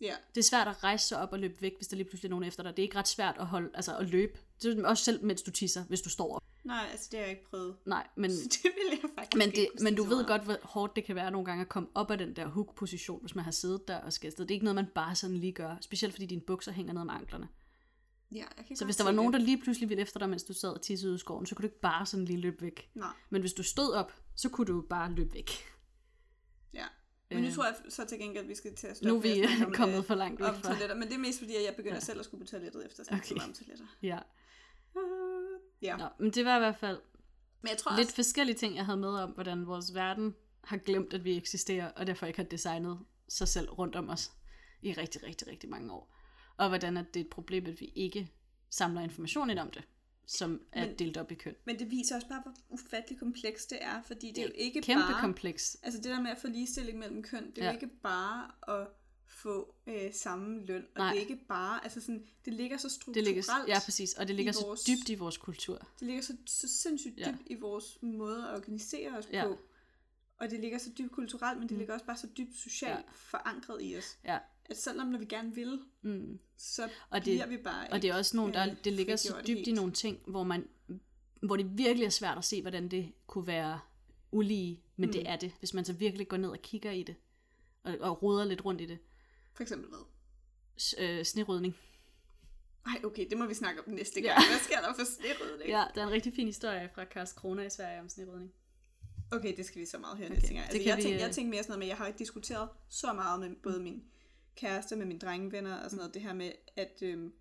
Ja, 0.00 0.14
Det 0.34 0.40
er 0.40 0.44
svært 0.44 0.68
at 0.68 0.84
rejse 0.84 1.08
sig 1.08 1.18
op 1.18 1.32
og 1.32 1.38
løbe 1.38 1.62
væk, 1.62 1.72
hvis 1.76 1.88
der 1.88 1.96
lige 1.96 2.08
pludselig 2.08 2.28
er 2.28 2.30
nogen 2.30 2.44
efter 2.44 2.62
dig. 2.62 2.72
Det 2.76 2.82
er 2.82 2.84
ikke 2.84 2.98
ret 2.98 3.08
svært 3.08 3.36
at, 3.38 3.46
holde, 3.46 3.70
altså 3.74 3.96
at 3.96 4.10
løbe. 4.10 4.38
Det 4.62 4.78
er 4.78 4.86
også 4.88 5.04
selv, 5.04 5.24
mens 5.24 5.42
du 5.42 5.50
tisser, 5.50 5.84
hvis 5.84 6.00
du 6.02 6.08
står 6.10 6.34
op. 6.36 6.42
nej, 6.64 6.88
altså 6.92 7.08
det 7.10 7.18
har 7.18 7.24
jeg 7.26 7.30
ikke 7.30 7.50
prøvet. 7.50 7.76
Nej, 7.86 8.06
men, 8.16 8.30
Så 8.30 8.42
det 8.62 8.64
vil 8.64 8.98
jeg 9.02 9.10
faktisk 9.18 9.34
men, 9.38 9.42
ikke 9.48 9.60
det, 9.60 9.68
kunne 9.78 9.84
men 9.84 9.94
du 9.94 10.04
ved 10.04 10.26
godt, 10.26 10.44
hvor 10.44 10.56
hårdt 10.62 10.96
det 10.96 11.04
kan 11.04 11.14
være 11.16 11.30
nogle 11.30 11.44
gange 11.44 11.62
at 11.62 11.68
komme 11.68 11.88
op 11.94 12.10
af 12.10 12.18
den 12.18 12.36
der 12.36 12.46
hook-position, 12.46 13.20
hvis 13.20 13.34
man 13.34 13.44
har 13.44 13.52
siddet 13.52 13.88
der 13.88 13.96
og 14.00 14.12
skal 14.12 14.26
afsted. 14.28 14.44
Det 14.44 14.50
er 14.50 14.54
ikke 14.54 14.64
noget, 14.64 14.74
man 14.74 14.86
bare 14.94 15.14
sådan 15.14 15.36
lige 15.36 15.52
gør. 15.52 15.76
Specielt 15.80 16.14
fordi 16.14 16.26
dine 16.26 16.40
bukser 16.40 16.72
hænger 16.72 16.92
ned 16.92 17.00
om 17.00 17.10
anklerne. 17.10 17.48
Ja, 18.32 18.44
jeg 18.56 18.64
kan 18.66 18.76
Så 18.76 18.84
hvis 18.84 18.96
der 18.96 19.04
var 19.04 19.10
nogen, 19.12 19.32
der 19.32 19.38
lige 19.38 19.60
pludselig 19.62 19.88
ville 19.88 20.02
efter 20.02 20.18
dig, 20.18 20.28
mens 20.28 20.42
du 20.44 20.52
sad 20.52 20.70
og 20.70 20.82
tissede 20.82 21.14
i 21.14 21.18
skoven, 21.18 21.46
så 21.46 21.54
kunne 21.54 21.62
du 21.62 21.66
ikke 21.66 21.80
bare 21.80 22.06
sådan 22.06 22.24
lige 22.24 22.38
løbe 22.40 22.62
væk. 22.62 22.90
Nej, 22.94 23.08
Men 23.30 23.40
hvis 23.40 23.52
du 23.52 23.62
stod 23.62 23.92
op, 23.92 24.12
så 24.36 24.48
kunne 24.48 24.66
du 24.66 24.80
bare 24.90 25.12
løbe 25.12 25.34
væk. 25.34 25.50
ja. 26.74 26.84
Men 27.30 27.42
nu 27.42 27.48
Øh. 27.48 27.54
tror 27.54 27.64
jeg 27.64 27.74
så 27.88 28.04
til 28.06 28.18
gengæld, 28.18 28.42
at 28.44 28.48
vi 28.48 28.54
skal 28.54 28.74
til 28.76 28.86
at 28.86 28.96
stoppe 28.96 29.08
Nu 29.08 29.16
er 29.16 29.20
vi 29.20 29.64
om, 29.66 29.72
kommet 29.80 29.98
øh, 29.98 30.04
for 30.04 30.14
langt 30.14 30.40
væk 30.40 30.48
fra. 30.48 30.62
toiletter. 30.62 30.94
Men 30.96 31.08
det 31.08 31.14
er 31.14 31.18
mest 31.18 31.38
fordi, 31.38 31.54
at 31.54 31.64
jeg 31.64 31.74
begynder 31.76 31.96
Ja. 31.96 32.00
selv 32.00 32.18
at 32.18 32.24
skulle 32.24 32.44
på 32.44 32.50
toilettet 32.50 32.86
efter 32.86 33.02
at 33.02 33.08
Okay. 33.18 33.34
okay. 33.34 33.44
om 33.46 33.52
toiletter. 33.52 33.84
Ja. 34.02 34.18
Ja. 35.84 35.96
Nå, 35.96 36.04
men 36.18 36.30
det 36.30 36.44
var 36.44 36.56
i 36.56 36.58
hvert 36.58 36.76
fald 36.76 37.00
Men 37.62 37.68
jeg 37.68 37.78
tror 37.78 37.96
lidt 37.96 38.06
også, 38.06 38.14
forskellige 38.14 38.56
ting, 38.56 38.76
jeg 38.76 38.84
havde 38.86 38.98
med 38.98 39.08
om, 39.08 39.30
hvordan 39.30 39.66
vores 39.66 39.94
verden 39.94 40.34
har 40.64 40.76
glemt, 40.76 41.14
at 41.14 41.24
vi 41.24 41.36
eksisterer, 41.36 41.90
og 41.90 42.06
derfor 42.06 42.26
ikke 42.26 42.38
har 42.38 42.44
designet 42.44 42.98
sig 43.28 43.48
selv 43.48 43.70
rundt 43.70 43.96
om 43.96 44.08
os 44.08 44.32
i 44.82 44.92
rigtig, 44.92 45.22
rigtig, 45.22 45.48
rigtig 45.48 45.70
mange 45.70 45.92
år. 45.92 46.16
Og 46.56 46.68
hvordan 46.68 46.96
at 46.96 47.14
det 47.14 47.20
er 47.20 47.24
et 47.24 47.30
problem, 47.30 47.66
at 47.66 47.80
vi 47.80 47.92
ikke 47.94 48.32
samler 48.70 49.00
information 49.02 49.50
ind 49.50 49.58
om 49.58 49.70
det, 49.70 49.82
som 50.26 50.60
er 50.72 50.86
Men- 50.86 50.98
delt 50.98 51.16
op 51.16 51.32
i 51.32 51.34
køn. 51.34 51.54
men 51.64 51.78
det 51.78 51.90
viser 51.90 52.14
også 52.16 52.28
bare, 52.28 52.42
hvor 52.42 52.52
ufattelig 52.68 53.18
komplekst 53.18 53.70
det 53.70 53.78
er, 53.80 54.02
fordi 54.02 54.26
det, 54.26 54.36
Det 54.36 54.42
er 54.42 54.46
er 54.46 54.48
jo 54.48 54.54
ikke 54.58 54.82
Kæmpe 54.82 55.02
bare... 55.12 55.20
kompleks. 55.20 55.76
Altså 55.82 56.00
det 56.00 56.10
der 56.10 56.20
med 56.20 56.30
at 56.30 56.38
få 56.38 56.46
ligestilling 56.48 56.98
mellem 56.98 57.22
køn, 57.22 57.50
det 57.50 57.58
er 57.58 57.64
Ja. 57.64 57.70
jo 57.70 57.74
ikke 57.74 57.90
bare 58.02 58.50
at 58.80 58.86
få 59.26 59.74
øh, 59.86 60.12
samme 60.14 60.64
løn, 60.66 60.82
og 60.94 60.98
Nej. 60.98 61.08
det 61.10 61.16
er 61.16 61.20
ikke 61.20 61.36
bare, 61.48 61.84
altså 61.84 62.00
sådan, 62.00 62.26
det 62.44 62.52
ligger 62.52 62.76
så 62.76 62.88
Det 62.88 62.92
strukturelt, 62.94 63.28
ligger, 63.28 63.64
ja, 63.68 63.78
præcis, 63.84 64.14
og 64.14 64.28
det 64.28 64.36
ligger 64.36 64.52
så 64.52 64.66
vores- 64.66 64.84
dybt 64.84 65.08
i 65.08 65.14
vores 65.14 65.36
kultur. 65.36 65.74
det 66.00 66.06
ligger 66.06 66.22
så, 66.22 66.36
så 66.46 66.68
sindssygt 66.68 67.18
Ja. 67.18 67.30
dybt 67.32 67.42
i 67.46 67.54
vores 67.54 67.98
måde 68.02 68.48
at 68.48 68.54
organisere 68.56 69.18
os 69.18 69.28
Ja. 69.32 69.44
på, 69.46 69.58
og 70.36 70.50
det 70.50 70.60
ligger 70.60 70.78
så 70.78 70.90
dybt 70.98 71.12
kulturelt, 71.12 71.58
men 71.60 71.68
det 71.68 71.78
ligger 71.78 71.94
også 71.94 72.06
bare 72.06 72.16
så 72.16 72.26
dybt 72.38 72.56
socialt 72.56 72.92
Ja. 72.98 73.02
forankret 73.12 73.78
i 73.82 73.96
os, 73.96 74.18
Ja. 74.24 74.38
at 74.64 74.76
selvom 74.78 75.06
når 75.06 75.18
vi 75.18 75.24
gerne 75.24 75.54
vil, 75.54 75.80
Mm. 76.02 76.38
så 76.56 76.82
Og 76.84 76.90
det- 77.14 77.22
bliver 77.22 77.46
vi 77.46 77.56
bare 77.56 77.88
Og 77.90 78.02
det 78.02 78.10
er 78.10 78.14
også 78.14 78.36
nogle, 78.36 78.52
der, 78.54 78.70
øh, 78.70 78.76
det 78.84 78.92
ligger 78.92 79.16
så 79.16 79.42
dybt 79.46 79.66
i 79.66 79.72
nogle 79.72 79.92
ting, 79.92 80.18
hvor 80.26 80.44
man 80.44 80.68
hvor 81.42 81.56
det 81.56 81.78
virkelig 81.78 82.06
er 82.06 82.10
svært 82.10 82.38
at 82.38 82.44
se, 82.44 82.60
hvordan 82.60 82.88
det 82.88 83.12
kunne 83.26 83.46
være 83.46 83.80
ulige, 84.32 84.80
men 84.96 85.06
mm. 85.06 85.12
det 85.12 85.28
er 85.28 85.36
det, 85.36 85.52
hvis 85.58 85.74
man 85.74 85.84
så 85.84 85.92
virkelig 85.92 86.28
går 86.28 86.36
ned 86.36 86.48
og 86.50 86.58
kigger 86.62 86.90
i 86.90 87.02
det, 87.02 87.14
og, 87.82 87.96
og 88.00 88.22
roder 88.22 88.44
lidt 88.44 88.64
rundt 88.64 88.80
i 88.80 88.86
det. 88.86 88.98
For 89.54 89.62
eksempel 89.62 89.88
hvad? 89.88 89.98
S- 90.80 90.94
øh, 90.98 91.24
snerydning. 91.24 91.76
Ej, 92.86 93.00
okay, 93.04 93.26
det 93.30 93.38
må 93.38 93.46
vi 93.46 93.54
snakke 93.54 93.80
om 93.86 93.92
næste 93.92 94.20
Ja. 94.20 94.26
gang. 94.32 94.46
Hvad 94.50 94.58
sker 94.58 94.80
der 94.80 94.94
for 94.94 95.04
snedrydning? 95.04 95.70
Ja, 95.70 95.84
der 95.94 96.02
er 96.02 96.06
en 96.06 96.12
rigtig 96.12 96.32
fin 96.34 96.46
historie 96.46 96.90
fra 96.94 97.04
Karlskrona 97.04 97.62
i 97.62 97.70
Sverige 97.70 98.00
om 98.00 98.08
snerydning. 98.08 98.52
Okay, 99.32 99.56
det 99.56 99.66
skal 99.66 99.80
vi 99.80 99.86
så 99.86 99.98
meget 99.98 100.16
høre 100.18 100.26
Okay, 100.26 100.34
næste 100.34 100.54
gang. 100.54 100.66
Altså, 100.66 100.82
jeg, 100.88 100.96
vi, 100.96 101.02
tænker, 101.02 101.18
jeg 101.18 101.28
øh, 101.28 101.34
tænker 101.34 101.50
mere 101.50 101.62
sådan 101.62 101.70
noget 101.70 101.78
med, 101.78 101.86
jeg 101.86 101.96
har 101.96 102.06
ikke 102.06 102.18
diskuteret 102.18 102.68
så 102.88 103.12
meget 103.12 103.40
med 103.40 103.56
både 103.62 103.80
min 103.80 104.02
kæreste, 104.56 104.96
med 104.96 105.06
mine 105.06 105.18
drengevenner 105.18 105.76
og 105.76 105.90
sådan 105.90 105.96
noget, 105.96 106.14
det 106.14 106.22
her 106.22 106.32
med, 106.32 106.52
at 106.76 106.98
øhm, 107.02 107.32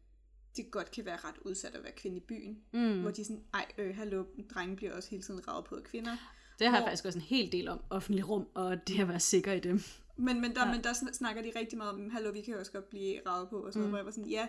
det 0.56 0.72
godt 0.72 0.92
kan 0.92 1.06
være 1.06 1.18
ret 1.18 1.36
udsat 1.42 1.76
at 1.76 1.84
være 1.84 1.92
kvinde 1.92 2.18
i 2.18 2.20
byen. 2.20 2.64
Mm. 2.74 3.02
Hvor 3.02 3.12
de 3.12 3.22
er 3.22 3.26
sådan, 3.26 3.44
ej, 3.54 3.66
øh, 3.78 3.96
hallo, 3.96 4.26
drenge 4.54 4.76
bliver 4.76 4.94
også 4.96 5.10
hele 5.10 5.24
tiden 5.24 5.48
ravet 5.48 5.66
på 5.66 5.76
af 5.76 5.84
kvinder. 5.84 6.18
Det 6.60 6.68
har 6.68 6.78
jeg 6.78 6.86
faktisk 6.88 7.06
også 7.06 7.20
en 7.20 7.26
hel 7.26 7.52
del 7.52 7.68
om, 7.68 7.80
offentlig 7.90 8.30
rum, 8.30 8.48
og 8.54 8.88
det 8.88 9.00
at 9.00 9.08
være 9.08 9.20
sikker 9.20 9.54
i 9.54 9.60
dem. 9.60 9.82
Men, 10.16 10.42
men, 10.42 10.56
der, 10.56 10.66
Ja. 10.68 10.72
men 10.74 10.84
der 10.84 10.94
sn- 10.94 11.14
snakker 11.14 11.42
de 11.42 11.52
rigtig 11.56 11.78
meget 11.78 11.94
om, 11.94 12.10
hallo, 12.10 12.32
vi 12.32 12.42
kan 12.42 12.54
jo 12.54 12.60
også 12.60 12.72
godt 12.72 12.90
blive 12.90 13.22
ravet 13.28 13.50
på, 13.50 13.60
og 13.66 13.74
sådan 13.74 13.80
mm. 13.88 13.92
noget, 13.92 13.92
hvor 13.92 13.98
jeg 13.98 14.06
var 14.06 14.12
sådan, 14.12 14.30
ja, 14.30 14.48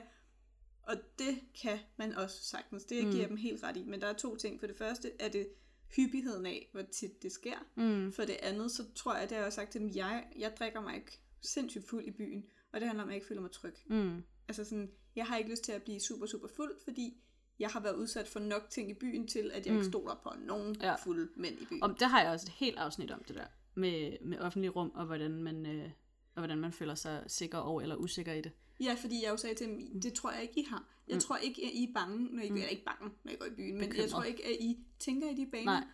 og 0.83 0.95
det 1.19 1.41
kan 1.63 1.79
man 1.97 2.15
også 2.15 2.45
sagtens. 2.45 2.85
Det 2.85 3.05
Mm. 3.05 3.11
giver 3.13 3.27
dem 3.27 3.37
helt 3.37 3.63
ret 3.63 3.77
i. 3.77 3.85
Men 3.85 4.01
der 4.01 4.07
er 4.07 4.13
to 4.13 4.37
ting. 4.37 4.61
For 4.61 4.67
det 4.67 4.77
første 4.77 5.11
er 5.21 5.29
det 5.29 5.49
hyppigheden 5.97 6.47
af, 6.47 6.69
hvor 6.73 6.83
tit 6.83 7.23
det 7.23 7.33
sker. 7.33 7.57
Mm. 7.75 8.13
For 8.13 8.23
det 8.25 8.37
andet, 8.43 8.71
så 8.71 8.85
tror 8.95 9.15
jeg, 9.15 9.23
det 9.23 9.31
har 9.31 9.37
jeg 9.39 9.47
også 9.47 9.57
sagt 9.57 9.71
til 9.73 9.81
dem, 9.81 9.91
jeg, 9.95 10.27
jeg 10.39 10.53
drikker 10.59 10.81
mig 10.81 10.95
ikke 10.95 11.21
sindssygt 11.43 11.89
fuld 11.89 12.05
i 12.05 12.11
byen, 12.11 12.45
og 12.73 12.81
det 12.81 12.87
handler 12.89 13.03
om, 13.03 13.09
at 13.09 13.13
jeg 13.13 13.17
ikke 13.17 13.27
føler 13.27 13.41
mig 13.43 13.51
tryg. 13.51 13.75
Mm. 13.87 14.23
Altså 14.49 14.65
sådan, 14.65 14.91
jeg 15.17 15.27
har 15.27 15.37
ikke 15.37 15.51
lyst 15.51 15.65
til 15.65 15.73
at 15.73 15.83
blive 15.83 16.01
super, 16.01 16.27
super 16.27 16.49
fuld, 16.49 16.73
fordi 16.85 17.21
jeg 17.59 17.69
har 17.71 17.81
været 17.81 17.95
udsat 17.97 18.29
for 18.29 18.41
nok 18.41 18.71
ting 18.71 18.91
i 18.91 18.95
byen 18.95 19.27
til, 19.29 19.51
at 19.55 19.67
jeg 19.67 19.73
mm. 19.73 19.79
ikke 19.79 19.91
stoler 19.91 20.15
på 20.23 20.31
nogen 20.47 20.77
Ja. 20.81 20.95
fulde 20.95 21.29
mænd 21.37 21.61
i 21.61 21.65
byen. 21.65 21.83
Og 21.83 22.01
der 22.01 22.07
har 22.07 22.23
jeg 22.23 22.31
også 22.33 22.47
et 22.47 22.53
helt 22.53 22.79
afsnit 22.79 23.11
om 23.11 23.25
det 23.25 23.37
der, 23.37 23.47
med, 23.75 24.17
med 24.21 24.39
offentlig 24.39 24.77
rum, 24.77 24.91
og 24.95 25.07
hvordan 25.07 25.43
man, 25.43 25.67
øh, 25.67 25.91
og 26.35 26.41
hvordan 26.41 26.59
man 26.59 26.73
føler 26.73 26.95
sig 26.95 27.25
sikker 27.27 27.59
og 27.59 27.83
eller 27.83 27.97
usikker 27.97 28.33
i 28.33 28.41
det. 28.41 28.53
Ja, 28.81 28.97
fordi 29.01 29.25
jeg 29.25 29.31
jo 29.31 29.37
sagde 29.37 29.55
til 29.55 29.67
dem, 29.67 30.01
det 30.01 30.13
tror 30.13 30.31
jeg 30.33 30.43
ikke, 30.43 30.61
I 30.61 30.65
har. 30.71 30.89
Jeg 31.09 31.15
mm. 31.15 31.21
tror 31.21 31.37
ikke, 31.37 31.63
at 31.65 31.71
I 31.75 31.85
er 31.85 31.93
bange, 31.95 32.37
når 32.37 32.43
I, 32.43 32.51
mm. 32.51 32.57
jeg 32.57 32.65
er 32.65 32.69
ikke 32.69 32.85
bange, 32.85 33.11
når 33.25 33.33
I 33.33 33.37
går 33.37 33.47
i 33.47 33.55
byen, 33.57 33.73
men 33.75 33.81
jeg 33.81 33.89
Bekymret. 33.89 34.11
tror 34.11 34.23
ikke, 34.23 34.45
at 34.45 34.57
I 34.61 34.79
tænker 34.99 35.31
i 35.31 35.35
de 35.35 35.47
baner. 35.53 35.65
Nej. 35.65 35.85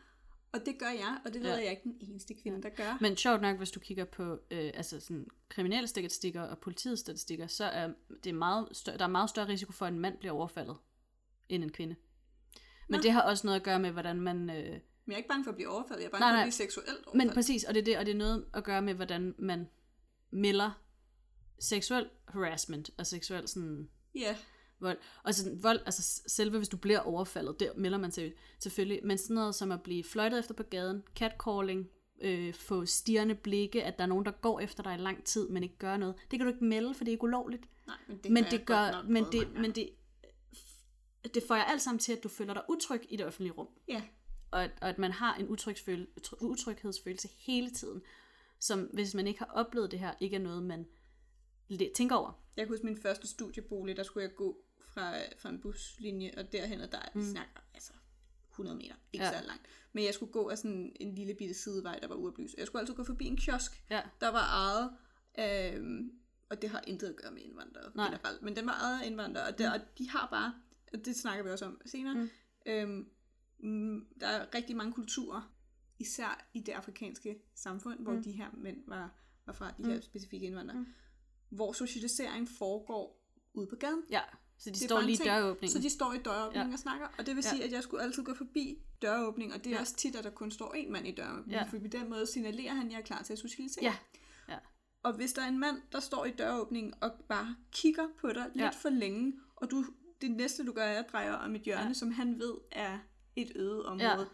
Og 0.52 0.66
det 0.66 0.78
gør 0.78 0.90
jeg, 0.90 1.18
og 1.24 1.34
det 1.34 1.42
ved 1.42 1.50
Ja. 1.50 1.56
jeg 1.56 1.70
ikke 1.70 1.82
den 1.82 1.96
eneste 2.00 2.34
kvinde, 2.34 2.62
der 2.62 2.68
gør. 2.68 2.98
Men 3.00 3.16
sjovt 3.16 3.40
nok, 3.40 3.56
hvis 3.56 3.70
du 3.70 3.80
kigger 3.80 4.04
på 4.04 4.32
øh, 4.50 4.70
altså 4.74 5.00
sådan, 5.00 5.26
kriminelle 5.48 5.86
statistikker 5.86 6.42
og 6.42 6.58
politiets 6.58 7.00
statistikker, 7.00 7.46
så 7.46 7.64
er 7.64 7.92
det 8.24 8.34
meget 8.34 8.68
større, 8.72 8.98
der 8.98 9.04
er 9.04 9.08
meget 9.08 9.30
større 9.30 9.48
risiko 9.48 9.72
for, 9.72 9.86
at 9.86 9.92
en 9.92 9.98
mand 9.98 10.18
bliver 10.18 10.32
overfaldet, 10.32 10.76
end 11.48 11.64
en 11.64 11.72
kvinde. 11.72 11.96
Men 12.88 12.98
Nå. 12.98 13.02
det 13.02 13.12
har 13.12 13.22
også 13.22 13.46
noget 13.46 13.60
at 13.60 13.64
gøre 13.64 13.78
med, 13.78 13.90
hvordan 13.90 14.20
man... 14.20 14.50
Øh, 14.50 14.80
Men 15.06 15.12
jeg 15.12 15.14
er 15.14 15.18
ikke 15.18 15.28
bange 15.28 15.44
for 15.44 15.50
at 15.50 15.54
blive 15.54 15.68
overfaldet, 15.68 16.02
jeg 16.02 16.06
er 16.06 16.10
bange 16.10 16.20
Nej, 16.26 16.32
for 16.32 16.38
at 16.38 16.44
blive 16.44 16.52
seksuelt 16.52 16.88
overfaldet. 16.88 17.14
men 17.14 17.30
præcis, 17.34 17.64
og 17.64 17.74
det 17.74 17.80
er 17.80 17.84
det, 17.84 17.98
og 17.98 18.06
det 18.06 18.12
er 18.12 18.18
noget 18.18 18.46
at 18.54 18.64
gøre 18.64 18.82
med, 18.82 18.94
hvordan 18.94 19.34
man 19.38 19.68
melder 20.30 20.70
seksuel 21.58 22.08
harassment 22.28 22.90
og 22.98 23.06
seksuel 23.06 23.48
sådan 23.48 23.88
Ja, 24.14 24.36
vold. 24.80 24.98
Og 25.24 25.34
sådan 25.34 25.62
vold, 25.62 25.80
altså 25.86 26.22
selve 26.26 26.56
hvis 26.56 26.68
du 26.68 26.76
bliver 26.76 26.98
overfaldet, 26.98 27.60
det 27.60 27.72
melder 27.76 27.98
man 27.98 28.12
sig 28.12 28.32
selvfølgelig. 28.58 29.00
Men 29.04 29.18
sådan 29.18 29.34
noget 29.34 29.54
som 29.54 29.72
at 29.72 29.82
blive 29.82 30.04
fløjtet 30.04 30.38
efter 30.38 30.54
på 30.54 30.62
gaden, 30.62 31.02
catcalling, 31.16 31.88
øh, 32.22 32.54
få 32.54 32.86
stirrende 32.86 33.34
blikke, 33.34 33.84
at 33.84 33.98
der 33.98 34.04
er 34.04 34.08
nogen, 34.08 34.24
der 34.24 34.30
går 34.30 34.60
efter 34.60 34.82
dig 34.82 34.94
i 34.94 34.98
lang 34.98 35.24
tid, 35.24 35.48
men 35.48 35.62
ikke 35.62 35.78
gør 35.78 35.96
noget. 35.96 36.14
Det 36.30 36.38
kan 36.38 36.46
du 36.46 36.52
ikke 36.52 36.64
melde, 36.64 36.94
for 36.94 37.04
det 37.04 37.10
er 37.10 37.12
ikke 37.12 37.24
ulovligt. 37.24 37.62
nej, 37.86 37.96
men 38.08 38.18
det, 38.18 38.30
men 38.32 38.44
det 38.44 38.66
gør, 38.66 39.04
men 39.08 39.24
det, 39.32 39.54
men 39.54 39.72
det, 39.72 39.90
det 41.34 41.42
får 41.48 41.54
jeg 41.54 41.66
alt 41.68 41.82
sammen 41.82 41.98
til, 41.98 42.12
at 42.12 42.22
du 42.22 42.28
føler 42.28 42.54
dig 42.54 42.62
utryg 42.68 43.02
i 43.08 43.16
det 43.16 43.26
offentlige 43.26 43.52
rum. 43.52 43.68
Ja, 43.88 44.02
Og 44.50 44.64
at, 44.64 44.70
og 44.80 44.88
at 44.88 44.98
man 44.98 45.12
har 45.12 45.34
en 45.34 45.48
utryghedsfølelse 46.40 47.28
hele 47.38 47.70
tiden, 47.70 48.02
som 48.58 48.80
hvis 48.92 49.14
man 49.14 49.26
ikke 49.26 49.38
har 49.38 49.50
oplevet 49.54 49.90
det 49.90 49.98
her, 49.98 50.14
ikke 50.20 50.36
er 50.36 50.40
noget, 50.40 50.62
man 50.62 50.86
tænker 51.94 52.16
over. 52.16 52.32
jeg 52.56 52.66
kan 52.66 52.72
huske 52.74 52.86
min 52.86 52.96
første 52.96 53.28
studiebolig, 53.28 53.96
der 53.96 54.02
skulle 54.02 54.24
jeg 54.24 54.34
gå 54.34 54.58
fra, 54.80 55.14
fra 55.38 55.48
en 55.48 55.60
buslinje, 55.60 56.34
og 56.36 56.52
derhen 56.52 56.80
og 56.80 56.92
der, 56.92 56.98
mm. 57.14 57.22
snakker 57.22 57.60
altså 57.74 57.92
100 58.50 58.76
meter, 58.76 58.94
ikke 59.12 59.24
Ja. 59.24 59.40
så 59.40 59.46
langt. 59.46 59.62
Men 59.92 60.04
jeg 60.04 60.14
skulle 60.14 60.32
gå 60.32 60.48
af 60.48 60.58
sådan 60.58 60.92
en 61.00 61.14
lille 61.14 61.34
bitte 61.34 61.54
sidevej, 61.54 61.98
der 61.98 62.08
var 62.08 62.14
uoplyst. 62.14 62.54
Jeg 62.58 62.66
skulle 62.66 62.80
altid 62.80 62.94
gå 62.94 63.04
forbi 63.04 63.24
en 63.26 63.36
kiosk, 63.36 63.82
Ja. 63.90 64.02
der 64.20 64.28
var 64.28 64.46
ejet, 64.46 64.90
øhm, 65.74 66.12
og 66.50 66.62
det 66.62 66.70
har 66.70 66.84
intet 66.86 67.08
at 67.08 67.16
gøre 67.16 67.30
med 67.32 67.42
indvandrere 67.42 67.90
Nej. 67.94 68.06
generelt, 68.06 68.42
men 68.42 68.56
den 68.56 68.66
var 68.66 68.72
ejet 68.72 69.02
af 69.02 69.06
indvandrere, 69.06 69.46
og, 69.46 69.58
der, 69.58 69.72
og 69.72 69.80
de 69.98 70.10
har 70.10 70.28
bare, 70.30 70.54
og 70.92 71.04
det 71.04 71.16
snakker 71.16 71.44
vi 71.44 71.50
også 71.50 71.64
om 71.64 71.80
senere, 71.86 72.14
mm. 72.14 72.30
Øhm, 72.66 72.90
mm, 72.90 73.06
der 74.20 74.26
er 74.26 74.54
rigtig 74.54 74.76
mange 74.76 74.92
kulturer, 74.92 75.52
især 75.98 76.46
i 76.54 76.60
det 76.60 76.72
afrikanske 76.72 77.38
samfund, 77.54 77.98
hvor 77.98 78.12
mm. 78.12 78.22
de 78.22 78.32
her 78.32 78.46
mænd 78.54 78.76
var, 78.86 79.10
var 79.46 79.52
fra, 79.52 79.70
de 79.78 79.84
her 79.84 79.94
Mm. 79.96 80.02
specifikke 80.02 80.46
indvandrere, 80.46 80.78
Mm. 80.78 80.86
hvor 81.48 81.72
socialisering 81.72 82.48
foregår 82.58 83.26
ude 83.54 83.66
på 83.66 83.76
gaden. 83.76 84.02
Ja, 84.10 84.20
så 84.58 84.70
de 84.70 84.74
Det 84.74 84.82
står 84.82 85.00
lige 85.00 85.24
i 85.24 85.28
døråbningen. 85.28 85.70
Så 85.70 85.78
de 85.78 85.90
står 85.90 86.12
i 86.12 86.18
døråbningen 86.18 86.68
ja. 86.68 86.72
og 86.74 86.78
snakker, 86.78 87.06
og 87.18 87.26
det 87.26 87.36
vil 87.36 87.44
Ja. 87.44 87.50
sige, 87.50 87.64
at 87.64 87.72
jeg 87.72 87.82
skulle 87.82 88.02
altid 88.02 88.22
gå 88.24 88.34
forbi 88.34 88.78
døråbning, 89.02 89.52
og 89.54 89.58
det 89.64 89.70
er 89.70 89.74
Ja. 89.74 89.80
også 89.80 89.96
tit, 89.96 90.16
at 90.16 90.24
der 90.24 90.30
kun 90.30 90.50
står 90.50 90.74
en 90.74 90.92
mand 90.92 91.06
i 91.08 91.10
døråbningen, 91.14 91.50
Ja. 91.50 91.62
for 91.62 91.78
på 91.78 91.86
den 91.86 92.10
måde 92.10 92.26
signalerer 92.26 92.74
han, 92.74 92.86
at 92.86 92.92
jeg 92.92 92.98
er 92.98 93.02
klar 93.04 93.22
til 93.22 93.32
at 93.32 93.38
socialisere. 93.38 93.84
Ja. 93.84 93.96
Ja. 94.48 94.58
Og 95.02 95.12
hvis 95.12 95.32
der 95.32 95.42
er 95.42 95.48
en 95.48 95.58
mand, 95.58 95.76
der 95.92 96.00
står 96.00 96.24
i 96.24 96.30
døråbningen 96.30 96.94
og 97.00 97.10
bare 97.28 97.56
kigger 97.72 98.08
på 98.20 98.28
dig 98.28 98.46
lidt 98.54 98.64
Ja. 98.64 98.68
for 98.70 98.88
længe, 98.88 99.32
og 99.56 99.70
du, 99.70 99.84
det 100.20 100.30
næste, 100.30 100.66
du 100.66 100.72
gør, 100.72 100.82
er 100.82 101.02
at 101.02 101.12
dreje 101.12 101.38
om 101.38 101.54
et 101.54 101.60
hjørne, 101.62 101.86
Ja. 101.86 101.92
som 101.92 102.10
han 102.10 102.38
ved 102.38 102.54
er 102.72 102.98
et 103.36 103.52
øde 103.56 103.86
område. 103.86 104.08
Ja. 104.10 104.24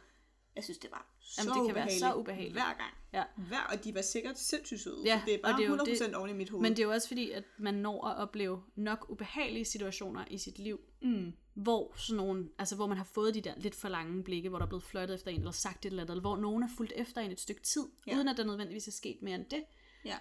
Jeg 0.56 0.64
synes, 0.64 0.78
det 0.78 0.90
var 0.90 1.06
så 1.20 1.40
Jamen, 1.42 1.58
det 1.58 1.66
kan 1.68 1.74
være 1.74 1.84
ubehageligt. 1.84 2.00
så 2.00 2.14
ubehageligt. 2.14 2.52
Hver 2.54 2.74
gang. 2.74 2.94
Ja. 3.12 3.24
Hver, 3.36 3.60
og 3.72 3.84
de 3.84 3.94
var 3.94 4.02
sikkert 4.02 4.38
sindssygt 4.38 4.80
søde. 4.80 5.02
Ja, 5.04 5.22
det 5.26 5.34
er 5.34 5.38
og 5.38 5.42
bare 5.42 5.60
det 5.60 5.64
er 5.64 6.08
jo 6.08 6.12
100% 6.12 6.16
oven 6.16 6.30
i 6.30 6.32
mit 6.32 6.50
hoved. 6.50 6.62
Men 6.62 6.72
det 6.72 6.78
er 6.78 6.82
jo 6.84 6.90
også 6.90 7.08
fordi, 7.08 7.30
at 7.30 7.44
man 7.58 7.74
når 7.74 8.06
at 8.06 8.16
opleve 8.16 8.62
nok 8.76 9.06
ubehagelige 9.08 9.64
situationer 9.64 10.24
i 10.30 10.38
sit 10.38 10.58
liv, 10.58 10.80
mm. 11.02 11.32
hvor 11.54 11.92
sådan 11.96 12.16
nogle, 12.16 12.48
altså 12.58 12.76
hvor 12.76 12.86
man 12.86 12.96
har 12.96 13.04
fået 13.04 13.34
de 13.34 13.40
der 13.40 13.54
lidt 13.56 13.74
for 13.74 13.88
lange 13.88 14.24
blikke, 14.24 14.48
hvor 14.48 14.58
der 14.58 14.64
er 14.64 14.68
blevet 14.68 14.84
flirtet 14.84 15.14
efter 15.14 15.30
en, 15.30 15.38
eller 15.38 15.50
sagt 15.50 15.86
et 15.86 15.90
eller 15.90 16.02
andet, 16.02 16.12
eller 16.12 16.20
hvor 16.20 16.36
nogen 16.36 16.62
er 16.62 16.68
fulgt 16.76 16.92
efter 16.96 17.20
en 17.20 17.30
et 17.30 17.40
stykke 17.40 17.62
tid, 17.62 17.86
Ja. 18.06 18.14
uden 18.16 18.28
at 18.28 18.36
der 18.36 18.44
nødvendigvis 18.44 18.88
er 18.88 18.92
sket 18.92 19.18
mere 19.22 19.34
end 19.34 19.44
det. 19.50 19.64
Ja. 20.04 20.16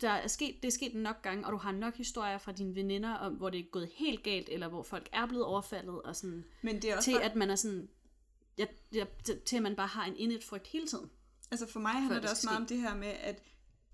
Der 0.00 0.10
er 0.10 0.26
sket, 0.26 0.56
det 0.62 0.68
er 0.68 0.72
sket 0.72 0.94
nok 0.94 1.22
gange, 1.22 1.46
og 1.46 1.52
du 1.52 1.56
har 1.58 1.72
nok 1.72 1.96
historier 1.96 2.38
fra 2.38 2.52
dine 2.52 2.74
veninder, 2.74 3.14
om, 3.14 3.32
hvor 3.32 3.50
det 3.50 3.60
er 3.60 3.64
gået 3.72 3.88
helt 3.94 4.22
galt, 4.22 4.48
eller 4.48 4.68
hvor 4.68 4.82
folk 4.82 5.08
er 5.12 5.26
blevet 5.26 5.44
overfaldet, 5.44 6.02
og 6.02 6.16
sådan, 6.16 6.44
Men 6.62 6.82
det 6.82 6.90
er 6.90 6.96
også 6.96 7.10
til 7.10 7.16
bare, 7.16 7.24
at 7.24 7.36
man 7.36 7.50
er 7.50 7.56
sådan, 7.56 7.88
ja, 8.58 8.66
ja, 8.92 9.04
til, 9.46 9.56
at 9.56 9.62
man 9.62 9.76
bare 9.76 9.86
har 9.86 10.04
en 10.04 10.16
indet 10.16 10.44
frygt 10.44 10.66
hele 10.66 10.86
tiden. 10.86 11.10
altså 11.50 11.66
for 11.66 11.80
mig 11.80 11.92
handler 11.92 12.14
det 12.14 12.22
det 12.22 12.30
også 12.30 12.46
meget 12.46 12.60
om 12.60 12.66
det 12.66 12.78
her 12.80 12.94
med, 12.96 13.08
at 13.08 13.42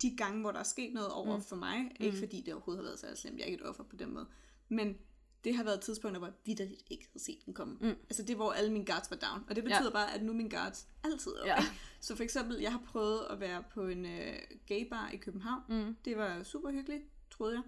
de 0.02 0.16
gange, 0.16 0.40
hvor 0.40 0.52
der 0.52 0.58
er 0.58 0.62
sket 0.64 0.94
noget 0.94 1.10
over 1.10 1.36
Mm. 1.36 1.42
for 1.42 1.56
mig, 1.56 1.90
ikke 2.00 2.18
fordi 2.18 2.40
det 2.40 2.54
overhovedet 2.54 2.84
har 2.84 2.88
været 2.90 2.98
så 3.16 3.20
slemt, 3.22 3.36
jeg 3.38 3.42
er 3.42 3.46
ikke 3.46 3.60
et 3.62 3.68
offer 3.68 3.84
på 3.84 3.96
den 3.96 4.14
måde, 4.14 4.26
men 4.68 4.96
det 5.44 5.56
har 5.56 5.64
været 5.64 5.80
tidspunkter, 5.80 6.18
hvor 6.18 6.26
jeg 6.28 6.34
vidderligt 6.44 6.82
ikke 6.90 7.08
havde 7.12 7.24
set 7.24 7.38
den 7.46 7.54
komme. 7.54 7.74
Mm. 7.80 7.86
Altså 7.88 8.22
det, 8.22 8.36
hvor 8.36 8.52
alle 8.52 8.72
mine 8.72 8.84
guards 8.86 9.10
var 9.10 9.16
down. 9.16 9.44
Og 9.48 9.56
det 9.56 9.64
betyder 9.64 9.84
ja. 9.84 9.90
bare, 9.90 10.14
at 10.14 10.22
nu 10.22 10.32
er 10.32 10.36
mine 10.36 10.50
guards 10.50 10.88
altid. 11.04 11.32
Ja. 11.44 11.54
Ja. 11.62 11.66
Så 12.00 12.16
for 12.16 12.22
eksempel, 12.22 12.60
jeg 12.60 12.72
har 12.72 12.82
prøvet 12.86 13.26
at 13.30 13.40
være 13.40 13.64
på 13.74 13.86
en 13.88 14.06
øh, 14.06 14.34
gay 14.66 14.88
bar 14.88 15.10
i 15.10 15.16
København. 15.16 15.62
Mm. 15.68 15.96
Det 16.04 16.16
var 16.16 16.42
super 16.42 16.70
hyggeligt, 16.70 17.02
troede 17.30 17.62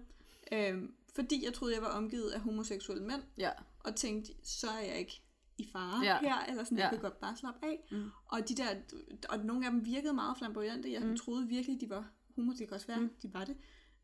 jeg. 0.51 0.69
Øhm, 0.73 0.93
fordi 1.15 1.45
jeg 1.45 1.53
troede, 1.53 1.73
jeg 1.73 1.81
var 1.81 1.89
omgivet 1.89 2.29
af 2.31 2.39
homoseksuelle 2.39 3.03
mænd, 3.03 3.21
Ja. 3.37 3.51
og 3.79 3.95
tænkte, 3.95 4.31
så 4.43 4.67
er 4.69 4.79
jeg 4.79 4.99
ikke 4.99 5.21
i 5.57 5.69
fare 5.71 6.03
Ja. 6.03 6.17
her, 6.21 6.45
eller 6.49 6.63
sådan, 6.63 6.77
jeg 6.77 6.83
Ja. 6.85 6.89
kan 6.89 6.99
godt 6.99 7.19
bare 7.19 7.35
slappe 7.37 7.59
af. 7.65 7.87
Mm. 7.91 8.09
Og 8.25 8.49
de 8.49 8.55
der, 8.55 8.67
og 9.29 9.39
nogle 9.45 9.65
af 9.65 9.71
dem 9.71 9.85
virkede 9.85 10.13
meget 10.13 10.37
flamboyante. 10.37 10.91
Jeg 10.91 11.01
Mm. 11.05 11.17
troede 11.17 11.47
virkelig, 11.47 11.81
de 11.81 11.89
var 11.89 12.05
homo, 12.35 12.51
det 12.51 12.67
kan 12.67 12.73
også 12.75 12.87
være, 12.87 12.99
Mm. 12.99 13.09
de 13.21 13.33
var 13.33 13.45
det. 13.45 13.57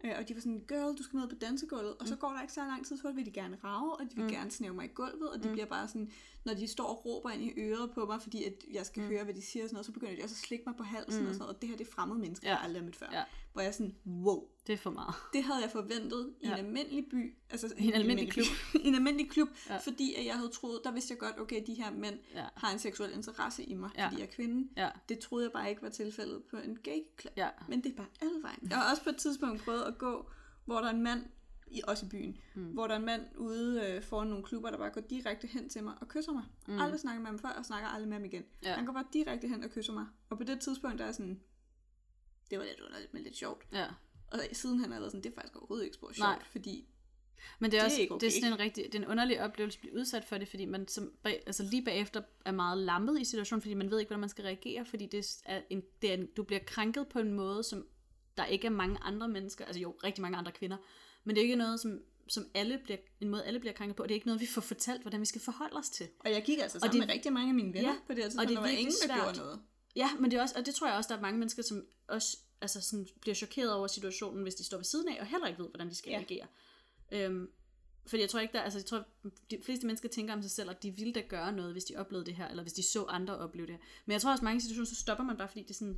Øh, 0.04 0.12
og 0.20 0.28
de 0.28 0.34
var 0.36 0.42
sådan, 0.42 0.64
girl, 0.68 0.98
du 0.98 1.04
skal 1.04 1.18
med 1.20 1.28
på 1.28 1.36
dansegulvet. 1.36 1.94
Og 2.00 2.08
så 2.08 2.14
Mm. 2.14 2.20
går 2.20 2.30
der 2.30 2.42
ikke 2.42 2.54
så 2.54 2.62
lang 2.66 2.86
tid, 2.86 2.98
så 2.98 3.12
vil 3.12 3.26
de 3.26 3.32
gerne 3.32 3.58
rave, 3.64 3.96
og 4.00 4.04
de 4.12 4.16
vil 4.16 4.24
Mm. 4.26 4.32
gerne 4.32 4.52
snæve 4.52 4.74
mig 4.74 4.86
i 4.86 4.92
gulvet. 4.94 5.30
Og 5.30 5.44
de 5.44 5.48
mm. 5.48 5.52
bliver 5.54 5.66
bare 5.66 5.88
sådan, 5.88 6.12
når 6.46 6.54
de 6.54 6.68
står 6.68 6.84
og 6.86 7.06
råber 7.06 7.30
ind 7.30 7.42
i 7.44 7.54
øret 7.58 7.92
på 7.92 8.06
mig, 8.06 8.22
fordi 8.22 8.44
at 8.44 8.54
jeg 8.74 8.86
skal 8.86 9.02
Mm. 9.04 9.08
høre, 9.10 9.24
hvad 9.24 9.34
de 9.34 9.42
siger 9.42 9.64
og 9.64 9.70
sådan 9.70 9.76
noget, 9.76 9.86
så 9.86 9.92
begynder 9.92 10.16
de 10.16 10.24
også 10.24 10.34
at 10.34 10.38
slikke 10.48 10.64
mig 10.68 10.76
på 10.78 10.84
halsen 10.84 11.22
Mm. 11.22 11.28
og 11.28 11.34
sådan 11.34 11.40
noget. 11.40 11.56
Og 11.56 11.62
det 11.62 11.70
her, 11.70 11.78
det 11.78 11.88
er 11.88 11.92
fremmede 11.92 12.20
mennesker, 12.20 12.48
Ja. 12.50 12.56
jeg 12.56 12.64
aldrig 12.64 12.82
har 12.82 12.86
mødt 12.86 12.96
før. 12.96 13.10
Ja. 13.12 13.24
Hvor 13.54 13.62
jeg 13.62 13.68
er 13.68 13.72
sådan, 13.72 13.96
wow, 14.06 14.48
Det 14.68 14.74
er 14.74 14.78
for 14.78 14.90
meget. 14.92 15.14
det 15.34 15.44
havde 15.44 15.62
jeg 15.62 15.72
forventet 15.72 16.34
i 16.42 16.48
Ja. 16.48 16.52
en 16.54 16.66
almindelig 16.66 17.06
by. 17.12 17.36
Altså 17.50 17.74
I 17.78 17.86
en 17.88 17.94
almindelig 17.94 18.34
by. 18.34 18.40
I 18.84 18.88
en 18.88 18.96
almindelig 18.96 19.30
klub, 19.32 19.48
Ja. 19.70 19.78
fordi 19.78 20.14
at 20.14 20.26
jeg 20.26 20.36
havde 20.36 20.50
troet, 20.50 20.82
der 20.84 20.92
vidste 20.92 21.12
jeg 21.12 21.20
godt, 21.20 21.40
okay, 21.40 21.64
de 21.68 21.74
her 21.74 21.92
mænd 21.92 22.16
Ja. 22.36 22.46
har 22.56 22.72
en 22.74 22.80
seksuel 22.80 23.12
interesse 23.14 23.64
i 23.64 23.74
mig, 23.74 23.90
ja. 23.98 24.08
fordi 24.08 24.22
jeg 24.22 24.28
er 24.28 24.32
kvinde. 24.32 24.70
Ja. 24.78 24.90
Det 25.10 25.20
troede 25.20 25.46
jeg 25.46 25.52
bare 25.52 25.70
ikke 25.70 25.82
var 25.82 25.90
tilfældet 25.90 26.44
på 26.44 26.58
en 26.58 26.76
gay 26.84 27.00
klub. 27.18 27.34
Ja. 27.38 27.50
Men 27.68 27.84
det 27.84 27.92
er 27.92 27.96
bare 27.96 28.08
alle 28.22 28.42
vejen. 28.42 28.60
Jeg 28.70 28.78
har 28.78 28.92
også 28.92 29.04
på 29.04 29.10
et 29.10 29.18
tidspunkt 29.18 29.62
prøvet 29.64 29.84
at 29.84 29.98
gå, 29.98 30.30
hvor 30.66 30.80
der 30.80 30.86
er 30.88 30.94
en 30.94 31.02
mand, 31.04 31.26
i, 31.68 31.82
også 31.88 32.06
i 32.06 32.10
byen, 32.10 32.38
Mm. 32.56 32.64
hvor 32.66 32.88
der 32.88 32.94
er 32.94 33.00
en 33.00 33.06
mand 33.06 33.22
ude 33.38 33.84
øh, 33.88 34.02
foran 34.04 34.28
nogle 34.28 34.44
klubber, 34.44 34.70
der 34.70 34.78
bare 34.78 34.90
går 34.90 35.02
direkte 35.02 35.48
hen 35.48 35.70
til 35.70 35.84
mig 35.84 35.94
og 36.02 36.08
kysser 36.08 36.32
mig. 36.32 36.44
Mm. 36.68 36.80
Aldrig 36.80 37.00
snakker 37.00 37.20
med 37.22 37.28
ham 37.28 37.40
før, 37.40 37.50
og 37.50 37.66
snakker 37.66 37.88
aldrig 37.90 38.08
med 38.10 38.18
ham 38.18 38.26
igen. 38.26 38.44
Ja. 38.64 38.74
Han 38.74 38.86
går 38.86 38.94
bare 38.94 39.06
direkte 39.14 39.48
hen 39.48 39.64
og 39.64 39.70
kysser 39.70 39.94
mig. 39.94 40.06
Og 40.30 40.38
på 40.38 40.44
det 40.44 40.62
tidspunkt, 40.62 41.00
der 41.00 41.06
er 41.06 41.12
sådan, 41.12 41.40
det 42.50 42.60
var 42.60 42.66
lidt 42.66 42.80
underligt, 42.80 43.14
men 43.14 43.24
lidt 43.24 43.36
sjovt. 43.38 43.68
Ja. 43.72 43.86
Og 44.28 44.40
siden 44.52 44.80
han 44.80 44.92
har 44.92 45.00
været 45.00 45.12
sådan, 45.12 45.24
det 45.24 45.30
er 45.30 45.36
faktisk 45.36 45.56
overhovedet 45.56 45.84
ikke 45.86 45.96
spor 45.96 46.12
sjovt, 46.12 46.28
Nej. 46.28 46.44
fordi 46.52 46.88
Men 47.60 47.72
det 47.72 47.78
er, 47.78 47.82
Det 47.82 47.82
er 47.82 47.86
også 47.86 48.02
ikke 48.02 48.14
det 48.14 48.24
er 48.24 48.28
okay. 48.28 48.40
sådan 48.42 48.54
en 48.54 48.60
rigtig, 48.60 48.84
det 48.86 48.96
er 48.96 49.00
en 49.00 49.08
underlig 49.08 49.42
oplevelse 49.42 49.78
at 49.78 49.82
blive 49.82 49.96
udsat 49.96 50.26
for 50.26 50.38
det, 50.38 50.48
fordi 50.48 50.66
man 50.66 50.88
som, 50.88 51.12
altså 51.24 51.64
lige 51.64 51.86
bagefter 51.86 52.22
er 52.46 52.52
meget 52.52 52.78
lampet 52.78 53.22
i 53.22 53.26
situationen, 53.26 53.62
fordi 53.62 53.74
man 53.74 53.92
ved 53.92 54.00
ikke, 54.00 54.10
hvordan 54.10 54.20
man 54.20 54.30
skal 54.30 54.44
reagere, 54.44 54.86
fordi 54.86 55.06
det 55.06 55.42
er 55.46 55.62
en, 55.70 55.84
det 56.02 56.10
er 56.10 56.14
en, 56.14 56.26
du 56.38 56.44
bliver 56.44 56.60
krænket 56.68 57.08
på 57.08 57.20
en 57.20 57.34
måde, 57.34 57.64
som 57.64 57.86
der 58.38 58.46
ikke 58.46 58.68
er 58.68 58.72
mange 58.72 58.98
andre 59.02 59.28
mennesker, 59.28 59.66
altså 59.66 59.80
jo, 59.82 59.92
rigtig 60.04 60.22
mange 60.22 60.38
andre 60.38 60.52
kvinder, 60.52 60.78
men 61.24 61.36
det 61.36 61.42
er 61.42 61.44
ikke 61.44 61.56
noget, 61.56 61.80
som, 61.80 62.00
som 62.28 62.46
alle 62.54 62.80
bliver, 62.84 62.98
en 63.22 63.30
måde 63.30 63.44
alle 63.46 63.60
bliver 63.60 63.74
krænket 63.74 63.96
på, 63.96 64.04
og 64.04 64.10
det 64.10 64.14
er 64.14 64.16
ikke 64.16 64.28
noget, 64.28 64.42
vi 64.42 64.46
får 64.46 64.62
fortalt, 64.62 65.02
hvordan 65.02 65.20
vi 65.22 65.26
skal 65.26 65.42
forholde 65.42 65.76
os 65.78 65.90
til. 65.90 66.08
Og 66.20 66.32
jeg 66.32 66.44
gik 66.46 66.60
altså 66.60 66.78
Og 66.78 66.82
sammen 66.82 67.02
det- 67.02 67.08
med 67.08 67.14
rigtig 67.16 67.34
mange 67.34 67.50
af 67.50 67.56
mine 67.56 67.74
venner 67.74 67.90
Ja, 67.90 67.96
på 68.08 68.14
det 68.14 68.18
her 68.18 68.26
og 68.26 68.32
tidspunkt, 68.32 68.50
det 68.50 68.56
er 68.56 68.60
og 68.60 68.64
der 68.68 68.72
var 68.72 68.78
ingen, 68.80 68.94
der 69.08 69.16
gjorde 69.24 69.38
noget. 69.38 69.60
Ja, 69.96 70.10
men 70.20 70.32
det 70.32 70.38
er 70.38 70.42
også, 70.42 70.56
og 70.58 70.66
det 70.66 70.76
tror 70.76 70.88
jeg 70.88 70.98
også, 70.98 71.08
der 71.08 71.18
er 71.18 71.22
mange 71.22 71.40
mennesker, 71.40 71.64
som 71.64 71.86
også 72.08 72.38
altså 72.62 72.82
sådan, 72.82 73.08
bliver 73.22 73.36
chokeret 73.36 73.74
over 73.74 73.88
situationen, 73.88 74.44
hvis 74.44 74.56
de 74.56 74.64
står 74.64 74.78
ved 74.78 74.84
siden 74.86 75.08
af, 75.10 75.18
og 75.20 75.26
heller 75.26 75.48
ikke 75.48 75.60
ved, 75.64 75.70
hvordan 75.70 75.90
de 75.90 75.96
skal 75.96 76.12
Ja. 76.12 76.18
reagere. 76.18 76.48
Øhm, 77.12 77.50
fordi 78.06 78.22
jeg 78.22 78.30
tror 78.30 78.40
ikke, 78.40 78.52
der, 78.54 78.62
altså 78.62 78.80
jeg 78.80 78.86
tror, 78.86 79.04
de 79.52 79.58
fleste 79.66 79.86
mennesker 79.86 80.10
tænker 80.10 80.34
om 80.34 80.42
sig 80.42 80.52
selv, 80.52 80.70
at 80.70 80.84
de 80.84 80.92
ville 80.92 81.14
da 81.14 81.22
gøre 81.22 81.52
noget, 81.52 81.72
hvis 81.72 81.84
de 81.84 81.96
oplevede 81.96 82.26
det 82.26 82.36
her, 82.36 82.48
eller 82.48 82.64
hvis 82.64 82.74
de 82.74 82.84
så 82.84 83.04
andre 83.06 83.38
opleve 83.38 83.68
det 83.68 83.76
her. 83.76 83.82
Men 84.06 84.12
jeg 84.14 84.22
tror 84.22 84.32
også, 84.32 84.42
at 84.42 84.44
mange 84.44 84.62
situationer, 84.62 84.86
så 84.86 84.96
stopper 84.96 85.24
man 85.24 85.38
bare, 85.38 85.48
fordi 85.48 85.62
det 85.62 85.70
er 85.70 85.74
sådan, 85.74 85.98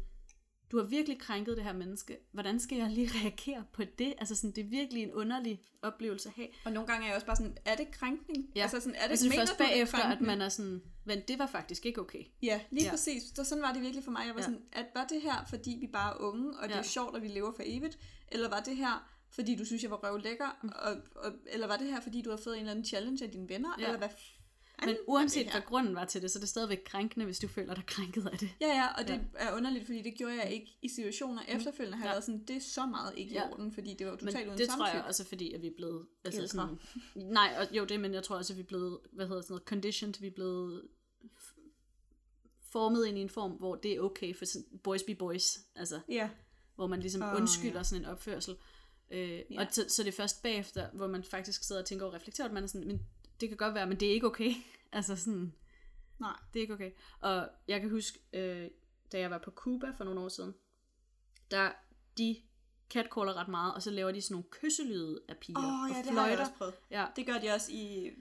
du 0.71 0.77
har 0.77 0.83
virkelig 0.85 1.19
krænket 1.19 1.57
det 1.57 1.63
her 1.63 1.73
menneske. 1.73 2.17
Hvordan 2.31 2.59
skal 2.59 2.77
jeg 2.77 2.89
lige 2.89 3.07
reagere 3.21 3.63
på 3.73 3.83
det? 3.83 4.13
Altså 4.17 4.35
sådan, 4.35 4.51
det 4.51 4.63
er 4.65 4.67
virkelig 4.69 5.03
en 5.03 5.11
underlig 5.13 5.61
oplevelse 5.81 6.29
at 6.29 6.35
have. 6.35 6.47
Og 6.65 6.71
nogle 6.71 6.87
gange 6.87 7.03
er 7.03 7.07
jeg 7.07 7.15
også 7.15 7.25
bare 7.27 7.35
sådan, 7.35 7.57
er 7.65 7.75
det 7.75 7.91
krænkning? 7.91 8.49
Ja. 8.55 8.61
Altså 8.61 8.79
sådan, 8.79 8.95
er 8.95 9.01
det, 9.03 9.09
Altså 9.09 9.25
mener 9.29 9.39
først 9.41 9.51
er 9.53 9.57
bagefter, 9.57 9.97
at 10.03 10.21
man 10.21 10.41
er 10.41 10.49
sådan, 10.49 10.81
men 11.05 11.19
det 11.27 11.39
var 11.39 11.47
faktisk 11.47 11.85
ikke 11.85 12.01
okay. 12.01 12.23
Ja, 12.41 12.59
lige 12.71 12.83
Ja. 12.83 12.89
præcis. 12.89 13.23
Så 13.35 13.43
sådan 13.43 13.61
var 13.61 13.73
det 13.73 13.81
virkelig 13.81 14.03
for 14.03 14.11
mig. 14.11 14.23
Jeg 14.25 14.35
var 14.35 14.41
Ja. 14.41 14.45
sådan, 14.45 14.61
at 14.73 14.85
var 14.95 15.05
det 15.09 15.21
her, 15.21 15.45
fordi 15.49 15.77
vi 15.81 15.87
bare 15.87 16.13
er 16.13 16.17
unge, 16.21 16.57
og 16.59 16.67
det 16.69 16.75
Ja. 16.75 16.79
er 16.79 16.83
sjovt, 16.83 17.15
at 17.17 17.21
vi 17.23 17.27
lever 17.27 17.51
for 17.55 17.63
evigt? 17.65 17.97
Eller 18.31 18.49
var 18.49 18.59
det 18.59 18.77
her, 18.77 19.09
fordi 19.29 19.55
du 19.55 19.65
synes, 19.65 19.83
jeg 19.83 19.91
var 19.91 19.97
røv 19.97 20.17
lækker? 20.17 20.57
Mm. 20.63 20.69
Og, 20.75 20.95
og, 21.25 21.31
eller 21.47 21.67
var 21.67 21.77
det 21.77 21.87
her, 21.87 22.01
fordi 22.01 22.21
du 22.21 22.29
har 22.29 22.37
fået 22.37 22.53
en 22.53 22.59
eller 22.59 22.71
anden 22.71 22.85
challenge 22.85 23.23
af 23.25 23.31
dine 23.31 23.49
venner? 23.49 23.69
Ja. 23.79 23.85
Eller 23.85 23.97
hvad 23.97 24.09
Men 24.85 24.97
uanset 25.07 25.51
hvad 25.51 25.61
grunden 25.61 25.95
var 25.95 26.05
til 26.05 26.21
det, 26.21 26.31
så 26.31 26.39
er 26.39 26.41
det 26.41 26.49
stadigvæk 26.49 26.81
krænkende, 26.85 27.25
hvis 27.25 27.39
du 27.39 27.47
føler 27.47 27.73
dig 27.73 27.83
krænket 27.85 28.27
af 28.27 28.37
det. 28.37 28.49
Ja, 28.61 28.67
ja, 28.67 28.87
og 29.01 29.07
det 29.07 29.21
er 29.35 29.55
underligt, 29.55 29.85
fordi 29.85 30.01
det 30.01 30.15
gjorde 30.15 30.33
jeg 30.43 30.51
ikke 30.53 30.77
i 30.81 30.89
situationer 30.89 31.41
efterfølgende. 31.47 31.97
Har 31.97 32.05
Ja. 32.05 32.09
jeg 32.09 32.15
været 32.15 32.23
sådan, 32.23 32.43
det 32.45 32.55
er 32.55 32.59
så 32.61 32.85
meget 32.85 33.13
ikke 33.17 33.31
i 33.31 33.33
Ja. 33.33 33.49
orden, 33.51 33.71
fordi 33.71 33.93
det 33.93 34.07
var 34.07 34.15
totalt 34.15 34.47
uden 34.47 34.57
det 34.57 34.69
tror 34.69 34.85
jeg 34.85 34.91
samtykke. 34.91 35.07
også, 35.07 35.23
fordi 35.25 35.53
at 35.53 35.61
vi 35.61 35.67
er 35.67 35.73
blevet... 35.75 36.07
Altså 36.25 36.41
Ældre. 36.41 36.47
sådan, 36.47 36.79
nej, 37.33 37.55
og, 37.59 37.75
jo 37.77 37.85
det, 37.85 37.99
men 37.99 38.13
jeg 38.13 38.23
tror 38.23 38.35
også, 38.37 38.53
at 38.53 38.57
vi 38.57 38.61
er 38.61 38.67
blevet, 38.67 38.99
hvad 39.11 39.27
hedder 39.27 39.41
sådan 39.41 39.53
noget, 39.53 39.63
conditioned, 39.67 40.13
vi 40.19 40.27
er 40.27 40.31
blevet 40.31 40.81
formet 42.71 43.05
ind 43.05 43.17
i 43.17 43.21
en 43.21 43.29
form, 43.29 43.51
hvor 43.51 43.75
det 43.75 43.91
er 43.91 43.99
okay 44.01 44.35
for 44.35 44.45
sådan, 44.45 44.79
boys 44.83 45.03
be 45.03 45.15
boys, 45.15 45.57
altså, 45.75 45.99
Ja, 46.09 46.29
hvor 46.75 46.87
man 46.87 46.99
ligesom 46.99 47.21
oh, 47.21 47.35
undskylder 47.35 47.77
ja. 47.77 47.83
sådan 47.83 48.01
en 48.05 48.09
opførsel. 48.09 48.55
Øh, 49.11 49.39
Ja. 49.51 49.61
Og 49.61 49.67
så, 49.71 49.85
så 49.87 50.03
det 50.03 50.07
er 50.09 50.15
først 50.15 50.41
bagefter, 50.43 50.89
hvor 50.93 51.07
man 51.07 51.23
faktisk 51.23 51.63
sidder 51.63 51.81
og 51.81 51.87
tænker 51.87 52.05
og 52.05 52.13
reflekterer, 52.13 52.47
at 52.47 52.53
man 52.53 52.63
er 52.63 52.67
sådan, 52.67 52.87
men 52.87 53.01
det 53.41 53.49
kan 53.49 53.57
godt 53.57 53.73
være, 53.73 53.87
men 53.87 53.99
det 53.99 54.07
er 54.07 54.13
ikke 54.13 54.27
okay. 54.27 54.51
altså 54.91 55.15
sådan, 55.15 55.53
nej. 56.19 56.35
det 56.53 56.59
er 56.59 56.61
ikke 56.61 56.73
okay. 56.73 56.91
Og 57.21 57.49
jeg 57.67 57.81
kan 57.81 57.89
huske, 57.89 58.19
øh, 58.33 58.69
da 59.11 59.19
jeg 59.19 59.31
var 59.31 59.37
på 59.37 59.51
Cuba 59.51 59.91
for 59.97 60.03
nogle 60.03 60.19
år 60.19 60.29
siden, 60.29 60.53
der 61.51 61.71
de 62.17 62.37
catcaller 62.89 63.33
ret 63.33 63.47
meget, 63.47 63.73
og 63.73 63.81
så 63.81 63.91
laver 63.91 64.11
de 64.11 64.21
sådan 64.21 64.33
nogle 64.33 64.45
kysselyde 64.51 65.21
af 65.29 65.37
piger 65.37 65.59
Åh, 65.59 65.81
og 65.83 65.89
ja, 65.89 65.97
det 65.97 66.03
fløjter. 66.05 66.21
har 66.21 66.29
jeg 66.29 66.39
også 66.39 66.53
prøvet. 66.57 66.73
Ja, 66.91 67.05
Det 67.15 67.25
gør 67.25 67.37
de 67.37 67.49
også 67.49 67.71
i 67.71 68.11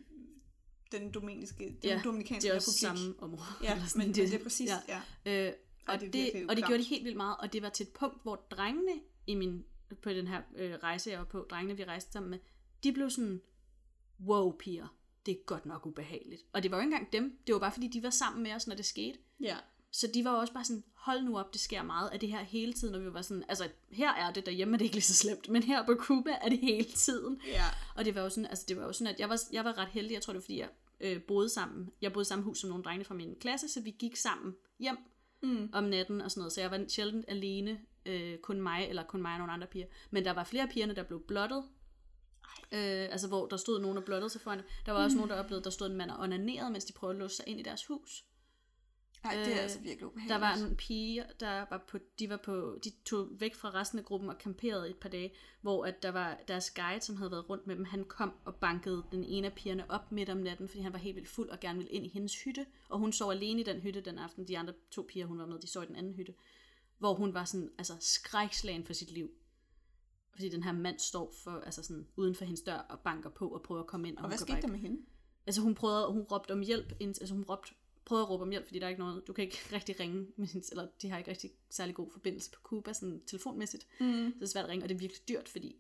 den 0.93 1.13
dominiske, 1.13 1.65
den 1.65 1.77
Ja, 1.85 2.01
dominikanske 2.05 2.43
det 2.47 2.51
er 2.53 2.57
også 2.57 2.71
republik. 2.87 2.99
samme 2.99 3.23
område. 3.23 3.49
Ja, 3.63 3.75
men, 3.75 4.07
men 4.07 4.15
det 4.15 4.35
er 4.35 4.43
præcis, 4.43 4.71
ja. 4.89 5.01
ja. 5.27 5.49
Øh, 5.49 5.53
og, 5.87 6.01
det 6.01 6.13
det, 6.13 6.47
og 6.51 6.57
det 6.57 6.65
gjorde 6.67 6.83
de 6.83 6.89
helt 6.89 7.05
vildt 7.05 7.17
meget, 7.17 7.37
og 7.39 7.53
det 7.53 7.63
var 7.63 7.69
til 7.69 7.87
et 7.87 7.93
punkt, 7.93 8.23
hvor 8.23 8.37
drengene 8.51 9.01
i 9.27 9.35
min, 9.35 9.65
på 10.03 10.11
den 10.11 10.27
her 10.27 10.43
øh, 10.57 10.75
rejse, 10.75 11.11
jeg 11.11 11.19
var 11.19 11.25
på, 11.25 11.47
drengene 11.51 11.77
vi 11.77 11.85
rejste 11.85 12.13
sammen 12.13 12.31
med, 12.31 12.39
de 12.85 12.93
blev 12.93 13.11
sådan, 13.11 13.41
wow 14.21 14.57
piger, 14.57 14.97
det 15.27 15.33
er 15.33 15.45
godt 15.47 15.67
nok 15.67 15.87
ubehageligt. 15.87 16.43
Og 16.53 16.63
det 16.63 16.71
var 16.71 16.77
jo 16.77 16.81
ikke 16.81 16.93
engang 16.95 17.13
dem, 17.13 17.39
det 17.47 17.53
var 17.53 17.59
bare 17.59 17.73
fordi, 17.73 17.89
de 17.89 18.03
var 18.03 18.11
sammen 18.11 18.43
med 18.43 18.53
os, 18.55 18.67
når 18.67 18.75
det 18.77 18.85
skete. 18.85 19.19
Ja. 19.41 19.57
Så 19.91 20.07
de 20.15 20.25
var 20.25 20.33
jo 20.33 20.39
også 20.39 20.53
bare 20.53 20.65
sådan, 20.65 20.85
hold 20.95 21.23
nu 21.23 21.39
op, 21.39 21.53
det 21.53 21.61
sker 21.61 21.83
meget 21.83 22.09
af 22.11 22.21
det 22.21 22.29
her 22.29 22.43
hele 22.43 22.73
tiden, 22.73 22.95
og 22.95 23.05
vi 23.05 23.13
var 23.13 23.23
sådan, 23.23 23.45
altså 23.49 23.69
her 23.91 24.13
er 24.13 24.33
det, 24.33 24.47
derhjemme 24.47 24.75
er 24.75 24.79
det 24.79 24.85
ikke 24.85 24.97
lige 24.97 25.03
så 25.05 25.15
slemt, 25.15 25.49
men 25.49 25.63
her 25.63 25.87
på 25.87 25.95
Cuba 25.99 26.31
er 26.43 26.49
det 26.49 26.59
hele 26.59 26.85
tiden. 26.85 27.41
Ja. 27.47 27.65
Og 27.97 28.05
det 28.05 28.15
var 28.15 28.21
jo 28.21 28.29
sådan, 28.29 28.47
altså 28.47 28.65
det 28.69 28.77
var 28.77 28.83
jo 28.85 28.93
sådan, 28.93 29.15
at 29.15 29.21
jeg 29.21 29.29
var, 29.29 29.41
jeg 29.53 29.65
var 29.65 29.79
ret 29.79 29.89
heldig, 29.89 30.15
jeg 30.15 30.23
tror 30.23 30.33
det 30.33 30.39
var 30.41 30.45
fordi, 30.45 30.59
jeg 30.59 30.69
øh, 31.01 31.23
boede 31.23 31.49
sammen, 31.49 31.91
jeg 32.03 32.13
boede 32.13 32.23
i 32.23 32.27
samme 32.29 32.45
hus 32.45 32.59
som 32.59 32.69
nogle 32.71 32.85
drenge 32.85 33.05
fra 33.05 33.15
min 33.15 33.37
klasse, 33.41 33.69
så 33.69 33.81
vi 33.81 33.91
gik 33.99 34.17
sammen 34.17 34.55
hjem 34.79 34.97
Mm. 35.43 35.69
om 35.73 35.85
natten 35.85 36.21
og 36.21 36.31
sådan 36.31 36.41
noget, 36.41 36.53
så 36.53 36.61
jeg 36.61 36.71
var 36.71 36.85
sjældent 36.89 37.25
alene, 37.29 37.81
øh, 38.07 38.39
kun 38.39 38.61
mig, 38.61 38.87
eller 38.89 39.03
kun 39.03 39.23
mig 39.23 39.33
og 39.33 39.39
nogle 39.39 39.53
andre 39.53 39.67
piger. 39.67 39.87
Men 40.11 40.25
der 40.25 40.31
var 40.33 40.45
flere 40.45 40.69
pigerne, 40.69 40.95
der 40.95 41.03
blev 41.03 41.21
blottet 41.29 41.65
Øh, 42.73 43.09
altså 43.11 43.29
hvor 43.29 43.47
der 43.47 43.57
stod 43.57 43.81
nogen 43.81 43.99
og 43.99 44.05
blottede 44.05 44.31
sig 44.31 44.41
foran. 44.41 44.61
Der 44.87 44.93
var 44.93 45.05
også 45.05 45.17
nogen, 45.17 45.31
der 45.31 45.39
oplevede, 45.39 45.61
at 45.61 45.65
der 45.65 45.71
stod 45.71 45.91
en 45.91 45.97
mand 45.97 46.11
og 46.11 46.19
onanerede, 46.19 46.71
mens 46.71 46.85
de 46.85 46.93
prøvede 46.93 47.17
at 47.17 47.21
låse 47.21 47.37
sig 47.37 47.49
ind 47.49 47.61
i 47.61 47.63
deres 47.63 47.87
hus. 47.87 48.25
Nej, 49.25 49.35
det 49.35 49.47
er 49.47 49.57
Øh, 49.57 49.63
altså 49.63 49.79
virkelig 49.79 50.07
ubehageligt. 50.07 50.33
Der 50.33 50.39
var 50.39 50.55
en 50.55 50.77
pige, 50.77 51.25
der 51.41 51.67
var 51.71 51.85
på, 51.89 51.99
de 52.19 52.31
var 52.31 52.37
på, 52.37 52.79
de 52.85 52.91
tog 53.05 53.29
væk 53.31 53.55
fra 53.55 53.71
resten 53.71 53.99
af 53.99 54.05
gruppen 54.05 54.29
og 54.29 54.37
camperede 54.41 54.91
et 54.91 54.97
par 54.97 55.09
dage, 55.09 55.33
hvor 55.61 55.85
at 55.85 56.03
der 56.03 56.11
var 56.11 56.39
deres 56.49 56.71
guide, 56.71 57.01
som 57.01 57.17
havde 57.17 57.31
været 57.31 57.51
rundt 57.51 57.67
med 57.67 57.77
dem, 57.77 57.85
han 57.85 58.05
kom 58.05 58.33
og 58.45 58.55
bankede 58.55 59.05
den 59.13 59.25
ene 59.25 59.47
af 59.47 59.53
pigerne 59.53 59.91
op 59.91 60.13
midt 60.13 60.31
om 60.31 60.37
natten, 60.37 60.69
fordi 60.69 60.83
han 60.83 60.93
var 60.93 60.99
helt 60.99 61.17
vildt 61.17 61.29
fuld 61.29 61.49
og 61.49 61.61
gerne 61.61 61.79
ville 61.79 61.93
ind 61.93 62.07
i 62.07 62.09
hendes 62.09 62.43
hytte, 62.43 62.67
og 62.89 62.99
hun 62.99 63.13
sov 63.13 63.31
alene 63.31 63.61
i 63.61 63.65
den 63.65 63.81
hytte 63.81 64.01
den 64.01 64.19
aften. 64.19 64.49
De 64.49 64.59
andre 64.59 64.73
to 64.91 65.07
piger, 65.09 65.27
hun 65.27 65.39
var 65.39 65.47
med, 65.47 65.59
de 65.59 65.67
sov 65.67 65.83
i 65.83 65.87
den 65.87 65.97
anden 65.97 66.15
hytte, 66.15 66.35
hvor 66.99 67.15
hun 67.15 67.35
var 67.35 67.45
sådan, 67.45 67.71
altså 67.79 67.97
skrækslagen 68.01 68.85
for 68.85 68.93
sit 68.93 69.11
liv. 69.11 69.31
Fordi 70.35 70.49
den 70.49 70.63
her 70.63 70.73
mand 70.73 70.99
står 70.99 71.33
for, 71.45 71.51
altså 71.51 71.83
sådan, 71.83 72.07
uden 72.17 72.35
for 72.35 72.45
hendes 72.45 72.63
dør 72.63 72.77
og 72.79 73.01
banker 73.01 73.31
på 73.31 73.49
og 73.49 73.63
prøver 73.63 73.81
at 73.81 73.87
komme 73.87 74.09
ind. 74.09 74.17
Og, 74.17 74.23
Og 74.23 74.29
hvad 74.29 74.39
skete 74.39 74.63
der 74.63 74.69
med 74.69 74.79
hende? 74.79 75.01
Altså 75.47 75.61
hun 75.63 75.75
prøvede, 75.75 76.13
hun 76.13 76.23
råbte 76.23 76.53
om 76.53 76.61
hjælp, 76.61 76.93
altså 77.01 77.35
hun 77.35 77.45
råbte, 77.45 77.75
prøvede 78.05 78.23
at 78.23 78.31
råbe 78.31 78.43
om 78.43 78.51
hjælp, 78.51 78.67
fordi 78.67 78.79
der 78.79 78.85
er 78.85 78.89
ikke 78.91 79.03
noget, 79.03 79.27
du 79.27 79.33
kan 79.33 79.45
ikke 79.45 79.59
rigtig 79.77 80.01
ringe, 80.01 80.27
med 80.37 80.47
sin, 80.47 80.63
eller 80.71 80.87
de 81.03 81.09
har 81.11 81.19
ikke 81.19 81.31
rigtig 81.31 81.51
særlig 81.71 81.95
god 81.95 82.11
forbindelse 82.13 82.51
på 82.51 82.61
Cuba, 82.63 82.93
sådan 82.93 83.23
telefonmæssigt. 83.27 83.87
Mm. 84.01 84.07
Så 84.07 84.35
det 84.35 84.43
er 84.43 84.47
svært 84.47 84.65
at 84.65 84.71
ringe, 84.71 84.85
og 84.85 84.89
det 84.89 84.95
er 84.95 84.99
virkelig 84.99 85.29
dyrt, 85.29 85.49
fordi 85.49 85.77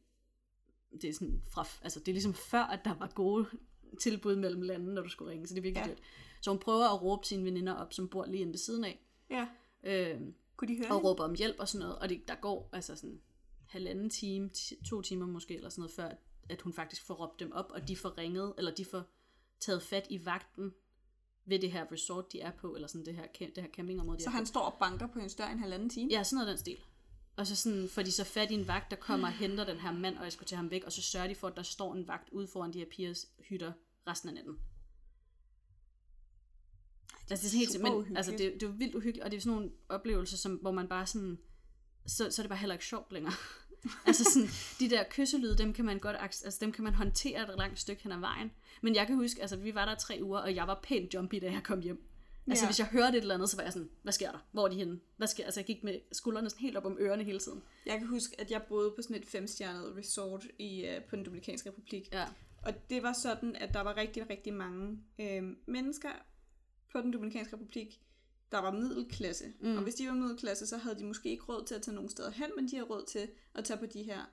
det 1.02 1.04
er 1.10 1.12
sådan 1.14 1.42
fra, 1.50 1.66
altså 1.82 2.00
det 2.00 2.08
er 2.08 2.12
ligesom 2.12 2.34
før, 2.34 2.62
at 2.62 2.80
der 2.84 2.94
var 2.94 3.12
gode 3.14 3.46
tilbud 4.00 4.36
mellem 4.36 4.62
lande, 4.62 4.94
når 4.94 5.02
du 5.02 5.08
skulle 5.08 5.30
ringe, 5.30 5.46
så 5.46 5.54
det 5.54 5.58
er 5.58 5.62
virkelig 5.62 5.82
ja. 5.86 5.90
dyrt. 5.90 6.02
Så 6.40 6.50
hun 6.50 6.58
prøver 6.58 6.84
at 6.94 7.02
råbe 7.02 7.26
sine 7.26 7.44
veninder 7.44 7.72
op, 7.72 7.92
som 7.92 8.08
bor 8.08 8.24
lige 8.26 8.40
inde 8.40 8.52
ved 8.52 8.58
siden 8.58 8.84
af, 8.84 9.06
Ja. 9.30 9.46
øh, 9.82 10.20
Kunne 10.56 10.68
de 10.68 10.76
høre 10.78 10.88
og 10.88 10.94
hende? 10.96 11.08
råber 11.08 11.24
om 11.24 11.34
hjælp 11.34 11.56
og 11.58 11.68
sådan 11.68 11.84
noget, 11.86 11.98
og 11.98 12.08
det, 12.08 12.28
der 12.28 12.34
går 12.34 12.68
altså 12.72 12.96
sådan 12.96 13.20
halvanden 13.74 14.10
time, 14.10 14.48
ti- 14.48 14.84
to 14.84 15.02
timer 15.02 15.26
måske, 15.26 15.54
eller 15.54 15.68
sådan 15.68 15.82
noget, 15.82 15.92
før 15.92 16.10
at, 16.48 16.62
hun 16.62 16.72
faktisk 16.72 17.02
får 17.02 17.14
råbt 17.14 17.40
dem 17.40 17.52
op, 17.52 17.70
og 17.70 17.88
de 17.88 17.96
får 17.96 18.18
ringet, 18.18 18.54
eller 18.58 18.74
de 18.74 18.84
får 18.84 19.02
taget 19.60 19.82
fat 19.82 20.06
i 20.10 20.24
vagten 20.24 20.74
ved 21.44 21.58
det 21.58 21.72
her 21.72 21.92
resort, 21.92 22.32
de 22.32 22.40
er 22.40 22.50
på, 22.50 22.74
eller 22.74 22.88
sådan 22.88 23.06
det 23.06 23.14
her, 23.14 23.26
det 23.38 23.62
her 23.62 23.70
campingområde, 23.70 24.18
de 24.18 24.22
Så 24.22 24.30
han 24.30 24.46
står 24.46 24.60
og 24.60 24.78
banker 24.78 25.06
på 25.06 25.18
hendes 25.18 25.34
dør 25.34 25.46
en 25.46 25.58
halvanden 25.58 25.88
time? 25.88 26.10
Ja, 26.12 26.22
sådan 26.22 26.36
noget 26.36 26.48
den 26.48 26.58
stil. 26.58 26.78
Og 27.36 27.46
så 27.46 27.56
sådan, 27.56 27.88
får 27.88 28.02
de 28.02 28.12
så 28.12 28.24
fat 28.24 28.50
i 28.50 28.54
en 28.54 28.68
vagt, 28.68 28.90
der 28.90 28.96
kommer 28.96 29.26
og 29.28 29.32
henter 29.34 29.64
den 29.64 29.78
her 29.78 29.92
mand, 29.92 30.18
og 30.18 30.26
eskorterer 30.26 30.56
ham 30.56 30.70
væk, 30.70 30.84
og 30.84 30.92
så 30.92 31.02
sørger 31.02 31.28
de 31.28 31.34
for, 31.34 31.48
at 31.48 31.56
der 31.56 31.62
står 31.62 31.94
en 31.94 32.08
vagt 32.08 32.28
ude 32.32 32.46
foran 32.46 32.72
de 32.72 32.78
her 32.78 32.86
pigers 32.90 33.26
hytter 33.48 33.72
resten 34.06 34.28
af 34.28 34.34
natten. 34.34 34.58
Altså, 37.30 37.46
det 37.46 37.54
er 37.54 37.58
helt, 37.58 37.82
men, 37.82 37.92
uhyggeligt. 37.92 38.16
altså, 38.16 38.32
det, 38.32 38.52
det 38.60 38.62
er 38.62 38.72
vildt 38.72 38.94
uhyggeligt, 38.94 39.24
og 39.24 39.30
det 39.30 39.36
er 39.36 39.40
sådan 39.40 39.56
nogle 39.56 39.72
oplevelser, 39.88 40.36
som, 40.36 40.54
hvor 40.54 40.70
man 40.70 40.88
bare 40.88 41.06
sådan, 41.06 41.38
så, 42.06 42.30
så 42.30 42.42
er 42.42 42.44
det 42.44 42.48
bare 42.48 42.58
heller 42.58 42.74
ikke 42.74 42.84
sjovt 42.84 43.12
længere. 43.12 43.34
Altså 44.06 44.24
sådan, 44.24 44.48
de 44.80 44.90
der 44.96 45.04
kysselyde, 45.10 45.58
dem 45.58 45.72
kan 45.72 45.84
man 45.84 45.98
godt, 45.98 46.16
altså 46.20 46.58
dem 46.60 46.72
kan 46.72 46.84
man 46.84 46.94
håndtere 46.94 47.42
et 47.42 47.58
langt 47.58 47.78
stykke 47.78 48.02
hen 48.02 48.12
ad 48.12 48.18
vejen. 48.18 48.50
Men 48.82 48.94
jeg 48.94 49.06
kan 49.06 49.16
huske, 49.16 49.40
altså 49.40 49.56
vi 49.56 49.74
var 49.74 49.84
der 49.84 49.94
tre 49.94 50.18
uger, 50.22 50.38
og 50.38 50.54
jeg 50.54 50.66
var 50.66 50.80
pænt 50.82 51.14
jumpy, 51.14 51.36
da 51.42 51.52
jeg 51.52 51.62
kom 51.64 51.80
hjem. 51.80 52.04
Altså 52.46 52.62
Ja. 52.62 52.66
ja. 52.66 52.68
hvis 52.68 52.78
jeg 52.78 52.86
hørte 52.86 53.16
et 53.18 53.20
eller 53.20 53.34
andet, 53.34 53.50
så 53.50 53.56
var 53.56 53.64
jeg 53.64 53.72
sådan, 53.72 53.88
hvad 54.02 54.12
sker 54.12 54.30
der? 54.30 54.38
Hvor 54.52 54.64
er 54.64 54.68
de 54.68 54.76
henne? 54.76 55.00
Hvad 55.16 55.26
sker? 55.28 55.44
Altså 55.44 55.60
jeg 55.60 55.66
gik 55.66 55.84
med 55.84 56.00
skuldrene 56.12 56.50
sådan 56.50 56.62
helt 56.62 56.76
op 56.76 56.84
om 56.84 56.96
ørerne 57.00 57.24
hele 57.24 57.38
tiden. 57.38 57.62
Jeg 57.86 57.98
kan 57.98 58.08
huske, 58.08 58.40
at 58.40 58.50
jeg 58.50 58.62
boede 58.62 58.90
på 58.96 59.02
sådan 59.02 59.16
et 59.16 59.26
femstjernet 59.26 59.96
resort 59.96 60.46
i, 60.58 60.88
uh, 60.96 61.04
på 61.04 61.16
den 61.16 61.24
Dominikanske 61.24 61.68
Republik. 61.68 62.08
Ja. 62.12 62.24
Og 62.62 62.90
det 62.90 63.02
var 63.02 63.12
sådan, 63.12 63.56
at 63.56 63.74
der 63.74 63.80
var 63.80 63.96
rigtig, 63.96 64.30
rigtig 64.30 64.54
mange 64.54 64.98
øh, 65.18 65.42
mennesker 65.66 66.08
på 66.92 67.00
den 67.00 67.12
Dominikanske 67.12 67.56
Republik, 67.56 68.00
der 68.52 68.58
var 68.58 68.70
middelklasse. 68.70 69.52
Mm. 69.60 69.76
Og 69.76 69.82
hvis 69.82 69.94
de 69.94 70.08
var 70.08 70.14
middelklasse, 70.14 70.66
så 70.66 70.76
havde 70.76 70.98
de 70.98 71.04
måske 71.04 71.28
ikke 71.30 71.44
råd 71.44 71.64
til 71.66 71.74
at 71.74 71.82
tage 71.82 71.94
nogen 71.94 72.10
steder 72.10 72.30
hen, 72.30 72.50
men 72.56 72.68
de 72.68 72.76
havde 72.76 72.88
råd 72.90 73.04
til 73.06 73.30
at 73.54 73.64
tage 73.64 73.78
på 73.78 73.86
de 73.86 74.02
her 74.02 74.24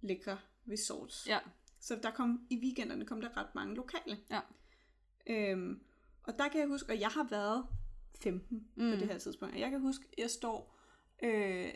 lækre 0.00 0.38
resorts. 0.70 1.26
Ja. 1.26 1.38
Så 1.80 1.98
der 2.02 2.10
kom, 2.10 2.46
i 2.50 2.56
weekenderne 2.58 3.04
kom 3.06 3.20
der 3.20 3.36
ret 3.36 3.54
mange 3.54 3.74
lokale. 3.74 4.18
Ja. 4.30 4.40
Øhm, 5.26 5.80
og 6.22 6.38
der 6.38 6.48
kan 6.48 6.60
jeg 6.60 6.68
huske, 6.68 6.92
og 6.92 7.00
jeg 7.00 7.08
har 7.08 7.26
været 7.30 7.66
15 8.22 8.68
mm. 8.76 8.90
på 8.90 8.96
det 8.96 9.06
her 9.08 9.18
tidspunkt. 9.18 9.54
Og 9.54 9.60
jeg 9.60 9.70
kan 9.70 9.80
huske, 9.80 10.04
jeg 10.18 10.30
står, 10.30 10.76
øh, 11.22 11.68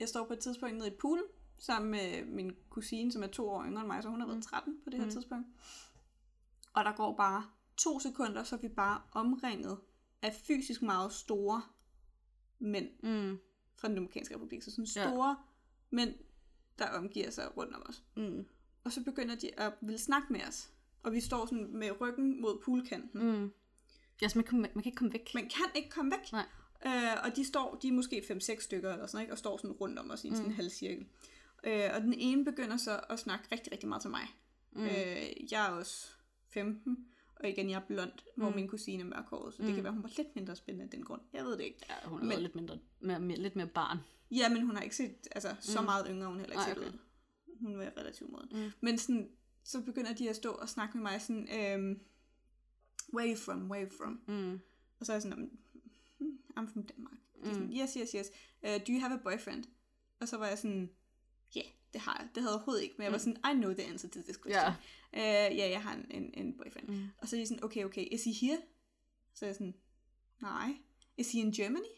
jeg 0.00 0.08
står 0.08 0.26
på 0.26 0.32
et 0.32 0.38
tidspunkt 0.38 0.76
nede 0.76 0.88
i 0.88 0.96
poolen, 1.00 1.24
sammen 1.58 1.90
med 1.90 2.24
min 2.24 2.56
kusine, 2.70 3.12
som 3.12 3.22
er 3.22 3.26
to 3.26 3.48
år 3.48 3.64
yngre 3.64 3.80
end 3.80 3.86
mig, 3.86 4.02
så 4.02 4.08
hun 4.08 4.20
har 4.20 4.26
været 4.26 4.42
13 4.44 4.80
på 4.84 4.90
det 4.90 4.98
her 4.98 5.06
Mm. 5.06 5.12
tidspunkt. 5.12 5.48
Og 6.72 6.84
der 6.84 6.92
går 6.96 7.16
bare 7.16 7.46
to 7.76 8.00
sekunder, 8.00 8.44
så 8.44 8.56
er 8.56 8.60
vi 8.60 8.68
bare 8.68 9.02
omringet 9.12 9.78
af 10.22 10.34
fysisk 10.34 10.82
meget 10.82 11.12
store 11.12 11.62
mænd 12.58 12.88
Mm. 13.02 13.38
fra 13.76 13.88
den 13.88 13.96
Dominikanske 13.96 14.34
Republik. 14.34 14.62
Så 14.62 14.70
sådan 14.70 14.84
Ja. 14.84 15.08
store 15.10 15.36
mænd, 15.90 16.14
der 16.78 16.88
omgiver 16.88 17.30
sig 17.30 17.56
rundt 17.56 17.74
om 17.74 17.82
os. 17.88 18.02
Mm. 18.16 18.46
Og 18.84 18.92
så 18.92 19.04
begynder 19.04 19.34
de 19.34 19.60
at 19.60 19.72
ville 19.82 19.98
snakke 19.98 20.32
med 20.32 20.40
os. 20.48 20.70
Og 21.02 21.12
vi 21.12 21.20
står 21.20 21.46
sådan 21.46 21.66
med 21.76 22.00
ryggen 22.00 22.40
mod 22.40 22.60
poolkanten. 22.64 23.22
Mm. 23.40 23.50
Ja, 24.22 24.28
så 24.28 24.38
man, 24.38 24.44
kan, 24.44 24.58
man 24.60 24.70
kan 24.72 24.84
ikke 24.84 24.96
komme 24.96 25.12
væk. 25.12 25.30
Man 25.34 25.42
kan 25.48 25.64
ikke 25.74 25.90
komme 25.90 26.10
væk. 26.10 26.32
Nej. 26.32 26.46
Øh, 26.86 27.24
og 27.24 27.36
de 27.36 27.44
står, 27.44 27.74
de 27.82 27.88
er 27.88 27.92
måske 27.92 28.22
5-6 28.30 28.60
stykker 28.64 28.92
eller 28.92 29.06
sådan, 29.06 29.22
ikke? 29.22 29.32
og 29.34 29.38
står 29.38 29.56
sådan 29.56 29.72
rundt 29.72 29.98
om 29.98 30.10
os 30.10 30.24
i 30.24 30.28
en 30.28 30.36
sådan 30.36 30.50
en 30.50 30.56
halv 30.56 30.70
cirkel. 30.70 31.06
Øh, 31.64 31.90
og 31.94 32.00
den 32.00 32.14
ene 32.14 32.44
begynder 32.44 32.76
så 32.76 33.00
at 33.10 33.18
snakke 33.18 33.44
rigtig, 33.52 33.72
rigtig 33.72 33.88
meget 33.88 34.02
til 34.02 34.10
mig. 34.10 34.26
Mm. 34.72 34.84
Øh, 34.84 35.52
jeg 35.52 35.66
er 35.66 35.70
også 35.70 36.08
15, 36.48 37.08
og 37.36 37.48
igen, 37.48 37.70
jeg 37.70 37.76
er 37.80 37.86
blond, 37.86 38.12
mm. 38.36 38.42
hvor 38.42 38.50
min 38.50 38.68
kusine 38.68 39.02
er 39.02 39.06
mørkhåret, 39.06 39.54
så 39.54 39.62
det 39.62 39.74
kan 39.74 39.84
være, 39.84 39.92
hun 39.92 40.02
var 40.02 40.10
lidt 40.16 40.34
mindre 40.36 40.56
spændende 40.56 40.84
af 40.84 40.90
den 40.90 41.04
grund. 41.04 41.20
Jeg 41.32 41.44
ved 41.44 41.52
det 41.52 41.64
ikke. 41.64 41.78
Ja, 41.88 42.08
hun 42.08 42.18
har 42.20 42.26
Men- 42.26 42.38
lidt 42.40 42.54
mindre, 42.54 42.78
mere, 43.00 43.20
mere, 43.20 43.38
lidt 43.38 43.56
mere 43.56 43.66
barn. 43.66 43.98
Ja, 44.30 44.48
men 44.48 44.62
hun 44.66 44.76
har 44.76 44.82
ikke 44.82 44.96
set, 44.96 45.28
altså 45.32 45.54
så 45.60 45.82
meget 45.82 46.06
yngre, 46.10 46.26
hun 46.28 46.38
heller 46.40 46.52
ikke 46.54 46.64
set 46.64 46.78
okay. 46.78 46.86
ud. 46.88 46.98
Hun 47.60 47.78
var 47.78 47.92
relativt 47.96 48.30
moden. 48.30 48.48
Mm. 48.64 48.70
Men 48.80 48.98
sådan, 48.98 49.30
så 49.64 49.80
begynder 49.82 50.14
de 50.14 50.30
at 50.30 50.36
stå 50.36 50.50
og 50.52 50.68
snakke 50.68 50.96
med 50.98 51.02
mig 51.02 51.22
sådan, 51.22 51.48
øhm, 51.60 52.00
where 53.14 53.30
you 53.30 53.36
from, 53.36 53.70
where 53.70 53.86
you 53.86 53.96
from? 53.96 54.20
Mm. 54.28 54.60
Og 55.00 55.06
så 55.06 55.12
er 55.12 55.14
jeg 55.16 55.22
sådan, 55.22 55.50
"Hmm, 56.18 56.38
I'm 56.58 56.72
from 56.72 56.82
Denmark. 56.86 57.16
De 57.44 57.48
er 57.50 57.54
sådan, 57.54 57.72
yes, 57.72 57.94
yes, 57.94 58.10
yes. 58.12 58.30
Uh, 58.62 58.68
do 58.86 58.92
you 58.92 59.00
have 59.00 59.12
a 59.14 59.22
boyfriend? 59.22 59.64
Og 60.20 60.28
så 60.28 60.36
var 60.38 60.46
jeg 60.46 60.58
sådan, 60.58 60.90
ja, 61.54 61.60
yeah, 61.60 61.70
det 61.92 62.00
har 62.00 62.16
jeg. 62.20 62.28
Det 62.34 62.42
havde 62.42 62.52
jeg 62.52 62.56
overhovedet 62.56 62.82
ikke, 62.82 62.94
men 62.98 63.04
jeg 63.04 63.12
var 63.12 63.18
sådan, 63.18 63.36
I 63.36 63.54
know 63.54 63.72
the 63.72 63.84
answer 63.84 64.08
to 64.08 64.20
this 64.22 64.36
question. 64.36 64.74
Ja. 65.12 65.48
Uh, 65.50 65.56
ja, 65.56 65.70
jeg 65.70 65.82
har 65.82 65.94
en, 65.94 66.06
en, 66.10 66.34
en 66.34 66.56
boyfriend. 66.56 66.88
Mm. 66.88 67.08
Og 67.18 67.28
så 67.28 67.36
er 67.36 67.40
de 67.40 67.46
sådan, 67.46 67.64
okay, 67.64 67.84
okay, 67.84 68.06
is 68.10 68.24
he 68.24 68.32
here? 68.32 68.58
Så 69.34 69.44
er 69.44 69.48
jeg 69.48 69.54
sådan, 69.54 69.74
nej. 70.42 70.76
Is 71.16 71.32
he 71.32 71.38
in 71.38 71.52
Germany? 71.52 71.88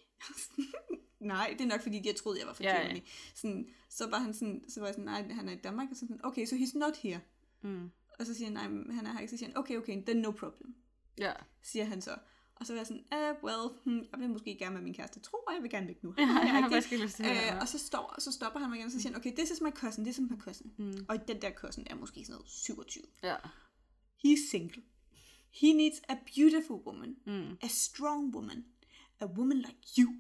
nej, 1.21 1.55
det 1.59 1.61
er 1.61 1.69
nok 1.69 1.83
fordi, 1.83 1.99
de 1.99 2.09
har 2.09 2.15
troet, 2.15 2.39
jeg 2.39 2.47
var 2.47 2.53
fra 2.55 2.65
ja. 2.65 2.81
Germany. 2.81 3.01
Sådan, 3.35 3.69
så 3.89 4.11
var 4.11 4.19
han 4.19 4.35
sådan, 4.35 4.65
så 4.69 4.81
var 4.81 4.87
jeg 4.87 4.95
sådan, 4.95 5.05
nej, 5.05 5.23
han 5.23 5.49
er 5.49 5.53
i 5.53 5.57
Danmark. 5.57 5.89
Og 5.91 5.97
så 5.97 6.01
sådan, 6.01 6.25
okay, 6.25 6.47
so 6.47 6.57
he's 6.57 6.79
not 6.79 6.97
here. 6.97 7.21
Mm. 7.63 7.91
Og 8.19 8.27
så 8.27 8.35
siger 8.35 8.47
han, 8.47 8.71
nej, 8.71 8.95
han 8.95 9.07
er 9.07 9.13
her 9.13 9.21
ikke. 9.21 9.31
Så 9.31 9.37
siger 9.37 9.49
han, 9.49 9.59
okay, 9.59 9.77
okay, 9.77 10.03
then 10.07 10.17
no 10.17 10.31
problem 10.31 10.75
Ja. 11.19 11.33
siger 11.63 11.85
han 11.85 12.03
så. 12.03 12.19
Og 12.61 12.67
så 12.67 12.73
var 12.73 12.81
jeg 12.81 12.87
sådan, 12.87 13.05
uh, 13.13 13.45
well, 13.45 13.71
hmm, 13.85 14.03
jeg 14.13 14.21
vil 14.21 14.31
måske 14.31 14.57
gerne 14.59 14.75
med 14.75 14.83
min 14.83 14.95
kæreste 14.95 15.21
tro, 15.21 15.37
og 15.47 15.55
jeg 15.55 15.63
vil 15.63 15.71
gerne 15.71 15.87
væk 15.87 16.03
nu. 16.03 16.15
Ja, 16.19 16.23
jeg 16.23 16.29
har 16.29 16.41
Agtigt. 16.41 16.63
faktisk 16.65 16.93
ikke 16.93 17.05
lyst 17.05 17.17
til. 17.17 17.27
Øh, 17.27 17.61
og 17.61 17.69
så, 17.69 17.79
står, 17.79 18.15
så 18.19 18.33
stopper 18.33 18.61
han 18.61 18.69
mig 18.69 18.77
igen, 18.77 18.87
og 18.87 18.93
så 18.93 19.01
siger 19.01 19.13
han, 19.13 19.21
okay, 19.21 19.33
this 19.37 19.51
is 19.51 19.61
my 19.61 19.71
cousin, 19.71 20.05
this 20.05 20.19
is 20.19 20.31
my 20.31 20.39
cousin. 20.41 20.73
Mm. 20.79 21.07
Og 21.09 21.29
den 21.29 21.43
der 21.43 21.51
cousin 21.51 21.87
er 21.91 21.95
måske 21.95 22.25
sådan 22.25 22.33
noget 22.33 22.51
27. 22.51 23.05
Ja. 23.23 23.37
He's 24.27 24.51
single. 24.51 24.83
He 25.61 25.73
needs 25.73 26.01
a 26.09 26.15
beautiful 26.35 26.77
woman. 26.87 27.17
Mm. 27.27 27.59
A 27.63 27.69
strong 27.69 28.35
woman. 28.35 28.65
A 29.21 29.27
woman 29.27 29.59
like 29.59 29.79
you. 29.99 30.15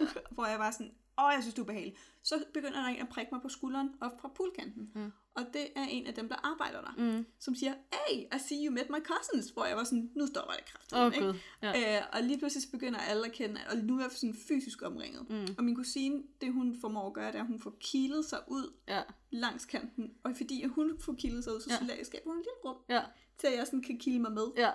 Ja. 0.00 0.06
Hvor 0.34 0.46
jeg 0.46 0.58
var 0.58 0.70
sådan, 0.70 0.92
åh, 1.18 1.30
jeg 1.34 1.42
synes, 1.42 1.54
det 1.54 1.58
er 1.58 1.64
ubehageligt. 1.64 1.98
Så 2.22 2.44
begynder 2.54 2.80
der 2.82 2.88
en 2.88 2.96
at 2.96 3.08
prikke 3.08 3.28
mig 3.32 3.42
på 3.42 3.48
skulderen 3.48 3.90
op 4.00 4.20
fra 4.20 4.28
poolkanten. 4.36 4.90
Mm. 4.94 5.12
Og 5.36 5.44
det 5.52 5.66
er 5.76 5.84
en 5.90 6.06
af 6.06 6.14
dem, 6.14 6.28
der 6.28 6.36
arbejder 6.52 6.80
der, 6.80 6.92
Mm. 7.18 7.26
som 7.40 7.54
siger, 7.54 7.74
hey, 7.92 8.16
I 8.36 8.38
see 8.48 8.66
you 8.66 8.72
met 8.72 8.90
my 8.90 9.00
cousins. 9.04 9.50
Hvor 9.50 9.64
jeg 9.64 9.76
var 9.76 9.84
sådan, 9.84 10.10
nu 10.16 10.26
stopper 10.26 10.52
det 10.54 10.64
kraftigt. 10.64 11.22
Oh, 11.22 11.26
gud. 11.26 11.38
Ja. 11.62 11.98
Øh, 11.98 12.02
og 12.12 12.22
lige 12.22 12.38
pludselig 12.38 12.62
så 12.62 12.70
begynder 12.70 12.98
alle 12.98 13.26
at 13.26 13.32
kende, 13.32 13.60
og 13.70 13.76
nu 13.76 13.96
er 13.98 14.02
jeg 14.02 14.10
sådan 14.12 14.36
fysisk 14.48 14.82
omringet. 14.82 15.30
Mm. 15.30 15.54
Og 15.58 15.64
min 15.64 15.74
kusine, 15.76 16.22
det 16.40 16.52
hun 16.52 16.76
formår 16.80 17.06
at 17.06 17.12
gøre, 17.12 17.26
det 17.32 17.34
er, 17.38 17.40
at 17.40 17.46
hun 17.46 17.60
får 17.60 17.74
kilet 17.80 18.24
sig 18.24 18.38
ud 18.48 18.72
Ja. 18.88 19.02
langs 19.30 19.64
kanten. 19.64 20.10
Og 20.24 20.32
fordi 20.36 20.64
hun 20.64 20.98
får 21.00 21.12
kilet 21.12 21.44
sig 21.44 21.54
ud, 21.54 21.60
så 21.60 21.70
Ja. 21.88 21.94
ja. 21.94 22.04
skaber 22.04 22.30
hun 22.30 22.36
en 22.36 22.42
lille 22.42 22.70
rum, 22.72 22.76
Ja. 22.88 23.02
til 23.38 23.46
at 23.46 23.56
jeg 23.58 23.66
sådan 23.66 23.82
kan 23.82 23.98
kile 23.98 24.18
mig 24.22 24.32
med. 24.32 24.46
Ja. 24.56 24.70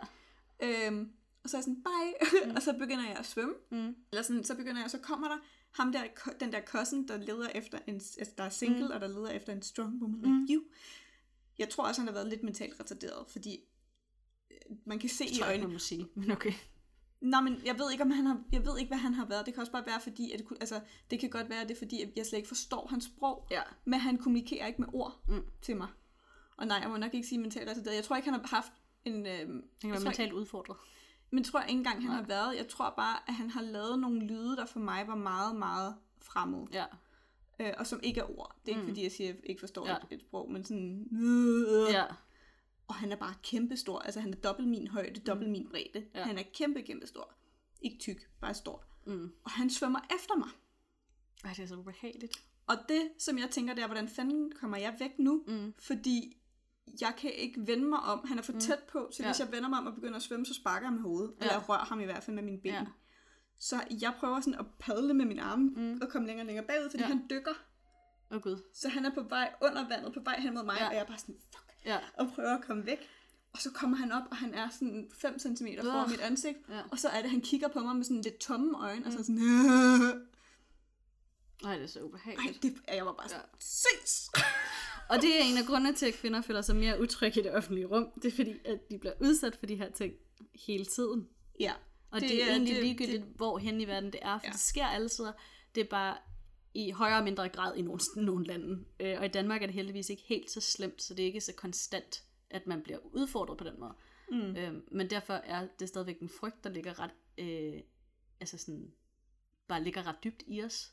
Øhm, 0.64 1.12
og 1.44 1.50
så 1.50 1.58
er 1.58 1.60
jeg 1.60 1.64
sådan, 1.64 1.84
bye. 1.84 2.46
Mm. 2.50 2.52
og 2.56 2.62
så 2.62 2.74
begynder 2.74 3.08
jeg 3.08 3.18
at 3.18 3.26
svømme. 3.26 3.54
Mm. 3.72 3.96
Eller 4.12 4.24
sådan, 4.24 4.44
så 4.44 4.56
begynder 4.56 4.82
jeg, 4.82 4.92
så 4.92 4.98
kommer 5.00 5.28
der 5.28 5.38
ham 5.72 5.92
der, 5.92 6.04
den 6.40 6.52
der 6.52 6.62
cousin, 6.62 7.08
der 7.08 7.18
leder 7.18 7.50
efter 7.56 7.80
en, 7.88 7.94
altså 7.96 8.34
der 8.38 8.44
er 8.44 8.50
single, 8.50 8.86
mm. 8.86 8.92
og 8.92 9.02
der 9.02 9.08
leder 9.08 9.30
efter 9.30 9.54
en 9.54 9.62
strong 9.62 10.02
woman 10.02 10.32
Mm. 10.32 10.42
like 10.42 10.54
you. 10.54 10.64
Jeg 11.60 11.70
tror 11.70 11.88
også, 11.88 12.02
han 12.02 12.08
har 12.08 12.14
været 12.14 12.28
lidt 12.28 12.44
mentalt 12.44 12.80
retarderet, 12.80 13.26
fordi 13.28 13.60
øh, 14.52 14.58
man 14.86 15.00
kan 15.00 15.10
se 15.10 15.24
Det 15.24 15.32
i 15.32 15.38
tror 15.38 15.46
jeg 15.46 15.54
ikke, 15.54 15.64
øjnene. 15.64 15.68
man 15.68 15.74
må 15.74 15.80
sige. 15.80 16.08
Men 16.16 16.32
okay. 16.32 16.54
Nå, 17.22 17.42
men 17.42 17.62
jeg 17.66 17.80
ved 17.80 17.92
ikke, 17.92 18.04
om 18.04 18.12
han 18.12 18.26
har, 18.26 18.44
jeg 18.52 18.66
ved 18.66 18.78
ikke, 18.80 18.90
hvad 18.90 18.98
han 18.98 19.14
har 19.14 19.26
været. 19.26 19.46
Det 19.46 19.54
kan 19.54 19.62
også 19.62 19.72
bare 19.72 19.86
være, 19.86 20.02
fordi, 20.02 20.32
at 20.32 20.42
altså, 20.60 20.82
det 21.12 21.20
kan 21.20 21.30
godt 21.30 21.50
være, 21.50 21.62
at 21.62 21.68
det 21.70 21.76
er 21.76 21.80
fordi, 21.80 22.02
at 22.02 22.10
jeg 22.16 22.26
slet 22.26 22.38
ikke 22.38 22.48
forstår 22.48 22.88
hans 22.88 23.06
sprog, 23.06 23.48
Ja. 23.52 23.62
men 23.86 24.00
han 24.00 24.18
kommunikerer 24.18 24.68
ikke 24.68 24.82
med 24.82 24.90
ord 24.94 25.22
Mm. 25.28 25.44
til 25.62 25.78
mig. 25.78 25.88
Og 26.58 26.68
nej, 26.68 26.78
jeg 26.78 26.90
må 26.90 26.98
nok 26.98 27.14
ikke 27.14 27.28
sige 27.28 27.40
mentalt 27.40 27.70
retarderet. 27.70 27.96
Jeg 27.96 28.04
tror 28.04 28.16
ikke, 28.16 28.30
han 28.30 28.40
har 28.40 28.48
haft 28.48 28.72
en... 29.06 29.14
Øhm, 29.14 29.28
Han 29.28 29.64
kan 29.82 29.90
jeg 29.90 29.92
være 29.92 30.04
mentalt 30.04 30.34
udfordret. 30.34 30.78
Men 31.32 31.44
tror 31.44 31.60
jeg 31.60 31.70
ikke 31.70 31.78
engang, 31.78 32.02
han 32.02 32.10
Nej. 32.12 32.16
har 32.20 32.28
været. 32.28 32.56
Jeg 32.58 32.68
tror 32.68 32.94
bare, 32.98 33.18
at 33.28 33.34
han 33.34 33.50
har 33.50 33.62
lavet 33.62 34.00
nogle 34.00 34.26
lyde, 34.28 34.56
der 34.58 34.66
for 34.66 34.80
mig 34.80 35.08
var 35.08 35.16
meget, 35.16 35.56
meget 35.56 35.96
fremmede. 36.22 36.68
Ja. 36.74 36.86
øh, 37.60 37.74
og 37.78 37.88
som 37.88 38.00
ikke 38.04 38.20
er 38.20 38.40
ord. 38.40 38.56
Det 38.66 38.72
er 38.72 38.76
ikke, 38.76 38.82
Mm. 38.82 38.88
fordi 38.88 39.04
jeg 39.04 39.12
siger, 39.12 39.30
at 39.30 39.36
jeg 39.36 39.50
ikke 39.50 39.60
forstår 39.60 39.88
Ja. 39.88 39.96
et, 39.96 40.06
et 40.12 40.22
sprog, 40.22 40.52
men 40.52 40.64
sådan... 40.64 41.08
Øh, 41.12 41.92
Ja. 41.94 42.06
Og 42.88 42.96
han 42.96 43.12
er 43.12 43.16
bare 43.16 43.34
kæmpestor. 43.44 44.00
Altså, 44.00 44.20
han 44.20 44.34
er 44.34 44.38
dobbelt 44.38 44.68
min 44.68 44.88
højde, 44.88 45.20
dobbelt 45.20 45.50
min 45.52 45.68
bredde. 45.70 46.00
Mm. 46.00 46.06
Ja. 46.16 46.24
Han 46.24 46.38
er 46.38 46.44
kæmpe, 46.54 46.82
kæmpe 46.82 47.08
stor. 47.08 47.34
Ikke 47.82 47.98
tyk, 48.00 48.30
bare 48.42 48.54
stor. 48.54 48.84
Mm. 49.06 49.32
Og 49.44 49.52
han 49.52 49.70
svømmer 49.70 50.00
efter 50.16 50.36
mig. 50.38 50.50
Ej, 51.46 51.54
det 51.54 51.64
er 51.64 51.68
så 51.68 51.76
ubehageligt. 51.76 52.44
Og 52.68 52.76
det, 52.90 53.10
som 53.20 53.38
jeg 53.38 53.50
tænker, 53.52 53.74
det 53.74 53.82
er, 53.84 53.88
hvordan 53.88 54.08
fanden 54.08 54.52
kommer 54.52 54.78
jeg 54.78 54.96
væk 55.00 55.20
nu? 55.20 55.44
Mm. 55.48 55.74
Fordi 55.80 56.38
jeg 57.02 57.14
kan 57.18 57.32
ikke 57.34 57.68
vende 57.68 57.86
mig 57.86 58.00
om. 58.00 58.28
Han 58.28 58.38
er 58.38 58.42
for 58.42 58.54
tæt 58.60 58.80
på, 58.92 59.10
så 59.12 59.24
Ja. 59.24 59.30
hvis 59.30 59.40
jeg 59.40 59.52
vender 59.52 59.70
mig 59.70 59.80
om 59.80 59.88
og 59.88 59.96
begynder 59.96 60.16
at 60.16 60.22
svømme, 60.22 60.46
så 60.46 60.54
sparker 60.54 60.86
jeg 60.88 60.94
med 60.94 61.02
hovedet. 61.02 61.34
Ja. 61.40 61.44
Eller 61.46 61.54
jeg 61.54 61.70
rører 61.70 61.86
ham 61.86 62.00
i 62.00 62.06
hvert 62.06 62.24
fald 62.24 62.36
med 62.36 62.44
mine 62.44 62.58
ben. 62.62 62.72
Ja. 62.74 62.86
Så 63.60 63.84
jeg 64.02 64.14
prøver 64.20 64.40
sådan 64.40 64.60
at 64.60 64.66
padle 64.80 65.14
med 65.14 65.26
mine 65.26 65.42
arme 65.42 65.70
Mm. 65.70 66.00
og 66.02 66.10
komme 66.10 66.28
længere 66.28 66.44
og 66.44 66.48
længere 66.48 66.66
bagud, 66.68 66.90
fordi 66.90 67.04
Ja. 67.04 67.08
ja. 67.10 67.14
han 67.16 67.26
dykker. 67.30 67.54
Oh, 68.32 68.42
gud. 68.42 68.64
Så 68.74 68.90
han 68.90 69.06
er 69.06 69.14
på 69.14 69.22
vej 69.30 69.54
under 69.62 69.88
vandet, 69.88 70.14
på 70.14 70.20
vej 70.24 70.40
hen 70.40 70.54
mod 70.54 70.64
mig, 70.64 70.76
Ja. 70.78 70.84
ja. 70.84 70.88
og 70.90 70.94
jeg 70.96 71.02
er 71.02 71.06
bare 71.06 71.18
sådan, 71.20 71.36
fuck, 71.56 71.66
Ja. 71.86 71.98
og 72.18 72.32
prøver 72.36 72.58
at 72.58 72.64
komme 72.66 72.86
væk. 72.86 73.10
Og 73.54 73.60
så 73.60 73.72
kommer 73.72 73.98
han 73.98 74.12
op, 74.12 74.24
og 74.32 74.38
han 74.38 74.54
er 74.54 74.70
sådan 74.70 75.12
5 75.14 75.40
cm 75.40 75.68
foran 75.82 76.10
mit 76.10 76.20
ansigt. 76.20 76.58
Ja. 76.70 76.82
Og 76.92 77.00
så 77.00 77.08
er 77.10 77.22
det, 77.22 77.32
han 77.32 77.42
kigger 77.42 77.68
på 77.68 77.80
mig 77.80 77.96
med 77.96 78.04
sådan 78.04 78.22
lidt 78.22 78.38
tomme 78.38 78.78
øjne, 78.84 79.06
og 79.06 79.12
så 79.12 79.18
sådan, 79.18 79.38
Ej, 81.66 81.76
det 81.76 81.84
er 81.84 81.88
så 81.88 82.00
ej, 82.00 82.06
ubehageligt. 82.06 82.64
det, 82.64 82.76
jeg 82.94 83.06
var 83.06 83.14
bare 83.14 83.30
sådan, 83.30 83.46
ses! 83.60 84.30
Og 85.12 85.22
det 85.22 85.40
er 85.42 85.44
en 85.52 85.58
af 85.58 85.66
grundene 85.68 85.94
til, 85.96 86.06
at 86.06 86.14
kvinder 86.14 86.42
føler 86.42 86.62
sig 86.62 86.76
mere 86.76 87.02
utrygge 87.02 87.40
i 87.40 87.44
det 87.44 87.56
offentlige 87.56 87.86
rum. 87.86 88.08
Det 88.22 88.26
er 88.32 88.36
fordi, 88.36 88.54
at 88.66 88.90
de 88.90 88.98
bliver 89.00 89.14
udsat 89.22 89.56
for 89.56 89.66
de 89.66 89.76
her 89.76 89.90
ting 89.92 90.14
hele 90.68 90.86
tiden. 90.86 91.28
Ja, 91.60 91.74
Og 92.12 92.22
det, 92.22 92.30
Det 92.30 92.44
er 92.44 92.48
egentlig 92.52 92.76
det- 92.76 92.84
ligegyldigt, 92.84 93.22
det, 93.24 93.34
hvor 93.36 93.58
hen 93.58 93.82
i 93.82 93.88
verden 93.88 94.12
det 94.12 94.20
er, 94.22 94.38
for 94.38 94.44
ja. 94.46 94.48
Ja. 94.48 94.52
det 94.52 94.60
sker 94.60 94.86
alle 94.86 95.10
steder. 95.10 95.32
Det 95.76 95.82
er 95.82 95.90
bare 95.90 96.18
i 96.74 96.92
højere 96.92 97.18
og 97.18 97.24
mindre 97.24 97.50
grad 97.50 97.76
i 97.76 97.82
nogle, 97.82 98.00
nogle 98.16 98.46
lande. 98.46 98.86
Øh, 99.00 99.20
og 99.20 99.26
i 99.26 99.30
Danmark 99.30 99.62
er 99.62 99.66
det 99.66 99.74
heldigvis 99.76 100.10
ikke 100.10 100.24
helt 100.26 100.52
så 100.52 100.62
slemt, 100.62 101.02
så 101.02 101.14
det 101.14 101.24
er 101.24 101.28
ikke 101.28 101.42
så 101.42 101.54
konstant, 101.58 102.24
at 102.50 102.68
man 102.68 102.82
bliver 102.82 103.00
udfordret 103.16 103.58
på 103.58 103.64
den 103.64 103.80
måde. 103.80 103.94
Mm. 104.32 104.56
Øh, 104.56 104.74
men 104.92 105.10
derfor 105.10 105.34
er 105.34 105.68
det 105.80 105.88
stadigvæk 105.90 106.20
en 106.20 106.30
frygt, 106.40 106.64
der 106.64 106.70
ligger 106.70 107.00
ret, 107.00 107.12
øh, 107.38 107.82
altså 108.40 108.58
sådan, 108.58 108.92
bare 109.68 109.84
ligger 109.84 110.08
ret 110.08 110.16
dybt 110.24 110.44
i 110.48 110.64
os. 110.64 110.92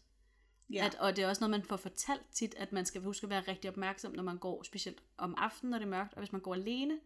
Ja. 0.72 0.86
At, 0.86 0.94
og 0.94 1.16
det 1.16 1.24
er 1.24 1.28
også 1.28 1.40
noget, 1.40 1.50
man 1.50 1.62
får 1.62 1.76
fortalt 1.76 2.22
tit, 2.32 2.54
at 2.58 2.72
man 2.72 2.84
skal 2.86 3.00
huske 3.00 3.24
at 3.24 3.30
være 3.30 3.40
rigtig 3.48 3.70
opmærksom, 3.70 4.12
når 4.12 4.22
man 4.22 4.38
går, 4.38 4.62
specielt 4.62 5.02
om 5.18 5.34
aftenen, 5.38 5.70
når 5.70 5.78
det 5.78 5.84
er 5.84 5.90
mørkt, 5.90 6.14
og 6.14 6.18
hvis 6.18 6.32
man 6.32 6.40
går 6.40 6.54
alene. 6.54 6.98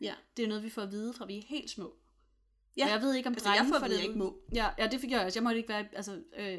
ja. 0.00 0.14
Det 0.36 0.44
er 0.44 0.48
noget, 0.48 0.62
vi 0.62 0.70
får 0.70 0.82
at 0.82 0.90
vide 0.90 1.12
fra, 1.12 1.26
vi 1.26 1.38
er 1.38 1.42
helt 1.46 1.70
små. 1.70 1.94
Ja, 2.76 2.84
Og 2.84 2.90
jeg 2.90 3.00
ved 3.00 3.14
ikke, 3.14 3.26
om 3.26 3.32
altså, 3.32 3.48
jeg 3.48 3.56
drenge 3.58 3.72
får 3.74 3.78
får 3.78 3.84
at 3.84 3.90
det 3.90 3.96
jeg 3.96 4.06
ikke 4.06 4.18
må. 4.18 4.38
Ja, 4.54 4.68
ja, 4.78 4.86
det 4.86 5.00
fik 5.00 5.10
jeg 5.10 5.24
også. 5.24 5.38
Jeg 5.38 5.42
måtte 5.44 5.56
ikke 5.56 5.68
være, 5.68 5.84
altså, 5.92 6.22
øh, 6.38 6.58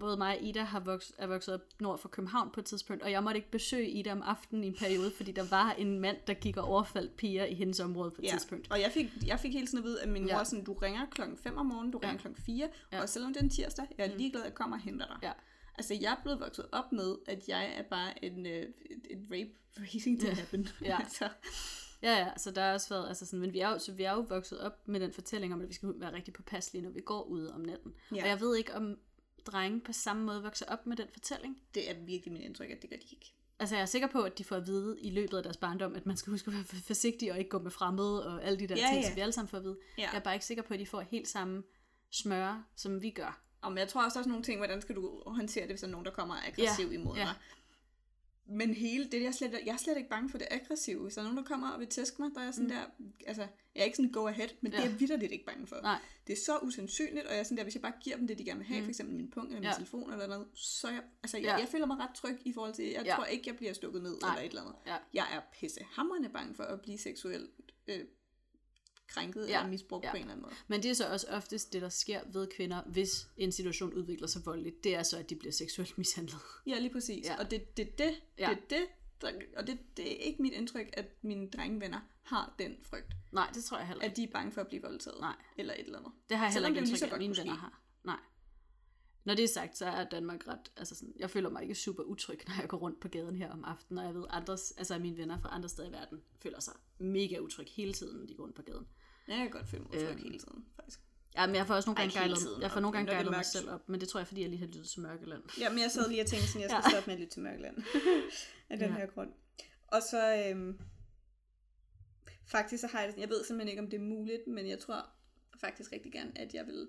både 0.00 0.16
mig 0.16 0.36
og 0.38 0.42
Ida 0.44 0.62
har 0.62 0.80
vokset, 0.80 1.16
er 1.18 1.26
vokset 1.26 1.54
op 1.54 1.60
nord 1.80 1.98
for 1.98 2.08
København 2.08 2.50
på 2.50 2.60
et 2.60 2.66
tidspunkt, 2.66 3.02
og 3.02 3.10
jeg 3.10 3.22
måtte 3.22 3.38
ikke 3.38 3.50
besøge 3.50 3.90
Ida 3.90 4.12
om 4.12 4.22
aftenen 4.22 4.64
i 4.64 4.66
en 4.66 4.74
periode, 4.74 5.10
fordi 5.16 5.32
der 5.32 5.44
var 5.50 5.72
en 5.72 6.00
mand, 6.00 6.16
der 6.26 6.34
gik 6.34 6.56
og 6.56 6.64
overfaldt 6.64 7.16
piger 7.16 7.44
i 7.44 7.54
hendes 7.54 7.80
område 7.80 8.10
på 8.10 8.20
et 8.22 8.24
Ja, 8.24 8.30
tidspunkt. 8.30 8.70
og 8.70 8.80
jeg 8.80 8.90
fik, 8.92 9.06
jeg 9.26 9.40
fik 9.40 9.52
hele 9.52 9.66
tiden 9.66 9.78
at 9.78 9.84
vide, 9.84 10.02
at 10.02 10.08
min 10.08 10.26
Ja. 10.26 10.36
mor 10.36 10.44
sådan, 10.44 10.64
du 10.64 10.72
ringer 10.72 11.06
klokken 11.10 11.36
5 11.36 11.56
om 11.56 11.66
morgenen, 11.66 11.92
du 11.92 11.98
ringer 11.98 12.12
Ja. 12.14 12.18
klokken 12.20 12.42
4, 12.42 12.68
Ja. 12.92 13.02
og 13.02 13.08
selvom 13.08 13.32
det 13.32 13.40
er 13.40 13.44
en 13.44 13.50
tirsdag, 13.50 13.86
jeg 13.98 14.06
er 14.12 14.16
ligeglad, 14.16 14.42
jeg 14.42 14.54
kommer 14.54 14.76
og 14.76 14.82
henter 14.82 15.06
dig. 15.06 15.16
Ja. 15.22 15.32
Altså, 15.78 15.94
jeg 16.00 16.12
er 16.12 16.22
blevet 16.22 16.40
vokset 16.40 16.66
op 16.72 16.92
med, 16.92 17.16
at 17.26 17.48
jeg 17.48 17.72
er 17.78 17.82
bare 17.82 18.24
en, 18.24 18.46
øh, 18.46 18.66
et 19.10 19.26
rape 19.30 19.50
racing 19.80 20.20
to 20.20 20.26
Ja. 20.26 20.34
happen. 20.34 20.68
Ja. 20.84 20.98
altså, 21.00 21.28
Ja, 22.02 22.18
ja, 22.18 22.28
så 22.36 22.50
der 22.50 22.62
har 22.62 22.72
også 22.72 22.88
været, 22.88 23.08
altså 23.08 23.26
sådan, 23.26 23.40
men 23.40 23.52
vi 23.52 23.58
er, 23.60 23.68
jo, 23.70 23.78
så 23.78 23.92
vi 23.92 24.02
er 24.02 24.12
jo 24.12 24.20
vokset 24.20 24.60
op 24.60 24.88
med 24.88 25.00
den 25.00 25.12
fortælling 25.12 25.54
om, 25.54 25.60
at 25.60 25.68
vi 25.68 25.74
skal 25.74 25.92
være 25.96 26.12
rigtig 26.14 26.34
påpasselige, 26.34 26.82
når 26.82 26.90
vi 26.90 27.00
går 27.00 27.22
ude 27.22 27.54
om 27.54 27.60
natten. 27.60 27.94
Ja. 28.10 28.16
Ja. 28.16 28.22
Og 28.22 28.28
jeg 28.28 28.40
ved 28.40 28.56
ikke, 28.56 28.74
om 28.74 28.98
drenge 29.46 29.80
på 29.80 29.92
samme 29.92 30.24
måde 30.24 30.42
vokser 30.42 30.66
op 30.66 30.86
med 30.86 30.96
den 30.96 31.06
fortælling. 31.12 31.62
det 31.74 31.90
er 31.90 31.94
virkelig 32.04 32.32
min 32.32 32.42
indtryk, 32.42 32.70
at 32.70 32.82
det 32.82 32.90
gør 32.90 32.96
de 32.96 33.06
ikke. 33.10 33.32
Altså 33.58 33.74
jeg 33.74 33.82
er 33.82 33.86
sikker 33.86 34.08
på, 34.08 34.22
at 34.22 34.38
de 34.38 34.44
får 34.44 34.56
at 34.56 34.66
vide 34.66 34.96
i 35.00 35.10
løbet 35.10 35.36
af 35.36 35.42
deres 35.42 35.56
barndom, 35.56 35.94
at 35.94 36.06
man 36.06 36.16
skal 36.16 36.30
huske 36.30 36.48
at 36.48 36.54
være 36.54 36.64
forsigtig 36.64 37.32
og 37.32 37.38
ikke 37.38 37.50
gå 37.50 37.58
med 37.58 37.70
fremmede 37.70 38.26
og 38.26 38.44
alle 38.44 38.58
de 38.58 38.66
der 38.68 38.76
Ja, 38.76 38.86
ting, 38.92 39.02
ja. 39.02 39.06
som 39.08 39.16
vi 39.16 39.20
alle 39.20 39.32
sammen 39.32 39.48
får 39.48 39.58
at 39.58 39.64
vide. 39.64 39.78
Ja. 39.98 40.02
Jeg 40.12 40.18
er 40.18 40.22
bare 40.22 40.34
ikke 40.34 40.46
sikker 40.46 40.62
på, 40.62 40.74
at 40.74 40.80
de 40.80 40.86
får 40.86 41.00
helt 41.00 41.28
samme 41.28 41.62
smøre, 42.10 42.64
som 42.76 43.02
vi 43.02 43.10
gør. 43.10 43.42
Og 43.60 43.76
jeg 43.78 43.88
tror 43.88 44.04
også, 44.04 44.14
der 44.14 44.18
er 44.20 44.22
sådan 44.22 44.30
nogle 44.30 44.44
ting, 44.44 44.58
hvordan 44.58 44.82
skal 44.82 44.94
du 44.96 45.22
håndtere 45.26 45.62
det, 45.62 45.70
hvis 45.70 45.80
der 45.80 45.86
er 45.86 45.90
nogen, 45.90 46.06
der 46.06 46.12
kommer 46.12 46.34
aggressiv 46.46 46.92
imod 46.92 47.16
ja. 47.16 47.22
dig. 47.22 47.34
Men 48.50 48.74
hele 48.74 49.04
det, 49.10 49.20
jeg 49.20 49.26
er, 49.28 49.32
slet, 49.32 49.52
jeg 49.66 49.72
er 49.72 49.76
slet 49.76 49.96
ikke 49.96 50.08
bange 50.08 50.30
for 50.30 50.38
det 50.38 50.46
aggressive. 50.50 51.02
Hvis 51.02 51.14
der 51.14 51.20
er 51.20 51.24
nogen, 51.24 51.36
der 51.38 51.44
kommer 51.44 51.70
og 51.70 51.80
vil 51.80 51.88
tæske 51.88 52.22
mig, 52.22 52.30
der 52.34 52.40
er 52.40 52.50
sådan 52.50 52.64
mm. 52.64 52.70
der, 52.70 52.84
altså, 53.26 53.42
jeg 53.74 53.80
er 53.80 53.84
ikke 53.84 53.96
sådan 53.96 54.12
go 54.12 54.26
ahead, 54.26 54.48
men 54.60 54.72
ja. 54.72 54.76
det 54.78 54.82
Ja. 54.84 54.88
er 54.88 54.90
jeg 54.92 55.00
vidderligt 55.00 55.32
ikke 55.32 55.44
bange 55.44 55.66
for. 55.66 55.76
Nej. 55.82 55.98
Det 56.26 56.32
er 56.32 56.36
så 56.46 56.58
usandsynligt, 56.58 57.26
og 57.26 57.32
jeg 57.32 57.38
er 57.38 57.42
sådan 57.42 57.56
der, 57.56 57.62
hvis 57.62 57.74
jeg 57.74 57.82
bare 57.82 57.92
giver 58.02 58.16
dem 58.16 58.26
det, 58.26 58.38
de 58.38 58.44
gerne 58.44 58.58
vil 58.58 58.66
have. 58.68 58.80
Mm. 58.80 58.84
for 58.86 58.90
eksempel 58.90 59.16
min 59.16 59.30
punkt 59.30 59.48
eller 59.48 59.60
min 59.60 59.68
Ja. 59.68 59.74
telefon 59.74 60.12
eller 60.12 60.26
noget, 60.26 60.46
så 60.54 60.88
jeg, 60.88 61.02
altså, 61.22 61.36
jeg, 61.36 61.44
Ja. 61.44 61.56
jeg 61.56 61.68
føler 61.68 61.86
mig 61.86 61.98
ret 61.98 62.14
tryg 62.14 62.38
i 62.44 62.52
forhold 62.52 62.74
til, 62.74 62.84
jeg 62.84 63.02
Ja. 63.04 63.14
tror 63.14 63.24
ikke, 63.24 63.44
jeg 63.46 63.56
bliver 63.56 63.72
stukket 63.72 64.02
ned 64.02 64.18
Nej. 64.22 64.30
eller 64.30 64.42
et 64.42 64.48
eller 64.48 64.62
andet. 64.62 64.74
Ja. 64.86 64.96
Jeg 65.14 65.26
er 65.32 65.40
pissehammerende 65.60 66.28
bange 66.28 66.54
for 66.54 66.62
at 66.64 66.80
blive 66.80 66.98
seksuelt 66.98 67.50
øh, 67.88 68.00
krænket 69.08 69.48
Ja. 69.48 69.58
eller 69.58 69.70
misbrugt 69.70 70.04
Ja. 70.04 70.10
på 70.10 70.16
en 70.16 70.20
eller 70.22 70.32
anden 70.32 70.42
måde. 70.42 70.54
Men 70.68 70.82
det 70.82 70.90
er 70.90 70.94
så 70.94 71.12
også 71.12 71.26
oftest 71.30 71.72
det, 71.72 71.82
der 71.82 71.88
sker 71.88 72.20
ved 72.32 72.46
kvinder, 72.56 72.82
hvis 72.82 73.28
en 73.36 73.52
situation 73.52 73.92
udvikler 73.94 74.26
sig 74.26 74.42
voldeligt. 74.46 74.84
Det 74.84 74.94
er 74.94 75.02
så, 75.02 75.18
at 75.18 75.30
de 75.30 75.36
bliver 75.36 75.52
seksuelt 75.52 75.98
mishandlet. 75.98 76.40
Ja, 76.66 76.78
lige 76.78 76.92
præcis. 76.92 77.26
Ja. 77.26 77.38
Og 77.38 77.50
det, 77.50 77.76
det, 77.76 77.98
det, 77.98 78.14
Ja. 78.38 78.48
det, 78.50 78.70
det, 78.70 78.86
der, 79.20 79.32
og 79.56 79.66
det, 79.66 79.78
det 79.96 80.12
er 80.12 80.16
ikke 80.16 80.42
mit 80.42 80.52
indtryk, 80.52 80.86
at 80.92 81.06
mine 81.24 81.50
drengevenner 81.50 82.00
har 82.22 82.54
den 82.58 82.76
frygt, 82.82 83.12
Nej, 83.32 83.50
det 83.54 83.64
tror 83.64 83.78
jeg 83.78 83.86
heller 83.86 84.04
at 84.04 84.08
ikke. 84.10 84.16
de 84.16 84.28
er 84.28 84.32
bange 84.32 84.52
for 84.52 84.60
at 84.60 84.66
blive 84.68 84.82
voldtaget. 84.82 85.20
Nej. 85.20 85.36
Eller 85.56 85.74
et 85.74 85.80
eller 85.80 85.98
andet. 85.98 86.12
Det 86.28 86.36
har 86.36 86.44
jeg 86.46 86.52
heller 86.52 86.68
ikke 86.68 86.80
indtryk 86.80 87.12
at 87.12 87.18
mine 87.18 87.36
venner 87.36 87.54
har. 87.54 87.82
Nej. 88.04 88.16
Når 89.24 89.34
det 89.34 89.44
er 89.44 89.48
sagt, 89.48 89.78
så 89.78 89.86
er 89.86 90.04
Danmark 90.08 90.48
ret, 90.48 90.72
altså 90.76 90.94
sådan, 90.94 91.14
jeg 91.18 91.30
føler 91.30 91.50
mig 91.50 91.62
ikke 91.62 91.74
super 91.74 92.02
utryg, 92.02 92.40
når 92.48 92.54
jeg 92.60 92.68
går 92.68 92.76
rundt 92.76 93.00
på 93.00 93.08
gaden 93.08 93.36
her 93.36 93.50
om 93.52 93.64
aftenen, 93.64 93.98
og 93.98 94.04
jeg 94.04 94.14
ved, 94.14 94.24
andres, 94.30 94.72
altså 94.76 94.94
at 94.94 95.00
mine 95.00 95.16
venner 95.16 95.38
fra 95.40 95.48
andre 95.54 95.68
steder 95.68 95.88
i 95.88 95.92
verden 95.92 96.22
føler 96.42 96.60
sig 96.60 96.74
mega 96.98 97.38
utryg 97.38 97.66
hele 97.70 97.92
tiden, 97.92 98.18
når 98.18 98.26
de 98.26 98.34
går 98.34 98.42
rundt 98.42 98.56
på 98.56 98.62
gaden. 98.62 98.86
Jeg 99.28 99.36
kan 99.36 99.50
godt 99.50 99.66
mig 99.66 99.80
utryg 99.80 100.02
Øhm. 100.02 100.18
hele 100.22 100.38
tiden, 100.38 100.66
faktisk. 100.76 101.00
Ja, 101.36 101.46
men 101.46 101.54
jeg 101.56 101.66
får 101.66 101.74
også 101.74 101.88
nogle 101.90 102.00
gange 102.00 102.18
gejlet, 102.18 102.38
jeg 102.60 102.70
får 102.70 102.76
og 102.76 102.82
nogle 102.82 102.96
gange 102.96 103.12
gejlet 103.12 103.30
mig 103.32 103.44
selv 103.44 103.70
op, 103.70 103.88
men 103.88 104.00
det 104.00 104.08
tror 104.08 104.20
jeg, 104.20 104.26
fordi 104.26 104.40
jeg 104.40 104.48
lige 104.50 104.58
har 104.60 104.66
lyttet 104.66 104.88
til 104.88 105.00
Mørkeland. 105.00 105.42
Ja, 105.60 105.70
men 105.70 105.78
jeg 105.78 105.90
sad 105.90 106.08
lige 106.08 106.20
og 106.20 106.26
tænkte 106.26 106.48
sådan, 106.48 106.62
jeg 106.62 106.70
skal 106.74 106.82
Ja. 106.84 106.90
stoppe 106.90 107.06
med 107.10 107.14
at 107.14 107.20
lytte 107.20 107.32
til 107.34 107.42
Mørkeland. 107.42 107.76
af 108.70 108.78
den 108.78 108.88
Ja. 108.88 108.94
her 108.94 109.06
grund. 109.06 109.32
Og 109.86 110.02
så, 110.10 110.44
øhm, 110.50 110.78
faktisk 112.46 112.80
så 112.80 112.86
har 112.86 113.00
jeg 113.00 113.12
det 113.14 113.20
jeg 113.20 113.28
ved 113.28 113.44
simpelthen 113.44 113.68
ikke, 113.68 113.82
om 113.82 113.90
det 113.90 113.96
er 113.96 114.04
muligt, 114.04 114.46
men 114.46 114.68
jeg 114.68 114.78
tror 114.78 115.06
faktisk 115.60 115.92
rigtig 115.92 116.12
gerne, 116.12 116.32
at 116.38 116.54
jeg 116.54 116.66
vil 116.66 116.88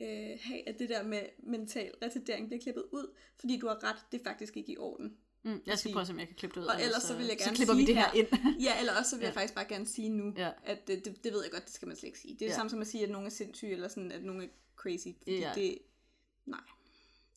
øh, 0.00 0.38
have, 0.42 0.68
at 0.68 0.78
det 0.78 0.88
der 0.88 1.02
med 1.02 1.22
mental 1.42 1.92
retardering 2.02 2.46
bliver 2.48 2.60
klippet 2.62 2.84
ud, 2.92 3.14
fordi 3.40 3.58
du 3.58 3.66
har 3.68 3.84
ret, 3.90 3.96
det 4.12 4.20
er 4.20 4.24
faktisk 4.24 4.56
ikke 4.56 4.72
i 4.72 4.76
orden. 4.78 5.16
Mm, 5.52 5.62
jeg 5.66 5.78
skal 5.78 5.92
prøve 5.92 6.00
at 6.00 6.06
se, 6.06 6.12
om 6.12 6.18
jeg 6.18 6.26
kan 6.26 6.36
klippe 6.36 6.54
det 6.54 6.60
ud. 6.60 6.66
Og 6.66 6.82
ellers 6.82 7.02
så 7.02 7.16
vil 7.16 7.26
jeg 7.26 7.36
så 7.38 7.44
gerne 7.44 7.56
klipper 7.56 7.74
vi 7.74 7.80
sige 7.80 7.86
det 7.86 7.96
her 7.96 8.10
her- 8.10 8.14
ind. 8.20 8.28
Ja, 8.66 8.78
eller 8.80 8.92
også 8.98 9.10
så 9.10 9.16
vil 9.16 9.24
jeg 9.24 9.32
Ja. 9.34 9.40
faktisk 9.40 9.54
bare 9.54 9.64
gerne 9.68 9.86
sige 9.86 10.08
nu, 10.08 10.32
Ja. 10.36 10.50
at 10.64 10.86
det, 10.88 11.04
det, 11.04 11.24
det 11.24 11.32
ved 11.32 11.42
jeg 11.42 11.50
godt, 11.52 11.64
det 11.64 11.72
skal 11.74 11.88
man 11.88 11.96
slet 11.96 12.06
ikke 12.06 12.18
sige. 12.18 12.34
Det 12.34 12.42
er 12.42 12.46
det 12.46 12.52
Ja. 12.52 12.56
samme 12.56 12.70
som 12.70 12.80
at 12.80 12.86
sige, 12.86 13.04
at 13.04 13.10
nogen 13.10 13.26
er 13.26 13.30
sindssyge, 13.30 13.72
eller 13.72 13.88
sådan, 13.88 14.12
at 14.12 14.24
nogen 14.24 14.42
er 14.42 14.46
crazy. 14.76 15.06
Fordi 15.22 15.38
Ja. 15.38 15.52
det, 15.54 15.78
nej. 16.46 16.60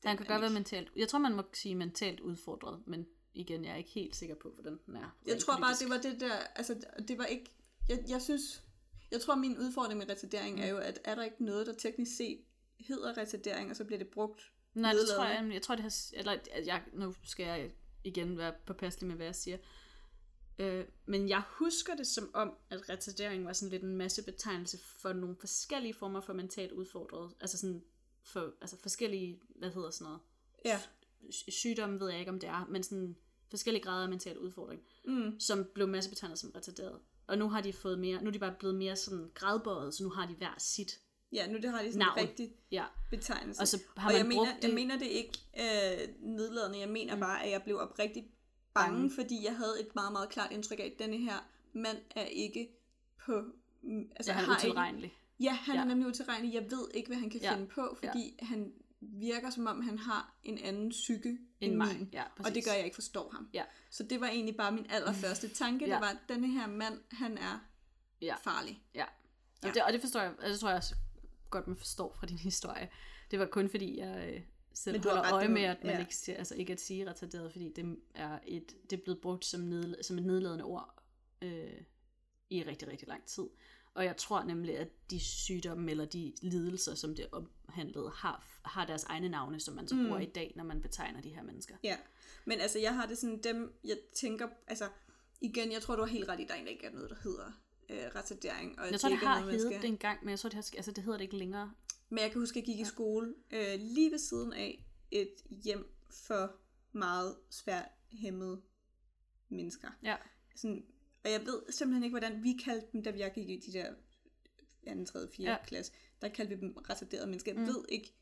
Det 0.02 0.08
Han 0.10 0.18
kan 0.18 0.26
godt 0.26 0.42
være 0.42 0.50
ikke. 0.50 0.54
mentalt, 0.54 0.92
jeg 0.96 1.08
tror, 1.08 1.20
man 1.20 1.34
må 1.36 1.44
sige 1.54 1.76
mentalt 1.76 2.20
udfordret, 2.20 2.80
men 2.86 3.08
igen, 3.34 3.66
jeg 3.66 3.72
er 3.72 3.76
ikke 3.78 3.90
helt 3.90 4.16
sikker 4.16 4.36
på, 4.36 4.50
hvordan 4.50 4.80
den 4.86 4.96
er. 4.96 5.18
Jeg 5.26 5.40
tror 5.40 5.54
bare, 5.54 5.62
politisk. 5.62 5.82
det 5.82 5.90
var 5.90 5.98
det 6.12 6.20
der, 6.22 6.36
altså 6.56 6.76
det 7.08 7.18
var 7.18 7.26
ikke, 7.26 7.46
jeg, 7.90 8.04
jeg 8.08 8.22
synes, 8.22 8.64
jeg 9.12 9.22
tror 9.22 9.36
min 9.36 9.58
udfordring 9.58 9.98
med 9.98 10.10
retardering 10.10 10.56
Mm. 10.56 10.62
er 10.62 10.68
jo, 10.68 10.78
at 10.78 11.00
er 11.04 11.16
der 11.16 11.24
ikke 11.24 11.46
noget, 11.46 11.68
der 11.68 11.74
teknisk 11.74 12.18
set 12.18 12.40
hedder 12.80 13.18
retardering, 13.18 13.70
og 13.70 13.76
så 13.76 13.84
bliver 13.84 13.98
det 14.00 14.08
brugt. 14.08 14.52
Nej, 14.74 14.94
det 14.94 15.02
tror 15.16 15.26
jeg, 15.26 15.50
jeg 15.54 15.62
tror, 15.62 15.76
det 15.76 15.84
har, 15.84 15.94
eller, 16.14 16.32
at 16.52 16.68
jeg, 16.68 16.82
nu 16.94 17.16
skal 17.24 17.46
jeg 17.46 17.72
igen 18.04 18.38
være 18.38 18.54
påpasselig 18.66 19.08
med, 19.08 19.16
hvad 19.16 19.26
jeg 19.26 19.36
siger. 19.36 19.58
Øh, 20.60 20.86
men 21.06 21.30
jeg 21.30 21.44
husker 21.50 21.96
det 21.96 22.08
som 22.08 22.30
om, 22.34 22.54
at 22.70 22.90
retardering 22.90 23.46
var 23.46 23.54
sådan 23.54 23.72
lidt 23.72 23.84
en 23.84 23.96
masse 23.98 24.24
betegnelse 24.24 24.78
for 24.78 25.14
nogle 25.14 25.36
forskellige 25.40 25.94
former 25.94 26.22
for 26.22 26.34
mentalt 26.34 26.72
udfordret. 26.72 27.34
Altså 27.40 27.58
sådan 27.58 27.84
for, 28.24 28.54
altså 28.62 28.78
forskellige, 28.82 29.40
hvad 29.56 29.72
hedder 29.72 29.90
sådan 29.90 30.06
noget? 30.06 30.20
Ja. 30.66 30.82
Sy- 31.32 31.50
Sygdomme 31.50 32.00
ved 32.00 32.10
jeg 32.10 32.20
ikke, 32.20 32.32
om 32.32 32.40
det 32.40 32.50
er, 32.50 32.66
men 32.70 32.84
sådan 32.84 33.16
forskellige 33.50 33.84
grader 33.84 34.04
af 34.04 34.10
mental 34.10 34.38
udfordring, 34.40 34.82
Mm. 35.06 35.40
som 35.40 35.66
blev 35.74 35.88
masse 35.88 36.10
betegnet 36.10 36.40
som 36.40 36.52
retarderet. 36.56 37.00
Og 37.28 37.38
nu 37.38 37.50
har 37.50 37.62
de 37.62 37.74
fået 37.74 38.00
mere, 38.00 38.22
nu 38.22 38.28
er 38.28 38.32
de 38.32 38.40
bare 38.40 38.56
blevet 38.60 38.76
mere 38.76 38.96
sådan 38.96 39.32
gradbøjet, 39.34 39.94
så 39.94 40.04
nu 40.04 40.10
har 40.10 40.28
de 40.28 40.34
hver 40.34 40.56
sit. 40.58 41.00
Ja, 41.34 41.48
nu 41.48 41.58
det 41.58 41.70
har 41.72 41.82
de 41.82 41.92
sådan 41.92 42.00
Navn. 42.00 42.20
en 42.20 42.28
rigtig 42.28 42.52
Ja. 42.72 42.86
betegnelse. 43.10 43.62
Og 43.62 43.68
så 43.68 43.80
har 43.98 44.10
og 44.10 44.14
man 44.14 44.18
jeg 44.18 44.36
brugt 44.36 44.48
mener, 44.48 44.56
det. 44.60 44.68
jeg 44.68 44.74
mener 44.76 44.98
det 44.98 45.06
ikke 45.06 45.40
øh, 45.60 46.08
nedladende, 46.20 46.80
jeg 46.80 46.90
mener 46.90 47.14
mm. 47.16 47.20
bare, 47.22 47.44
at 47.44 47.52
jeg 47.52 47.64
blev 47.64 47.80
oprigtigt 47.80 48.26
bange, 48.74 48.96
Bange. 48.98 49.12
fordi 49.16 49.44
jeg 49.46 49.56
havde 49.58 49.82
et 49.82 49.96
meget, 49.96 50.12
meget 50.12 50.30
klart 50.30 50.52
indtryk 50.52 50.80
af, 50.80 50.84
at 50.84 51.00
denne 51.00 51.18
her 51.18 51.50
mand 51.74 51.98
er 52.16 52.24
ikke 52.26 52.70
på... 53.26 53.42
mm, 53.82 54.12
Altså, 54.16 54.32
ja, 54.32 54.36
han 54.38 54.44
er 54.44 54.48
har 54.54 54.58
ikke, 54.60 54.68
utilregnelig. 54.68 55.14
Ja, 55.40 55.52
han 55.54 55.76
Ja. 55.76 55.82
er 55.82 55.86
nemlig 55.86 56.08
utilregnelig. 56.08 56.54
Jeg 56.54 56.64
ved 56.72 56.88
ikke, 56.94 57.08
hvad 57.08 57.18
han 57.18 57.30
kan 57.30 57.42
Ja. 57.42 57.54
finde 57.54 57.68
på, 57.68 57.98
fordi 58.04 58.36
ja. 58.42 58.46
han 58.46 58.74
virker 59.02 59.50
som 59.50 59.68
om, 59.68 59.82
han 59.82 60.00
har 60.00 60.36
en 60.44 60.58
anden 60.58 60.90
psyke 60.90 61.30
end, 61.30 61.40
End 61.62 61.76
mig. 61.76 61.88
min. 61.98 62.10
Ja, 62.14 62.24
og 62.40 62.56
det 62.56 62.66
gør, 62.66 62.72
jeg 62.72 62.84
ikke 62.86 62.96
forstår 62.96 63.32
ham. 63.36 63.50
Ja. 63.54 63.64
Så 63.90 64.04
det 64.04 64.22
var 64.22 64.28
egentlig 64.28 64.56
bare 64.58 64.72
min 64.72 64.86
allerførste 64.90 65.48
tanke. 65.64 65.86
Ja. 65.88 65.94
Det 65.94 66.02
var, 66.02 66.08
at 66.10 66.18
denne 66.30 66.48
her 66.48 66.68
mand, 66.68 67.00
han 67.12 67.38
er 67.38 67.60
Ja. 68.22 68.36
farlig. 68.44 68.84
Ja. 68.96 69.04
Og, 69.04 69.10
Ja. 69.68 69.72
det, 69.74 69.84
og 69.84 69.94
det 69.94 70.02
forstår 70.02 70.20
jeg, 70.20 70.30
altså, 70.32 70.52
det 70.52 70.60
tror 70.60 70.70
jeg 70.70 70.78
også 70.78 70.96
godt, 71.52 71.68
man 71.68 71.78
forstår 71.78 72.16
fra 72.20 72.28
din 72.28 72.38
historie. 72.38 72.90
Det 73.32 73.40
var 73.40 73.46
kun 73.46 73.70
fordi, 73.70 74.00
jeg, 74.00 74.34
øh, 74.36 74.42
selv 74.74 74.94
Men 74.96 75.02
du 75.02 75.10
holder 75.10 75.34
øje 75.34 75.48
med, 75.48 75.62
at 75.62 75.84
man 75.84 75.94
ja. 75.94 76.00
ikke 76.00 76.16
siger, 76.16 76.38
altså 76.38 76.56
ikke 76.56 76.74
at 76.74 76.80
sige 76.82 77.10
retarderet, 77.10 77.52
fordi 77.52 77.74
det 77.74 77.98
er, 78.16 78.40
et, 78.48 78.76
det 78.90 79.00
er 79.00 79.04
blevet 79.04 79.22
brugt 79.22 79.46
som, 79.46 79.62
ned, 79.62 80.04
som 80.04 80.18
et 80.18 80.26
nedladende 80.26 80.64
ord 80.64 81.04
øh, 81.42 81.82
i 82.50 82.64
rigtig, 82.64 82.88
rigtig 82.88 83.08
lang 83.08 83.26
tid. 83.26 83.44
Og 83.94 84.06
jeg 84.06 84.18
tror 84.18 84.44
nemlig, 84.44 84.78
at 84.78 84.88
de 85.10 85.20
sygdomme 85.20 85.92
eller 85.92 86.06
de 86.06 86.34
lidelser, 86.42 86.96
som 86.96 87.16
det 87.16 87.28
omhandlede, 87.32 88.12
har, 88.16 88.46
har 88.66 88.86
deres 88.86 89.04
egne 89.04 89.30
navne, 89.30 89.60
som 89.60 89.76
man 89.76 89.88
så 89.88 89.96
Mm. 89.96 90.04
bruger 90.06 90.20
i 90.20 90.26
dag, 90.26 90.54
når 90.56 90.64
man 90.64 90.82
betegner 90.82 91.22
de 91.22 91.30
her 91.30 91.44
mennesker. 91.44 91.76
Ja, 91.84 91.98
men 92.46 92.60
altså 92.60 92.80
jeg 92.80 92.96
har 92.96 93.06
det 93.06 93.18
sådan, 93.18 93.42
dem, 93.44 93.74
jeg 93.84 93.98
tænker, 94.14 94.48
altså 94.68 94.90
igen, 95.42 95.72
jeg 95.72 95.82
tror 95.82 95.96
du 95.96 96.02
har 96.02 96.10
helt 96.10 96.30
ret 96.30 96.40
i, 96.40 96.44
der 96.44 96.54
egentlig 96.54 96.74
ikke 96.74 96.86
er 96.86 96.92
noget, 96.92 97.10
der 97.10 97.16
hedder 97.24 97.52
øh, 97.92 97.98
retardering. 98.16 98.80
Og 98.80 98.92
Jeg 98.92 99.00
tror, 99.00 99.10
det 99.10 99.16
er 99.16 99.20
har 99.28 99.40
noget, 99.40 99.54
heddet 99.54 99.72
skal- 99.72 99.82
det 99.82 99.88
engang, 99.90 100.20
men 100.24 100.30
jeg 100.30 100.40
tror, 100.40 100.50
det, 100.50 100.54
har, 100.56 100.70
altså, 100.78 100.92
det 100.92 101.04
hedder 101.04 101.18
det 101.18 101.24
ikke 101.24 101.38
længere. 101.38 101.72
Men 102.10 102.20
jeg 102.20 102.32
kan 102.32 102.42
huske, 102.42 102.60
at 102.60 102.68
jeg 102.68 102.76
gik 102.76 102.80
i 102.80 102.86
skole 102.86 103.34
øh, 103.52 103.80
lige 103.80 104.12
ved 104.12 104.18
siden 104.20 104.54
af 104.54 104.86
et 105.12 105.34
hjem 105.64 105.94
for 106.10 106.56
meget 106.92 107.36
svært 107.50 107.86
hæmmede 108.12 108.62
mennesker. 109.50 109.88
Ja. 110.04 110.16
Sådan, 110.56 110.86
og 111.24 111.32
jeg 111.32 111.42
ved 111.46 111.62
simpelthen 111.72 112.04
ikke, 112.04 112.14
hvordan 112.14 112.44
vi 112.44 112.60
kaldte 112.66 112.88
dem, 112.94 113.04
da 113.04 113.14
jeg 113.18 113.32
gik 113.36 113.50
i 113.50 113.60
de 113.60 113.74
der 113.74 113.94
2., 115.06 115.06
3., 115.06 115.28
4. 115.32 115.46
Ja. 115.46 115.52
Ja. 115.52 115.58
klasse. 115.66 115.92
Der 116.22 116.28
kaldte 116.28 116.56
vi 116.56 116.62
dem 116.62 116.74
retarderede 116.90 117.28
mennesker. 117.28 117.52
Jeg 117.54 117.62
Mm. 117.62 117.68
ved 117.68 117.86
ikke, 117.90 118.14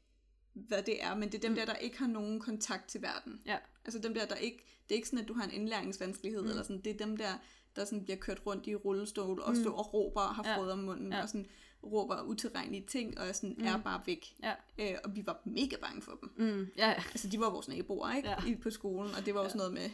hvad 0.53 0.83
det 0.83 1.03
er, 1.03 1.15
men 1.15 1.31
det 1.31 1.35
er 1.37 1.41
dem 1.41 1.51
Mm. 1.51 1.55
der, 1.55 1.65
der 1.65 1.75
ikke 1.75 1.97
har 1.97 2.07
nogen 2.07 2.39
kontakt 2.39 2.89
til 2.89 3.01
verden. 3.01 3.41
Ja. 3.45 3.57
Altså 3.85 3.99
dem 3.99 4.13
der, 4.13 4.25
der 4.25 4.35
ikke, 4.35 4.57
det 4.57 4.91
er 4.91 4.95
ikke 4.95 5.07
sådan, 5.07 5.19
at 5.23 5.27
du 5.27 5.33
har 5.33 5.43
en 5.43 5.51
indlæringsvanskelighed, 5.51 6.41
mm. 6.43 6.49
eller 6.49 6.63
sådan, 6.63 6.81
det 6.81 6.93
er 6.93 6.97
dem 7.05 7.17
der, 7.17 7.37
der 7.75 7.85
sådan 7.85 8.03
bliver 8.03 8.17
kørt 8.17 8.41
rundt 8.45 8.67
i 8.67 8.75
rullestol, 8.75 9.41
og 9.41 9.53
Mm. 9.53 9.61
står 9.61 9.71
og 9.71 9.93
råber 9.93 10.21
og 10.21 10.35
har 10.35 10.43
Ja. 10.49 10.57
frød 10.57 10.71
om 10.71 10.79
munden, 10.79 11.11
Ja. 11.13 11.21
og 11.21 11.29
sådan 11.29 11.45
råber 11.83 12.21
utilregnelige 12.21 12.85
ting, 12.87 13.19
og 13.19 13.35
sådan 13.35 13.55
Mm. 13.57 13.65
er 13.65 13.77
bare 13.77 14.01
væk. 14.05 14.25
Ja. 14.43 14.53
Øh, 14.79 14.97
og 15.03 15.15
vi 15.15 15.25
var 15.25 15.41
mega 15.45 15.75
bange 15.81 16.01
for 16.01 16.11
dem. 16.21 16.29
Mm, 16.37 16.67
ja, 16.77 16.87
ja. 16.89 17.03
Altså, 17.11 17.27
de 17.27 17.39
var 17.39 17.49
vores 17.49 17.67
naboer, 17.67 18.15
ikke? 18.15 18.29
Ja. 18.29 18.35
I, 18.47 18.55
på 18.55 18.69
skolen, 18.69 19.15
og 19.15 19.25
det 19.25 19.33
var 19.33 19.39
også 19.39 19.55
Ja. 19.57 19.57
noget 19.57 19.73
med, 19.73 19.89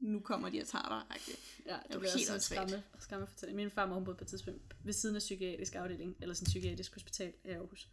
nu 0.00 0.20
kommer 0.20 0.48
de 0.48 0.60
og 0.60 0.66
tager 0.66 0.88
dig. 1.08 1.16
Ja, 1.66 1.72
var 1.72 1.80
det 1.92 1.96
var 2.00 2.16
helt 2.18 2.30
også 2.30 2.54
skræmme, 2.54 2.82
skræmme 2.98 3.26
fortælling. 3.26 3.56
Min 3.56 3.70
far 3.70 3.86
var 3.86 4.00
boede 4.00 4.16
på 4.18 4.24
et 4.24 4.28
tidspunkt 4.28 4.60
ved 4.84 4.92
siden 4.92 5.16
af 5.16 5.20
psykiatrisk 5.20 5.74
afdeling, 5.74 6.16
eller 6.20 6.34
sådan 6.34 6.46
psykiatrisk 6.46 6.94
hospital 6.94 7.32
i 7.44 7.48
Aarhus. 7.48 7.88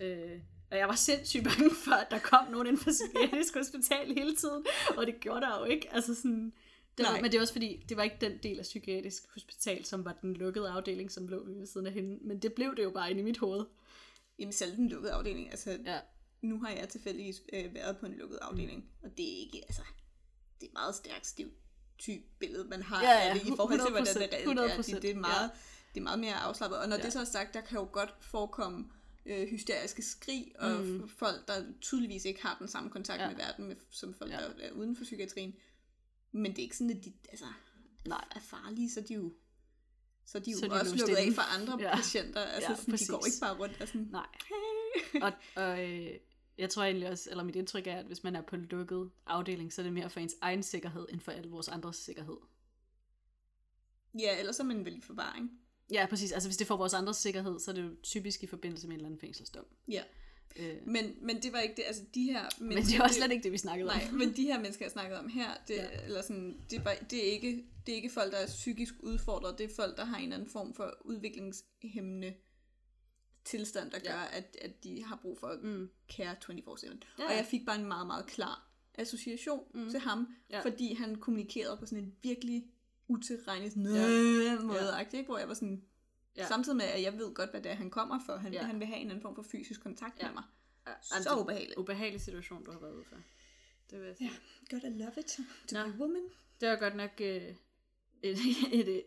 Øh, 0.00 0.40
og 0.70 0.78
jeg 0.78 0.88
var 0.88 0.94
sindssygt 0.94 1.44
bange 1.44 1.70
for, 1.84 1.92
at 1.92 2.06
der 2.10 2.18
kom 2.18 2.50
nogen 2.50 2.66
ind 2.66 2.78
fra 2.78 2.90
psykiatrisk 2.90 3.54
hospital 3.54 4.14
hele 4.14 4.36
tiden, 4.36 4.64
og 4.96 5.06
det 5.06 5.20
gjorde 5.20 5.40
der 5.40 5.58
jo 5.58 5.64
ikke. 5.64 5.94
Altså 5.94 6.14
sådan, 6.14 6.52
det 6.98 7.04
var, 7.06 7.12
Nej. 7.12 7.20
men 7.20 7.32
det 7.32 7.38
var 7.38 7.42
også 7.42 7.52
fordi, 7.52 7.84
det 7.88 7.96
var 7.96 8.02
ikke 8.02 8.16
den 8.20 8.38
del 8.42 8.58
af 8.58 8.62
psykiatrisk 8.62 9.22
hospital, 9.32 9.84
som 9.84 10.04
var 10.04 10.12
den 10.22 10.34
lukkede 10.34 10.68
afdeling, 10.68 11.10
som 11.12 11.28
lå 11.28 11.44
ved 11.44 11.66
siden 11.66 11.86
af 11.86 11.92
hende. 11.92 12.18
Men 12.26 12.38
det 12.38 12.52
blev 12.52 12.76
det 12.76 12.82
jo 12.82 12.90
bare 12.90 13.10
inde 13.10 13.20
i 13.20 13.24
mit 13.24 13.38
hoved. 13.38 13.64
Jamen, 14.38 14.52
selv 14.52 14.76
den 14.76 14.88
lukkede 14.88 15.12
afdeling. 15.12 15.50
Altså, 15.50 15.78
Ja. 15.86 15.98
nu 16.42 16.58
har 16.60 16.70
jeg 16.70 16.88
tilfældigvis 16.88 17.42
øh, 17.52 17.74
været 17.74 17.96
på 17.96 18.06
en 18.06 18.14
lukket 18.14 18.38
afdeling, 18.42 18.78
mm. 18.80 19.04
og 19.04 19.16
det 19.16 19.32
er 19.34 19.38
ikke, 19.40 19.62
altså, 19.68 19.82
det 20.60 20.66
er 20.66 20.72
meget 20.72 20.94
stærkt 20.94 21.40
type 21.98 22.22
billede, 22.38 22.64
man 22.64 22.82
har 22.82 23.02
Ja, 23.02 23.10
ja, 23.10 23.28
af 23.28 23.34
det, 23.40 23.46
i 23.48 23.52
forhold 23.56 23.80
til, 23.80 23.90
hvordan 23.90 24.14
det 24.14 24.22
100%, 24.22 24.34
reelt 24.34 24.58
er. 24.58 24.76
100%, 24.76 24.94
Det, 24.94 25.02
det, 25.02 25.10
er 25.10 25.14
meget, 25.14 25.50
det 25.94 26.00
er 26.00 26.04
meget 26.04 26.18
mere 26.18 26.34
afslappet. 26.34 26.78
Og 26.78 26.88
når 26.88 26.96
Ja. 26.96 27.00
ja. 27.00 27.04
det 27.04 27.12
så 27.12 27.20
er 27.20 27.24
sagt, 27.24 27.54
der 27.54 27.60
kan 27.60 27.78
jo 27.78 27.88
godt 27.92 28.14
forekomme 28.20 28.84
øh, 29.26 29.48
hysteriske 29.48 30.02
skrig, 30.02 30.52
og 30.58 30.70
Mm. 30.70 30.86
mm. 30.86 31.08
folk, 31.08 31.48
der 31.48 31.64
tydeligvis 31.80 32.24
ikke 32.24 32.42
har 32.42 32.56
den 32.58 32.68
samme 32.68 32.90
kontakt 32.90 33.18
Ja. 33.20 33.24
ja. 33.24 33.30
med 33.30 33.36
verden, 33.36 33.64
med, 33.68 33.76
som 33.90 34.14
folk, 34.14 34.30
Ja. 34.30 34.42
ja. 34.42 34.48
der 34.48 34.52
er 34.68 34.70
uden 34.72 34.96
for 34.96 35.04
psykiatrien. 35.04 35.54
Men 36.34 36.50
det 36.52 36.58
er 36.58 36.62
ikke 36.62 36.76
sådan, 36.76 36.96
at 36.96 37.04
de 37.04 37.12
altså, 37.28 37.44
Nej. 38.06 38.24
er 38.36 38.40
farlige, 38.40 38.90
så 38.90 39.00
er 39.00 39.04
de 39.04 39.14
jo 39.14 39.32
så 40.26 40.38
er 40.38 40.42
de 40.42 40.50
jo 40.50 40.58
Så 40.58 40.64
er 40.64 40.68
de 40.68 40.80
også 40.80 40.96
lukket 40.96 41.16
af 41.16 41.32
for 41.34 41.42
andre 41.60 41.78
Ja. 41.80 41.96
patienter. 41.96 42.40
Altså, 42.40 42.70
Ja, 42.70 42.76
sådan, 42.76 42.94
de 42.94 43.06
går 43.08 43.26
ikke 43.26 43.38
bare 43.40 43.58
rundt 43.58 43.80
og 43.80 43.88
sådan, 43.88 44.08
Nej. 44.10 44.26
og 45.22 45.32
og 45.56 45.84
øh, 45.90 46.10
jeg 46.58 46.70
tror 46.70 46.82
egentlig 46.82 47.08
også, 47.08 47.30
eller 47.30 47.44
mit 47.44 47.56
indtryk 47.56 47.86
er, 47.86 47.96
at 47.96 48.06
hvis 48.06 48.24
man 48.24 48.36
er 48.36 48.42
på 48.42 48.56
lukket 48.56 49.10
afdeling, 49.26 49.72
så 49.72 49.80
er 49.80 49.82
det 49.82 49.92
mere 49.92 50.10
for 50.10 50.20
ens 50.20 50.34
egen 50.40 50.62
sikkerhed, 50.62 51.06
end 51.10 51.20
for 51.20 51.32
alle 51.32 51.50
vores 51.50 51.68
andres 51.68 51.96
sikkerhed. 51.96 52.36
ja, 54.18 54.38
ellers 54.38 54.58
er 54.60 54.64
man 54.64 54.84
vel 54.84 54.96
i 54.98 55.00
forvaring. 55.00 55.50
Ja, 55.92 56.06
præcis. 56.10 56.32
Altså 56.32 56.48
hvis 56.48 56.56
det 56.56 56.64
er 56.64 56.66
for 56.66 56.76
vores 56.76 56.94
andres 56.94 57.16
sikkerhed, 57.16 57.58
så 57.60 57.70
er 57.70 57.74
det 57.74 57.82
jo 57.82 57.96
typisk 58.02 58.42
i 58.42 58.46
forbindelse 58.46 58.86
med 58.86 58.94
en 58.94 58.98
eller 58.98 59.06
anden 59.06 59.20
fængselsdom. 59.20 59.64
Ja. 59.88 60.02
Øh, 60.56 60.86
Men, 60.86 61.14
men 61.22 61.42
det 61.42 61.52
var 61.52 61.58
ikke 61.58 61.74
det, 61.76 61.82
altså 61.86 62.02
de 62.14 62.22
her 62.24 62.44
men 62.60 62.78
det 62.78 62.94
er 62.94 63.02
også 63.02 63.16
slet 63.16 63.32
ikke 63.32 63.42
det, 63.42 63.52
vi 63.52 63.58
snakkede 63.58 63.86
Nej, 63.88 64.06
om. 64.12 64.14
men 64.18 64.36
de 64.36 64.42
her 64.42 64.60
mennesker, 64.60 64.84
jeg 64.84 64.92
snakkede 64.92 65.18
om 65.20 65.28
her, 65.28 65.48
det, 65.68 65.74
Ja. 65.74 66.04
eller 66.04 66.22
sådan, 66.22 66.60
det, 66.70 66.84
var, 66.84 66.94
det, 67.10 67.28
er 67.28 67.32
ikke, 67.32 67.64
det 67.86 67.92
er 67.92 67.96
ikke 67.96 68.10
folk, 68.10 68.32
der 68.32 68.38
er 68.38 68.46
psykisk 68.46 68.94
udfordret, 69.00 69.58
det 69.58 69.70
er 69.70 69.74
folk, 69.76 69.96
der 69.96 70.04
har 70.04 70.16
en 70.16 70.22
eller 70.22 70.36
anden 70.36 70.50
form 70.50 70.74
for 70.74 70.94
udviklingshæmmende 71.04 72.34
tilstand, 73.44 73.90
der 73.90 73.98
Ja. 74.04 74.10
gør, 74.12 74.18
at, 74.20 74.56
at 74.62 74.84
de 74.84 75.04
har 75.04 75.18
brug 75.22 75.38
for 75.38 75.58
Mm. 75.62 75.88
care 76.08 76.36
24-7. 76.44 76.98
Ja. 77.18 77.24
Og 77.24 77.36
jeg 77.36 77.46
fik 77.50 77.66
bare 77.66 77.80
en 77.80 77.86
meget, 77.86 78.06
meget 78.06 78.26
klar 78.26 78.70
association 78.94 79.60
Mm. 79.74 79.90
til 79.90 80.00
ham, 80.00 80.26
Ja. 80.50 80.60
fordi 80.60 80.94
han 80.94 81.14
kommunikerede 81.14 81.76
på 81.76 81.86
sådan 81.86 82.04
en 82.04 82.14
virkelig 82.22 82.64
utilregnet 83.08 83.72
ja. 83.76 83.80
måde, 84.60 84.96
ja. 84.96 84.98
ikke? 84.98 85.22
hvor 85.26 85.38
jeg 85.38 85.48
var 85.48 85.54
sådan, 85.54 85.82
Ja. 86.36 86.46
samtidig 86.48 86.76
med, 86.76 86.84
at 86.84 87.02
jeg 87.02 87.18
ved 87.18 87.34
godt, 87.34 87.50
hvad 87.50 87.60
det 87.62 87.70
er, 87.70 87.74
han 87.74 87.90
kommer 87.90 88.20
for. 88.26 88.36
Han, 88.36 88.52
Ja. 88.52 88.62
han 88.62 88.78
vil 88.80 88.86
have 88.86 88.98
en 89.00 89.06
anden 89.10 89.22
form 89.22 89.34
for 89.34 89.42
fysisk 89.42 89.80
kontakt 89.82 90.18
Ja. 90.18 90.26
med 90.26 90.34
mig. 90.34 90.44
Ja, 90.86 90.92
Så 91.22 91.36
ubehageligt. 91.40 91.78
Ubehagelig 91.78 92.20
situation, 92.20 92.64
du 92.64 92.72
har 92.72 92.78
været 92.78 92.94
ude 92.94 93.04
for. 93.04 93.16
Det 93.90 93.98
vil 94.00 94.06
jeg 94.06 94.16
sige. 94.16 94.30
Ja. 94.72 94.76
God, 94.76 94.90
I 94.90 94.98
love 95.02 95.12
it. 95.18 95.26
To 95.68 95.76
Nå. 95.76 95.92
be 95.92 95.98
woman. 96.00 96.22
Det 96.60 96.68
var 96.68 96.76
godt 96.76 96.96
nok 96.96 97.10
øh, 97.20 97.54
et, 98.22 98.38
et, 98.72 99.04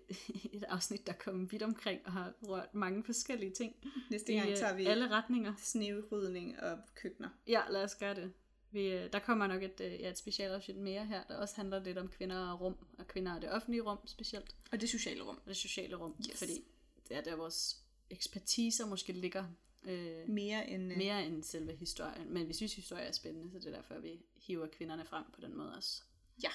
et 0.54 0.64
afsnit, 0.64 1.08
der 1.08 1.14
kom 1.14 1.52
vidt 1.52 1.64
omkring 1.64 2.02
og 2.06 2.12
har 2.12 2.34
rørt 2.44 2.74
mange 2.76 3.04
forskellige 3.04 3.52
ting. 3.52 3.76
Næste 4.12 4.34
I 4.34 4.36
gang 4.38 4.50
øh, 4.50 4.58
tager 4.58 4.76
vi 4.76 4.86
alle 4.86 5.10
retninger. 5.10 5.54
snevrydning 5.58 6.60
og 6.60 6.78
køkkener. 6.96 7.30
Ja, 7.48 7.62
lad 7.70 7.84
os 7.84 7.96
gøre 7.96 8.16
det. 8.16 8.34
Vi, 8.72 8.88
øh, 8.88 9.14
der 9.14 9.20
kommer 9.20 9.48
nok 9.48 9.64
et, 9.64 9.82
øh, 9.82 9.92
ja, 10.00 10.10
et 10.10 10.18
specialafsnit 10.18 10.78
mere 10.78 11.06
her, 11.06 11.24
der 11.24 11.38
også 11.38 11.56
handler 11.56 11.84
lidt 11.84 11.98
om 11.98 12.08
kvinder 12.08 12.52
og 12.52 12.62
rum, 12.62 12.76
og 13.00 13.08
kvinder 13.08 13.36
og 13.36 13.42
det 13.42 13.52
offentlige 13.52 13.82
rum 13.82 13.98
specielt, 14.08 14.56
Og 14.72 14.82
det 14.82 14.90
sociale 14.90 15.22
rum. 15.24 15.36
og 15.36 15.48
det 15.48 15.58
sociale 15.58 15.96
rum, 15.96 16.16
Yes. 16.30 16.40
fordi 16.40 16.64
er 17.12 17.22
der 17.22 17.36
vores 17.36 17.78
ekspertiser 18.10 18.86
måske 18.86 19.14
ligger 19.14 19.46
øh, 19.84 20.30
Mere 20.30 20.70
end... 20.70 20.92
øh, 20.92 20.98
mere 20.98 21.26
end 21.26 21.44
selve 21.44 21.76
historien. 21.76 22.34
Men 22.34 22.48
vi 22.48 22.54
synes, 22.54 22.76
historie 22.76 23.04
er 23.04 23.12
spændende, 23.12 23.52
så 23.52 23.60
det 23.60 23.68
er 23.68 23.76
derfor, 23.76 24.00
vi 24.00 24.22
hiver 24.36 24.68
kvinderne 24.68 25.06
frem 25.06 25.24
på 25.34 25.42
den 25.42 25.58
måde 25.58 25.76
også. 25.76 26.02
Ja. 26.44 26.50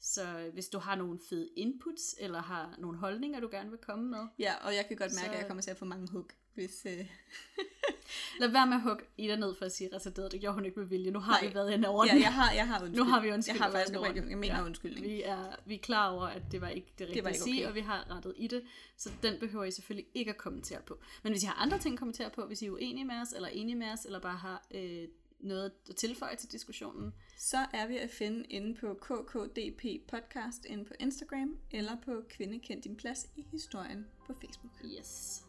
Så 0.00 0.38
øh, 0.38 0.52
hvis 0.52 0.68
du 0.68 0.78
har 0.78 0.94
nogle 0.94 1.18
fede 1.28 1.50
inputs, 1.56 2.16
eller 2.18 2.42
har 2.42 2.76
nogle 2.78 2.98
holdninger, 2.98 3.40
du 3.40 3.48
gerne 3.50 3.70
vil 3.70 3.78
komme 3.78 4.08
med, 4.10 4.26
Ja, 4.38 4.54
og 4.66 4.74
jeg 4.74 4.86
kan 4.88 4.96
godt 4.96 5.12
mærke, 5.12 5.26
Så- 5.26 5.32
at 5.32 5.38
jeg 5.38 5.46
kommer 5.46 5.62
til 5.62 5.70
at 5.70 5.76
få 5.76 5.84
mange 5.84 6.08
hug, 6.10 6.30
hvis... 6.54 6.86
Øh... 6.86 7.10
lad 8.40 8.48
være 8.48 8.66
med 8.66 8.74
at 8.76 8.82
hugge 8.82 9.04
Ida 9.18 9.36
ned 9.36 9.54
for 9.54 9.64
at 9.64 9.72
sige 9.72 9.90
retarderet. 9.94 10.32
Det 10.32 10.40
gjorde 10.40 10.54
hun 10.54 10.64
ikke 10.64 10.78
med 10.80 10.86
vilje. 10.88 11.10
Nu 11.10 11.18
har 11.18 11.32
Nej. 11.40 11.48
vi 11.48 11.54
været 11.54 11.72
inde 11.72 11.88
over 11.88 12.06
Ja, 12.06 12.12
den. 12.12 12.22
jeg 12.22 12.34
har, 12.34 12.52
jeg 12.52 12.68
har 12.68 12.80
undskyld. 12.82 12.96
Nu 12.98 13.04
har 13.04 13.20
vi 13.20 13.32
undskyld. 13.32 13.56
Jeg 13.56 13.64
har 13.64 13.70
faktisk 13.70 13.94
ikke 13.94 14.30
jeg 14.30 14.38
mener 14.38 14.54
ja. 14.54 14.60
ja. 14.60 14.66
undskyldning. 14.66 15.06
Vi 15.06 15.22
er, 15.22 15.56
vi 15.66 15.74
er 15.74 15.78
klar 15.78 16.10
over, 16.10 16.26
at 16.26 16.42
det 16.52 16.60
var 16.60 16.68
ikke 16.68 16.92
det 16.98 17.06
rigtige 17.06 17.22
at 17.22 17.28
ikke 17.28 17.40
sige, 17.40 17.62
okay. 17.62 17.68
og 17.68 17.74
vi 17.74 17.80
har 17.80 18.16
rettet 18.16 18.34
i 18.36 18.46
det. 18.46 18.62
Så 18.96 19.10
den 19.22 19.40
behøver 19.40 19.64
I 19.64 19.70
selvfølgelig 19.70 20.06
ikke 20.14 20.30
at 20.30 20.36
kommentere 20.36 20.80
på. 20.86 20.98
Men 21.22 21.32
hvis 21.32 21.42
I 21.42 21.46
har 21.46 21.54
andre 21.54 21.78
ting 21.78 21.92
at 21.92 21.98
kommentere 21.98 22.30
på, 22.30 22.46
hvis 22.46 22.62
I 22.62 22.66
er 22.66 22.70
uenige 22.70 23.04
med 23.04 23.14
os, 23.14 23.32
eller 23.32 23.48
enige 23.48 23.76
med 23.76 23.86
os, 23.92 24.04
eller 24.04 24.18
bare 24.20 24.36
har 24.36 24.66
øh, 24.74 25.08
noget 25.40 25.72
at 25.88 25.96
tilføje 25.96 26.36
til 26.36 26.52
diskussionen, 26.52 27.14
Så 27.38 27.66
er 27.72 27.86
vi 27.86 27.96
at 27.98 28.10
finde 28.10 28.44
inde 28.50 28.74
på 28.74 28.94
KKDP 28.94 29.84
Podcast 30.08 30.64
inde 30.64 30.84
på 30.84 30.94
Instagram, 31.00 31.56
eller 31.70 31.96
på 32.04 32.22
Kvinde 32.28 32.58
Kend 32.58 32.82
Din 32.82 32.96
Plads 32.96 33.26
i 33.36 33.44
Historien 33.52 34.06
på 34.26 34.34
Facebook. 34.40 34.72
yes. 34.98 35.42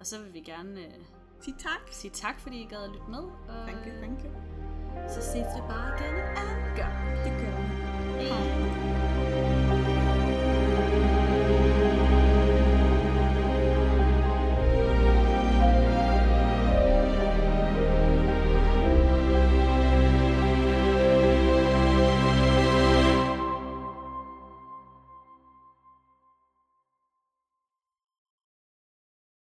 Og 0.00 0.06
så 0.06 0.22
vil 0.22 0.34
vi 0.34 0.40
gerne 0.40 0.80
øh, 0.86 0.92
sig 1.40 1.54
tak. 1.58 1.80
Sig 1.90 2.12
tak, 2.12 2.40
fordi 2.40 2.56
I 2.62 2.66
gad 2.70 2.84
at 2.84 2.90
lytte 2.90 3.10
med. 3.10 3.18
Og 3.18 3.54
thank 3.66 3.86
you, 3.86 3.92
thank 4.02 4.18
you. 4.24 4.30
Øh, 4.30 5.10
så 5.10 5.20
ses 5.22 5.46
vi 5.56 5.60
bare 5.68 5.88
igen 5.98 6.14
en 6.14 6.76
gang. 6.76 6.94
Det 7.24 7.32
gør 7.40 7.56
vi. 8.18 8.24
Hej. 8.24 8.83